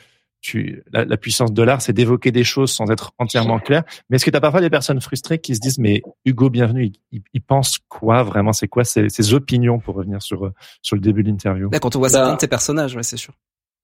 tu, 0.46 0.84
la, 0.92 1.16
puissance 1.16 1.52
de 1.52 1.62
l'art, 1.62 1.82
c'est 1.82 1.92
d'évoquer 1.92 2.30
des 2.30 2.44
choses 2.44 2.70
sans 2.70 2.88
être 2.90 3.12
entièrement 3.18 3.58
clair. 3.58 3.82
Mais 4.08 4.16
est-ce 4.16 4.24
que 4.24 4.30
tu 4.30 4.36
as 4.36 4.40
parfois 4.40 4.60
des 4.60 4.70
personnes 4.70 5.00
frustrées 5.00 5.38
qui 5.40 5.54
se 5.56 5.60
disent, 5.60 5.78
mais 5.78 6.02
Hugo, 6.24 6.50
bienvenue, 6.50 6.92
il, 7.10 7.42
pense 7.42 7.78
quoi 7.88 8.22
vraiment? 8.22 8.52
C'est 8.52 8.68
quoi 8.68 8.84
ses, 8.84 9.08
ses, 9.08 9.34
opinions 9.34 9.80
pour 9.80 9.96
revenir 9.96 10.22
sur 10.22 10.52
sur 10.82 10.94
le 10.96 11.02
début 11.02 11.24
de 11.24 11.30
l'interview? 11.30 11.70
Quand 11.80 11.96
on 11.96 11.98
voit 11.98 12.08
ça, 12.08 12.26
bah, 12.26 12.32
de 12.32 12.36
tes 12.36 12.46
personnages, 12.46 12.94
ouais, 12.94 13.02
c'est 13.02 13.16
sûr. 13.16 13.34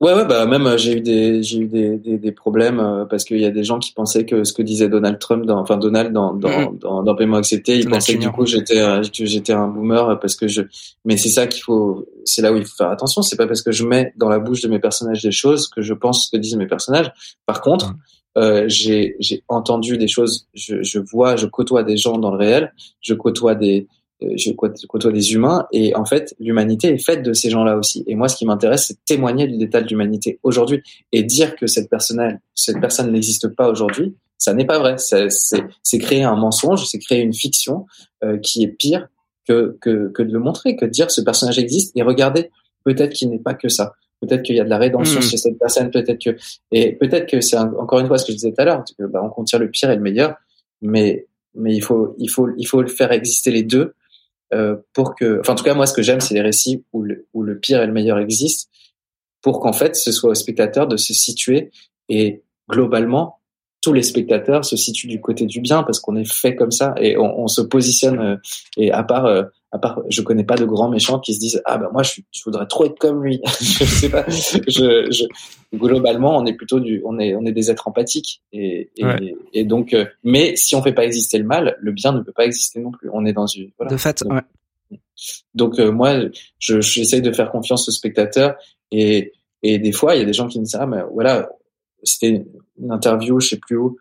Ouais, 0.03 0.15
ouais, 0.15 0.25
bah 0.25 0.47
même 0.47 0.67
euh, 0.67 0.77
j'ai 0.77 0.97
eu 0.97 1.01
des 1.01 1.45
j'ai 1.45 1.59
eu 1.59 1.69
des, 1.69 1.97
des, 1.97 2.19
des 2.19 2.33
problèmes 2.33 2.81
euh, 2.81 3.05
parce 3.05 3.23
qu'il 3.23 3.39
y 3.39 3.45
a 3.45 3.53
des 3.53 3.63
gens 3.63 3.79
qui 3.79 3.93
pensaient 3.93 4.27
que 4.27 4.43
ce 4.43 4.53
que 4.53 4.61
disait 4.61 4.89
Donald 4.89 5.21
Trump, 5.21 5.47
dans, 5.47 5.61
enfin 5.61 5.77
Donald 5.77 6.13
dans 6.13 6.35
dans 6.35 6.73
mm. 6.73 6.79
dans, 6.79 7.05
dans 7.05 7.15
Paiement 7.15 7.37
accepté, 7.37 7.79
ils 7.79 7.89
pensaient 7.89 8.17
que 8.17 8.23
du 8.23 8.31
coup 8.33 8.45
j'étais 8.45 8.81
euh, 8.81 9.01
j'étais 9.13 9.53
un 9.53 9.69
boomer 9.69 10.19
parce 10.19 10.35
que 10.35 10.49
je. 10.49 10.63
Mais 11.05 11.17
c'est 11.17 11.29
ça 11.29 11.47
qu'il 11.47 11.63
faut, 11.63 12.05
c'est 12.25 12.43
là 12.43 12.53
où 12.53 12.57
il 12.57 12.65
faut 12.65 12.75
faire 12.77 12.91
attention. 12.91 13.23
C'est 13.23 13.37
pas 13.37 13.47
parce 13.47 13.63
que 13.63 13.71
je 13.71 13.85
mets 13.85 14.13
dans 14.17 14.29
la 14.29 14.41
bouche 14.41 14.61
de 14.63 14.69
mes 14.69 14.81
personnages 14.81 15.23
des 15.23 15.31
choses 15.31 15.69
que 15.69 15.83
je 15.83 15.95
pense 15.95 16.27
ce 16.27 16.37
que 16.37 16.37
disent 16.37 16.57
mes 16.57 16.67
personnages. 16.67 17.13
Par 17.47 17.61
contre, 17.61 17.91
mm. 17.91 17.99
euh, 18.39 18.65
j'ai 18.67 19.15
j'ai 19.21 19.45
entendu 19.47 19.99
des 19.99 20.09
choses. 20.09 20.49
Je 20.53 20.83
je 20.83 20.99
vois, 20.99 21.37
je 21.37 21.47
côtoie 21.47 21.85
des 21.85 21.97
gens 21.97 22.19
dans 22.19 22.33
le 22.33 22.39
réel. 22.39 22.73
Je 23.03 23.15
côtoie 23.15 23.55
des 23.55 23.87
je 24.37 24.53
côtoie 24.53 25.13
des 25.13 25.33
humains 25.33 25.67
et 25.73 25.95
en 25.95 26.05
fait 26.05 26.35
l'humanité 26.39 26.89
est 26.89 27.05
faite 27.05 27.23
de 27.23 27.33
ces 27.33 27.51
gens-là 27.51 27.77
aussi. 27.77 28.05
Et 28.07 28.15
moi 28.15 28.29
ce 28.29 28.37
qui 28.37 28.47
m'intéresse 28.47 28.87
c'est 28.89 29.05
témoigner 29.05 29.47
du 29.47 29.57
détail 29.59 29.85
de 29.85 29.89
l'humanité 29.89 30.39
aujourd'hui. 30.43 30.83
Et 31.13 31.23
dire 31.23 31.57
que 31.57 31.67
cette 31.67 31.91
personne 31.91 32.39
cette 32.55 32.81
personne 32.81 33.13
n'existe 33.13 33.49
pas 33.49 33.69
aujourd'hui 33.69 34.15
ça 34.39 34.55
n'est 34.55 34.65
pas 34.65 34.79
vrai. 34.79 34.97
C'est 34.99 35.99
créer 35.99 36.25
un 36.25 36.37
mensonge 36.37 36.87
c'est 36.87 36.99
créer 36.99 37.21
une 37.21 37.35
fiction 37.35 37.87
euh, 38.25 38.39
qui 38.39 38.65
est 38.65 38.69
pire 38.69 39.09
que, 39.47 39.77
que, 39.81 40.09
que 40.09 40.23
de 40.23 40.33
le 40.33 40.39
montrer 40.39 40.77
que 40.77 40.85
de 40.85 40.91
dire 40.91 41.11
ce 41.11 41.21
personnage 41.21 41.59
existe 41.59 41.97
et 41.97 42.03
regardez 42.03 42.51
peut-être 42.85 43.13
qu'il 43.13 43.31
n'est 43.31 43.39
pas 43.39 43.55
que 43.55 43.69
ça. 43.69 43.95
Peut-être 44.21 44.43
qu'il 44.43 44.55
y 44.55 44.61
a 44.61 44.65
de 44.65 44.71
la 44.71 44.79
rédemption 44.79 45.19
mmh. 45.19 45.23
chez 45.23 45.37
cette 45.37 45.59
personne 45.59 45.91
peut-être 45.91 46.23
que 46.23 46.37
et 46.71 46.93
peut-être 46.93 47.29
que 47.29 47.41
c'est 47.41 47.59
encore 47.59 47.99
une 47.99 48.07
fois 48.07 48.19
ce 48.19 48.27
que 48.27 48.33
je 48.33 48.37
disais 48.37 48.53
tout 48.53 48.63
à 48.63 48.65
l'heure 48.65 48.85
bah, 48.99 49.21
on 49.23 49.29
contient 49.31 49.59
le 49.59 49.69
pire 49.69 49.91
et 49.91 49.97
le 49.97 50.03
meilleur 50.03 50.37
mais 50.81 51.27
mais 51.55 51.75
il 51.75 51.83
faut 51.83 52.15
il 52.19 52.29
faut 52.29 52.49
il 52.57 52.67
faut 52.67 52.87
faire 52.87 53.13
exister 53.13 53.51
les 53.51 53.63
deux 53.63 53.81
euh, 53.81 53.93
pour 54.93 55.15
que, 55.15 55.41
enfin 55.41 55.55
en 55.55 55.57
tout 55.57 55.65
cas 55.65 55.75
moi 55.75 55.87
ce 55.87 55.95
que 55.95 56.03
j'aime 56.03 56.21
c'est 56.21 56.35
les 56.35 56.43
récits 56.43 56.85
où 56.93 57.03
le, 57.03 57.27
où 57.33 57.43
le 57.43 57.59
pire 57.59 57.83
et 57.83 57.87
le 57.87 57.93
meilleur 57.93 58.19
existent, 58.19 58.71
pour 59.41 59.61
qu'en 59.61 59.73
fait 59.73 59.97
ce 59.97 60.13
soit 60.13 60.31
au 60.31 60.35
spectateur 60.35 60.87
de 60.87 60.97
se 60.97 61.15
situer 61.15 61.71
et 62.09 62.43
globalement 62.69 63.42
tous 63.83 63.93
les 63.93 64.03
spectateurs 64.03 64.65
se 64.65 64.77
situent 64.77 65.09
du 65.09 65.21
côté 65.21 65.45
du 65.45 65.61
bien 65.61 65.83
parce 65.83 66.01
qu'on 66.01 66.17
est 66.17 66.31
fait 66.31 66.55
comme 66.55 66.71
ça 66.71 66.95
et 66.99 67.19
on, 67.19 67.41
on 67.41 67.49
se 67.49 67.61
positionne 67.61 68.19
euh, 68.21 68.37
et 68.77 68.93
à 68.93 69.03
part 69.03 69.27
euh, 69.27 69.43
à 69.73 69.79
part 69.79 70.01
je 70.09 70.23
connais 70.23 70.45
pas 70.45 70.55
de 70.55 70.65
grands 70.65 70.89
méchants 70.89 71.19
qui 71.19 71.35
se 71.35 71.41
disent 71.41 71.61
ah 71.65 71.79
ben 71.79 71.89
moi 71.93 72.05
je, 72.05 72.21
je 72.31 72.45
voudrais 72.45 72.67
trop 72.67 72.85
être 72.87 72.97
comme 72.99 73.25
lui 73.25 73.41
je 73.61 73.85
sais 73.85 74.09
pas 74.09 74.25
je, 74.29 75.11
je, 75.11 75.25
globalement 75.77 76.37
on 76.37 76.47
est 76.47 76.55
plutôt 76.55 76.79
du 76.79 77.03
on 77.05 77.19
est 77.19 77.35
on 77.35 77.45
est 77.45 77.53
des 77.53 77.71
êtres 77.71 77.89
empathiques 77.89 78.41
et 78.53 78.91
et, 78.97 79.35
et 79.53 79.65
donc 79.65 79.95
euh, 79.95 80.07
mais 80.23 80.55
si 80.55 80.77
on 80.77 80.83
fait 80.83 80.93
pas 80.93 81.05
exister 81.05 81.39
le 81.39 81.45
mal 81.45 81.77
le 81.81 81.91
bien 81.91 82.13
ne 82.13 82.21
peut 82.21 82.33
pas 82.33 82.47
exister 82.47 82.79
non 82.79 82.93
plus 82.93 83.11
on 83.13 83.27
est 83.27 83.33
dans 83.33 83.47
une 83.47 83.71
voilà. 83.79 83.91
de 83.91 83.97
fait 83.97 84.23
donc, 84.23 84.33
ouais. 84.33 84.99
donc 85.55 85.81
euh, 85.81 85.91
moi 85.91 86.21
je 86.61 86.81
j'essaye 86.81 87.21
de 87.21 87.33
faire 87.33 87.51
confiance 87.51 87.89
aux 87.89 87.93
spectateurs 87.93 88.55
et 88.93 89.33
et 89.65 89.79
des 89.79 89.93
fois 89.93 90.15
il 90.15 90.21
y 90.21 90.23
a 90.23 90.27
des 90.27 90.33
gens 90.33 90.47
qui 90.47 90.61
me 90.61 90.65
disent 90.65 90.79
ah 90.79 90.87
mais 90.87 91.03
voilà 91.13 91.49
c'était 92.03 92.45
une 92.81 92.93
interview 92.93 93.41
je 93.41 93.49
sais 93.49 93.59
plus 93.59 93.77
où 93.77 93.99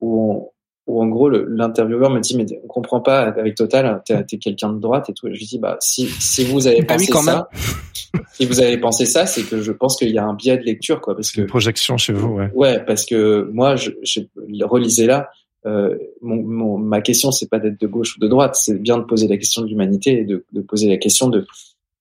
où 0.00 0.32
on, 0.32 0.48
où 0.86 1.02
en 1.02 1.06
gros 1.06 1.30
l'intervieweur 1.30 2.10
me 2.10 2.20
dit 2.20 2.36
mais 2.36 2.46
on 2.62 2.66
comprend 2.66 3.00
pas 3.00 3.22
avec 3.22 3.54
Total 3.54 4.02
t'es 4.04 4.14
es, 4.14 4.38
quelqu'un 4.38 4.72
de 4.72 4.80
droite 4.80 5.08
et 5.08 5.14
tout. 5.14 5.28
Je 5.28 5.38
lui 5.38 5.46
dis 5.46 5.58
bah 5.58 5.76
si 5.80 6.06
si 6.06 6.44
vous 6.44 6.66
avez 6.66 6.82
pensé 6.82 7.10
ah 7.12 7.18
oui, 7.18 7.24
ça 7.24 7.48
si 8.34 8.46
vous 8.46 8.60
avez 8.60 8.76
pensé 8.78 9.06
ça 9.06 9.26
c'est 9.26 9.42
que 9.42 9.62
je 9.62 9.72
pense 9.72 9.96
qu'il 9.96 10.10
y 10.10 10.18
a 10.18 10.24
un 10.24 10.34
biais 10.34 10.58
de 10.58 10.62
lecture 10.62 11.00
quoi 11.00 11.14
parce 11.14 11.30
que 11.30 11.40
une 11.40 11.46
projection 11.46 11.96
chez 11.96 12.12
vous 12.12 12.34
ouais. 12.34 12.50
Ouais 12.54 12.84
parce 12.84 13.06
que 13.06 13.48
moi 13.52 13.76
je, 13.76 13.90
je 14.02 14.20
relisais 14.64 15.06
là 15.06 15.30
euh, 15.66 15.96
mon, 16.20 16.42
mon, 16.42 16.78
ma 16.78 17.00
question 17.00 17.32
c'est 17.32 17.48
pas 17.48 17.58
d'être 17.58 17.80
de 17.80 17.86
gauche 17.86 18.16
ou 18.16 18.20
de 18.20 18.28
droite 18.28 18.54
c'est 18.54 18.78
bien 18.78 18.98
de 18.98 19.04
poser 19.04 19.26
la 19.28 19.38
question 19.38 19.62
de 19.62 19.68
l'humanité 19.68 20.20
et 20.20 20.24
de, 20.24 20.44
de, 20.52 20.60
poser 20.60 20.90
la 20.90 20.98
question 20.98 21.28
de, 21.28 21.46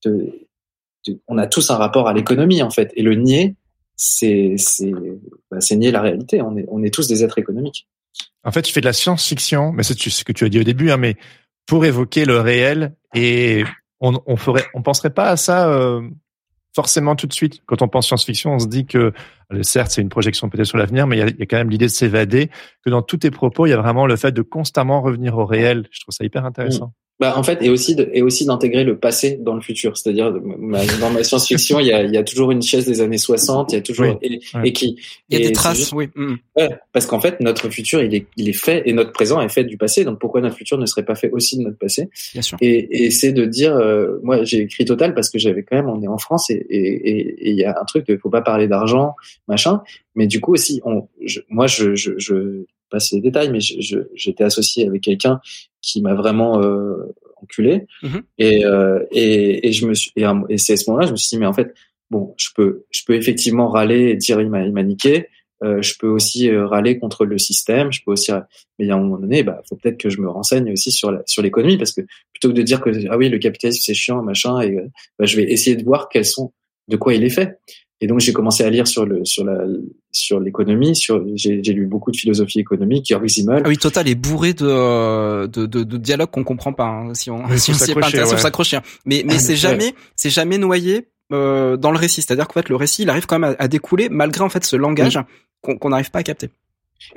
de, 0.04 0.30
de 1.08 1.20
on 1.30 1.38
a 1.38 1.48
tous 1.48 1.72
un 1.72 1.78
rapport 1.78 2.10
à 2.10 2.14
l'économie 2.14 2.62
en 2.62 2.70
fait 2.70 2.92
et 2.98 3.02
le 3.02 3.16
nier 3.16 3.56
c'est 4.04 4.56
c'est 4.58 4.92
bah, 5.50 5.60
nier 5.72 5.92
la 5.92 6.02
réalité 6.02 6.42
on 6.42 6.58
est 6.58 6.66
on 6.68 6.84
est 6.84 6.94
tous 6.94 7.08
des 7.08 7.24
êtres 7.24 7.40
économiques 7.40 7.88
en 8.44 8.52
fait, 8.52 8.62
tu 8.62 8.74
fais 8.74 8.82
de 8.82 8.86
la 8.86 8.94
science-fiction, 8.94 9.72
mais 9.72 9.84
c'est 9.84 9.98
ce 9.98 10.24
que 10.24 10.34
tu 10.34 10.46
as 10.46 10.50
dit 10.50 10.60
au 10.60 10.64
début, 10.64 10.92
hein, 10.92 10.98
mais 10.98 11.16
pour 11.66 11.86
évoquer 11.86 12.26
le 12.26 12.40
réel 12.40 12.94
et 13.16 13.64
on, 14.02 14.22
on 14.26 14.36
ferait, 14.36 14.66
on 14.74 14.82
penserait 14.82 15.12
pas 15.12 15.30
à 15.30 15.38
ça 15.38 15.70
euh, 15.70 16.02
forcément 16.76 17.16
tout 17.16 17.28
de 17.28 17.34
suite. 17.34 17.62
Quand 17.66 17.82
on 17.82 17.88
pense 17.88 18.08
science-fiction, 18.08 18.52
on 18.52 18.60
se 18.60 18.68
dit 18.68 18.86
que 18.86 19.14
certes 19.62 19.92
c'est 19.92 20.02
une 20.02 20.10
projection 20.10 20.50
peut-être 20.50 20.68
sur 20.68 20.78
l'avenir, 20.78 21.08
mais 21.08 21.18
il 21.18 21.20
y 21.20 21.24
a, 21.24 21.28
y 21.28 21.42
a, 21.42 21.46
quand 21.46 21.58
même 21.58 21.70
l'idée 21.70 21.86
de 21.86 21.92
s'évader. 21.92 22.50
Que 22.84 22.90
dans 22.90 23.02
tous 23.02 23.18
tes 23.18 23.32
propos, 23.32 23.66
il 23.66 23.70
y 23.70 23.74
a 23.74 23.82
vraiment 23.82 24.06
le 24.06 24.18
fait 24.18 24.34
de 24.34 24.42
constamment 24.42 25.02
revenir 25.02 25.38
au 25.38 25.46
réel. 25.46 25.88
Je 25.92 26.02
trouve 26.02 26.14
ça 26.14 26.26
hyper 26.26 26.44
intéressant. 26.44 26.94
Bah, 27.24 27.38
en 27.38 27.44
fait, 27.44 27.60
et 27.62 27.70
aussi 27.70 27.96
de, 27.96 28.10
et 28.12 28.22
aussi 28.22 28.46
d'intégrer 28.46 28.84
le 28.84 28.98
passé 28.98 29.40
dans 29.40 29.56
le 29.56 29.62
futur. 29.62 29.96
C'est-à-dire, 29.96 30.34
dans 30.34 31.10
ma 31.10 31.24
science-fiction, 31.24 31.80
il 31.80 31.88
y 31.88 31.94
a, 31.94 32.04
il 32.04 32.14
y 32.14 32.18
a 32.18 32.24
toujours 32.26 32.52
une 32.52 32.62
chaise 32.62 32.86
des 32.86 33.00
années 33.00 33.18
60, 33.18 33.72
il 33.72 33.76
y 33.76 33.78
a 33.78 33.82
toujours, 33.82 34.20
et, 34.22 34.42
et, 34.62 34.74
qui, 34.74 35.00
il 35.30 35.40
y 35.40 35.42
a 35.42 35.48
des 35.48 35.54
traces, 35.54 35.94
oui. 35.94 36.10
Mm. 36.16 36.34
Ouais, 36.58 36.70
parce 36.92 37.06
qu'en 37.06 37.22
fait, 37.22 37.40
notre 37.40 37.70
futur, 37.70 38.04
il 38.04 38.14
est, 38.14 38.28
il 38.36 38.50
est 38.50 38.60
fait, 38.62 38.84
et 38.86 38.92
notre 38.92 39.14
présent 39.14 39.40
est 39.40 39.48
fait 39.48 39.64
du 39.64 39.78
passé. 39.78 40.04
Donc, 40.04 40.20
pourquoi 40.20 40.42
notre 40.42 40.58
futur 40.58 40.78
ne 40.78 40.86
serait 40.86 41.06
pas 41.06 41.16
fait 41.16 41.30
aussi 41.32 41.58
de 41.58 41.64
notre 41.64 41.78
passé? 41.78 42.10
Bien 42.34 42.42
sûr. 42.42 42.58
Et, 42.60 43.06
et 43.06 43.10
c'est 43.10 43.32
de 43.32 43.46
dire, 43.46 43.74
euh, 43.74 44.20
moi, 44.22 44.44
j'ai 44.44 44.58
écrit 44.58 44.84
Total 44.84 45.14
parce 45.14 45.30
que 45.30 45.40
j'avais 45.40 45.64
quand 45.64 45.78
même, 45.78 45.88
on 45.88 46.02
est 46.02 46.10
en 46.10 46.18
France 46.18 46.50
et, 46.50 46.56
et, 46.56 47.52
il 47.52 47.56
y 47.56 47.64
a 47.64 47.74
un 47.80 47.86
truc, 47.86 48.04
il 48.10 48.18
faut 48.18 48.30
pas 48.30 48.42
parler 48.42 48.68
d'argent, 48.68 49.16
machin. 49.48 49.82
Mais 50.16 50.28
du 50.28 50.42
coup 50.42 50.52
aussi, 50.52 50.82
on, 50.84 51.08
je, 51.24 51.40
moi, 51.48 51.68
je, 51.68 51.96
je, 51.96 52.12
je 52.18 52.66
passe 52.90 53.14
les 53.14 53.22
détails, 53.22 53.50
mais 53.50 53.60
j'étais 53.62 54.44
associé 54.44 54.86
avec 54.88 55.02
quelqu'un 55.02 55.40
qui 55.82 56.02
m'a 56.02 56.14
vraiment 56.14 56.62
euh, 56.62 57.14
enculé. 57.44 57.86
Mhm. 58.02 58.24
Et, 58.38 58.66
euh, 58.66 59.04
et, 59.12 59.68
et 59.68 59.72
je 59.72 59.86
me 59.86 59.94
suis, 59.94 60.12
et, 60.16 60.58
c'est 60.58 60.74
à 60.74 60.78
ce 60.78 60.90
moment-là, 60.90 61.08
je 61.08 61.12
me 61.12 61.18
suis 61.18 61.36
dit, 61.36 61.40
mais 61.40 61.46
en 61.46 61.54
fait, 61.54 61.74
bon, 62.10 62.34
je 62.38 62.50
peux, 62.56 62.86
je 62.92 63.02
peux 63.06 63.16
effectivement 63.16 63.70
râler 63.70 64.10
et 64.10 64.16
dire 64.16 64.42
il 64.42 64.50
m'a, 64.50 64.66
il 64.66 64.72
m'a 64.72 64.84
niqué. 64.84 65.28
Euh, 65.64 65.82
je 65.82 65.94
peux 65.98 66.08
aussi 66.08 66.50
euh, 66.50 66.68
râler 66.68 67.00
contre 67.00 67.26
le 67.26 67.38
système. 67.38 67.92
Je 67.94 68.02
peux 68.06 68.12
aussi, 68.12 68.32
mais 68.80 68.90
à 68.90 68.96
un 68.96 69.00
moment 69.00 69.18
donné, 69.18 69.44
bah, 69.44 69.62
faut 69.70 69.78
peut-être 69.78 69.98
que 69.98 70.10
je 70.10 70.20
me 70.20 70.30
renseigne 70.30 70.72
aussi 70.72 70.92
sur 70.92 71.12
la, 71.12 71.22
sur 71.26 71.42
l'économie 71.42 71.78
parce 71.78 71.94
que 71.94 72.02
plutôt 72.34 72.50
que 72.50 72.54
de 72.54 72.62
dire 72.62 72.82
que 72.82 72.90
ah 73.10 73.18
oui, 73.18 73.30
le 73.30 73.38
capitalisme 73.38 73.82
c'est 73.86 73.94
chiant, 73.94 74.22
machin, 74.24 74.60
et 74.62 74.76
bah, 75.18 75.26
je 75.26 75.38
vais 75.38 75.44
essayer 75.44 75.78
de 75.78 75.84
voir 75.84 76.10
quels 76.10 76.26
sont, 76.26 76.52
de 76.88 76.98
quoi 76.98 77.14
il 77.14 77.24
est 77.24 77.30
fait. 77.30 77.58
Et 78.02 78.08
donc 78.08 78.20
j'ai 78.20 78.34
commencé 78.34 78.64
à 78.66 78.70
lire 78.70 78.86
sur 78.88 79.06
le, 79.06 79.24
sur 79.24 79.46
la, 79.46 79.58
sur 80.12 80.40
l'économie. 80.42 80.94
Sur, 80.96 81.24
j'ai, 81.36 81.64
j'ai 81.64 81.72
lu 81.74 81.86
beaucoup 81.86 82.12
de 82.12 82.18
philosophie 82.18 82.60
économique, 82.60 83.06
Jörg 83.08 83.26
Simmel. 83.30 83.62
Ah 83.66 83.70
oui, 83.70 83.78
Total 83.78 84.08
est 84.10 84.16
bourré 84.16 84.54
de 84.54 85.48
de, 85.48 85.66
de, 85.66 85.84
de 85.84 85.98
dialogues 85.98 86.30
qu'on 86.32 86.44
comprend 86.44 86.74
pas 86.74 86.86
hein, 86.88 87.14
si 87.14 87.30
on 87.32 87.46
Oui, 87.46 87.58
si 87.60 87.72
on 87.72 87.74
s'y 87.76 87.92
est 87.92 87.94
pas 87.94 88.08
intéressé, 88.08 88.34
ouais. 88.34 88.40
s'accrocher. 88.42 88.78
hein. 88.78 88.82
Mais 89.06 89.24
mais 89.26 89.36
Ah, 89.36 89.40
c'est 89.40 89.56
jamais 89.68 89.94
c'est 90.18 90.30
jamais 90.30 90.58
noyé 90.58 91.08
euh, 91.32 91.78
dans 91.78 91.92
le 91.92 91.98
récit. 91.98 92.22
C'est-à-dire 92.22 92.48
qu'en 92.48 92.54
fait 92.60 92.68
le 92.68 92.76
récit 92.76 93.04
il 93.04 93.10
arrive 93.10 93.26
quand 93.26 93.40
même 93.40 93.56
à, 93.58 93.64
à 93.64 93.68
découler 93.70 94.10
malgré 94.10 94.44
en 94.44 94.50
fait 94.50 94.66
ce 94.66 94.76
langage 94.76 95.18
qu'on 95.62 95.78
qu'on 95.78 95.90
n'arrive 95.90 96.12
pas 96.12 96.20
à 96.20 96.24
capter. 96.24 96.50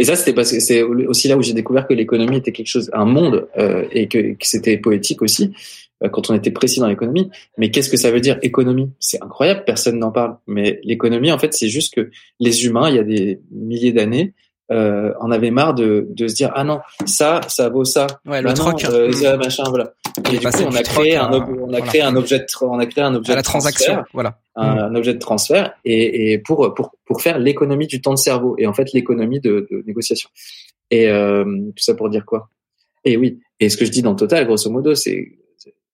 Et 0.01 0.05
ça, 0.05 0.17
c'était 0.17 0.33
parce 0.33 0.51
que 0.51 0.59
c'est 0.59 0.83
aussi 0.83 1.29
là 1.29 1.37
où 1.37 1.43
j'ai 1.43 1.53
découvert 1.53 1.87
que 1.87 1.95
l'économie 1.95 2.39
était 2.39 2.51
quelque 2.51 2.67
chose, 2.67 2.91
un 2.93 3.05
monde, 3.05 3.47
euh, 3.57 3.85
et 3.93 4.09
que, 4.09 4.19
que 4.33 4.37
c'était 4.47 4.79
poétique 4.79 5.23
aussi 5.23 5.53
quand 6.13 6.31
on 6.31 6.35
était 6.35 6.51
précis 6.51 6.81
dans 6.81 6.89
l'économie. 6.89 7.31
Mais 7.59 7.71
qu'est-ce 7.71 7.89
que 7.91 7.97
ça 7.97 8.11
veut 8.11 8.21
dire 8.21 8.39
économie? 8.43 8.91
C'est 9.01 9.23
incroyable, 9.23 9.63
personne 9.67 9.99
n'en 9.99 10.13
parle. 10.13 10.37
Mais 10.47 10.81
l'économie, 10.85 11.33
en 11.33 11.39
fait, 11.39 11.55
c'est 11.55 11.69
juste 11.69 11.95
que 11.95 12.11
les 12.41 12.67
humains, 12.67 12.89
il 12.91 12.97
y 12.97 12.99
a 12.99 13.05
des 13.05 13.41
milliers 13.51 13.93
d'années, 13.93 14.35
euh, 14.73 15.13
en 15.21 15.31
avaient 15.31 15.53
marre 15.53 15.75
de, 15.75 16.09
de 16.11 16.27
se 16.27 16.35
dire 16.35 16.51
ah 16.57 16.65
non, 16.65 16.81
ça, 17.07 17.41
ça 17.49 17.69
vaut 17.69 17.85
ça. 17.85 18.09
Ouais, 18.27 18.43
le 18.43 18.49
Bah 18.49 18.55
non, 18.59 18.73
troc. 18.73 18.85
euh, 18.87 19.13
Mm. 19.13 19.39
machin, 19.39 19.63
voilà. 19.69 19.93
Et 20.19 20.23
du 20.31 20.37
coup, 20.39 20.43
passer 20.43 20.65
on 20.67 20.75
a 20.75 20.83
créé 20.83 21.17
un, 21.17 21.31
ob- 21.33 21.57
on 21.61 21.73
a 21.73 21.81
créé 21.81 22.03
un 22.03 22.17
objet 22.17 22.41
de, 22.41 22.47
on 22.63 22.79
a 22.81 22.87
créé 22.87 23.05
un 23.05 23.15
objet 23.15 23.33
à 23.33 23.37
la 23.37 23.43
de 23.43 23.47
transfert 23.47 23.73
transaction, 23.75 24.05
voilà. 24.13 24.39
un, 24.57 24.67
un 24.79 24.95
objet 24.97 25.15
de 25.15 25.19
transfert 25.19 25.73
et, 25.85 26.33
et 26.33 26.39
pour 26.39 26.75
pour 26.75 26.91
pour 27.05 27.21
faire 27.23 27.39
l'économie 27.39 27.87
du 27.87 28.01
temps 28.01 28.15
de 28.15 28.19
cerveau 28.19 28.57
et 28.59 28.67
en 28.67 28.73
fait 28.73 28.93
l'économie 28.93 29.41
de, 29.41 29.69
de 29.71 29.85
négociation 29.87 30.29
et 30.91 31.09
euh, 31.11 31.45
tout 31.45 31.83
ça 31.85 31.95
pour 31.95 32.09
dire 32.09 32.25
quoi? 32.25 32.49
Et 33.05 33.17
oui 33.19 33.39
et 33.61 33.69
ce 33.69 33.77
que 33.77 33.85
je 33.85 33.91
dis 33.93 34.03
dans 34.03 34.15
Total 34.17 34.47
grosso 34.47 34.69
modo 34.71 34.95
c'est 34.95 35.33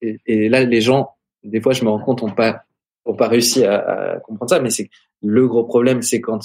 et, 0.03 0.21
et 0.27 0.49
là 0.49 0.63
les 0.65 0.81
gens 0.83 1.11
des 1.45 1.61
fois 1.61 1.73
je 1.73 1.85
me 1.85 1.91
rends 1.91 1.99
compte 2.03 2.23
ont 2.23 2.31
pas 2.31 2.63
ont 3.07 3.15
pas 3.15 3.29
réussi 3.29 3.65
à, 3.65 3.79
à 3.79 4.21
comprendre 4.21 4.51
ça 4.51 4.61
mais 4.61 4.71
c'est 4.71 4.91
le 5.23 5.47
gros 5.49 5.65
problème 5.65 6.03
c'est 6.03 6.21
quand 6.21 6.41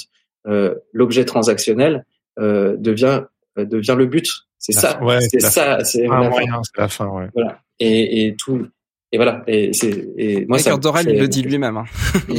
euh, 0.48 0.76
l'objet 0.94 1.26
transactionnel 1.26 2.06
euh, 2.40 2.78
devient 2.78 3.24
euh, 3.58 3.66
devient 3.66 3.96
le 3.98 4.06
but 4.06 4.28
c'est 4.60 4.72
ça 4.74 5.04
ouais, 5.04 5.20
c'est 5.22 5.42
la 5.42 5.50
ça 5.50 5.84
c'est 5.84 6.06
Un 6.08 6.20
la 6.20 6.24
fin. 6.24 6.30
moyen, 6.30 6.62
c'est 6.64 6.78
la 6.82 6.88
fin, 6.88 7.08
ouais. 7.08 7.28
voilà 7.34 7.60
et, 7.80 8.26
et 8.28 8.36
tout 8.36 8.66
et 9.12 9.18
voilà 9.18 9.44
et 9.48 9.72
c'est 9.74 10.08
et 10.18 10.46
moi 10.48 10.58
ça 10.60 10.76
Dorel 10.78 11.08
il 11.10 11.20
le 11.20 11.28
dit 11.28 11.42
lui-même. 11.44 11.78
hein. 11.78 11.86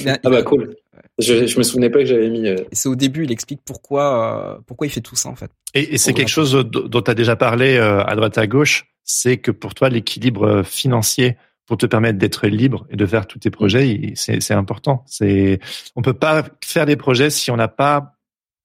Il 0.00 0.08
a- 0.08 0.18
ah 0.24 0.30
bah 0.30 0.42
cool 0.42 0.74
je, 1.18 1.46
je 1.46 1.58
me 1.58 1.62
souvenais 1.62 1.90
pas 1.90 2.00
que 2.00 2.06
j'avais 2.06 2.30
mis 2.30 2.48
euh, 2.48 2.56
c'est 2.72 2.88
au 2.88 2.96
début, 2.96 3.24
il 3.24 3.32
explique 3.32 3.60
pourquoi 3.64 4.56
euh, 4.56 4.58
pourquoi 4.66 4.86
il 4.86 4.90
fait 4.90 5.00
tout 5.00 5.16
ça 5.16 5.28
en 5.28 5.36
fait. 5.36 5.50
Et, 5.74 5.94
et 5.94 5.98
c'est 5.98 6.12
quelque 6.12 6.28
chose 6.28 6.52
dont 6.52 7.02
tu 7.02 7.10
as 7.10 7.14
déjà 7.14 7.36
parlé 7.36 7.76
euh, 7.76 8.02
à 8.04 8.14
droite 8.16 8.38
à 8.38 8.46
gauche, 8.46 8.86
c'est 9.04 9.38
que 9.38 9.50
pour 9.50 9.74
toi, 9.74 9.88
l'équilibre 9.88 10.44
euh, 10.44 10.62
financier 10.62 11.36
pour 11.66 11.78
te 11.78 11.86
permettre 11.86 12.18
d'être 12.18 12.46
libre 12.46 12.86
et 12.90 12.96
de 12.96 13.06
faire 13.06 13.26
tous 13.26 13.38
tes 13.38 13.50
projets, 13.50 14.12
c'est 14.16 14.42
c'est 14.42 14.54
important. 14.54 15.02
C'est 15.06 15.60
on 15.96 16.02
peut 16.02 16.12
pas 16.14 16.44
faire 16.64 16.86
des 16.86 16.96
projets 16.96 17.30
si 17.30 17.50
on 17.50 17.56
n'a 17.56 17.68
pas 17.68 18.12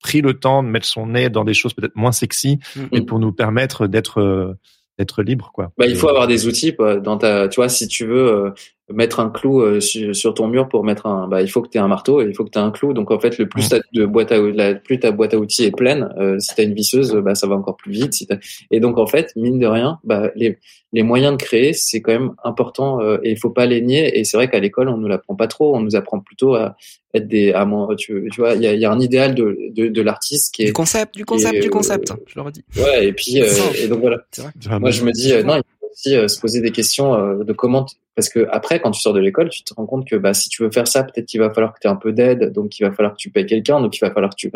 pris 0.02 0.20
le 0.20 0.34
temps 0.34 0.62
de 0.62 0.68
mettre 0.68 0.86
son 0.86 1.06
nez 1.06 1.28
dans 1.30 1.44
des 1.44 1.54
choses 1.54 1.74
peut-être 1.74 1.96
moins 1.96 2.12
sexy, 2.12 2.58
Mm. 2.74 2.80
mais 2.92 3.02
pour 3.02 3.18
nous 3.18 3.32
permettre 3.32 3.86
d'être 3.86 4.20
euh, 4.20 4.54
d'être 4.98 5.22
libre, 5.22 5.50
quoi. 5.54 5.72
Bah, 5.78 5.86
il 5.86 5.96
faut 5.96 6.08
avoir 6.08 6.26
des 6.26 6.46
outils 6.46 6.76
quoi, 6.76 6.96
dans 6.96 7.16
ta, 7.16 7.48
tu 7.48 7.56
vois, 7.56 7.70
si 7.70 7.88
tu 7.88 8.04
veux 8.04 8.28
euh, 8.28 8.50
mettre 8.92 9.20
un 9.20 9.30
clou 9.30 9.60
euh, 9.60 9.80
sur, 9.80 10.14
sur 10.14 10.34
ton 10.34 10.48
mur 10.48 10.68
pour 10.68 10.84
mettre 10.84 11.06
un, 11.06 11.28
bah, 11.28 11.42
il 11.42 11.48
faut 11.48 11.62
que 11.62 11.68
tu 11.68 11.78
aies 11.78 11.80
un 11.80 11.88
marteau 11.88 12.22
et 12.22 12.26
il 12.26 12.34
faut 12.34 12.44
que 12.44 12.50
tu 12.50 12.58
aies 12.58 12.62
un 12.62 12.70
clou. 12.70 12.92
Donc 12.92 13.10
en 13.10 13.18
fait, 13.18 13.38
le 13.38 13.48
plus 13.48 13.68
t'as 13.68 13.80
de 13.92 14.06
boîte 14.06 14.32
à, 14.32 14.38
la, 14.38 14.74
plus 14.74 14.98
ta 14.98 15.10
boîte 15.12 15.34
à 15.34 15.38
outils 15.38 15.64
est 15.64 15.76
pleine, 15.76 16.12
euh, 16.18 16.38
si 16.38 16.54
tu 16.54 16.60
as 16.60 16.64
une 16.64 16.74
visseuse, 16.74 17.14
bah 17.14 17.34
ça 17.34 17.46
va 17.46 17.54
encore 17.54 17.76
plus 17.76 17.92
vite. 17.92 18.14
Si 18.14 18.28
et 18.70 18.80
donc 18.80 18.98
en 18.98 19.06
fait, 19.06 19.32
mine 19.36 19.58
de 19.58 19.66
rien, 19.66 19.98
bah 20.04 20.30
les 20.36 20.58
les 20.92 21.02
moyens 21.04 21.32
de 21.32 21.42
créer, 21.42 21.72
c'est 21.72 22.00
quand 22.00 22.12
même 22.12 22.32
important 22.42 23.00
euh, 23.00 23.18
et 23.22 23.30
il 23.30 23.38
faut 23.38 23.50
pas 23.50 23.66
les 23.66 23.80
nier. 23.80 24.18
Et 24.18 24.24
c'est 24.24 24.36
vrai 24.36 24.50
qu'à 24.50 24.58
l'école, 24.58 24.88
on 24.88 24.96
nous 24.96 25.06
l'apprend 25.06 25.36
pas 25.36 25.46
trop. 25.46 25.76
On 25.76 25.80
nous 25.80 25.94
apprend 25.94 26.18
plutôt 26.18 26.54
à 26.54 26.76
être 27.14 27.28
des, 27.28 27.52
à, 27.52 27.66
tu, 27.96 28.28
tu 28.32 28.40
vois, 28.40 28.54
il 28.54 28.62
y 28.62 28.66
a, 28.66 28.74
il 28.74 28.80
y 28.80 28.84
a 28.84 28.90
un 28.90 29.00
idéal 29.00 29.34
de 29.34 29.56
de, 29.70 29.88
de 29.88 30.02
l'artiste 30.02 30.54
qui 30.54 30.64
Du 30.64 30.70
est, 30.70 30.72
concept, 30.72 31.14
du 31.14 31.24
concept, 31.24 31.60
du 31.60 31.68
euh, 31.68 31.70
concept. 31.70 32.12
Je 32.26 32.34
le 32.36 32.42
redis. 32.42 32.64
ouais. 32.76 33.06
Et 33.08 33.12
puis 33.12 33.40
euh, 33.40 33.46
et 33.80 33.88
donc 33.88 34.00
voilà. 34.00 34.18
Moi, 34.80 34.90
je 34.90 35.04
me 35.04 35.12
dis, 35.12 35.32
euh, 35.32 35.42
non, 35.42 35.60
aussi 35.90 36.16
euh, 36.16 36.28
se 36.28 36.40
poser 36.40 36.60
des 36.60 36.72
questions 36.72 37.14
euh, 37.14 37.44
de 37.44 37.52
comment, 37.52 37.86
parce 38.14 38.28
que 38.28 38.46
après, 38.50 38.80
quand 38.80 38.90
tu 38.90 39.00
sors 39.00 39.12
de 39.12 39.20
l'école, 39.20 39.48
tu 39.48 39.62
te 39.62 39.74
rends 39.74 39.86
compte 39.86 40.06
que 40.06 40.16
bah, 40.16 40.34
si 40.34 40.48
tu 40.48 40.62
veux 40.62 40.70
faire 40.70 40.86
ça, 40.86 41.04
peut-être 41.04 41.26
qu'il 41.26 41.40
va 41.40 41.50
falloir 41.52 41.72
que 41.72 41.80
tu 41.80 41.86
aies 41.86 41.90
un 41.90 41.96
peu 41.96 42.12
d'aide, 42.12 42.52
donc 42.52 42.78
il 42.78 42.84
va 42.84 42.92
falloir 42.92 43.12
que 43.12 43.18
tu 43.18 43.30
payes 43.30 43.46
quelqu'un, 43.46 43.80
donc 43.80 43.96
il 43.96 44.00
va 44.00 44.10
falloir 44.10 44.30
que 44.30 44.36
tu, 44.36 44.50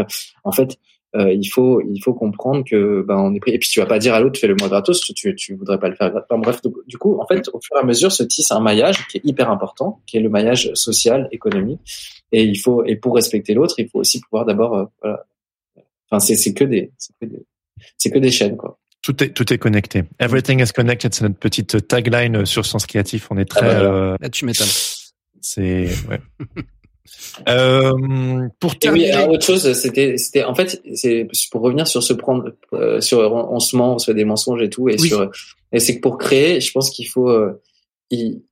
en 0.44 0.52
fait, 0.52 0.78
euh, 1.16 1.32
il 1.32 1.46
faut, 1.46 1.80
il 1.80 2.00
faut 2.02 2.12
comprendre 2.12 2.64
que 2.64 3.02
bah, 3.02 3.16
on 3.18 3.32
est 3.34 3.40
pris. 3.40 3.52
Et 3.52 3.58
puis 3.58 3.68
tu 3.68 3.78
vas 3.78 3.86
pas 3.86 3.98
dire 3.98 4.14
à 4.14 4.20
l'autre, 4.20 4.38
fais 4.38 4.48
le 4.48 4.56
moi 4.58 4.68
gratos, 4.68 5.00
tu, 5.00 5.34
tu 5.36 5.54
voudrais 5.54 5.78
pas 5.78 5.88
le 5.88 5.94
faire. 5.94 6.12
Enfin, 6.28 6.40
bref, 6.40 6.60
du 6.86 6.98
coup, 6.98 7.20
en 7.20 7.26
fait, 7.26 7.48
au 7.52 7.60
fur 7.60 7.76
et 7.76 7.80
à 7.80 7.84
mesure, 7.84 8.10
se 8.10 8.24
tisse 8.24 8.50
un 8.50 8.60
maillage 8.60 9.06
qui 9.08 9.18
est 9.18 9.24
hyper 9.24 9.50
important, 9.50 10.00
qui 10.06 10.16
est 10.16 10.20
le 10.20 10.28
maillage 10.28 10.72
social, 10.74 11.28
économique, 11.30 11.80
et 12.32 12.42
il 12.42 12.56
faut, 12.56 12.84
et 12.84 12.96
pour 12.96 13.14
respecter 13.14 13.54
l'autre, 13.54 13.76
il 13.78 13.88
faut 13.88 14.00
aussi 14.00 14.20
pouvoir 14.20 14.44
d'abord, 14.44 14.74
euh, 14.74 14.84
voilà. 15.02 15.24
Enfin, 16.10 16.18
c'est 16.18 16.36
c'est 16.36 16.52
que 16.52 16.64
des, 16.64 16.90
c'est 16.98 17.14
que 17.20 17.26
des, 17.26 17.46
c'est 17.96 18.10
que 18.10 18.18
des 18.18 18.30
chaînes, 18.30 18.56
quoi. 18.56 18.78
Tout 19.04 19.22
est 19.22 19.34
tout 19.34 19.52
est 19.52 19.58
connecté. 19.58 20.04
Everything 20.18 20.60
is 20.62 20.72
connected. 20.74 21.14
C'est 21.14 21.24
notre 21.24 21.38
petite 21.38 21.86
tagline 21.86 22.46
sur 22.46 22.64
Sens 22.64 22.86
Créatif. 22.86 23.28
On 23.30 23.36
est 23.36 23.44
très 23.44 23.60
Ah 23.68 23.74
bah, 23.82 23.92
euh, 23.92 24.16
Là, 24.20 24.30
tu 24.30 24.46
m'étonnes. 24.46 24.66
c'est 25.42 25.88
ouais. 26.08 26.20
euh, 27.48 28.48
pour 28.60 28.70
Et 28.70 28.74
oui, 28.74 28.78
terminer, 28.78 29.10
alors, 29.12 29.30
autre 29.30 29.44
chose, 29.44 29.72
c'était, 29.74 30.16
c'était, 30.16 30.44
en 30.44 30.54
fait, 30.54 30.82
c'est 30.94 31.28
pour 31.50 31.60
revenir 31.60 31.86
sur 31.86 32.02
ce 32.02 32.14
prendre, 32.14 32.52
euh, 32.72 33.00
sur 33.00 33.18
on, 33.20 33.54
on 33.54 33.60
se 33.60 33.76
ment, 33.76 33.94
on 33.94 33.98
se 33.98 34.06
fait 34.06 34.14
des 34.14 34.24
mensonges 34.24 34.62
et 34.62 34.70
tout, 34.70 34.88
et 34.88 34.96
Oui. 34.98 35.08
sur, 35.08 35.30
et 35.72 35.80
c'est 35.80 35.96
que 35.96 36.00
pour 36.00 36.16
créer, 36.16 36.60
je 36.60 36.72
pense 36.72 36.90
qu'il 36.90 37.06
faut, 37.08 37.28
euh, 37.28 37.60
il, 38.10 38.42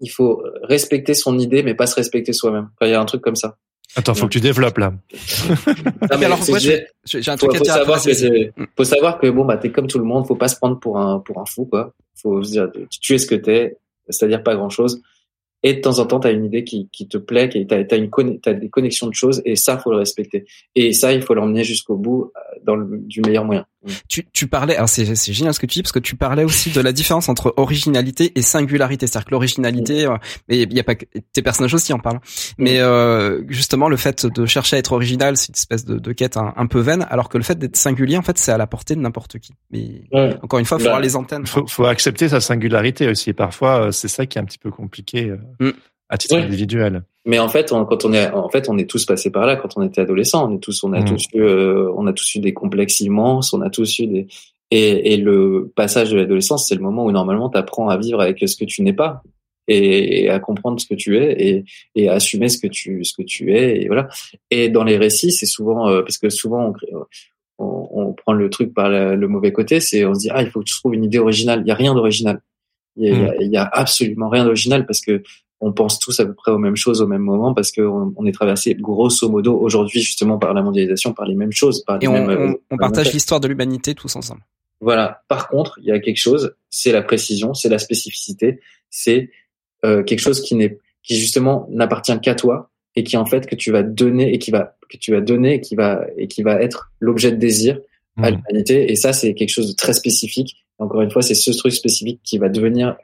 il 0.00 0.08
faut 0.10 0.42
respecter 0.62 1.12
son 1.14 1.38
idée, 1.38 1.62
mais 1.62 1.74
pas 1.74 1.86
se 1.86 1.96
respecter 1.96 2.32
soi-même. 2.32 2.70
Enfin, 2.80 2.88
il 2.88 2.92
y 2.92 2.94
a 2.94 3.00
un 3.00 3.04
truc 3.04 3.20
comme 3.20 3.36
ça. 3.36 3.58
Attends, 3.98 4.14
faut 4.14 4.26
que 4.26 4.32
tu 4.32 4.40
développes 4.40 4.78
là. 4.78 4.92
Non, 6.10 6.16
mais 6.18 6.24
alors, 6.26 6.42
c'est- 6.42 6.52
moi, 6.52 6.58
je- 6.58 6.70
J'ai 7.04 7.22
j'ai 7.22 7.30
un 7.30 7.36
faut, 7.36 7.46
truc 7.46 7.56
à 7.56 7.58
faut 7.58 7.64
dire. 7.64 7.74
savoir 7.74 8.02
que 8.02 8.10
faut 8.76 8.84
savoir 8.84 9.18
que 9.18 9.26
bon 9.28 9.44
bah 9.44 9.56
t'es 9.56 9.70
comme 9.70 9.86
tout 9.86 9.98
le 9.98 10.04
monde, 10.04 10.26
faut 10.26 10.36
pas 10.36 10.48
se 10.48 10.56
prendre 10.56 10.78
pour 10.78 10.98
un 10.98 11.20
pour 11.20 11.40
un 11.40 11.44
fou 11.46 11.66
quoi. 11.66 11.92
Faut 12.22 12.42
se 12.42 12.50
dire 12.50 12.68
tu, 12.90 13.14
es 13.14 13.18
ce 13.18 13.26
que 13.26 13.34
t'es, 13.34 13.76
c'est-à-dire 14.08 14.42
pas 14.42 14.56
grand 14.56 14.70
chose. 14.70 15.00
Et 15.64 15.74
de 15.74 15.80
temps 15.80 15.98
en 15.98 16.06
temps, 16.06 16.20
tu 16.20 16.28
as 16.28 16.30
une 16.30 16.44
idée 16.44 16.62
qui, 16.62 16.88
qui 16.92 17.08
te 17.08 17.18
plaît, 17.18 17.48
qui 17.48 17.66
t'as 17.66 17.82
as 17.90 17.96
une 17.96 18.10
conne- 18.10 18.38
t'as 18.40 18.52
des 18.52 18.68
connexions 18.68 19.08
de 19.08 19.14
choses, 19.14 19.42
et 19.44 19.56
ça, 19.56 19.76
faut 19.76 19.90
le 19.90 19.96
respecter. 19.96 20.46
Et 20.76 20.92
ça, 20.92 21.12
il 21.12 21.20
faut 21.20 21.34
l'emmener 21.34 21.64
jusqu'au 21.64 21.96
bout 21.96 22.30
euh, 22.36 22.58
dans 22.62 22.76
le, 22.76 22.98
du 22.98 23.20
meilleur 23.22 23.44
moyen. 23.44 23.66
Tu, 24.08 24.26
tu 24.32 24.48
parlais, 24.48 24.74
alors 24.76 24.88
c'est, 24.88 25.14
c'est 25.14 25.32
génial 25.32 25.54
ce 25.54 25.60
que 25.60 25.66
tu 25.66 25.74
dis 25.78 25.82
parce 25.82 25.92
que 25.92 26.00
tu 26.00 26.16
parlais 26.16 26.42
aussi 26.42 26.70
de 26.70 26.80
la 26.80 26.90
différence 26.92 27.28
entre 27.28 27.54
originalité 27.56 28.32
et 28.34 28.42
singularité. 28.42 29.06
C'est-à-dire 29.06 29.26
que 29.26 29.30
l'originalité, 29.30 30.04
euh, 30.06 30.16
mais 30.48 30.58
il 30.62 30.72
y 30.72 30.80
a 30.80 30.84
pas 30.84 30.96
que 30.96 31.04
tes 31.32 31.42
personnages 31.42 31.74
aussi 31.74 31.92
en 31.92 31.98
parlent. 32.00 32.20
Mais 32.58 32.80
euh, 32.80 33.42
justement, 33.48 33.88
le 33.88 33.96
fait 33.96 34.26
de 34.26 34.46
chercher 34.46 34.76
à 34.76 34.78
être 34.80 34.92
original, 34.92 35.36
c'est 35.36 35.48
une 35.50 35.54
espèce 35.54 35.84
de, 35.84 35.98
de 35.98 36.12
quête 36.12 36.36
un, 36.36 36.52
un 36.56 36.66
peu 36.66 36.80
vaine, 36.80 37.06
alors 37.08 37.28
que 37.28 37.38
le 37.38 37.44
fait 37.44 37.56
d'être 37.58 37.76
singulier, 37.76 38.16
en 38.16 38.22
fait, 38.22 38.36
c'est 38.38 38.50
à 38.52 38.58
la 38.58 38.66
portée 38.66 38.96
de 38.96 39.00
n'importe 39.00 39.38
qui. 39.38 39.52
Mais 39.70 40.02
Ouais. 40.12 40.36
encore 40.42 40.58
une 40.58 40.64
fois, 40.64 40.78
il 40.78 40.80
faut 40.80 40.84
Bah, 40.86 40.90
avoir 40.90 41.00
les 41.00 41.14
antennes. 41.14 41.46
faut, 41.46 41.66
faut 41.68 41.84
accepter 41.86 42.28
sa 42.28 42.40
singularité 42.40 43.08
aussi. 43.08 43.32
Parfois, 43.32 43.86
euh, 43.86 43.90
c'est 43.92 44.08
ça 44.08 44.26
qui 44.26 44.38
est 44.38 44.40
un 44.40 44.44
petit 44.44 44.58
peu 44.58 44.70
compliqué 44.72 45.30
euh, 45.30 45.36
Mm. 45.60 45.72
À 46.08 46.16
titre 46.18 46.36
individuel. 46.36 47.02
Mais 47.26 47.38
en 47.38 47.48
fait, 47.48 47.72
on, 47.72 47.84
quand 47.84 48.04
on 48.04 48.12
est, 48.12 48.30
en 48.32 48.48
fait, 48.48 48.68
on 48.68 48.78
est 48.78 48.88
tous 48.88 49.04
passés 49.04 49.30
par 49.30 49.44
là 49.46 49.56
quand 49.56 49.76
on 49.76 49.82
était 49.82 50.00
adolescent. 50.00 50.50
On 50.50 50.56
est 50.56 50.60
tous, 50.60 50.82
on 50.84 50.92
a 50.94 51.00
Mm. 51.00 51.04
tous 51.04 51.24
eu, 51.34 51.42
euh, 51.42 51.90
on 51.96 52.06
a 52.06 52.12
tous 52.12 52.34
eu 52.36 52.38
des 52.40 52.54
complexes 52.54 53.00
immenses. 53.00 53.52
On 53.52 53.60
a 53.60 53.68
tous 53.70 53.98
eu 53.98 54.06
des, 54.06 54.26
et, 54.70 55.12
et 55.12 55.16
le 55.18 55.70
passage 55.76 56.10
de 56.10 56.16
l'adolescence, 56.16 56.68
c'est 56.68 56.74
le 56.74 56.80
moment 56.80 57.04
où 57.04 57.10
normalement 57.12 57.48
tu 57.50 57.58
apprends 57.58 57.88
à 57.88 57.96
vivre 57.98 58.20
avec 58.20 58.38
ce 58.46 58.56
que 58.56 58.64
tu 58.64 58.82
n'es 58.82 58.92
pas 58.92 59.22
et, 59.66 60.22
et 60.24 60.30
à 60.30 60.38
comprendre 60.40 60.80
ce 60.80 60.86
que 60.86 60.94
tu 60.94 61.18
es 61.18 61.32
et, 61.46 61.64
et 61.94 62.08
à 62.08 62.14
assumer 62.14 62.48
ce 62.48 62.58
que 62.58 62.66
tu, 62.68 63.04
ce 63.04 63.12
que 63.16 63.22
tu 63.22 63.54
es. 63.54 63.82
Et 63.82 63.86
voilà. 63.88 64.08
Et 64.50 64.68
dans 64.70 64.84
les 64.84 64.96
récits, 64.96 65.32
c'est 65.32 65.46
souvent, 65.46 65.88
euh, 65.90 66.00
parce 66.02 66.16
que 66.18 66.30
souvent 66.30 66.72
on, 66.88 67.02
on, 67.58 67.88
on 67.92 68.12
prend 68.14 68.32
le 68.32 68.48
truc 68.50 68.72
par 68.72 68.88
la- 68.88 69.14
le 69.16 69.28
mauvais 69.28 69.52
côté, 69.52 69.80
c'est 69.80 70.04
on 70.06 70.14
se 70.14 70.20
dit 70.20 70.30
ah 70.32 70.42
il 70.42 70.50
faut 70.50 70.60
que 70.60 70.64
tu 70.66 70.74
trouves 70.78 70.94
une 70.94 71.04
idée 71.04 71.18
originale. 71.18 71.60
Il 71.64 71.68
y 71.68 71.72
a 71.72 71.74
rien 71.74 71.94
d'original. 71.94 72.40
Il 72.96 73.06
y 73.08 73.14
a, 73.24 73.30
a- 73.30 73.34
il 73.40 73.50
y 73.52 73.56
a 73.56 73.64
absolument 73.64 74.28
rien 74.28 74.44
d'original 74.44 74.86
parce 74.86 75.00
que 75.00 75.22
on 75.60 75.72
pense 75.72 75.98
tous 75.98 76.18
à 76.20 76.26
peu 76.26 76.34
près 76.34 76.52
aux 76.52 76.58
mêmes 76.58 76.76
choses 76.76 77.02
au 77.02 77.06
même 77.06 77.22
moment 77.22 77.52
parce 77.52 77.72
qu'on 77.72 78.12
on 78.16 78.26
est 78.26 78.32
traversé 78.32 78.74
grosso 78.74 79.28
modo 79.28 79.58
aujourd'hui 79.58 80.00
justement 80.00 80.38
par 80.38 80.54
la 80.54 80.62
mondialisation, 80.62 81.12
par 81.12 81.26
les 81.26 81.34
mêmes 81.34 81.52
choses, 81.52 81.82
par 81.84 81.98
les 81.98 82.04
Et 82.04 82.08
on, 82.08 82.12
mêmes. 82.12 82.30
euh, 82.30 82.54
on, 82.70 82.76
partage 82.76 83.12
l'histoire 83.12 83.40
de 83.40 83.48
l'humanité 83.48 83.94
tous 83.94 84.14
ensemble. 84.16 84.42
Voilà. 84.80 85.22
Par 85.28 85.48
contre, 85.48 85.78
il 85.82 85.86
y 85.86 85.90
a 85.90 85.98
quelque 85.98 86.20
chose, 86.20 86.54
c'est 86.70 86.92
la 86.92 87.02
précision, 87.02 87.54
c'est 87.54 87.68
la 87.68 87.78
spécificité, 87.78 88.60
c'est 88.90 89.30
euh, 89.84 90.04
quelque 90.04 90.20
chose 90.20 90.40
qui 90.40 90.54
n'est, 90.54 90.78
qui 91.02 91.16
justement 91.16 91.66
n'appartient 91.70 92.18
qu'à 92.20 92.34
toi 92.36 92.70
et 92.94 93.02
qui 93.02 93.16
en 93.16 93.26
fait 93.26 93.46
que 93.46 93.56
tu 93.56 93.72
vas 93.72 93.82
donner 93.82 94.32
et 94.32 94.38
qui 94.38 94.50
va 94.50 94.76
que 94.88 94.96
tu 94.96 95.12
vas 95.12 95.20
donner 95.20 95.54
et 95.54 95.60
qui 95.60 95.74
va 95.74 96.06
et 96.16 96.28
qui 96.28 96.42
va 96.42 96.62
être 96.62 96.90
l'objet 97.00 97.30
de 97.30 97.36
désir 97.36 97.78
à 98.22 98.30
l'humanité. 98.30 98.90
Et 98.90 98.96
ça, 98.96 99.12
c'est 99.12 99.34
quelque 99.34 99.50
chose 99.50 99.68
de 99.68 99.74
très 99.74 99.92
spécifique. 99.92 100.64
Encore 100.78 101.00
une 101.00 101.10
fois, 101.10 101.22
c'est 101.22 101.34
ce 101.34 101.50
truc 101.50 101.72
spécifique 101.72 102.20
qui 102.22 102.38
va 102.38 102.48
devenir 102.48 102.96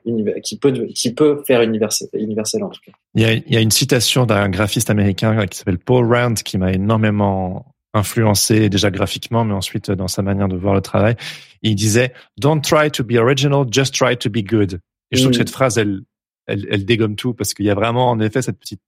qui 0.44 0.58
peut 0.58 0.72
qui 0.94 1.12
peut 1.12 1.42
faire 1.44 1.60
universel, 1.62 2.08
universel 2.14 2.62
en 2.62 2.68
tout 2.68 2.80
cas. 2.84 2.92
Il 3.16 3.22
y 3.22 3.24
a, 3.24 3.32
il 3.32 3.52
y 3.52 3.56
a 3.56 3.60
une 3.60 3.72
citation 3.72 4.26
d'un 4.26 4.48
graphiste 4.48 4.90
américain 4.90 5.46
qui 5.46 5.58
s'appelle 5.58 5.78
Paul 5.78 6.06
Rand 6.12 6.34
qui 6.34 6.56
m'a 6.56 6.72
énormément 6.72 7.66
influencé 7.92 8.68
déjà 8.68 8.90
graphiquement, 8.90 9.44
mais 9.44 9.54
ensuite 9.54 9.90
dans 9.90 10.08
sa 10.08 10.22
manière 10.22 10.48
de 10.48 10.56
voir 10.56 10.74
le 10.74 10.82
travail. 10.82 11.16
Il 11.62 11.74
disait 11.74 12.12
"Don't 12.38 12.60
try 12.60 12.90
to 12.90 13.02
be 13.02 13.14
original, 13.14 13.64
just 13.68 13.94
try 13.94 14.16
to 14.16 14.30
be 14.30 14.44
good." 14.44 14.80
Et 15.10 15.16
je 15.16 15.22
trouve 15.22 15.32
que 15.32 15.38
mm. 15.38 15.40
cette 15.40 15.50
phrase, 15.50 15.78
elle, 15.78 16.02
elle, 16.46 16.66
elle 16.70 16.84
dégomme 16.84 17.16
tout 17.16 17.34
parce 17.34 17.54
qu'il 17.54 17.66
y 17.66 17.70
a 17.70 17.74
vraiment 17.74 18.10
en 18.10 18.20
effet 18.20 18.42
cette 18.42 18.58
petite 18.58 18.82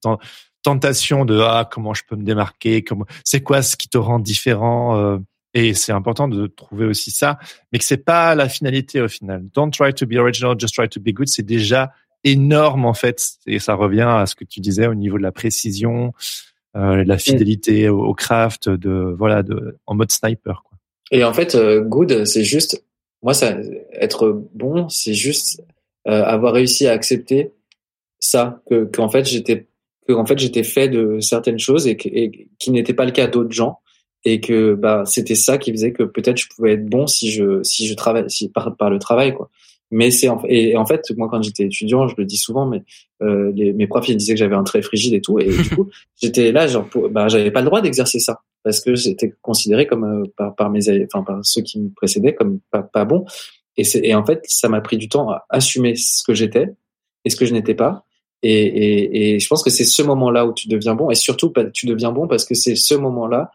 tentation 0.63 1.25
de 1.25 1.41
ah 1.41 1.69
comment 1.71 1.95
je 1.95 2.03
peux 2.09 2.17
me 2.17 2.25
démarquer, 2.25 2.83
comment 2.83 3.07
c'est 3.25 3.43
quoi 3.43 3.63
ce 3.63 3.77
qui 3.77 3.89
te 3.89 3.99
rend 3.99 4.19
différent. 4.19 4.97
Euh, 4.97 5.19
et 5.57 5.73
c'est 5.73 5.93
important 5.93 6.29
de 6.29 6.49
trouver 6.49 6.85
aussi 6.85 7.11
ça, 7.11 7.39
mais 7.73 7.79
que 7.79 7.85
c'est 7.87 8.05
pas 8.05 8.35
la 8.35 8.47
finalité 8.47 9.01
au 9.01 9.09
final. 9.09 9.43
Don't 9.55 9.71
try 9.71 9.95
to 9.95 10.07
be 10.07 10.17
original, 10.17 10.55
just 10.59 10.75
try 10.75 10.87
to 10.87 11.01
be 11.01 11.15
good. 11.15 11.29
C'est 11.29 11.47
déjà 11.47 11.93
énorme 12.25 12.85
en 12.85 12.93
fait, 12.93 13.37
et 13.47 13.59
ça 13.59 13.73
revient 13.73 14.07
à 14.07 14.27
ce 14.27 14.35
que 14.35 14.45
tu 14.45 14.61
disais 14.61 14.87
au 14.87 14.95
niveau 14.95 15.17
de 15.17 15.23
la 15.23 15.33
précision, 15.33 16.13
euh, 16.77 17.03
de 17.03 17.09
la 17.09 17.17
fidélité 17.17 17.89
au, 17.89 18.13
craft, 18.13 18.69
de 18.69 19.15
voilà, 19.17 19.43
de 19.43 19.79
en 19.87 19.95
mode 19.95 20.13
sniper. 20.13 20.63
Quoi. 20.63 20.77
Et 21.11 21.25
en 21.25 21.33
fait, 21.33 21.55
euh, 21.55 21.81
good, 21.81 22.27
c'est 22.27 22.45
juste, 22.45 22.85
moi, 23.23 23.33
ça, 23.33 23.57
être 23.95 24.45
bon, 24.53 24.91
c'est 24.91 25.15
juste 25.15 25.63
euh, 26.07 26.23
avoir 26.23 26.53
réussi 26.53 26.87
à 26.87 26.93
accepter 26.93 27.53
ça, 28.19 28.61
que 28.69 28.85
qu'en 28.85 29.09
fait 29.09 29.25
j'étais, 29.25 29.69
que 30.07 30.13
en 30.13 30.27
fait 30.27 30.39
j'étais 30.39 30.65
fait 30.65 30.91
de 30.91 31.19
certaines 31.21 31.59
choses 31.59 31.87
et, 31.87 31.97
et 32.05 32.51
qui 32.59 32.71
n'était 32.73 32.93
pas 32.93 33.07
le 33.07 33.13
cas 33.13 33.27
d'autres 33.27 33.53
gens 33.53 33.81
et 34.27 34.41
que 34.41 34.75
bah 34.75 35.05
c'était 35.07 35.37
ça 35.37 35.57
qui 35.57 35.71
faisait 35.71 35.93
que 35.93 36.03
peut-être 36.03 36.37
je 36.37 36.49
pouvais 36.49 36.73
être 36.73 36.85
bon 36.85 37.07
si 37.07 37.31
je 37.31 37.63
si 37.63 37.87
je 37.87 37.95
travaille 37.95 38.29
si 38.29 38.49
par, 38.49 38.77
par 38.77 38.91
le 38.91 38.99
travail 38.99 39.33
quoi. 39.33 39.49
Mais 39.93 40.11
c'est 40.11 40.29
en, 40.29 40.43
et 40.49 40.77
en 40.77 40.85
fait 40.85 41.01
moi 41.17 41.29
quand 41.31 41.41
j'étais 41.41 41.67
étudiant 41.67 42.09
je 42.09 42.17
le 42.19 42.25
dis 42.25 42.37
souvent 42.37 42.67
mais 42.67 42.83
euh, 43.23 43.53
les, 43.55 43.73
mes 43.73 43.87
profs 43.87 44.09
ils 44.09 44.17
disaient 44.17 44.35
que 44.35 44.41
j'avais 44.41 44.57
un 44.57 44.65
trait 44.65 44.83
frigide 44.83 45.15
et 45.15 45.21
tout 45.21 45.39
et 45.39 45.47
du 45.47 45.71
coup 45.71 45.89
j'étais 46.21 46.51
là 46.51 46.67
genre 46.67 46.89
bah 47.13 47.29
j'avais 47.29 47.53
pas 47.53 47.61
le 47.61 47.67
droit 47.67 47.81
d'exercer 47.81 48.19
ça 48.19 48.41
parce 48.65 48.81
que 48.81 48.97
j'étais 48.97 49.33
considéré 49.43 49.87
comme 49.87 50.03
euh, 50.03 50.25
par, 50.37 50.57
par 50.57 50.71
mes 50.71 50.81
enfin 51.05 51.23
par 51.23 51.39
ceux 51.45 51.63
qui 51.63 51.79
me 51.79 51.91
précédaient 51.91 52.35
comme 52.35 52.59
pas, 52.73 52.83
pas 52.83 53.05
bon. 53.05 53.25
Et 53.77 53.85
c'est 53.85 54.05
et 54.05 54.17
en 54.17 54.27
fait 54.27 54.41
ça 54.49 54.69
m'a 54.69 54.81
pris 54.81 54.97
du 54.97 55.09
temps 55.09 55.31
à 55.31 55.47
assumer 55.51 55.95
ce 55.95 56.25
que 56.25 56.35
j'étais 56.35 56.67
et 57.25 57.31
ce 57.31 57.37
que 57.37 57.47
je 57.47 57.53
n'étais 57.53 57.75
pas. 57.75 58.05
Et, 58.43 58.51
et, 58.51 59.35
et 59.35 59.39
je 59.39 59.47
pense 59.47 59.63
que 59.63 59.71
c'est 59.71 59.85
ce 59.85 60.03
moment 60.03 60.33
là 60.33 60.47
où 60.47 60.53
tu 60.53 60.67
deviens 60.67 60.97
bon 60.97 61.11
et 61.11 61.15
surtout 61.15 61.53
tu 61.73 61.87
deviens 61.87 62.11
bon 62.11 62.27
parce 62.27 62.45
que 62.45 62.55
c'est 62.55 62.75
ce 62.75 62.95
moment 62.95 63.29
là 63.29 63.53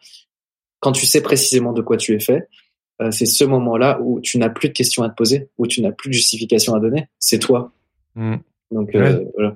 quand 0.82 0.92
tu 0.92 1.06
sais 1.06 1.22
précisément 1.22 1.72
de 1.72 1.82
quoi 1.82 1.96
tu 1.96 2.14
es 2.14 2.20
fait, 2.20 2.50
euh, 3.02 3.10
c'est 3.12 3.26
ce 3.26 3.46
moment-là 3.46 4.00
où 4.02 4.20
tu 4.20 4.38
n'as 4.38 4.50
plus 4.50 4.68
de 4.68 4.74
questions 4.74 5.04
à 5.04 5.10
te 5.10 5.16
poser, 5.16 5.48
où 5.58 5.66
tu 5.66 5.82
n'as 5.82 5.92
plus 5.92 6.10
de 6.10 6.14
justification 6.14 6.76
à 6.76 6.80
donner. 6.82 7.08
C'est 7.18 7.40
toi. 7.40 7.72
Mm. 8.16 8.36
Donc 8.72 8.96
euh, 8.96 9.24
voilà. 9.36 9.56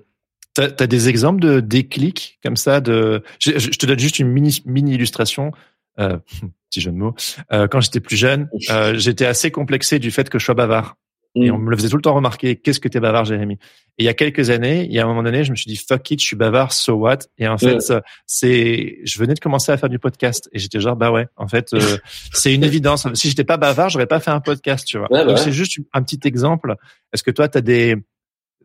T'as 0.53 0.69
as 0.80 0.88
des 0.88 1.10
exemples 1.10 1.41
de 1.41 1.60
déclics 1.60 2.39
comme 2.43 2.56
ça 2.56 2.80
de 2.80 3.23
je, 3.39 3.52
te 3.52 3.85
donne 3.85 3.99
juste 3.99 4.19
une 4.19 4.30
mini 4.30 4.61
mini 4.65 4.93
illustration 4.93 5.52
euh, 5.99 6.18
petit 6.69 6.81
jeu 6.81 6.91
de 6.91 6.97
mots 6.97 7.15
euh, 7.52 7.68
quand 7.68 7.81
j'étais 7.81 7.99
plus 7.99 8.15
jeune 8.15 8.49
j'étais 8.93 9.26
assez 9.26 9.52
complexé 9.52 9.99
du 9.99 10.11
fait 10.11 10.30
que 10.30 10.39
je 10.39 10.45
sois 10.45 10.56
bavard 10.56 10.97
et 11.36 11.52
on 11.52 11.57
mm. 11.57 11.64
me 11.64 11.70
le 11.70 11.78
faisait 11.78 11.90
tout 11.90 11.98
le 11.98 12.02
temps 12.02 12.14
remarquer. 12.14 12.56
Qu'est-ce 12.56 12.80
que 12.80 12.88
t'es 12.88 12.99
bavard, 12.99 13.26
Jérémy 13.26 13.56
Et 13.98 14.03
il 14.03 14.06
y 14.06 14.10
a 14.10 14.14
quelques 14.14 14.49
années, 14.49 14.86
il 14.86 14.94
y 14.94 14.99
a 14.99 15.03
un 15.03 15.07
moment 15.07 15.24
donné, 15.24 15.44
je 15.44 15.52
me 15.52 15.56
suis 15.56 15.70
dit 15.70 15.76
fuck 15.76 16.10
it, 16.12 16.20
je 16.20 16.26
suis 16.26 16.36
bavard, 16.36 16.72
so 16.72 16.94
what? 16.94 17.20
Et 17.38 17.48
en 17.48 17.57
fait, 17.57 17.94
c'est, 18.26 18.99
je 19.03 19.20
venais 19.20 19.34
de 19.34 19.40
commencer 19.40 19.72
à 19.72 19.78
faire 19.78 19.90
du 19.90 19.99
podcast 19.99 20.49
et 20.53 20.60
j'étais 20.60 20.80
genre 20.80 20.95
bah 20.95 21.12
ouais, 21.12 21.28
en 21.36 21.48
fait, 21.48 21.74
euh, 21.74 21.98
c'est 22.34 22.53
une 22.53 22.64
évidence. 22.64 23.07
Si 23.14 23.30
j'étais 23.30 23.44
pas 23.44 23.57
bavard, 23.57 23.90
j'aurais 23.90 24.07
pas 24.07 24.20
fait 24.20 24.32
un 24.32 24.41
podcast, 24.41 24.88
tu 24.88 24.98
vois. 24.98 25.07
Bah 25.10 25.26
Donc 25.26 25.38
c'est 25.38 25.52
juste 25.52 25.80
un 25.94 26.02
petit 26.02 26.20
exemple. 26.26 26.76
Est-ce 27.14 27.24
que 27.24 27.32
toi, 27.32 27.48
t'as 27.48 27.62
des 27.62 27.98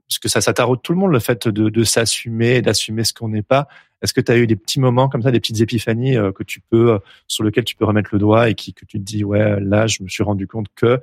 parce 0.09 0.19
que 0.19 0.29
ça, 0.29 0.41
ça 0.41 0.53
taraude 0.53 0.81
tout 0.83 0.93
le 0.93 0.99
monde 0.99 1.13
le 1.13 1.21
fait 1.21 1.47
de, 1.47 1.69
de 1.69 1.85
s'assumer, 1.85 2.63
d'assumer 2.63 3.05
ce 3.05 3.15
qu'on 3.15 3.29
n'est 3.29 3.45
pas. 3.45 3.69
Est-ce 4.03 4.13
que 4.13 4.21
tu 4.21 4.33
as 4.33 4.39
eu 4.39 4.47
des 4.49 4.57
petits 4.57 4.81
moments 4.81 5.09
comme 5.09 5.23
ça, 5.23 5.31
des 5.31 5.39
petites 5.39 5.61
épiphanies 5.61 6.17
euh, 6.17 6.33
que 6.33 6.43
tu 6.43 6.61
peux, 6.61 6.95
euh, 6.95 6.99
sur 7.29 7.45
lesquels 7.45 7.65
tu 7.65 7.77
peux 7.77 7.85
remettre 7.85 8.11
le 8.13 8.19
doigt 8.19 8.49
et 8.49 8.55
qui 8.55 8.75
que 8.75 8.85
tu 8.85 8.99
te 8.99 9.05
dis 9.05 9.23
ouais 9.23 9.61
là 9.61 9.87
je 9.87 10.03
me 10.03 10.09
suis 10.09 10.25
rendu 10.25 10.47
compte 10.47 10.67
que 10.75 11.01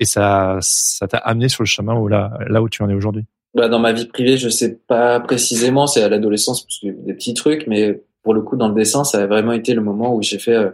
et 0.00 0.06
ça 0.06 0.58
ça 0.62 1.06
t'a 1.06 1.18
amené 1.18 1.48
sur 1.48 1.62
le 1.62 1.68
chemin 1.68 1.94
où 1.94 2.08
là 2.08 2.38
là 2.48 2.62
où 2.62 2.68
tu 2.68 2.82
en 2.82 2.88
es 2.88 2.94
aujourd'hui? 2.94 3.24
Bah, 3.54 3.68
dans 3.68 3.78
ma 3.78 3.92
vie 3.92 4.06
privée 4.06 4.38
je 4.38 4.48
sais 4.48 4.80
pas 4.88 5.20
précisément 5.20 5.86
c'est 5.86 6.02
à 6.02 6.08
l'adolescence 6.08 6.64
parce 6.64 6.80
que 6.80 6.88
des 7.04 7.14
petits 7.14 7.34
trucs 7.34 7.66
mais 7.66 8.02
pour 8.22 8.34
le 8.34 8.42
coup 8.42 8.56
dans 8.56 8.68
le 8.68 8.74
dessin 8.74 9.04
ça 9.04 9.22
a 9.22 9.26
vraiment 9.26 9.52
été 9.52 9.74
le 9.74 9.82
moment 9.82 10.14
où 10.14 10.22
j'ai 10.22 10.38
fait 10.38 10.54
euh, 10.54 10.70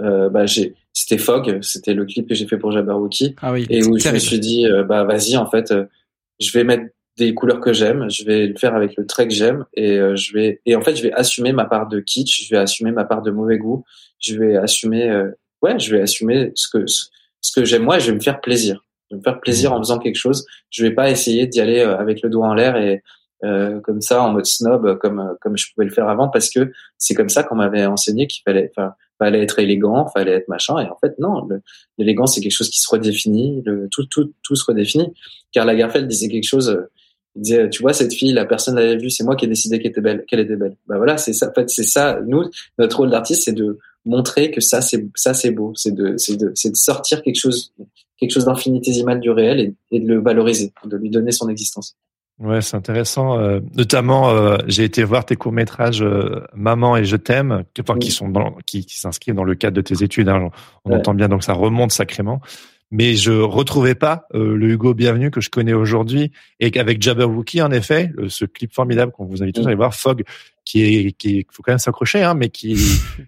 euh 0.00 0.28
bah 0.28 0.46
j'ai 0.46 0.74
c'était 0.92 1.18
Fog 1.18 1.60
c'était 1.62 1.94
le 1.94 2.04
clip 2.04 2.28
que 2.28 2.34
j'ai 2.34 2.46
fait 2.46 2.58
pour 2.58 2.72
Jabberwocky. 2.72 3.34
Ah 3.40 3.52
oui, 3.52 3.66
et 3.70 3.84
où 3.84 3.98
je 3.98 4.08
me 4.10 4.18
suis 4.18 4.38
dit 4.38 4.66
euh, 4.66 4.84
bah 4.84 5.04
vas-y 5.04 5.36
en 5.36 5.48
fait 5.48 5.70
euh, 5.70 5.84
je 6.38 6.52
vais 6.52 6.64
mettre 6.64 6.84
des 7.16 7.34
couleurs 7.34 7.58
que 7.58 7.72
j'aime, 7.72 8.08
je 8.08 8.24
vais 8.24 8.46
le 8.46 8.56
faire 8.56 8.76
avec 8.76 8.96
le 8.96 9.04
trait 9.04 9.26
que 9.26 9.34
j'aime 9.34 9.64
et 9.74 9.96
je 10.14 10.32
vais 10.32 10.60
et 10.66 10.76
en 10.76 10.82
fait 10.82 10.94
je 10.94 11.02
vais 11.02 11.12
assumer 11.12 11.50
ma 11.50 11.64
part 11.64 11.88
de 11.88 11.98
kitsch, 11.98 12.46
je 12.46 12.54
vais 12.54 12.60
assumer 12.60 12.92
ma 12.92 13.04
part 13.04 13.22
de 13.22 13.32
mauvais 13.32 13.58
goût, 13.58 13.84
je 14.20 14.36
vais 14.36 14.56
assumer 14.56 15.24
ouais, 15.60 15.80
je 15.80 15.94
vais 15.94 16.00
assumer 16.00 16.52
ce 16.54 16.68
que 16.68 16.84
ce 17.40 17.58
que 17.58 17.64
j'aime 17.64 17.82
moi, 17.82 17.98
je 17.98 18.10
vais 18.10 18.16
me 18.16 18.20
faire 18.20 18.40
plaisir. 18.40 18.84
Je 19.10 19.14
vais 19.14 19.18
me 19.18 19.22
faire 19.22 19.40
plaisir 19.40 19.72
en 19.72 19.78
faisant 19.78 19.98
quelque 19.98 20.16
chose. 20.16 20.46
Je 20.70 20.82
vais 20.84 20.90
pas 20.92 21.10
essayer 21.10 21.46
d'y 21.46 21.60
aller 21.60 21.80
euh, 21.80 21.96
avec 21.96 22.22
le 22.22 22.30
doigt 22.30 22.46
en 22.46 22.54
l'air 22.54 22.76
et 22.76 23.02
euh, 23.44 23.80
comme 23.82 24.00
ça 24.00 24.20
en 24.20 24.32
mode 24.32 24.46
snob 24.46 24.98
comme 24.98 25.20
euh, 25.20 25.34
comme 25.40 25.56
je 25.56 25.66
pouvais 25.72 25.86
le 25.86 25.92
faire 25.92 26.08
avant 26.08 26.28
parce 26.28 26.50
que 26.50 26.72
c'est 26.96 27.14
comme 27.14 27.28
ça 27.28 27.44
qu'on 27.44 27.54
m'avait 27.54 27.86
enseigné 27.86 28.26
qu'il 28.26 28.42
fallait 28.42 28.72
enfin 28.76 28.94
fallait 29.16 29.40
être 29.40 29.60
élégant, 29.60 30.08
fallait 30.08 30.32
être 30.32 30.48
machin 30.48 30.76
et 30.80 30.90
en 30.90 30.96
fait 30.96 31.16
non, 31.20 31.48
l'élégance 31.98 32.34
c'est 32.34 32.40
quelque 32.40 32.50
chose 32.56 32.68
qui 32.68 32.80
se 32.80 32.88
redéfinit, 32.90 33.62
le 33.64 33.88
tout 33.92 34.06
tout 34.06 34.32
tout 34.42 34.56
se 34.56 34.64
redéfinit. 34.64 35.12
Car 35.52 35.64
Lagerfeld 35.66 36.08
disait 36.08 36.26
quelque 36.26 36.48
chose 36.48 36.68
euh, 36.70 36.90
il 37.36 37.42
disait 37.42 37.70
tu 37.70 37.80
vois 37.80 37.92
cette 37.92 38.12
fille 38.12 38.32
la 38.32 38.44
personne 38.44 38.74
l'avait 38.74 38.96
vue, 38.96 39.08
c'est 39.08 39.22
moi 39.22 39.36
qui 39.36 39.44
ai 39.44 39.48
décidé 39.48 39.78
qu'elle 39.78 39.92
était 39.92 40.00
belle, 40.00 40.24
qu'elle 40.26 40.40
était 40.40 40.56
belle. 40.56 40.76
Bah 40.88 40.96
voilà, 40.96 41.16
c'est 41.16 41.32
ça 41.32 41.48
en 41.48 41.52
fait 41.52 41.70
c'est 41.70 41.84
ça 41.84 42.18
nous 42.26 42.42
notre 42.76 42.96
rôle 42.96 43.10
d'artiste 43.10 43.44
c'est 43.44 43.52
de 43.52 43.78
montrer 44.04 44.50
que 44.50 44.60
ça 44.60 44.80
c'est 44.80 45.06
ça 45.14 45.34
c'est 45.34 45.50
beau, 45.50 45.72
c'est 45.74 45.94
de 45.94 46.16
c'est 46.16 46.36
de 46.36 46.52
c'est 46.54 46.70
de 46.70 46.76
sortir 46.76 47.22
quelque 47.22 47.38
chose 47.38 47.72
quelque 48.18 48.32
chose 48.32 48.46
d'infinitésimal 48.46 49.20
du 49.20 49.30
réel 49.30 49.60
et, 49.60 49.74
et, 49.92 50.00
de 50.00 50.08
le 50.08 50.20
valoriser, 50.20 50.72
de 50.84 50.96
lui 50.96 51.10
donner 51.10 51.30
son 51.30 51.48
existence. 51.48 51.96
Ouais, 52.40 52.60
c'est 52.60 52.76
intéressant. 52.76 53.38
Euh, 53.38 53.60
notamment, 53.74 54.30
euh, 54.30 54.58
j'ai 54.68 54.84
été 54.84 55.02
voir 55.02 55.24
tes 55.24 55.34
courts 55.34 55.52
métrages 55.52 56.02
euh, 56.02 56.44
"Maman" 56.54 56.96
et 56.96 57.04
"Je 57.04 57.16
t'aime", 57.16 57.64
qui, 57.74 57.80
enfin, 57.80 57.98
qui 57.98 58.12
sont 58.12 58.28
dans, 58.28 58.52
qui, 58.64 58.86
qui 58.86 58.98
s'inscrivent 58.98 59.34
dans 59.34 59.44
le 59.44 59.56
cadre 59.56 59.74
de 59.74 59.80
tes 59.80 60.04
études. 60.04 60.28
Hein, 60.28 60.50
on 60.84 60.92
entend 60.92 61.14
bien, 61.14 61.28
donc 61.28 61.42
ça 61.42 61.52
remonte 61.52 61.90
sacrément. 61.90 62.40
Mais 62.90 63.16
je 63.16 63.32
retrouvais 63.32 63.94
pas 63.94 64.26
le 64.32 64.66
Hugo 64.68 64.94
Bienvenu 64.94 65.30
que 65.30 65.40
je 65.40 65.50
connais 65.50 65.74
aujourd'hui 65.74 66.32
et 66.58 66.70
qu'avec 66.70 67.02
Jabberwocky, 67.02 67.60
en 67.60 67.70
effet, 67.70 68.12
ce 68.28 68.44
clip 68.46 68.72
formidable 68.72 69.12
qu'on 69.12 69.26
vous 69.26 69.42
invite 69.42 69.56
tous 69.56 69.64
à 69.64 69.66
aller 69.66 69.76
voir, 69.76 69.94
Fog, 69.94 70.24
qui 70.64 70.82
est, 70.82 71.12
qui 71.12 71.46
faut 71.50 71.62
quand 71.62 71.72
même 71.72 71.78
s'accrocher, 71.78 72.22
hein, 72.22 72.34
mais 72.34 72.48
qui, 72.48 72.76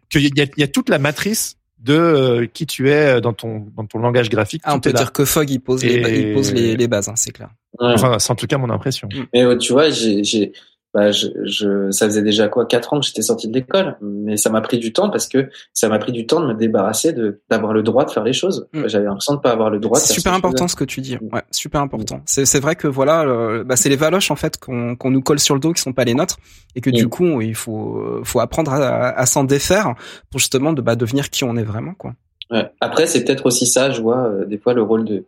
qu'il 0.08 0.22
y 0.22 0.40
a, 0.40 0.46
y 0.56 0.62
a 0.62 0.68
toute 0.68 0.88
la 0.88 0.98
matrice 0.98 1.56
de 1.78 1.94
euh, 1.94 2.46
qui 2.46 2.66
tu 2.66 2.90
es 2.90 3.16
euh, 3.16 3.20
dans 3.20 3.32
ton 3.32 3.66
dans 3.76 3.86
ton 3.86 3.98
langage 3.98 4.28
graphique. 4.28 4.60
Ah, 4.64 4.74
on 4.74 4.80
peut 4.80 4.92
dire 4.92 5.12
que 5.12 5.24
Fog 5.24 5.48
il 5.48 5.60
pose 5.60 5.82
les, 5.82 6.20
il 6.20 6.34
pose 6.34 6.52
les, 6.52 6.76
les 6.76 6.88
bases, 6.88 7.08
hein, 7.08 7.14
c'est 7.16 7.32
clair. 7.32 7.50
Enfin, 7.78 8.18
c'est 8.18 8.30
en 8.30 8.34
tout 8.34 8.46
cas 8.46 8.58
mon 8.58 8.68
impression. 8.68 9.08
Mais 9.32 9.42
euh, 9.42 9.56
tu 9.56 9.72
vois, 9.72 9.88
j'ai 9.88 10.52
bah, 10.92 11.12
je, 11.12 11.28
je, 11.44 11.90
ça 11.92 12.06
faisait 12.06 12.22
déjà 12.22 12.48
quoi 12.48 12.66
quatre 12.66 12.92
ans 12.92 13.00
que 13.00 13.06
j'étais 13.06 13.22
sorti 13.22 13.46
de 13.46 13.54
l'école, 13.54 13.96
mais 14.00 14.36
ça 14.36 14.50
m'a 14.50 14.60
pris 14.60 14.78
du 14.78 14.92
temps 14.92 15.08
parce 15.08 15.28
que 15.28 15.48
ça 15.72 15.88
m'a 15.88 15.98
pris 16.00 16.10
du 16.10 16.26
temps 16.26 16.40
de 16.40 16.48
me 16.48 16.54
débarrasser 16.54 17.12
de 17.12 17.40
d'avoir 17.48 17.72
le 17.72 17.84
droit 17.84 18.04
de 18.04 18.10
faire 18.10 18.24
les 18.24 18.32
choses. 18.32 18.66
Mm. 18.72 18.88
J'avais 18.88 19.04
l'impression 19.04 19.34
de 19.34 19.40
pas 19.40 19.52
avoir 19.52 19.70
le 19.70 19.78
droit. 19.78 20.00
C'est 20.00 20.14
super 20.14 20.32
important 20.32 20.66
ce 20.66 20.74
que 20.74 20.84
tu 20.84 21.00
dis. 21.00 21.16
Ouais, 21.16 21.42
super 21.52 21.80
important. 21.80 22.22
C'est 22.26 22.44
c'est 22.44 22.58
vrai 22.58 22.74
que 22.74 22.88
voilà, 22.88 23.62
bah, 23.64 23.76
c'est 23.76 23.88
les 23.88 23.96
valoches 23.96 24.32
en 24.32 24.36
fait 24.36 24.58
qu'on 24.58 24.96
qu'on 24.96 25.10
nous 25.10 25.22
colle 25.22 25.38
sur 25.38 25.54
le 25.54 25.60
dos 25.60 25.72
qui 25.72 25.80
sont 25.80 25.92
pas 25.92 26.04
les 26.04 26.14
nôtres 26.14 26.38
et 26.74 26.80
que 26.80 26.90
du 26.90 27.06
mm. 27.06 27.08
coup 27.08 27.40
il 27.40 27.54
faut 27.54 28.20
faut 28.24 28.40
apprendre 28.40 28.72
à, 28.72 29.10
à 29.10 29.26
s'en 29.26 29.44
défaire 29.44 29.94
pour 30.30 30.40
justement 30.40 30.72
de 30.72 30.82
bah, 30.82 30.96
devenir 30.96 31.30
qui 31.30 31.44
on 31.44 31.56
est 31.56 31.62
vraiment 31.62 31.94
quoi. 31.94 32.14
Ouais. 32.50 32.68
Après 32.80 33.06
c'est 33.06 33.24
peut-être 33.24 33.46
aussi 33.46 33.66
ça, 33.66 33.90
je 33.90 34.02
vois 34.02 34.26
euh, 34.26 34.44
des 34.44 34.58
fois 34.58 34.74
le 34.74 34.82
rôle 34.82 35.04
de 35.04 35.24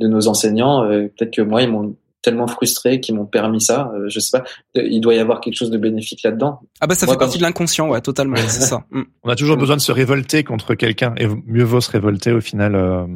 de 0.00 0.08
nos 0.08 0.26
enseignants. 0.26 0.82
Euh, 0.84 1.02
peut-être 1.02 1.32
que 1.32 1.42
moi 1.42 1.62
ils 1.62 1.70
m'ont 1.70 1.94
tellement 2.24 2.46
frustrés 2.48 3.00
qui 3.00 3.12
m'ont 3.12 3.26
permis 3.26 3.60
ça. 3.60 3.92
Euh, 3.94 4.08
je 4.08 4.18
sais 4.18 4.36
pas, 4.36 4.44
il 4.74 5.00
doit 5.00 5.14
y 5.14 5.18
avoir 5.18 5.40
quelque 5.40 5.54
chose 5.54 5.70
de 5.70 5.78
bénéfique 5.78 6.22
là-dedans. 6.24 6.60
Ah 6.80 6.86
bah 6.86 6.94
ça 6.94 7.06
fait 7.06 7.16
partie 7.16 7.38
de 7.38 7.42
l'inconscient, 7.42 7.88
ouais, 7.88 8.00
totalement, 8.00 8.36
c'est 8.36 8.62
ça. 8.62 8.84
Mm. 8.90 9.02
On 9.22 9.28
a 9.28 9.36
toujours 9.36 9.56
besoin 9.56 9.76
de 9.76 9.82
se 9.82 9.92
révolter 9.92 10.42
contre 10.42 10.74
quelqu'un 10.74 11.14
et 11.18 11.26
mieux 11.46 11.62
vaut 11.62 11.80
se 11.80 11.90
révolter 11.90 12.32
au 12.32 12.40
final 12.40 12.74
euh, 12.74 13.06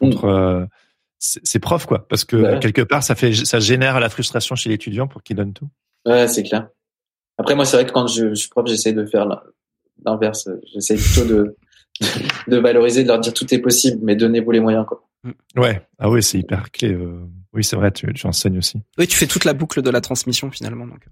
contre 0.00 0.26
mm. 0.26 0.30
euh, 0.30 0.66
ses 1.18 1.58
profs 1.58 1.86
quoi, 1.86 2.06
parce 2.08 2.24
que 2.24 2.58
quelque 2.58 2.82
part 2.82 3.02
ça 3.02 3.14
fait 3.14 3.32
ça 3.32 3.58
génère 3.60 3.98
la 4.00 4.08
frustration 4.10 4.56
chez 4.56 4.68
l'étudiant 4.68 5.06
pour 5.06 5.22
qu'il 5.22 5.36
donne 5.36 5.52
tout. 5.52 5.68
Ouais, 6.06 6.26
c'est 6.28 6.42
clair. 6.42 6.68
Après 7.38 7.54
moi 7.54 7.64
c'est 7.64 7.76
vrai 7.76 7.86
que 7.86 7.92
quand 7.92 8.06
je, 8.06 8.30
je 8.30 8.34
suis 8.34 8.48
prof, 8.48 8.66
j'essaie 8.66 8.92
de 8.92 9.06
faire 9.06 9.26
l'inverse. 10.04 10.48
J'essaie 10.72 10.96
plutôt 10.96 11.24
de 11.24 11.56
de 12.48 12.56
valoriser, 12.58 13.04
de 13.04 13.08
leur 13.08 13.20
dire 13.20 13.32
tout 13.32 13.52
est 13.54 13.58
possible, 13.58 14.00
mais 14.02 14.16
donnez-vous 14.16 14.50
les 14.50 14.60
moyens 14.60 14.84
quoi. 14.86 15.02
Ouais, 15.56 15.86
ah 15.98 16.10
oui, 16.10 16.22
c'est 16.22 16.38
hyper 16.38 16.70
clé. 16.70 16.92
Euh 16.92 17.26
oui, 17.54 17.62
c'est 17.62 17.76
vrai, 17.76 17.92
tu, 17.92 18.12
tu, 18.12 18.26
enseignes 18.26 18.58
aussi. 18.58 18.82
Oui, 18.98 19.06
tu 19.06 19.16
fais 19.16 19.28
toute 19.28 19.44
la 19.44 19.52
boucle 19.52 19.80
de 19.80 19.88
la 19.88 20.00
transmission 20.00 20.50
finalement. 20.50 20.88
Donc, 20.88 21.06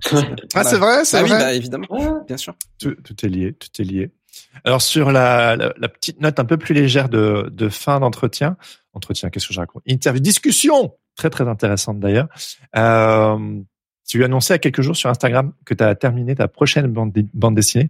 ah, 0.55 0.65
c'est 0.65 0.77
vrai, 0.77 1.05
c'est 1.05 1.19
ah, 1.19 1.23
vrai. 1.23 1.37
Oui, 1.37 1.39
bah, 1.39 1.55
évidemment, 1.55 2.25
bien 2.27 2.37
sûr. 2.37 2.55
Tout, 2.81 2.97
tout, 2.97 3.25
est 3.25 3.29
lié, 3.29 3.53
tout 3.53 3.69
est 3.81 3.85
lié. 3.85 4.11
Alors 4.65 4.83
sur 4.83 5.13
la, 5.13 5.55
la, 5.57 5.89
petite 5.89 6.21
note 6.21 6.41
un 6.41 6.45
peu 6.45 6.57
plus 6.57 6.75
légère 6.75 7.09
de, 7.09 7.49
de 7.53 7.69
fin 7.69 8.01
d'entretien, 8.01 8.57
entretien, 8.93 9.31
qu'est-ce 9.31 9.47
que 9.47 9.55
je 9.55 9.61
raconte? 9.61 9.83
Interview, 9.87 10.21
discussion, 10.21 10.97
très 11.15 11.31
très 11.31 11.47
intéressante 11.47 12.01
d'ailleurs. 12.01 12.27
Euh, 12.77 13.61
tu 14.09 14.23
as 14.23 14.27
annoncé 14.27 14.53
à 14.53 14.59
quelques 14.59 14.83
jours 14.83 14.97
sur 14.97 15.11
Instagram 15.11 15.53
que 15.65 15.75
tu 15.75 15.85
as 15.85 15.95
terminé 15.95 16.35
ta 16.35 16.49
prochaine 16.49 16.89
bande, 16.89 17.13
bande 17.35 17.55
dessinée 17.55 17.89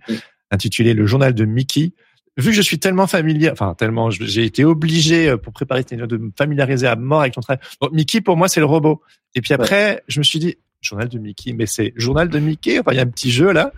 intitulée 0.50 0.94
Le 0.94 1.06
journal 1.06 1.34
de 1.34 1.44
Mickey. 1.44 1.94
Vu 2.38 2.50
que 2.50 2.56
je 2.56 2.62
suis 2.62 2.78
tellement 2.78 3.06
familier, 3.06 3.50
enfin 3.50 3.74
tellement, 3.74 4.10
j'ai 4.10 4.44
été 4.44 4.64
obligé 4.64 5.28
euh, 5.28 5.36
pour 5.36 5.52
préparer 5.52 5.84
de 5.84 6.16
me 6.16 6.30
familiariser 6.36 6.86
à 6.86 6.96
mort 6.96 7.20
avec 7.20 7.34
ton 7.34 7.42
travail. 7.42 7.62
Donc 7.80 7.92
Mickey 7.92 8.20
pour 8.20 8.36
moi 8.36 8.48
c'est 8.48 8.60
le 8.60 8.66
robot. 8.66 9.02
Et 9.34 9.40
puis 9.40 9.54
après, 9.54 10.02
je 10.08 10.18
me 10.18 10.24
suis 10.24 10.38
dit 10.38 10.56
journal 10.82 11.08
de 11.08 11.18
Mickey, 11.18 11.52
mais 11.52 11.66
c'est 11.66 11.92
journal 11.96 12.28
de 12.28 12.38
Mickey? 12.38 12.78
Enfin, 12.78 12.92
il 12.92 12.96
y 12.96 12.98
a 12.98 13.02
un 13.02 13.06
petit 13.06 13.30
jeu 13.30 13.52
là, 13.52 13.72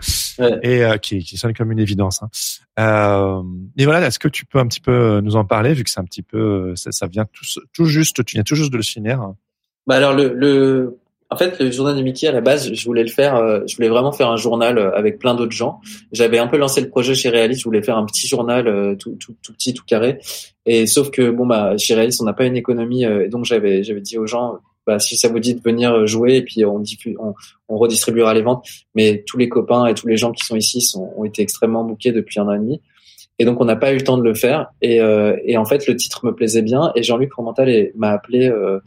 et 0.62 0.82
euh, 0.85 0.97
qui, 0.97 1.22
qui, 1.22 1.36
sonne 1.36 1.52
comme 1.52 1.70
une 1.70 1.78
évidence. 1.78 2.22
Hein. 2.22 2.31
Euh, 2.81 3.43
et 3.76 3.85
voilà, 3.85 4.06
est-ce 4.06 4.18
que 4.18 4.28
tu 4.28 4.47
peux 4.47 4.59
un 4.59 4.66
petit 4.66 4.81
peu 4.81 5.20
nous 5.20 5.36
en 5.36 5.44
parler, 5.44 5.74
vu 5.74 5.85
que 5.85 5.90
c'est 5.90 6.01
un 6.01 6.05
petit 6.05 6.22
peu, 6.22 6.74
ça, 6.76 6.90
ça 6.93 7.06
vient 7.06 7.26
tout, 7.26 7.44
tout, 7.72 7.85
juste, 7.85 8.24
tu 8.24 8.36
viens 8.36 8.43
tout 8.43 8.56
juste 8.56 8.72
de 8.72 8.78
le 8.78 8.82
finir? 8.82 9.35
Bah 9.86 9.97
alors 9.97 10.14
le, 10.14 10.32
le, 10.32 10.98
en 11.35 11.36
fait, 11.36 11.59
le 11.59 11.70
journal 11.70 11.97
de 11.97 12.02
Mickey 12.02 12.28
à 12.28 12.32
la 12.32 12.40
base, 12.40 12.73
je 12.73 12.85
voulais 12.85 13.02
le 13.02 13.11
faire, 13.11 13.35
euh, 13.35 13.61
je 13.66 13.74
voulais 13.74 13.89
vraiment 13.89 14.12
faire 14.12 14.31
un 14.31 14.36
journal 14.36 14.78
avec 14.94 15.19
plein 15.19 15.35
d'autres 15.35 15.52
gens. 15.52 15.81
J'avais 16.12 16.39
un 16.39 16.47
peu 16.47 16.56
lancé 16.56 16.81
le 16.81 16.89
projet 16.89 17.15
chez 17.15 17.28
Realis, 17.28 17.59
je 17.59 17.65
voulais 17.65 17.82
faire 17.82 17.98
un 17.98 18.06
petit 18.06 18.27
journal 18.27 18.97
tout, 18.98 19.16
tout, 19.19 19.35
tout 19.43 19.52
petit, 19.52 19.74
tout 19.74 19.85
carré. 19.85 20.19
Et 20.66 20.86
sauf 20.86 21.11
que 21.11 21.31
bon 21.31 21.47
bah 21.47 21.77
chez 21.77 21.94
Realis, 21.94 22.16
on 22.20 22.24
n'a 22.24 22.32
pas 22.32 22.47
une 22.47 22.56
économie, 22.56 23.05
et 23.05 23.28
donc 23.28 23.44
j'avais 23.44 23.82
j'avais 23.82 24.01
dit 24.01 24.16
aux 24.16 24.27
gens 24.27 24.61
bah, 24.86 24.98
si 24.98 25.16
ça 25.16 25.28
vous 25.28 25.40
dit 25.40 25.55
de 25.55 25.61
venir 25.61 26.06
jouer 26.06 26.36
et 26.36 26.43
puis 26.43 26.65
on, 26.65 26.82
on, 27.19 27.35
on, 27.69 27.78
redistribuera 27.78 28.35
les 28.35 28.43
ventes. 28.43 28.66
Mais 28.94 29.24
tous 29.27 29.39
les 29.39 29.48
copains 29.48 29.86
et 29.86 29.94
tous 29.94 30.06
les 30.06 30.16
gens 30.16 30.32
qui 30.32 30.44
sont 30.44 30.56
ici 30.56 30.81
sont, 30.81 31.12
ont 31.16 31.24
été 31.24 31.43
extrêmement 31.43 31.85
bouqués 31.85 32.12
depuis 32.12 32.39
un 32.39 32.48
an 32.48 32.55
et 32.55 32.59
demi. 32.59 32.81
Et 33.39 33.44
donc 33.44 33.61
on 33.61 33.65
n'a 33.65 33.77
pas 33.77 33.93
eu 33.93 33.97
le 33.97 34.05
temps 34.05 34.19
de 34.19 34.23
le 34.23 34.35
faire. 34.35 34.69
Et, 34.82 35.01
euh, 35.01 35.36
et 35.44 35.56
en 35.56 35.65
fait 35.65 35.86
le 35.86 35.97
titre 35.97 36.24
me 36.24 36.35
plaisait 36.35 36.62
bien. 36.62 36.93
Et 36.94 37.02
Jean-Luc 37.02 37.32
Romantal 37.35 37.90
m'a 37.97 38.11
appelé 38.11 38.48
euh, 38.48 38.81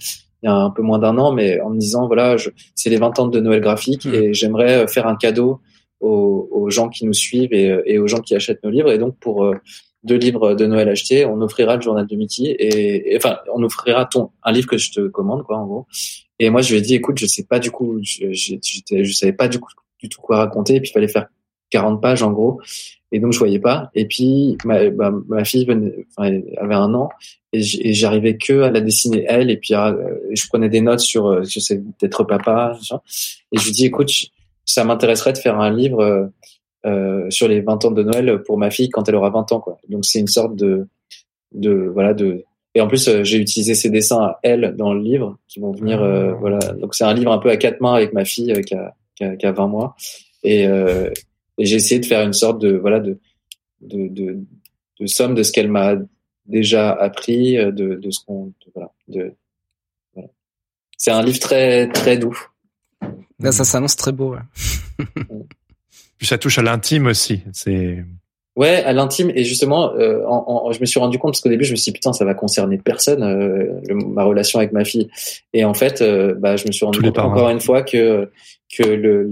il 0.44 0.48
y 0.48 0.50
a 0.50 0.56
un 0.56 0.70
peu 0.70 0.82
moins 0.82 1.00
d'un 1.00 1.18
an, 1.18 1.32
mais 1.32 1.60
en 1.62 1.70
me 1.70 1.80
disant 1.80 2.08
voilà, 2.08 2.36
c'est 2.76 2.90
les 2.90 2.98
20 2.98 3.20
ans 3.20 3.28
de 3.28 3.40
Noël 3.40 3.62
graphique 3.62 4.06
mmh. 4.06 4.14
et 4.14 4.34
j'aimerais 4.34 4.84
euh, 4.84 4.88
faire 4.88 5.08
un 5.08 5.16
cadeau 5.16 5.62
aux, 6.00 6.48
aux, 6.52 6.70
gens 6.70 6.90
qui 6.90 7.06
nous 7.06 7.14
suivent 7.14 7.54
et, 7.54 7.76
et, 7.86 7.98
aux 7.98 8.08
gens 8.08 8.20
qui 8.20 8.36
achètent 8.36 8.64
nos 8.64 8.70
livres. 8.70 8.92
Et 8.92 9.00
donc 9.00 9.18
pour 9.18 9.46
euh, 9.46 9.56
deux 10.04 10.18
livres 10.18 10.54
de 10.54 10.66
Noël 10.68 10.90
achetés, 10.90 11.26
on 11.26 11.42
offrira 11.42 11.76
le 11.76 11.82
journal 11.82 12.06
de 12.06 12.16
Mickey 12.16 12.56
et, 12.60 13.16
enfin 13.18 13.38
on 13.54 13.64
offrira 13.64 14.06
ton 14.06 14.30
un 14.44 14.52
livre 14.52 14.68
que 14.68 14.78
je 14.78 14.92
te 14.92 15.08
commande 15.08 15.44
quoi 15.44 15.58
en 15.58 15.66
gros. 15.66 15.88
Et 16.40 16.50
moi 16.50 16.62
je 16.62 16.72
lui 16.72 16.80
ai 16.80 16.82
dit 16.82 16.96
écoute 16.96 17.18
je 17.18 17.26
sais 17.26 17.44
pas 17.44 17.60
du 17.60 17.72
coup 17.72 18.00
je 18.04 18.32
je, 18.32 18.56
je 18.62 19.12
savais 19.12 19.34
pas 19.34 19.48
du 19.48 19.60
coup 19.60 19.72
du 20.00 20.10
tout 20.10 20.22
quoi 20.22 20.38
raconter 20.38 20.76
et 20.76 20.82
puis 20.82 20.90
il 20.92 20.94
fallait 20.94 21.08
faire 21.08 21.26
40 21.69 22.02
pages 22.02 22.23
en 22.23 22.31
gros 22.31 22.60
et 23.11 23.19
donc 23.19 23.34
je 23.34 23.39
voyais 23.39 23.60
pas 23.60 23.89
et 23.95 24.06
puis 24.06 24.57
ma, 24.65 24.89
bah, 24.89 25.14
ma 25.27 25.44
fille 25.45 25.65
venait, 25.65 26.06
enfin, 26.15 26.39
avait 26.57 26.76
un 26.76 26.94
an 26.94 27.10
et 27.53 27.94
j'arrivais 27.94 28.38
que 28.38 28.61
à 28.61 28.72
la 28.72 28.81
dessiner 28.81 29.26
elle 29.27 29.49
et 29.49 29.57
puis 29.57 29.73
euh, 29.73 29.94
je 30.31 30.48
prenais 30.48 30.69
des 30.69 30.81
notes 30.81 30.99
sur 30.99 31.27
euh, 31.27 31.44
je 31.44 31.60
sais 31.60 31.81
peut-être 31.99 32.23
papa 32.23 32.77
et 33.52 33.57
je 33.57 33.65
lui 33.65 33.72
dis 33.72 33.85
écoute 33.85 34.11
ça 34.65 34.84
m'intéresserait 34.84 35.34
de 35.34 35.38
faire 35.38 35.60
un 35.60 35.72
livre 35.72 36.02
euh, 36.02 36.27
euh, 36.85 37.30
sur 37.31 37.48
les 37.48 37.61
20 37.61 37.85
ans 37.85 37.91
de 37.91 38.03
Noël 38.03 38.44
pour 38.45 38.57
ma 38.57 38.69
fille 38.69 38.89
quand 38.89 39.10
elle 39.10 39.15
aura 39.15 39.30
20 39.30 39.52
ans 39.52 39.60
quoi. 39.60 39.77
Donc 39.89 40.06
c'est 40.06 40.19
une 40.19 40.27
sorte 40.27 40.56
de 40.56 40.88
de 41.53 41.89
voilà 41.91 42.14
de 42.14 42.45
et 42.76 42.81
en 42.81 42.88
plus 42.88 43.07
euh, 43.07 43.23
j'ai 43.23 43.39
utilisé 43.39 43.73
ses 43.73 43.89
dessins 43.89 44.22
à 44.22 44.39
elle 44.44 44.76
dans 44.77 44.94
le 44.94 45.02
livre 45.02 45.38
qui 45.48 45.60
vont 45.60 45.72
venir 45.72 46.02
euh, 46.02 46.31
ah. 46.31 46.38
voilà. 46.39 46.60
Donc 46.80 46.94
c'est 46.94 47.03
un 47.03 47.14
livre 47.14 47.31
un 47.31 47.39
peu 47.39 47.49
à 47.49 47.57
quatre 47.57 47.81
mains 47.81 47.95
avec 47.95 48.14
ma 48.14 48.26
fille 48.26 48.53
qui 48.64 48.76
a, 48.76 48.94
qui, 49.15 49.23
a, 49.23 49.35
qui, 49.35 49.45
a, 49.45 49.52
20 49.52 49.68
mois 49.68 49.95
et, 50.44 50.68
et 51.58 51.66
j'ai 51.66 51.76
essayé 51.76 52.00
de 52.00 52.06
faire 52.06 52.22
une 52.22 52.34
sorte 52.34 52.62
de 52.62 52.76
voilà 52.78 53.00
de 53.00 53.20
de, 53.82 54.08
de, 54.08 54.40
de 55.00 55.06
somme 55.08 55.36
de 55.36 55.44
ce 55.44 55.52
qu'elle 55.52 55.70
m'a 55.70 55.96
déjà 56.46 56.92
appris 56.92 57.56
de, 57.56 57.96
de 57.96 58.12
ce 58.12 58.20
qu'on 58.26 58.54
voilà 58.74 58.92
de 59.08 59.34
voilà. 60.14 60.30
c'est 60.98 61.12
un 61.12 61.22
livre 61.22 61.40
très 61.40 61.88
très 61.90 62.18
doux 62.18 62.38
Là, 63.40 63.52
ça 63.52 63.64
s'annonce 63.64 63.96
très 63.96 64.12
beau. 64.12 64.34
Ouais. 64.34 65.06
Puis 66.18 66.28
ça 66.28 66.38
touche 66.38 66.58
à 66.58 66.64
l'intime 66.64 67.08
aussi. 67.08 67.42
C'est 67.54 68.04
Ouais, 68.56 68.84
à 68.84 68.92
l'intime 68.92 69.32
et 69.36 69.44
justement, 69.44 69.94
euh, 69.94 70.24
en, 70.26 70.72
je 70.72 70.80
me 70.80 70.88
suis 70.88 71.00
rendu 71.00 71.20
compte 71.20 71.34
parce 71.34 71.42
qu'au 71.42 71.50
début 71.50 71.64
je 71.64 71.70
me 71.70 71.76
suis 71.76 71.92
dit 71.92 71.94
putain 71.94 72.12
ça 72.12 72.26
va 72.26 72.34
concerner 72.34 72.80
personne 72.80 73.22
euh, 73.22 73.80
ma 73.94 74.24
relation 74.24 74.58
avec 74.58 74.72
ma 74.72 74.84
fille 74.84 75.12
et 75.54 75.64
en 75.64 75.76
fait 75.76 76.02
euh, 76.02 76.34
bah 76.34 76.56
je 76.56 76.66
me 76.66 76.72
suis 76.72 76.84
rendu 76.84 77.00
compte 77.00 77.20
encore 77.20 77.50
une 77.52 77.60
fois 77.60 77.84
que 77.84 78.32
que 78.76 78.84
le 78.84 79.30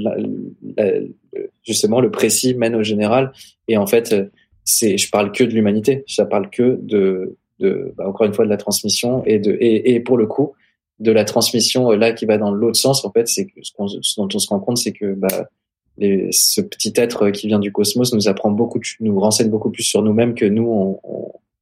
justement 1.63 1.99
le 1.99 2.11
précis 2.11 2.55
mène 2.55 2.75
au 2.75 2.83
général 2.83 3.33
et 3.67 3.77
en 3.77 3.87
fait 3.87 4.15
c'est 4.63 4.97
je 4.97 5.09
parle 5.09 5.31
que 5.31 5.43
de 5.43 5.51
l'humanité, 5.51 6.03
ça 6.07 6.25
parle 6.25 6.49
que 6.49 6.79
de 6.81 7.37
de 7.59 7.93
bah, 7.97 8.07
encore 8.07 8.27
une 8.27 8.33
fois 8.33 8.45
de 8.45 8.49
la 8.49 8.57
transmission 8.57 9.23
et 9.25 9.39
de 9.39 9.57
et, 9.59 9.93
et 9.93 9.99
pour 9.99 10.17
le 10.17 10.27
coup 10.27 10.53
de 10.99 11.11
la 11.11 11.25
transmission 11.25 11.91
là 11.91 12.13
qui 12.13 12.25
va 12.25 12.37
dans 12.37 12.51
l'autre 12.51 12.77
sens 12.77 13.03
en 13.05 13.11
fait 13.11 13.27
c'est 13.27 13.47
ce, 13.61 13.73
dont 14.17 14.27
on 14.33 14.39
se 14.39 14.47
rend 14.47 14.59
compte 14.59 14.77
c'est 14.77 14.93
que 14.93 15.13
bah 15.13 15.49
ce 15.97 16.61
petit 16.61 16.93
être 16.95 17.29
qui 17.29 17.47
vient 17.47 17.59
du 17.59 17.71
cosmos 17.71 18.13
nous 18.13 18.27
apprend 18.27 18.51
beaucoup, 18.51 18.79
nous 18.99 19.19
renseigne 19.19 19.49
beaucoup 19.49 19.71
plus 19.71 19.83
sur 19.83 20.01
nous-mêmes 20.01 20.35
que 20.35 20.45
nous, 20.45 20.99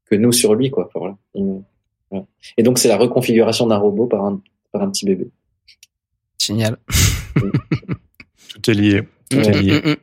que 0.06 0.16
nous 0.16 0.32
sur 0.32 0.56
lui, 0.56 0.72
quoi. 0.72 0.90
Et 2.58 2.64
donc 2.64 2.80
c'est 2.80 2.88
la 2.88 2.98
reconfiguration 2.98 3.68
d'un 3.68 3.78
robot 3.78 4.08
par 4.08 4.26
un, 4.26 4.42
par 4.72 4.82
un 4.82 4.90
petit 4.90 5.06
bébé. 5.06 5.30
Génial. 6.40 6.78
Tout 8.50 8.72
est 8.72 8.74
lié. 8.74 9.04
Tout 9.30 9.38
est 9.38 9.62
lié. 9.62 9.82
Mm, 9.82 9.88
mm, 9.88 9.92
mm. 9.92 9.96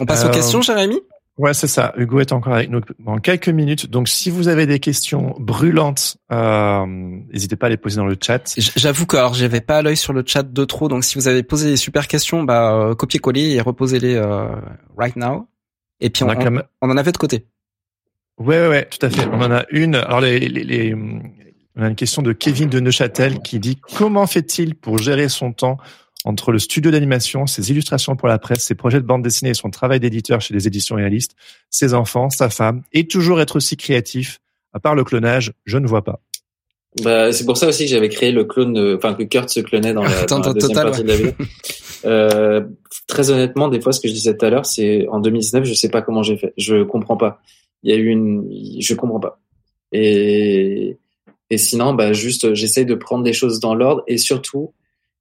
On 0.00 0.06
passe 0.06 0.24
aux 0.24 0.28
euh, 0.28 0.32
questions, 0.32 0.62
Jérémy 0.62 1.00
Ouais, 1.38 1.54
c'est 1.54 1.68
ça. 1.68 1.94
Hugo 1.96 2.18
est 2.18 2.32
encore 2.32 2.54
avec 2.54 2.68
nous 2.68 2.80
dans 2.98 3.18
quelques 3.18 3.48
minutes. 3.48 3.88
Donc, 3.88 4.08
si 4.08 4.28
vous 4.28 4.48
avez 4.48 4.66
des 4.66 4.80
questions 4.80 5.36
brûlantes, 5.38 6.16
euh, 6.32 6.84
n'hésitez 6.84 7.54
pas 7.54 7.66
à 7.66 7.70
les 7.70 7.76
poser 7.76 7.96
dans 7.96 8.06
le 8.06 8.16
chat. 8.20 8.56
J'avoue 8.74 9.06
que 9.06 9.16
alors 9.16 9.34
j'avais 9.34 9.60
pas 9.60 9.80
l'œil 9.80 9.96
sur 9.96 10.12
le 10.12 10.24
chat 10.26 10.42
de 10.42 10.64
trop. 10.64 10.88
Donc, 10.88 11.04
si 11.04 11.14
vous 11.14 11.28
avez 11.28 11.44
posé 11.44 11.70
des 11.70 11.76
super 11.76 12.08
questions, 12.08 12.42
bah 12.42 12.74
euh, 12.74 12.94
copiez-coller 12.96 13.52
et 13.52 13.60
reposez-les 13.60 14.16
euh, 14.16 14.48
right 14.96 15.14
now. 15.14 15.48
Et 16.00 16.10
puis 16.10 16.24
on, 16.24 16.28
on, 16.28 16.90
en 16.90 16.96
avait 16.96 17.12
de 17.12 17.16
côté. 17.16 17.46
Ouais, 18.38 18.60
ouais, 18.60 18.68
ouais, 18.68 18.86
tout 18.86 19.04
à 19.06 19.08
fait. 19.08 19.26
On 19.30 19.40
en 19.40 19.52
a 19.52 19.64
une. 19.70 19.94
Alors, 19.94 20.20
les, 20.20 20.40
les, 20.40 20.64
les, 20.64 20.94
on 20.94 21.82
a 21.82 21.88
une 21.88 21.96
question 21.96 22.22
de 22.22 22.32
Kevin 22.32 22.68
de 22.68 22.80
Neuchâtel 22.80 23.38
qui 23.42 23.60
dit 23.60 23.76
comment 23.76 24.26
fait-il 24.26 24.74
pour 24.74 24.98
gérer 24.98 25.28
son 25.28 25.52
temps 25.52 25.78
entre 26.24 26.52
le 26.52 26.58
studio 26.58 26.90
d'animation, 26.90 27.46
ses 27.46 27.70
illustrations 27.70 28.16
pour 28.16 28.28
la 28.28 28.38
presse, 28.38 28.64
ses 28.64 28.74
projets 28.74 29.00
de 29.00 29.06
bande 29.06 29.22
dessinée 29.22 29.50
et 29.50 29.54
son 29.54 29.70
travail 29.70 30.00
d'éditeur 30.00 30.40
chez 30.40 30.52
les 30.52 30.66
éditions 30.66 30.96
réalistes, 30.96 31.36
ses 31.70 31.94
enfants, 31.94 32.28
sa 32.30 32.50
femme, 32.50 32.82
et 32.92 33.06
toujours 33.06 33.40
être 33.40 33.56
aussi 33.56 33.76
créatif, 33.76 34.40
à 34.72 34.80
part 34.80 34.94
le 34.94 35.04
clonage, 35.04 35.52
je 35.64 35.78
ne 35.78 35.86
vois 35.86 36.02
pas. 36.02 36.20
Bah, 37.02 37.32
c'est 37.32 37.44
pour 37.44 37.56
ça 37.56 37.68
aussi 37.68 37.84
que 37.84 37.90
j'avais 37.90 38.08
créé 38.08 38.32
le 38.32 38.44
clone, 38.44 38.96
enfin 38.96 39.14
que 39.14 39.22
Kurt 39.22 39.48
se 39.48 39.60
clonait 39.60 39.92
dans 39.92 40.02
la, 40.02 40.26
deuxième 40.54 40.74
partie 40.74 41.02
de 41.02 41.08
la 41.08 41.16
vidéo. 41.16 41.32
Euh, 42.04 42.64
très 43.08 43.30
honnêtement, 43.30 43.68
des 43.68 43.80
fois, 43.80 43.92
ce 43.92 44.00
que 44.00 44.08
je 44.08 44.12
disais 44.12 44.36
tout 44.36 44.46
à 44.46 44.50
l'heure, 44.50 44.66
c'est 44.66 45.08
en 45.08 45.18
2019, 45.18 45.64
je 45.64 45.74
sais 45.74 45.88
pas 45.88 46.00
comment 46.00 46.22
j'ai 46.22 46.36
fait, 46.36 46.52
je 46.56 46.84
comprends 46.84 47.16
pas. 47.16 47.40
Il 47.82 47.90
y 47.90 47.92
a 47.92 47.96
eu 47.96 48.06
une, 48.06 48.48
je 48.80 48.94
comprends 48.94 49.20
pas. 49.20 49.40
Et 49.92 50.98
et 51.50 51.58
sinon, 51.58 51.94
bah 51.94 52.12
juste, 52.12 52.54
j'essaye 52.54 52.84
de 52.84 52.94
prendre 52.94 53.24
des 53.24 53.32
choses 53.32 53.60
dans 53.60 53.74
l'ordre 53.74 54.02
et 54.06 54.18
surtout, 54.18 54.74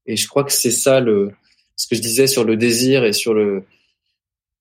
et 0.07 0.15
je 0.15 0.27
crois 0.27 0.43
que 0.43 0.51
c'est 0.51 0.71
ça 0.71 0.99
le, 0.99 1.31
ce 1.75 1.87
que 1.87 1.95
je 1.95 2.01
disais 2.01 2.27
sur 2.27 2.43
le 2.43 2.57
désir 2.57 3.03
et 3.03 3.13
sur 3.13 3.33
le, 3.33 3.63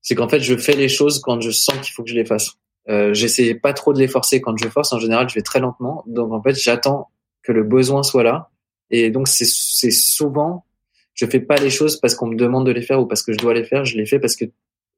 c'est 0.06 0.14
qu'en 0.14 0.28
fait, 0.28 0.38
je 0.38 0.56
fais 0.56 0.76
les 0.76 0.88
choses 0.88 1.20
quand 1.20 1.40
je 1.40 1.50
sens 1.50 1.76
qu'il 1.78 1.92
faut 1.92 2.04
que 2.04 2.10
je 2.10 2.14
les 2.14 2.24
fasse. 2.24 2.52
Euh, 2.88 3.12
J'essaie 3.12 3.56
pas 3.56 3.72
trop 3.72 3.92
de 3.92 3.98
les 3.98 4.06
forcer 4.06 4.40
quand 4.40 4.56
je 4.56 4.68
force. 4.68 4.92
En 4.92 5.00
général, 5.00 5.28
je 5.28 5.34
vais 5.34 5.42
très 5.42 5.58
lentement. 5.58 6.04
Donc, 6.06 6.32
en 6.32 6.40
fait, 6.40 6.54
j'attends 6.54 7.10
que 7.42 7.50
le 7.50 7.64
besoin 7.64 8.04
soit 8.04 8.22
là. 8.22 8.50
Et 8.90 9.10
donc, 9.10 9.26
c'est 9.26 9.90
souvent, 9.90 10.64
je 11.14 11.26
fais 11.26 11.40
pas 11.40 11.56
les 11.56 11.70
choses 11.70 11.96
parce 11.96 12.14
qu'on 12.14 12.28
me 12.28 12.36
demande 12.36 12.64
de 12.66 12.70
les 12.70 12.82
faire 12.82 13.00
ou 13.00 13.06
parce 13.06 13.24
que 13.24 13.32
je 13.32 13.38
dois 13.38 13.52
les 13.52 13.64
faire. 13.64 13.84
Je 13.84 13.96
les 13.96 14.06
fais 14.06 14.20
parce 14.20 14.36
que 14.36 14.44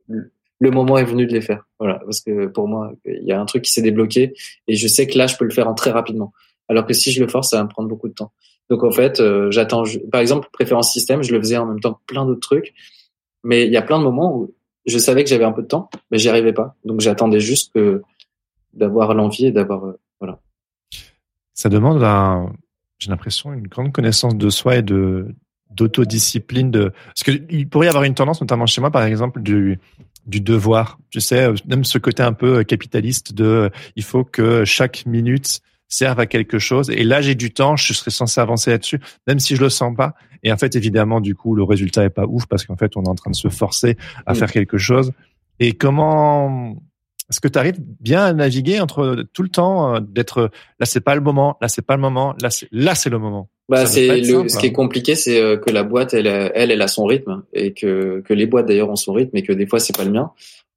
le 0.08 0.70
moment 0.70 0.98
est 0.98 1.04
venu 1.04 1.26
de 1.26 1.32
les 1.32 1.40
faire. 1.40 1.66
Voilà. 1.78 2.00
Parce 2.04 2.20
que 2.20 2.46
pour 2.48 2.68
moi, 2.68 2.92
il 3.06 3.24
y 3.24 3.32
a 3.32 3.40
un 3.40 3.46
truc 3.46 3.62
qui 3.62 3.72
s'est 3.72 3.80
débloqué 3.80 4.34
et 4.66 4.74
je 4.76 4.88
sais 4.88 5.06
que 5.06 5.16
là, 5.16 5.26
je 5.26 5.38
peux 5.38 5.46
le 5.46 5.54
faire 5.54 5.68
en 5.68 5.74
très 5.74 5.90
rapidement. 5.90 6.34
Alors 6.68 6.84
que 6.84 6.92
si 6.92 7.12
je 7.12 7.22
le 7.22 7.28
force, 7.28 7.48
ça 7.48 7.56
va 7.56 7.64
me 7.64 7.70
prendre 7.70 7.88
beaucoup 7.88 8.08
de 8.08 8.14
temps. 8.14 8.32
Donc 8.70 8.84
en 8.84 8.90
fait, 8.90 9.20
euh, 9.20 9.50
j'attends. 9.50 9.84
Par 10.12 10.20
exemple, 10.20 10.48
préférence 10.52 10.92
système, 10.92 11.22
je 11.22 11.32
le 11.32 11.40
faisais 11.40 11.56
en 11.56 11.66
même 11.66 11.80
temps 11.80 11.94
que 11.94 12.04
plein 12.06 12.26
d'autres 12.26 12.40
trucs. 12.40 12.74
Mais 13.44 13.66
il 13.66 13.72
y 13.72 13.76
a 13.76 13.82
plein 13.82 13.98
de 13.98 14.04
moments 14.04 14.36
où 14.36 14.54
je 14.86 14.98
savais 14.98 15.24
que 15.24 15.30
j'avais 15.30 15.44
un 15.44 15.52
peu 15.52 15.62
de 15.62 15.68
temps, 15.68 15.90
mais 16.10 16.18
j'y 16.18 16.28
arrivais 16.28 16.52
pas. 16.52 16.76
Donc 16.84 17.00
j'attendais 17.00 17.40
juste 17.40 17.72
que 17.72 18.02
d'avoir 18.74 19.14
l'envie 19.14 19.46
et 19.46 19.52
d'avoir 19.52 19.86
euh, 19.86 19.98
voilà. 20.20 20.40
Ça 21.54 21.68
demande, 21.68 22.00
j'ai 22.98 23.10
l'impression, 23.10 23.52
une 23.52 23.66
grande 23.66 23.92
connaissance 23.92 24.36
de 24.36 24.50
soi 24.50 24.76
et 24.76 24.82
de 24.82 25.34
d'autodiscipline. 25.70 26.70
De 26.70 26.92
parce 27.06 27.22
qu'il 27.22 27.68
pourrait 27.68 27.86
y 27.86 27.88
avoir 27.88 28.04
une 28.04 28.14
tendance, 28.14 28.40
notamment 28.40 28.66
chez 28.66 28.80
moi, 28.80 28.90
par 28.90 29.04
exemple, 29.04 29.40
du 29.40 29.78
du 30.26 30.40
devoir. 30.40 30.98
Tu 31.10 31.20
sais, 31.20 31.50
même 31.66 31.84
ce 31.84 31.96
côté 31.96 32.22
un 32.22 32.34
peu 32.34 32.62
capitaliste 32.64 33.32
de 33.32 33.70
il 33.96 34.04
faut 34.04 34.24
que 34.24 34.64
chaque 34.64 35.06
minute 35.06 35.62
servent 35.88 36.20
à 36.20 36.26
quelque 36.26 36.58
chose. 36.58 36.90
Et 36.90 37.04
là, 37.04 37.20
j'ai 37.20 37.34
du 37.34 37.52
temps, 37.52 37.76
je 37.76 37.92
serais 37.92 38.10
censé 38.10 38.40
avancer 38.40 38.70
là-dessus, 38.70 39.00
même 39.26 39.38
si 39.38 39.56
je 39.56 39.62
le 39.62 39.70
sens 39.70 39.94
pas. 39.96 40.14
Et 40.42 40.52
en 40.52 40.56
fait, 40.56 40.76
évidemment, 40.76 41.20
du 41.20 41.34
coup, 41.34 41.54
le 41.54 41.64
résultat 41.64 42.04
est 42.04 42.10
pas 42.10 42.26
ouf 42.26 42.46
parce 42.46 42.64
qu'en 42.64 42.76
fait, 42.76 42.96
on 42.96 43.04
est 43.04 43.08
en 43.08 43.14
train 43.14 43.30
de 43.30 43.36
se 43.36 43.48
forcer 43.48 43.96
à 44.26 44.32
mm. 44.32 44.36
faire 44.36 44.52
quelque 44.52 44.78
chose. 44.78 45.12
Et 45.60 45.72
comment 45.72 46.76
est-ce 47.30 47.40
que 47.40 47.48
tu 47.48 47.58
arrives 47.58 47.78
bien 48.00 48.24
à 48.24 48.32
naviguer 48.32 48.80
entre 48.80 49.26
tout 49.32 49.42
le 49.42 49.50
temps 49.50 49.94
euh, 49.94 50.00
d'être 50.00 50.50
là 50.80 50.86
c'est 50.86 51.00
pas 51.00 51.14
le 51.14 51.20
moment, 51.20 51.58
là 51.60 51.68
c'est 51.68 51.82
pas 51.82 51.94
le 51.94 52.00
moment, 52.00 52.34
là 52.40 52.48
c'est 52.48 52.68
là 52.72 52.94
c'est 52.94 53.10
le 53.10 53.18
moment? 53.18 53.50
Bah 53.68 53.84
c'est 53.84 54.20
le 54.20 54.48
ce 54.48 54.56
qui 54.56 54.66
est 54.66 54.70
hein. 54.70 54.72
compliqué 54.72 55.14
c'est 55.14 55.38
euh, 55.38 55.58
que 55.58 55.70
la 55.70 55.82
boîte 55.82 56.14
elle 56.14 56.26
elle 56.26 56.70
elle 56.70 56.80
a 56.80 56.88
son 56.88 57.04
rythme 57.04 57.42
et 57.52 57.74
que 57.74 58.22
que 58.24 58.32
les 58.32 58.46
boîtes 58.46 58.66
d'ailleurs 58.66 58.88
ont 58.88 58.96
son 58.96 59.12
rythme 59.12 59.36
et 59.36 59.42
que 59.42 59.52
des 59.52 59.66
fois 59.66 59.78
c'est 59.78 59.94
pas 59.94 60.04
le 60.04 60.12
mien. 60.12 60.32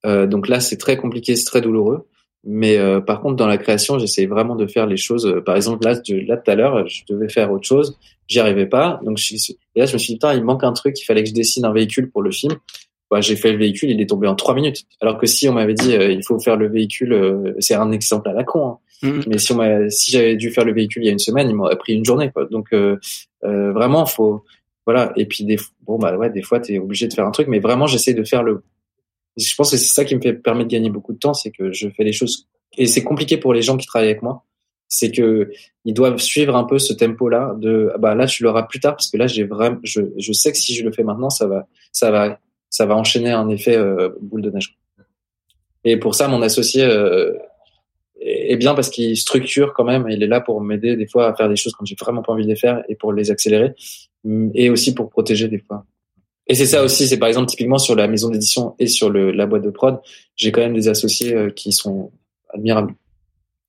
Euh, 0.06 0.28
donc 0.28 0.50
là 0.50 0.60
c'est 0.60 0.78
très 0.78 0.98
compliqué, 0.98 1.38
c'est 1.38 1.46
très 1.46 1.62
douloureux. 1.62 2.08
Mais 2.44 2.78
euh, 2.78 3.00
par 3.02 3.22
contre 3.22 3.36
dans 3.36 3.48
la 3.48 3.58
création 3.58 4.00
j'essaie 4.00 4.26
vraiment 4.26 4.56
de 4.56 4.66
faire 4.66 4.88
les 4.88 4.98
choses. 4.98 5.42
par 5.46 5.56
exemple 5.56 5.86
là 5.86 5.94
là 6.28 6.38
tout 6.38 6.52
à 6.52 6.56
l'heure 6.56 6.88
je 6.88 7.04
devais 7.08 7.30
faire 7.30 7.52
autre 7.52 7.68
chose, 7.68 7.98
j'y 8.28 8.40
arrivais 8.40 8.66
pas. 8.66 9.00
Donc 9.04 9.18
je, 9.18 9.36
et 9.76 9.80
là 9.80 9.86
je 9.86 9.94
me 9.94 9.98
suis 9.98 10.14
dit 10.14 10.16
putain 10.16 10.34
il 10.34 10.44
manque 10.44 10.64
un 10.64 10.74
truc, 10.74 11.00
il 11.00 11.06
fallait 11.06 11.24
que 11.24 11.30
je 11.30 11.36
dessine 11.36 11.66
un 11.66 11.74
véhicule 11.74 12.10
pour 12.10 12.22
le 12.22 12.32
film 12.32 12.54
bah, 13.12 13.20
j'ai 13.20 13.36
fait 13.36 13.52
le 13.52 13.58
véhicule, 13.58 13.92
il 13.92 14.00
est 14.00 14.10
tombé 14.10 14.26
en 14.28 14.36
trois 14.36 14.56
minutes. 14.56 14.86
Alors 15.02 15.18
que 15.18 15.28
si 15.28 15.50
on 15.50 15.54
m'avait 15.54 15.74
dit 15.74 15.94
euh, 15.94 16.10
il 16.10 16.24
faut 16.24 16.40
faire 16.40 16.56
le 16.56 16.70
véhicule, 16.70 17.12
euh, 17.12 17.54
c'est 17.60 17.76
un 17.76 17.92
exemple 17.92 18.30
à 18.30 18.34
la 18.34 18.46
con. 18.46 18.70
Hein. 18.70 18.78
Mm-hmm. 19.04 19.24
Mais 19.28 19.38
si, 19.38 19.52
on 19.52 19.90
si 19.90 20.12
j'avais 20.14 20.38
dû 20.38 20.50
faire 20.50 20.64
le 20.64 20.74
véhicule 20.74 21.04
il 21.04 21.08
y 21.08 21.10
a 21.10 21.12
une 21.12 21.20
semaine, 21.20 21.50
il 21.50 21.56
m'aurait 21.56 21.78
pris 21.78 21.94
une 21.94 22.06
journée. 22.06 22.32
Quoi. 22.32 22.46
Donc 22.46 22.68
euh, 22.72 22.98
euh, 23.44 23.74
vraiment, 23.74 24.06
faut 24.06 24.46
voilà. 24.86 25.12
Et 25.18 25.26
puis 25.26 25.44
des 25.44 25.58
bon 25.86 26.00
bah 26.00 26.16
ouais, 26.16 26.30
des 26.30 26.42
fois 26.42 26.62
t'es 26.62 26.80
obligé 26.80 27.10
de 27.10 27.14
faire 27.14 27.28
un 27.28 27.32
truc, 27.32 27.50
mais 27.50 27.60
vraiment 27.60 27.86
j'essaie 27.86 28.14
de 28.14 28.24
faire 28.24 28.44
le. 28.44 28.64
Je 29.42 29.56
pense 29.56 29.72
que 29.72 29.78
c'est 29.78 29.94
ça 29.94 30.06
qui 30.06 30.16
me 30.16 30.22
fait 30.22 30.34
permet 30.34 30.64
de 30.64 30.70
gagner 30.70 30.90
beaucoup 30.90 31.14
de 31.14 31.20
temps, 31.20 31.34
c'est 31.34 31.52
que 31.52 31.72
je 31.72 31.90
fais 31.90 32.04
les 32.04 32.14
choses. 32.14 32.48
Et 32.78 32.88
c'est 32.88 33.04
compliqué 33.04 33.38
pour 33.38 33.54
les 33.54 33.62
gens 33.62 33.78
qui 33.78 33.88
travaillent 33.88 34.10
avec 34.10 34.22
moi, 34.22 34.46
c'est 34.88 35.12
que 35.12 35.52
ils 35.86 35.94
doivent 35.94 36.20
suivre 36.20 36.56
un 36.56 36.64
peu 36.64 36.80
ce 36.80 36.94
tempo-là. 36.94 37.56
De 37.58 37.92
bah 38.00 38.16
là 38.16 38.28
tu 38.28 38.44
l'auras 38.44 38.64
plus 38.64 38.80
tard 38.80 38.94
parce 38.96 39.10
que 39.10 39.18
là 39.18 39.28
j'ai 39.28 39.44
vraiment, 39.44 39.80
je, 39.84 40.02
je 40.18 40.34
sais 40.34 40.52
que 40.52 40.58
si 40.58 40.76
je 40.76 40.84
le 40.84 40.92
fais 40.92 41.04
maintenant, 41.04 41.30
ça 41.30 41.48
va, 41.48 41.68
ça 41.92 42.12
va 42.12 42.40
ça 42.70 42.86
va 42.86 42.96
enchaîner 42.96 43.32
un 43.32 43.50
effet 43.50 43.76
euh, 43.76 44.10
boule 44.22 44.42
de 44.42 44.50
neige. 44.50 44.78
Et 45.84 45.98
pour 45.98 46.16
ça, 46.16 46.28
mon 46.28 46.42
associé 46.42 46.84
euh, 46.84 47.34
est 48.20 48.56
bien 48.56 48.76
parce 48.76 48.90
qu'il 48.90 49.18
structure 49.18 49.74
quand 49.74 49.84
même. 49.84 50.08
Il 50.10 50.24
est 50.24 50.28
là 50.28 50.42
pour 50.42 50.62
m'aider 50.62 50.96
des 50.96 51.08
fois 51.08 51.28
à 51.28 51.36
faire 51.36 51.50
des 51.50 51.56
choses 51.56 51.74
quand 51.74 51.86
j'ai 51.86 51.96
vraiment 52.00 52.22
pas 52.22 52.34
envie 52.34 52.44
de 52.44 52.50
les 52.50 52.56
faire 52.56 52.84
et 52.88 52.96
pour 52.96 53.14
les 53.14 53.32
accélérer, 53.32 53.74
et 54.54 54.70
aussi 54.70 54.94
pour 54.94 55.10
protéger 55.10 55.48
des 55.48 55.60
fois. 55.60 55.86
Et 56.52 56.56
c'est 56.56 56.66
ça 56.66 56.84
aussi, 56.84 57.08
c'est 57.08 57.18
par 57.18 57.30
exemple 57.30 57.48
typiquement 57.48 57.78
sur 57.78 57.96
la 57.96 58.08
maison 58.08 58.30
d'édition 58.30 58.76
et 58.78 58.88
sur 58.88 59.10
le, 59.10 59.32
la 59.32 59.46
boîte 59.46 59.64
de 59.64 59.70
prod, 59.70 60.00
j'ai 60.36 60.52
quand 60.52 60.62
même 60.62 60.74
des 60.74 60.90
associés 60.90 61.34
euh, 61.34 61.50
qui 61.50 61.72
sont 61.72 62.12
admirables. 62.54 62.94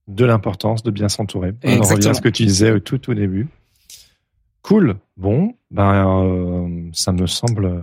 De 0.08 0.24
l'importance 0.24 0.82
de 0.82 0.90
bien 0.90 1.08
s'entourer. 1.08 1.52
On 1.64 1.80
revient 1.80 2.08
à 2.08 2.14
ce 2.14 2.20
que 2.20 2.28
tu 2.28 2.44
disais 2.44 2.72
au 2.72 2.80
tout 2.80 3.10
au 3.10 3.14
début. 3.14 3.48
Cool. 4.62 4.96
Bon, 5.16 5.54
ben 5.70 6.24
euh, 6.24 6.90
ça 6.92 7.12
me 7.12 7.26
semble 7.26 7.82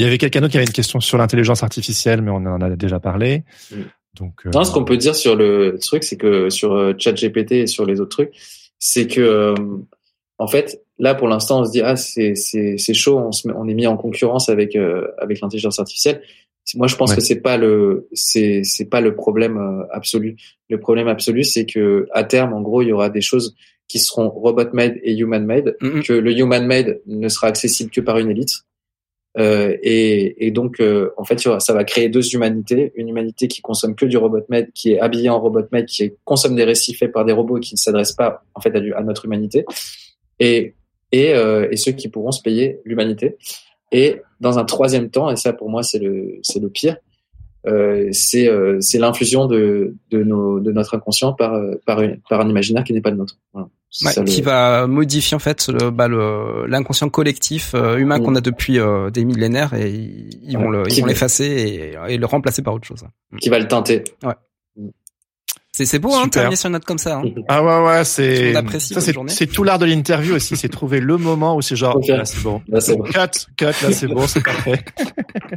il 0.00 0.04
y 0.04 0.06
avait 0.06 0.16
quelqu'un 0.16 0.40
d'autre 0.40 0.52
qui 0.52 0.56
avait 0.56 0.66
une 0.66 0.72
question 0.72 0.98
sur 1.00 1.18
l'intelligence 1.18 1.62
artificielle, 1.62 2.22
mais 2.22 2.30
on 2.30 2.36
en 2.36 2.60
a 2.62 2.70
déjà 2.70 3.00
parlé. 3.00 3.44
Mm. 3.70 3.82
Donc, 4.14 4.46
euh, 4.46 4.50
non, 4.50 4.64
ce 4.64 4.72
qu'on 4.72 4.84
peut 4.84 4.96
dire 4.96 5.14
sur 5.14 5.36
le 5.36 5.78
truc, 5.78 6.04
c'est 6.04 6.16
que 6.16 6.48
sur 6.48 6.72
euh, 6.72 6.94
ChatGPT 6.96 7.52
et 7.52 7.66
sur 7.66 7.84
les 7.84 8.00
autres 8.00 8.16
trucs, 8.16 8.32
c'est 8.78 9.06
que 9.06 9.20
euh, 9.20 9.54
en 10.38 10.48
fait, 10.48 10.82
là 11.00 11.14
pour 11.14 11.26
l'instant, 11.26 11.60
on 11.60 11.64
se 11.64 11.72
dit 11.72 11.80
ah 11.80 11.96
c'est 11.96 12.34
c'est 12.36 12.78
c'est 12.78 12.94
chaud, 12.94 13.18
on 13.18 13.32
se 13.32 13.48
met, 13.48 13.54
on 13.56 13.66
est 13.66 13.74
mis 13.74 13.86
en 13.86 13.96
concurrence 13.96 14.48
avec 14.48 14.76
avec 15.18 15.40
l'intelligence 15.40 15.78
artificielle. 15.78 16.22
Moi, 16.76 16.86
je 16.86 16.94
pense 16.94 17.14
que 17.14 17.20
c'est 17.20 17.40
pas 17.40 17.56
le 17.56 18.08
c'est 18.12 18.62
c'est 18.62 18.84
pas 18.84 19.00
le 19.00 19.14
problème 19.14 19.84
absolu. 19.90 20.36
Le 20.68 20.78
problème 20.78 21.08
absolu, 21.08 21.42
c'est 21.42 21.66
que 21.66 22.06
à 22.12 22.22
terme, 22.22 22.52
en 22.52 22.60
gros, 22.60 22.82
il 22.82 22.88
y 22.88 22.92
aura 22.92 23.10
des 23.10 23.22
choses 23.22 23.56
qui 23.88 23.98
seront 23.98 24.30
robot 24.30 24.72
made 24.72 25.00
et 25.02 25.16
human 25.16 25.44
made, 25.44 25.76
mm-hmm. 25.80 26.06
que 26.06 26.12
le 26.12 26.32
human 26.38 26.64
made 26.64 27.00
ne 27.06 27.28
sera 27.28 27.48
accessible 27.48 27.90
que 27.90 28.00
par 28.00 28.18
une 28.18 28.30
élite 28.30 28.62
euh, 29.38 29.76
et, 29.82 30.46
et, 30.46 30.50
donc, 30.50 30.80
euh, 30.80 31.10
en 31.16 31.24
fait, 31.24 31.38
ça 31.38 31.72
va 31.72 31.84
créer 31.84 32.08
deux 32.08 32.34
humanités. 32.34 32.92
Une 32.96 33.08
humanité 33.08 33.48
qui 33.48 33.60
consomme 33.60 33.94
que 33.94 34.06
du 34.06 34.16
robot 34.16 34.40
made, 34.48 34.72
qui 34.72 34.92
est 34.92 35.00
habillée 35.00 35.28
en 35.28 35.40
robot 35.40 35.62
made, 35.72 35.86
qui 35.86 36.12
consomme 36.24 36.56
des 36.56 36.64
récits 36.64 36.94
faits 36.94 37.12
par 37.12 37.24
des 37.24 37.32
robots 37.32 37.60
qui 37.60 37.74
ne 37.74 37.78
s'adressent 37.78 38.14
pas 38.14 38.42
en 38.54 38.60
fait 38.60 38.74
à, 38.74 38.98
à, 38.98 39.02
notre 39.02 39.24
humanité, 39.26 39.64
et, 40.38 40.74
et, 41.12 41.34
euh, 41.34 41.68
et 41.70 41.76
ceux 41.76 41.92
qui 41.92 42.08
pourront 42.08 42.32
se 42.32 42.42
payer 42.42 42.80
l'humanité. 42.84 43.36
Et 43.92 44.22
dans 44.40 44.58
un 44.58 44.64
troisième 44.64 45.10
temps, 45.10 45.30
et 45.30 45.36
ça 45.36 45.52
pour 45.52 45.68
moi 45.68 45.82
c'est 45.82 45.98
le 45.98 46.38
c'est 46.42 46.60
le 46.60 46.68
pire, 46.68 46.96
euh, 47.66 48.08
c'est 48.12 48.48
euh, 48.48 48.78
c'est 48.80 48.98
l'infusion 48.98 49.46
de 49.46 49.96
de, 50.10 50.22
nos, 50.22 50.60
de 50.60 50.70
notre 50.72 50.94
inconscient 50.94 51.32
par 51.32 51.60
par, 51.86 52.00
par 52.28 52.40
un 52.40 52.48
imaginaire 52.48 52.84
qui 52.84 52.92
n'est 52.92 53.00
pas 53.00 53.10
le 53.10 53.16
nôtre. 53.16 53.36
Voilà 53.52 53.68
qui 53.90 54.42
va 54.42 54.86
modifier 54.86 55.34
en 55.34 55.40
fait 55.40 55.70
bah, 55.70 56.08
l'inconscient 56.08 57.08
collectif 57.08 57.72
euh, 57.74 57.96
humain 57.96 58.18
mm. 58.18 58.22
qu'on 58.22 58.36
a 58.36 58.40
depuis 58.40 58.78
euh, 58.78 59.10
des 59.10 59.24
millénaires 59.24 59.74
et 59.74 59.90
ils, 59.90 60.56
vont 60.56 60.70
le, 60.70 60.84
ils 60.88 61.00
vont 61.00 61.06
l'effacer 61.06 61.92
et, 62.08 62.16
le 62.16 62.26
remplacer 62.26 62.62
par 62.62 62.74
autre 62.74 62.86
chose. 62.86 63.04
Qui 63.40 63.48
va 63.48 63.58
le 63.58 63.66
teinter. 63.66 64.04
Ouais. 64.22 64.34
C'est 65.72 65.86
c'est 65.86 65.98
beau 65.98 66.12
hein, 66.14 66.28
terminer 66.28 66.56
sur 66.56 66.66
une 66.66 66.72
note 66.72 66.84
comme 66.84 66.98
ça. 66.98 67.18
Hein. 67.18 67.24
Ah 67.48 67.62
ouais 67.62 67.86
ouais 67.86 68.04
c'est 68.04 68.52
ça 68.78 69.00
c'est 69.28 69.46
tout 69.46 69.64
l'art 69.64 69.78
de 69.78 69.86
l'interview 69.86 70.34
aussi 70.34 70.56
c'est 70.56 70.68
trouver 70.68 71.00
le 71.00 71.16
moment 71.16 71.56
où 71.56 71.62
c'est 71.62 71.76
genre 71.76 72.00
là 72.06 72.24
c'est 72.24 72.42
bon. 72.42 72.62
Là 72.68 72.80
c'est 72.80 72.96
bon. 72.96 73.04
Cut 73.04 73.46
cut 73.56 73.64
là 73.64 73.92
c'est 73.92 74.06
bon 74.06 74.26
c'est 74.26 74.42
parfait. 74.42 74.84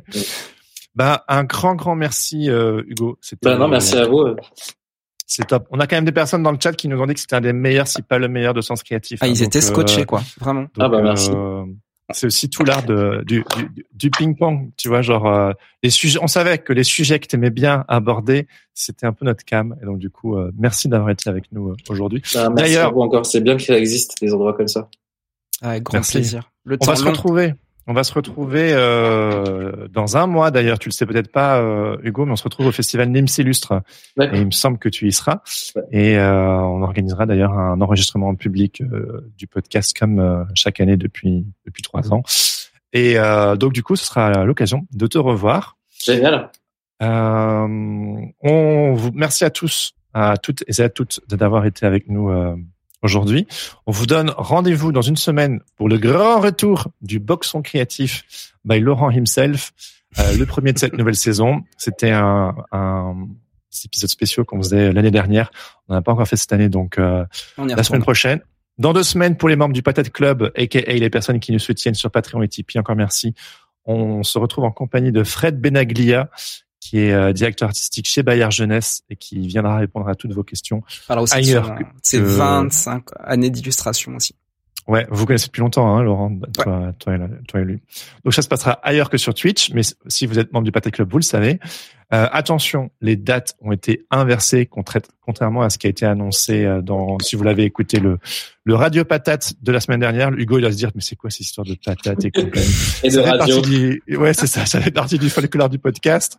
bah 0.96 1.24
un 1.28 1.44
grand 1.44 1.76
grand 1.76 1.96
merci 1.96 2.50
euh, 2.50 2.84
Hugo. 2.88 3.18
Bah 3.42 3.58
non 3.58 3.68
merci 3.68 3.98
à 3.98 4.06
vous. 4.06 4.36
C'est 5.26 5.48
top. 5.48 5.66
On 5.72 5.80
a 5.80 5.88
quand 5.88 5.96
même 5.96 6.06
des 6.06 6.12
personnes 6.12 6.44
dans 6.44 6.52
le 6.52 6.60
chat 6.62 6.74
qui 6.74 6.88
nous 6.88 7.00
ont 7.02 7.08
dit 7.08 7.16
que 7.16 7.20
c'était 7.20 7.36
un 7.36 7.42
des 7.42 7.54
meilleurs, 7.54 7.88
si 7.88 8.04
pas 8.04 8.20
le 8.20 8.28
meilleur 8.28 8.54
de 8.54 8.62
Sens 8.62 8.84
Créatif. 8.84 9.18
Ah, 9.24 9.28
ils 9.28 9.42
hein, 9.42 9.48
étaient 9.48 9.62
scotchés, 9.62 10.02
euh, 10.02 10.06
quoi. 10.06 10.22
Vraiment. 10.40 10.68
ah 10.78 10.90
bah 10.90 11.02
merci. 11.02 11.32
Euh, 11.34 11.66
c'est 12.12 12.28
aussi 12.28 12.50
tout 12.50 12.64
l'art 12.64 12.84
de, 12.84 13.24
du, 13.26 13.44
du, 13.56 13.86
du 13.94 14.10
ping-pong, 14.10 14.72
tu 14.78 14.90
vois, 14.90 15.02
genre 15.02 15.28
euh, 15.28 15.52
les 15.84 15.90
sujets. 15.90 16.20
On 16.22 16.28
savait 16.28 16.58
que 16.58 16.74
les 16.74 16.84
sujets 16.84 17.20
que 17.20 17.28
tu 17.28 17.36
aimais 17.36 17.50
bien 17.50 17.86
aborder, 17.88 18.48
c'était 18.74 19.06
un 19.06 19.14
peu 19.14 19.26
notre 19.26 19.46
cam. 19.46 19.76
Et 19.82 19.86
donc 19.86 20.00
du 20.00 20.10
coup, 20.10 20.36
merci 20.58 20.90
d'avoir 20.90 21.10
été 21.12 21.30
avec 21.30 21.52
nous 21.52 21.76
aujourd'hui. 21.90 22.22
Bah, 22.34 22.50
D'ailleurs, 22.50 22.98
encore, 22.98 23.26
c'est 23.26 23.42
bien 23.42 23.58
qu'il 23.58 23.74
existe 23.76 24.22
des 24.22 24.34
endroits 24.34 24.54
comme 24.54 24.68
ça. 24.68 24.90
Avec 25.62 25.84
grand 25.84 26.02
plaisir. 26.02 26.52
Le 26.66 26.78
on 26.82 26.86
va 26.86 26.96
se 26.96 27.06
retrouver. 27.06 27.54
On 27.86 27.94
va 27.94 28.04
se 28.06 28.14
retrouver 28.14 28.72
euh, 28.72 29.88
dans 29.90 30.16
un 30.16 30.26
mois 30.26 30.52
d'ailleurs. 30.52 30.80
Tu 30.80 30.88
le 30.88 30.94
sais 30.94 31.06
peut-être 31.06 31.32
pas, 31.32 31.60
euh, 31.60 31.98
Hugo, 32.04 32.26
mais 32.26 32.32
on 32.32 32.38
se 32.38 32.44
retrouve 32.44 32.68
au 32.68 32.72
festival 32.72 33.10
Nims 33.10 33.28
Illustre. 33.38 33.82
Et 34.20 34.40
il 34.40 34.46
me 34.46 34.52
semble 34.52 34.78
que 34.78 34.88
tu 34.88 35.08
y 35.08 35.12
seras. 35.12 35.42
Et 35.92 36.18
euh, 36.18 36.60
on 36.62 36.82
organisera 36.82 37.26
d'ailleurs 37.26 37.52
un 37.54 37.82
enregistrement 37.82 38.36
public 38.36 38.82
euh, 38.82 39.30
du 39.38 39.48
podcast 39.48 39.98
comme 39.98 40.20
euh, 40.20 40.44
chaque 40.54 40.80
année 40.80 40.96
depuis 40.96 41.46
depuis 41.66 41.84
trois 41.84 42.14
ans. 42.14 42.24
Et 42.94 43.16
donc 43.58 43.74
du 43.74 43.82
coup, 43.82 43.96
ce 43.96 44.06
sera 44.06 44.46
l'occasion 44.46 44.86
de 44.94 45.08
te 45.08 45.18
revoir. 45.18 45.78
Génial. 46.06 46.52
on 47.02 48.94
vous 48.94 49.12
merci 49.16 49.44
à 49.44 49.50
tous, 49.50 49.96
à 50.14 50.38
toutes 50.38 50.64
et 50.68 50.82
à 50.82 50.90
toutes 50.90 51.20
d'avoir 51.28 51.66
été 51.66 51.88
avec 51.88 52.08
nous 52.08 52.30
aujourd'hui. 53.04 53.48
On 53.86 53.92
vous 53.92 54.06
donne 54.06 54.32
rendez-vous 54.36 54.92
dans 54.92 55.02
une 55.02 55.18
semaine 55.18 55.60
pour 55.76 55.90
le 55.90 55.98
grand 55.98 56.40
retour 56.40 56.88
du 57.02 57.20
boxon 57.20 57.62
créatif 57.62 58.54
by 58.66 58.80
Laurent 58.80 59.12
himself, 59.12 59.74
euh, 60.20 60.36
le 60.38 60.46
premier 60.46 60.74
de 60.74 60.80
cette 60.80 60.94
nouvelle 60.94 61.16
saison. 61.16 61.62
C'était 61.78 62.12
un, 62.12 62.56
un 62.72 63.28
épisode 63.86 64.10
spéciaux 64.10 64.46
qu'on 64.46 64.58
faisait 64.58 64.92
l'année 64.92 65.12
dernière. 65.12 65.52
On 65.88 65.94
n'a 65.94 66.02
pas 66.02 66.12
encore 66.12 66.28
fait 66.28 66.36
cette 66.36 66.54
année, 66.54 66.70
donc 66.70 66.98
euh, 66.98 67.26
la 67.58 67.84
semaine 67.84 68.02
prochaine. 68.02 68.42
Dans 68.78 68.94
deux 68.94 69.04
semaines, 69.04 69.38
pour 69.38 69.50
les 69.50 69.56
membres 69.56 69.74
du 69.74 69.84
Patate 69.84 70.10
Club, 70.10 70.52
aka 70.56 70.80
les 70.80 71.10
personnes 71.10 71.40
qui 71.40 71.52
nous 71.52 71.60
soutiennent 71.60 71.94
sur 71.94 72.10
Patreon 72.10 72.42
et 72.42 72.48
Tipeee, 72.48 72.80
encore 72.80 72.96
merci. 72.96 73.36
On 73.86 74.24
se 74.24 74.40
retrouve 74.40 74.64
en 74.64 74.72
compagnie 74.72 75.12
de 75.12 75.24
Fred 75.24 75.60
Benaglia, 75.60 76.30
qui 76.84 77.00
est 77.00 77.14
euh, 77.14 77.32
directeur 77.32 77.70
artistique 77.70 78.06
chez 78.06 78.24
Bayard 78.24 78.52
Jeunesse 78.52 79.04
et 79.10 79.16
qui 79.16 79.48
viendra 79.48 79.78
répondre 79.78 80.10
à 80.10 80.16
toutes 80.16 80.34
vos 80.34 80.44
questions. 80.44 80.84
Alors 81.08 81.24
aussi 81.24 81.36
ailleurs 81.36 81.76
c'est 82.02 82.20
25 82.20 83.06
années 83.24 83.50
d'illustration 83.50 84.14
aussi. 84.18 84.36
Ouais, 84.88 85.08
vous 85.10 85.26
connaissez 85.26 85.48
depuis 85.48 85.62
longtemps, 85.62 85.96
hein, 85.96 86.04
Laurent, 86.04 86.38
toi, 86.54 86.92
toi, 87.00 87.18
toi, 87.48 87.62
et 87.62 87.64
lui. 87.64 87.80
Donc 88.26 88.34
ça 88.34 88.42
se 88.42 88.50
passera 88.50 88.74
ailleurs 88.84 89.10
que 89.10 89.18
sur 89.18 89.34
Twitch, 89.34 89.72
mais 89.74 89.82
si 90.08 90.26
vous 90.26 90.40
êtes 90.40 90.52
membre 90.52 90.66
du 90.66 90.72
Pathé 90.72 90.92
Club, 90.92 91.10
vous 91.10 91.20
le 91.20 91.24
savez. 91.24 91.60
Euh, 92.14 92.28
attention, 92.32 92.92
les 93.02 93.16
dates 93.16 93.56
ont 93.62 93.72
été 93.72 94.06
inversées 94.12 94.68
contrairement 94.68 95.64
à 95.64 95.72
ce 95.72 95.80
qui 95.80 95.88
a 95.88 95.90
été 95.90 96.06
annoncé 96.06 96.64
euh, 96.64 96.82
dans. 96.82 97.18
Si 97.20 97.36
vous 97.36 97.44
l'avez 97.44 97.64
écouté 97.64 98.00
le 98.00 98.20
le 98.66 98.76
radio 98.76 99.04
patate 99.04 99.54
de 99.64 99.72
la 99.72 99.80
semaine 99.80 100.02
dernière, 100.02 100.32
Hugo 100.32 100.60
il 100.60 100.64
va 100.64 100.72
se 100.72 100.78
dire 100.78 100.92
mais 100.94 101.02
c'est 101.02 101.16
quoi 101.16 101.32
cette 101.32 101.40
histoire 101.40 101.66
de 101.66 101.76
patate 101.84 102.24
et 102.26 102.32
compagnie? 102.32 102.68
et 103.04 103.10
de 103.10 103.20
radio. 103.20 103.62
Du, 103.62 104.04
ouais, 104.10 104.34
c'est 104.34 104.48
ça, 104.48 104.66
ça 104.68 104.80
fait 104.80 104.92
partie 104.92 105.18
du 105.18 105.30
folklore 105.30 105.70
du 105.70 105.80
podcast. 105.80 106.38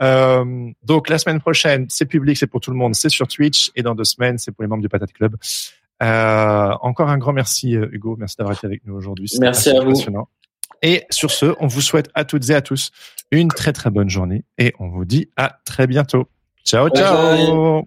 Euh, 0.00 0.70
donc 0.84 1.08
la 1.08 1.18
semaine 1.18 1.40
prochaine, 1.40 1.86
c'est 1.88 2.06
public, 2.06 2.36
c'est 2.36 2.46
pour 2.46 2.60
tout 2.60 2.70
le 2.70 2.76
monde, 2.76 2.94
c'est 2.94 3.08
sur 3.08 3.26
Twitch, 3.26 3.72
et 3.74 3.82
dans 3.82 3.96
deux 3.96 4.04
semaines, 4.04 4.38
c'est 4.38 4.52
pour 4.52 4.62
les 4.62 4.68
membres 4.68 4.82
du 4.82 4.88
Patate 4.88 5.12
Club. 5.12 5.36
Euh, 6.02 6.72
encore 6.82 7.08
un 7.08 7.18
grand 7.18 7.32
merci 7.32 7.76
euh, 7.76 7.88
Hugo, 7.90 8.16
merci 8.18 8.36
d'avoir 8.36 8.56
été 8.56 8.66
avec 8.66 8.84
nous 8.84 8.94
aujourd'hui. 8.94 9.30
Merci 9.40 9.70
à 9.70 9.80
vous. 9.80 9.94
Et 10.82 11.04
sur 11.10 11.30
ce, 11.30 11.54
on 11.58 11.66
vous 11.66 11.80
souhaite 11.80 12.10
à 12.14 12.24
toutes 12.24 12.50
et 12.50 12.54
à 12.54 12.60
tous 12.60 12.90
une 13.30 13.48
très 13.48 13.72
très 13.72 13.90
bonne 13.90 14.10
journée 14.10 14.44
et 14.58 14.74
on 14.78 14.88
vous 14.88 15.04
dit 15.04 15.30
à 15.36 15.58
très 15.64 15.86
bientôt. 15.86 16.28
Ciao 16.64 16.88
ciao. 16.90 17.86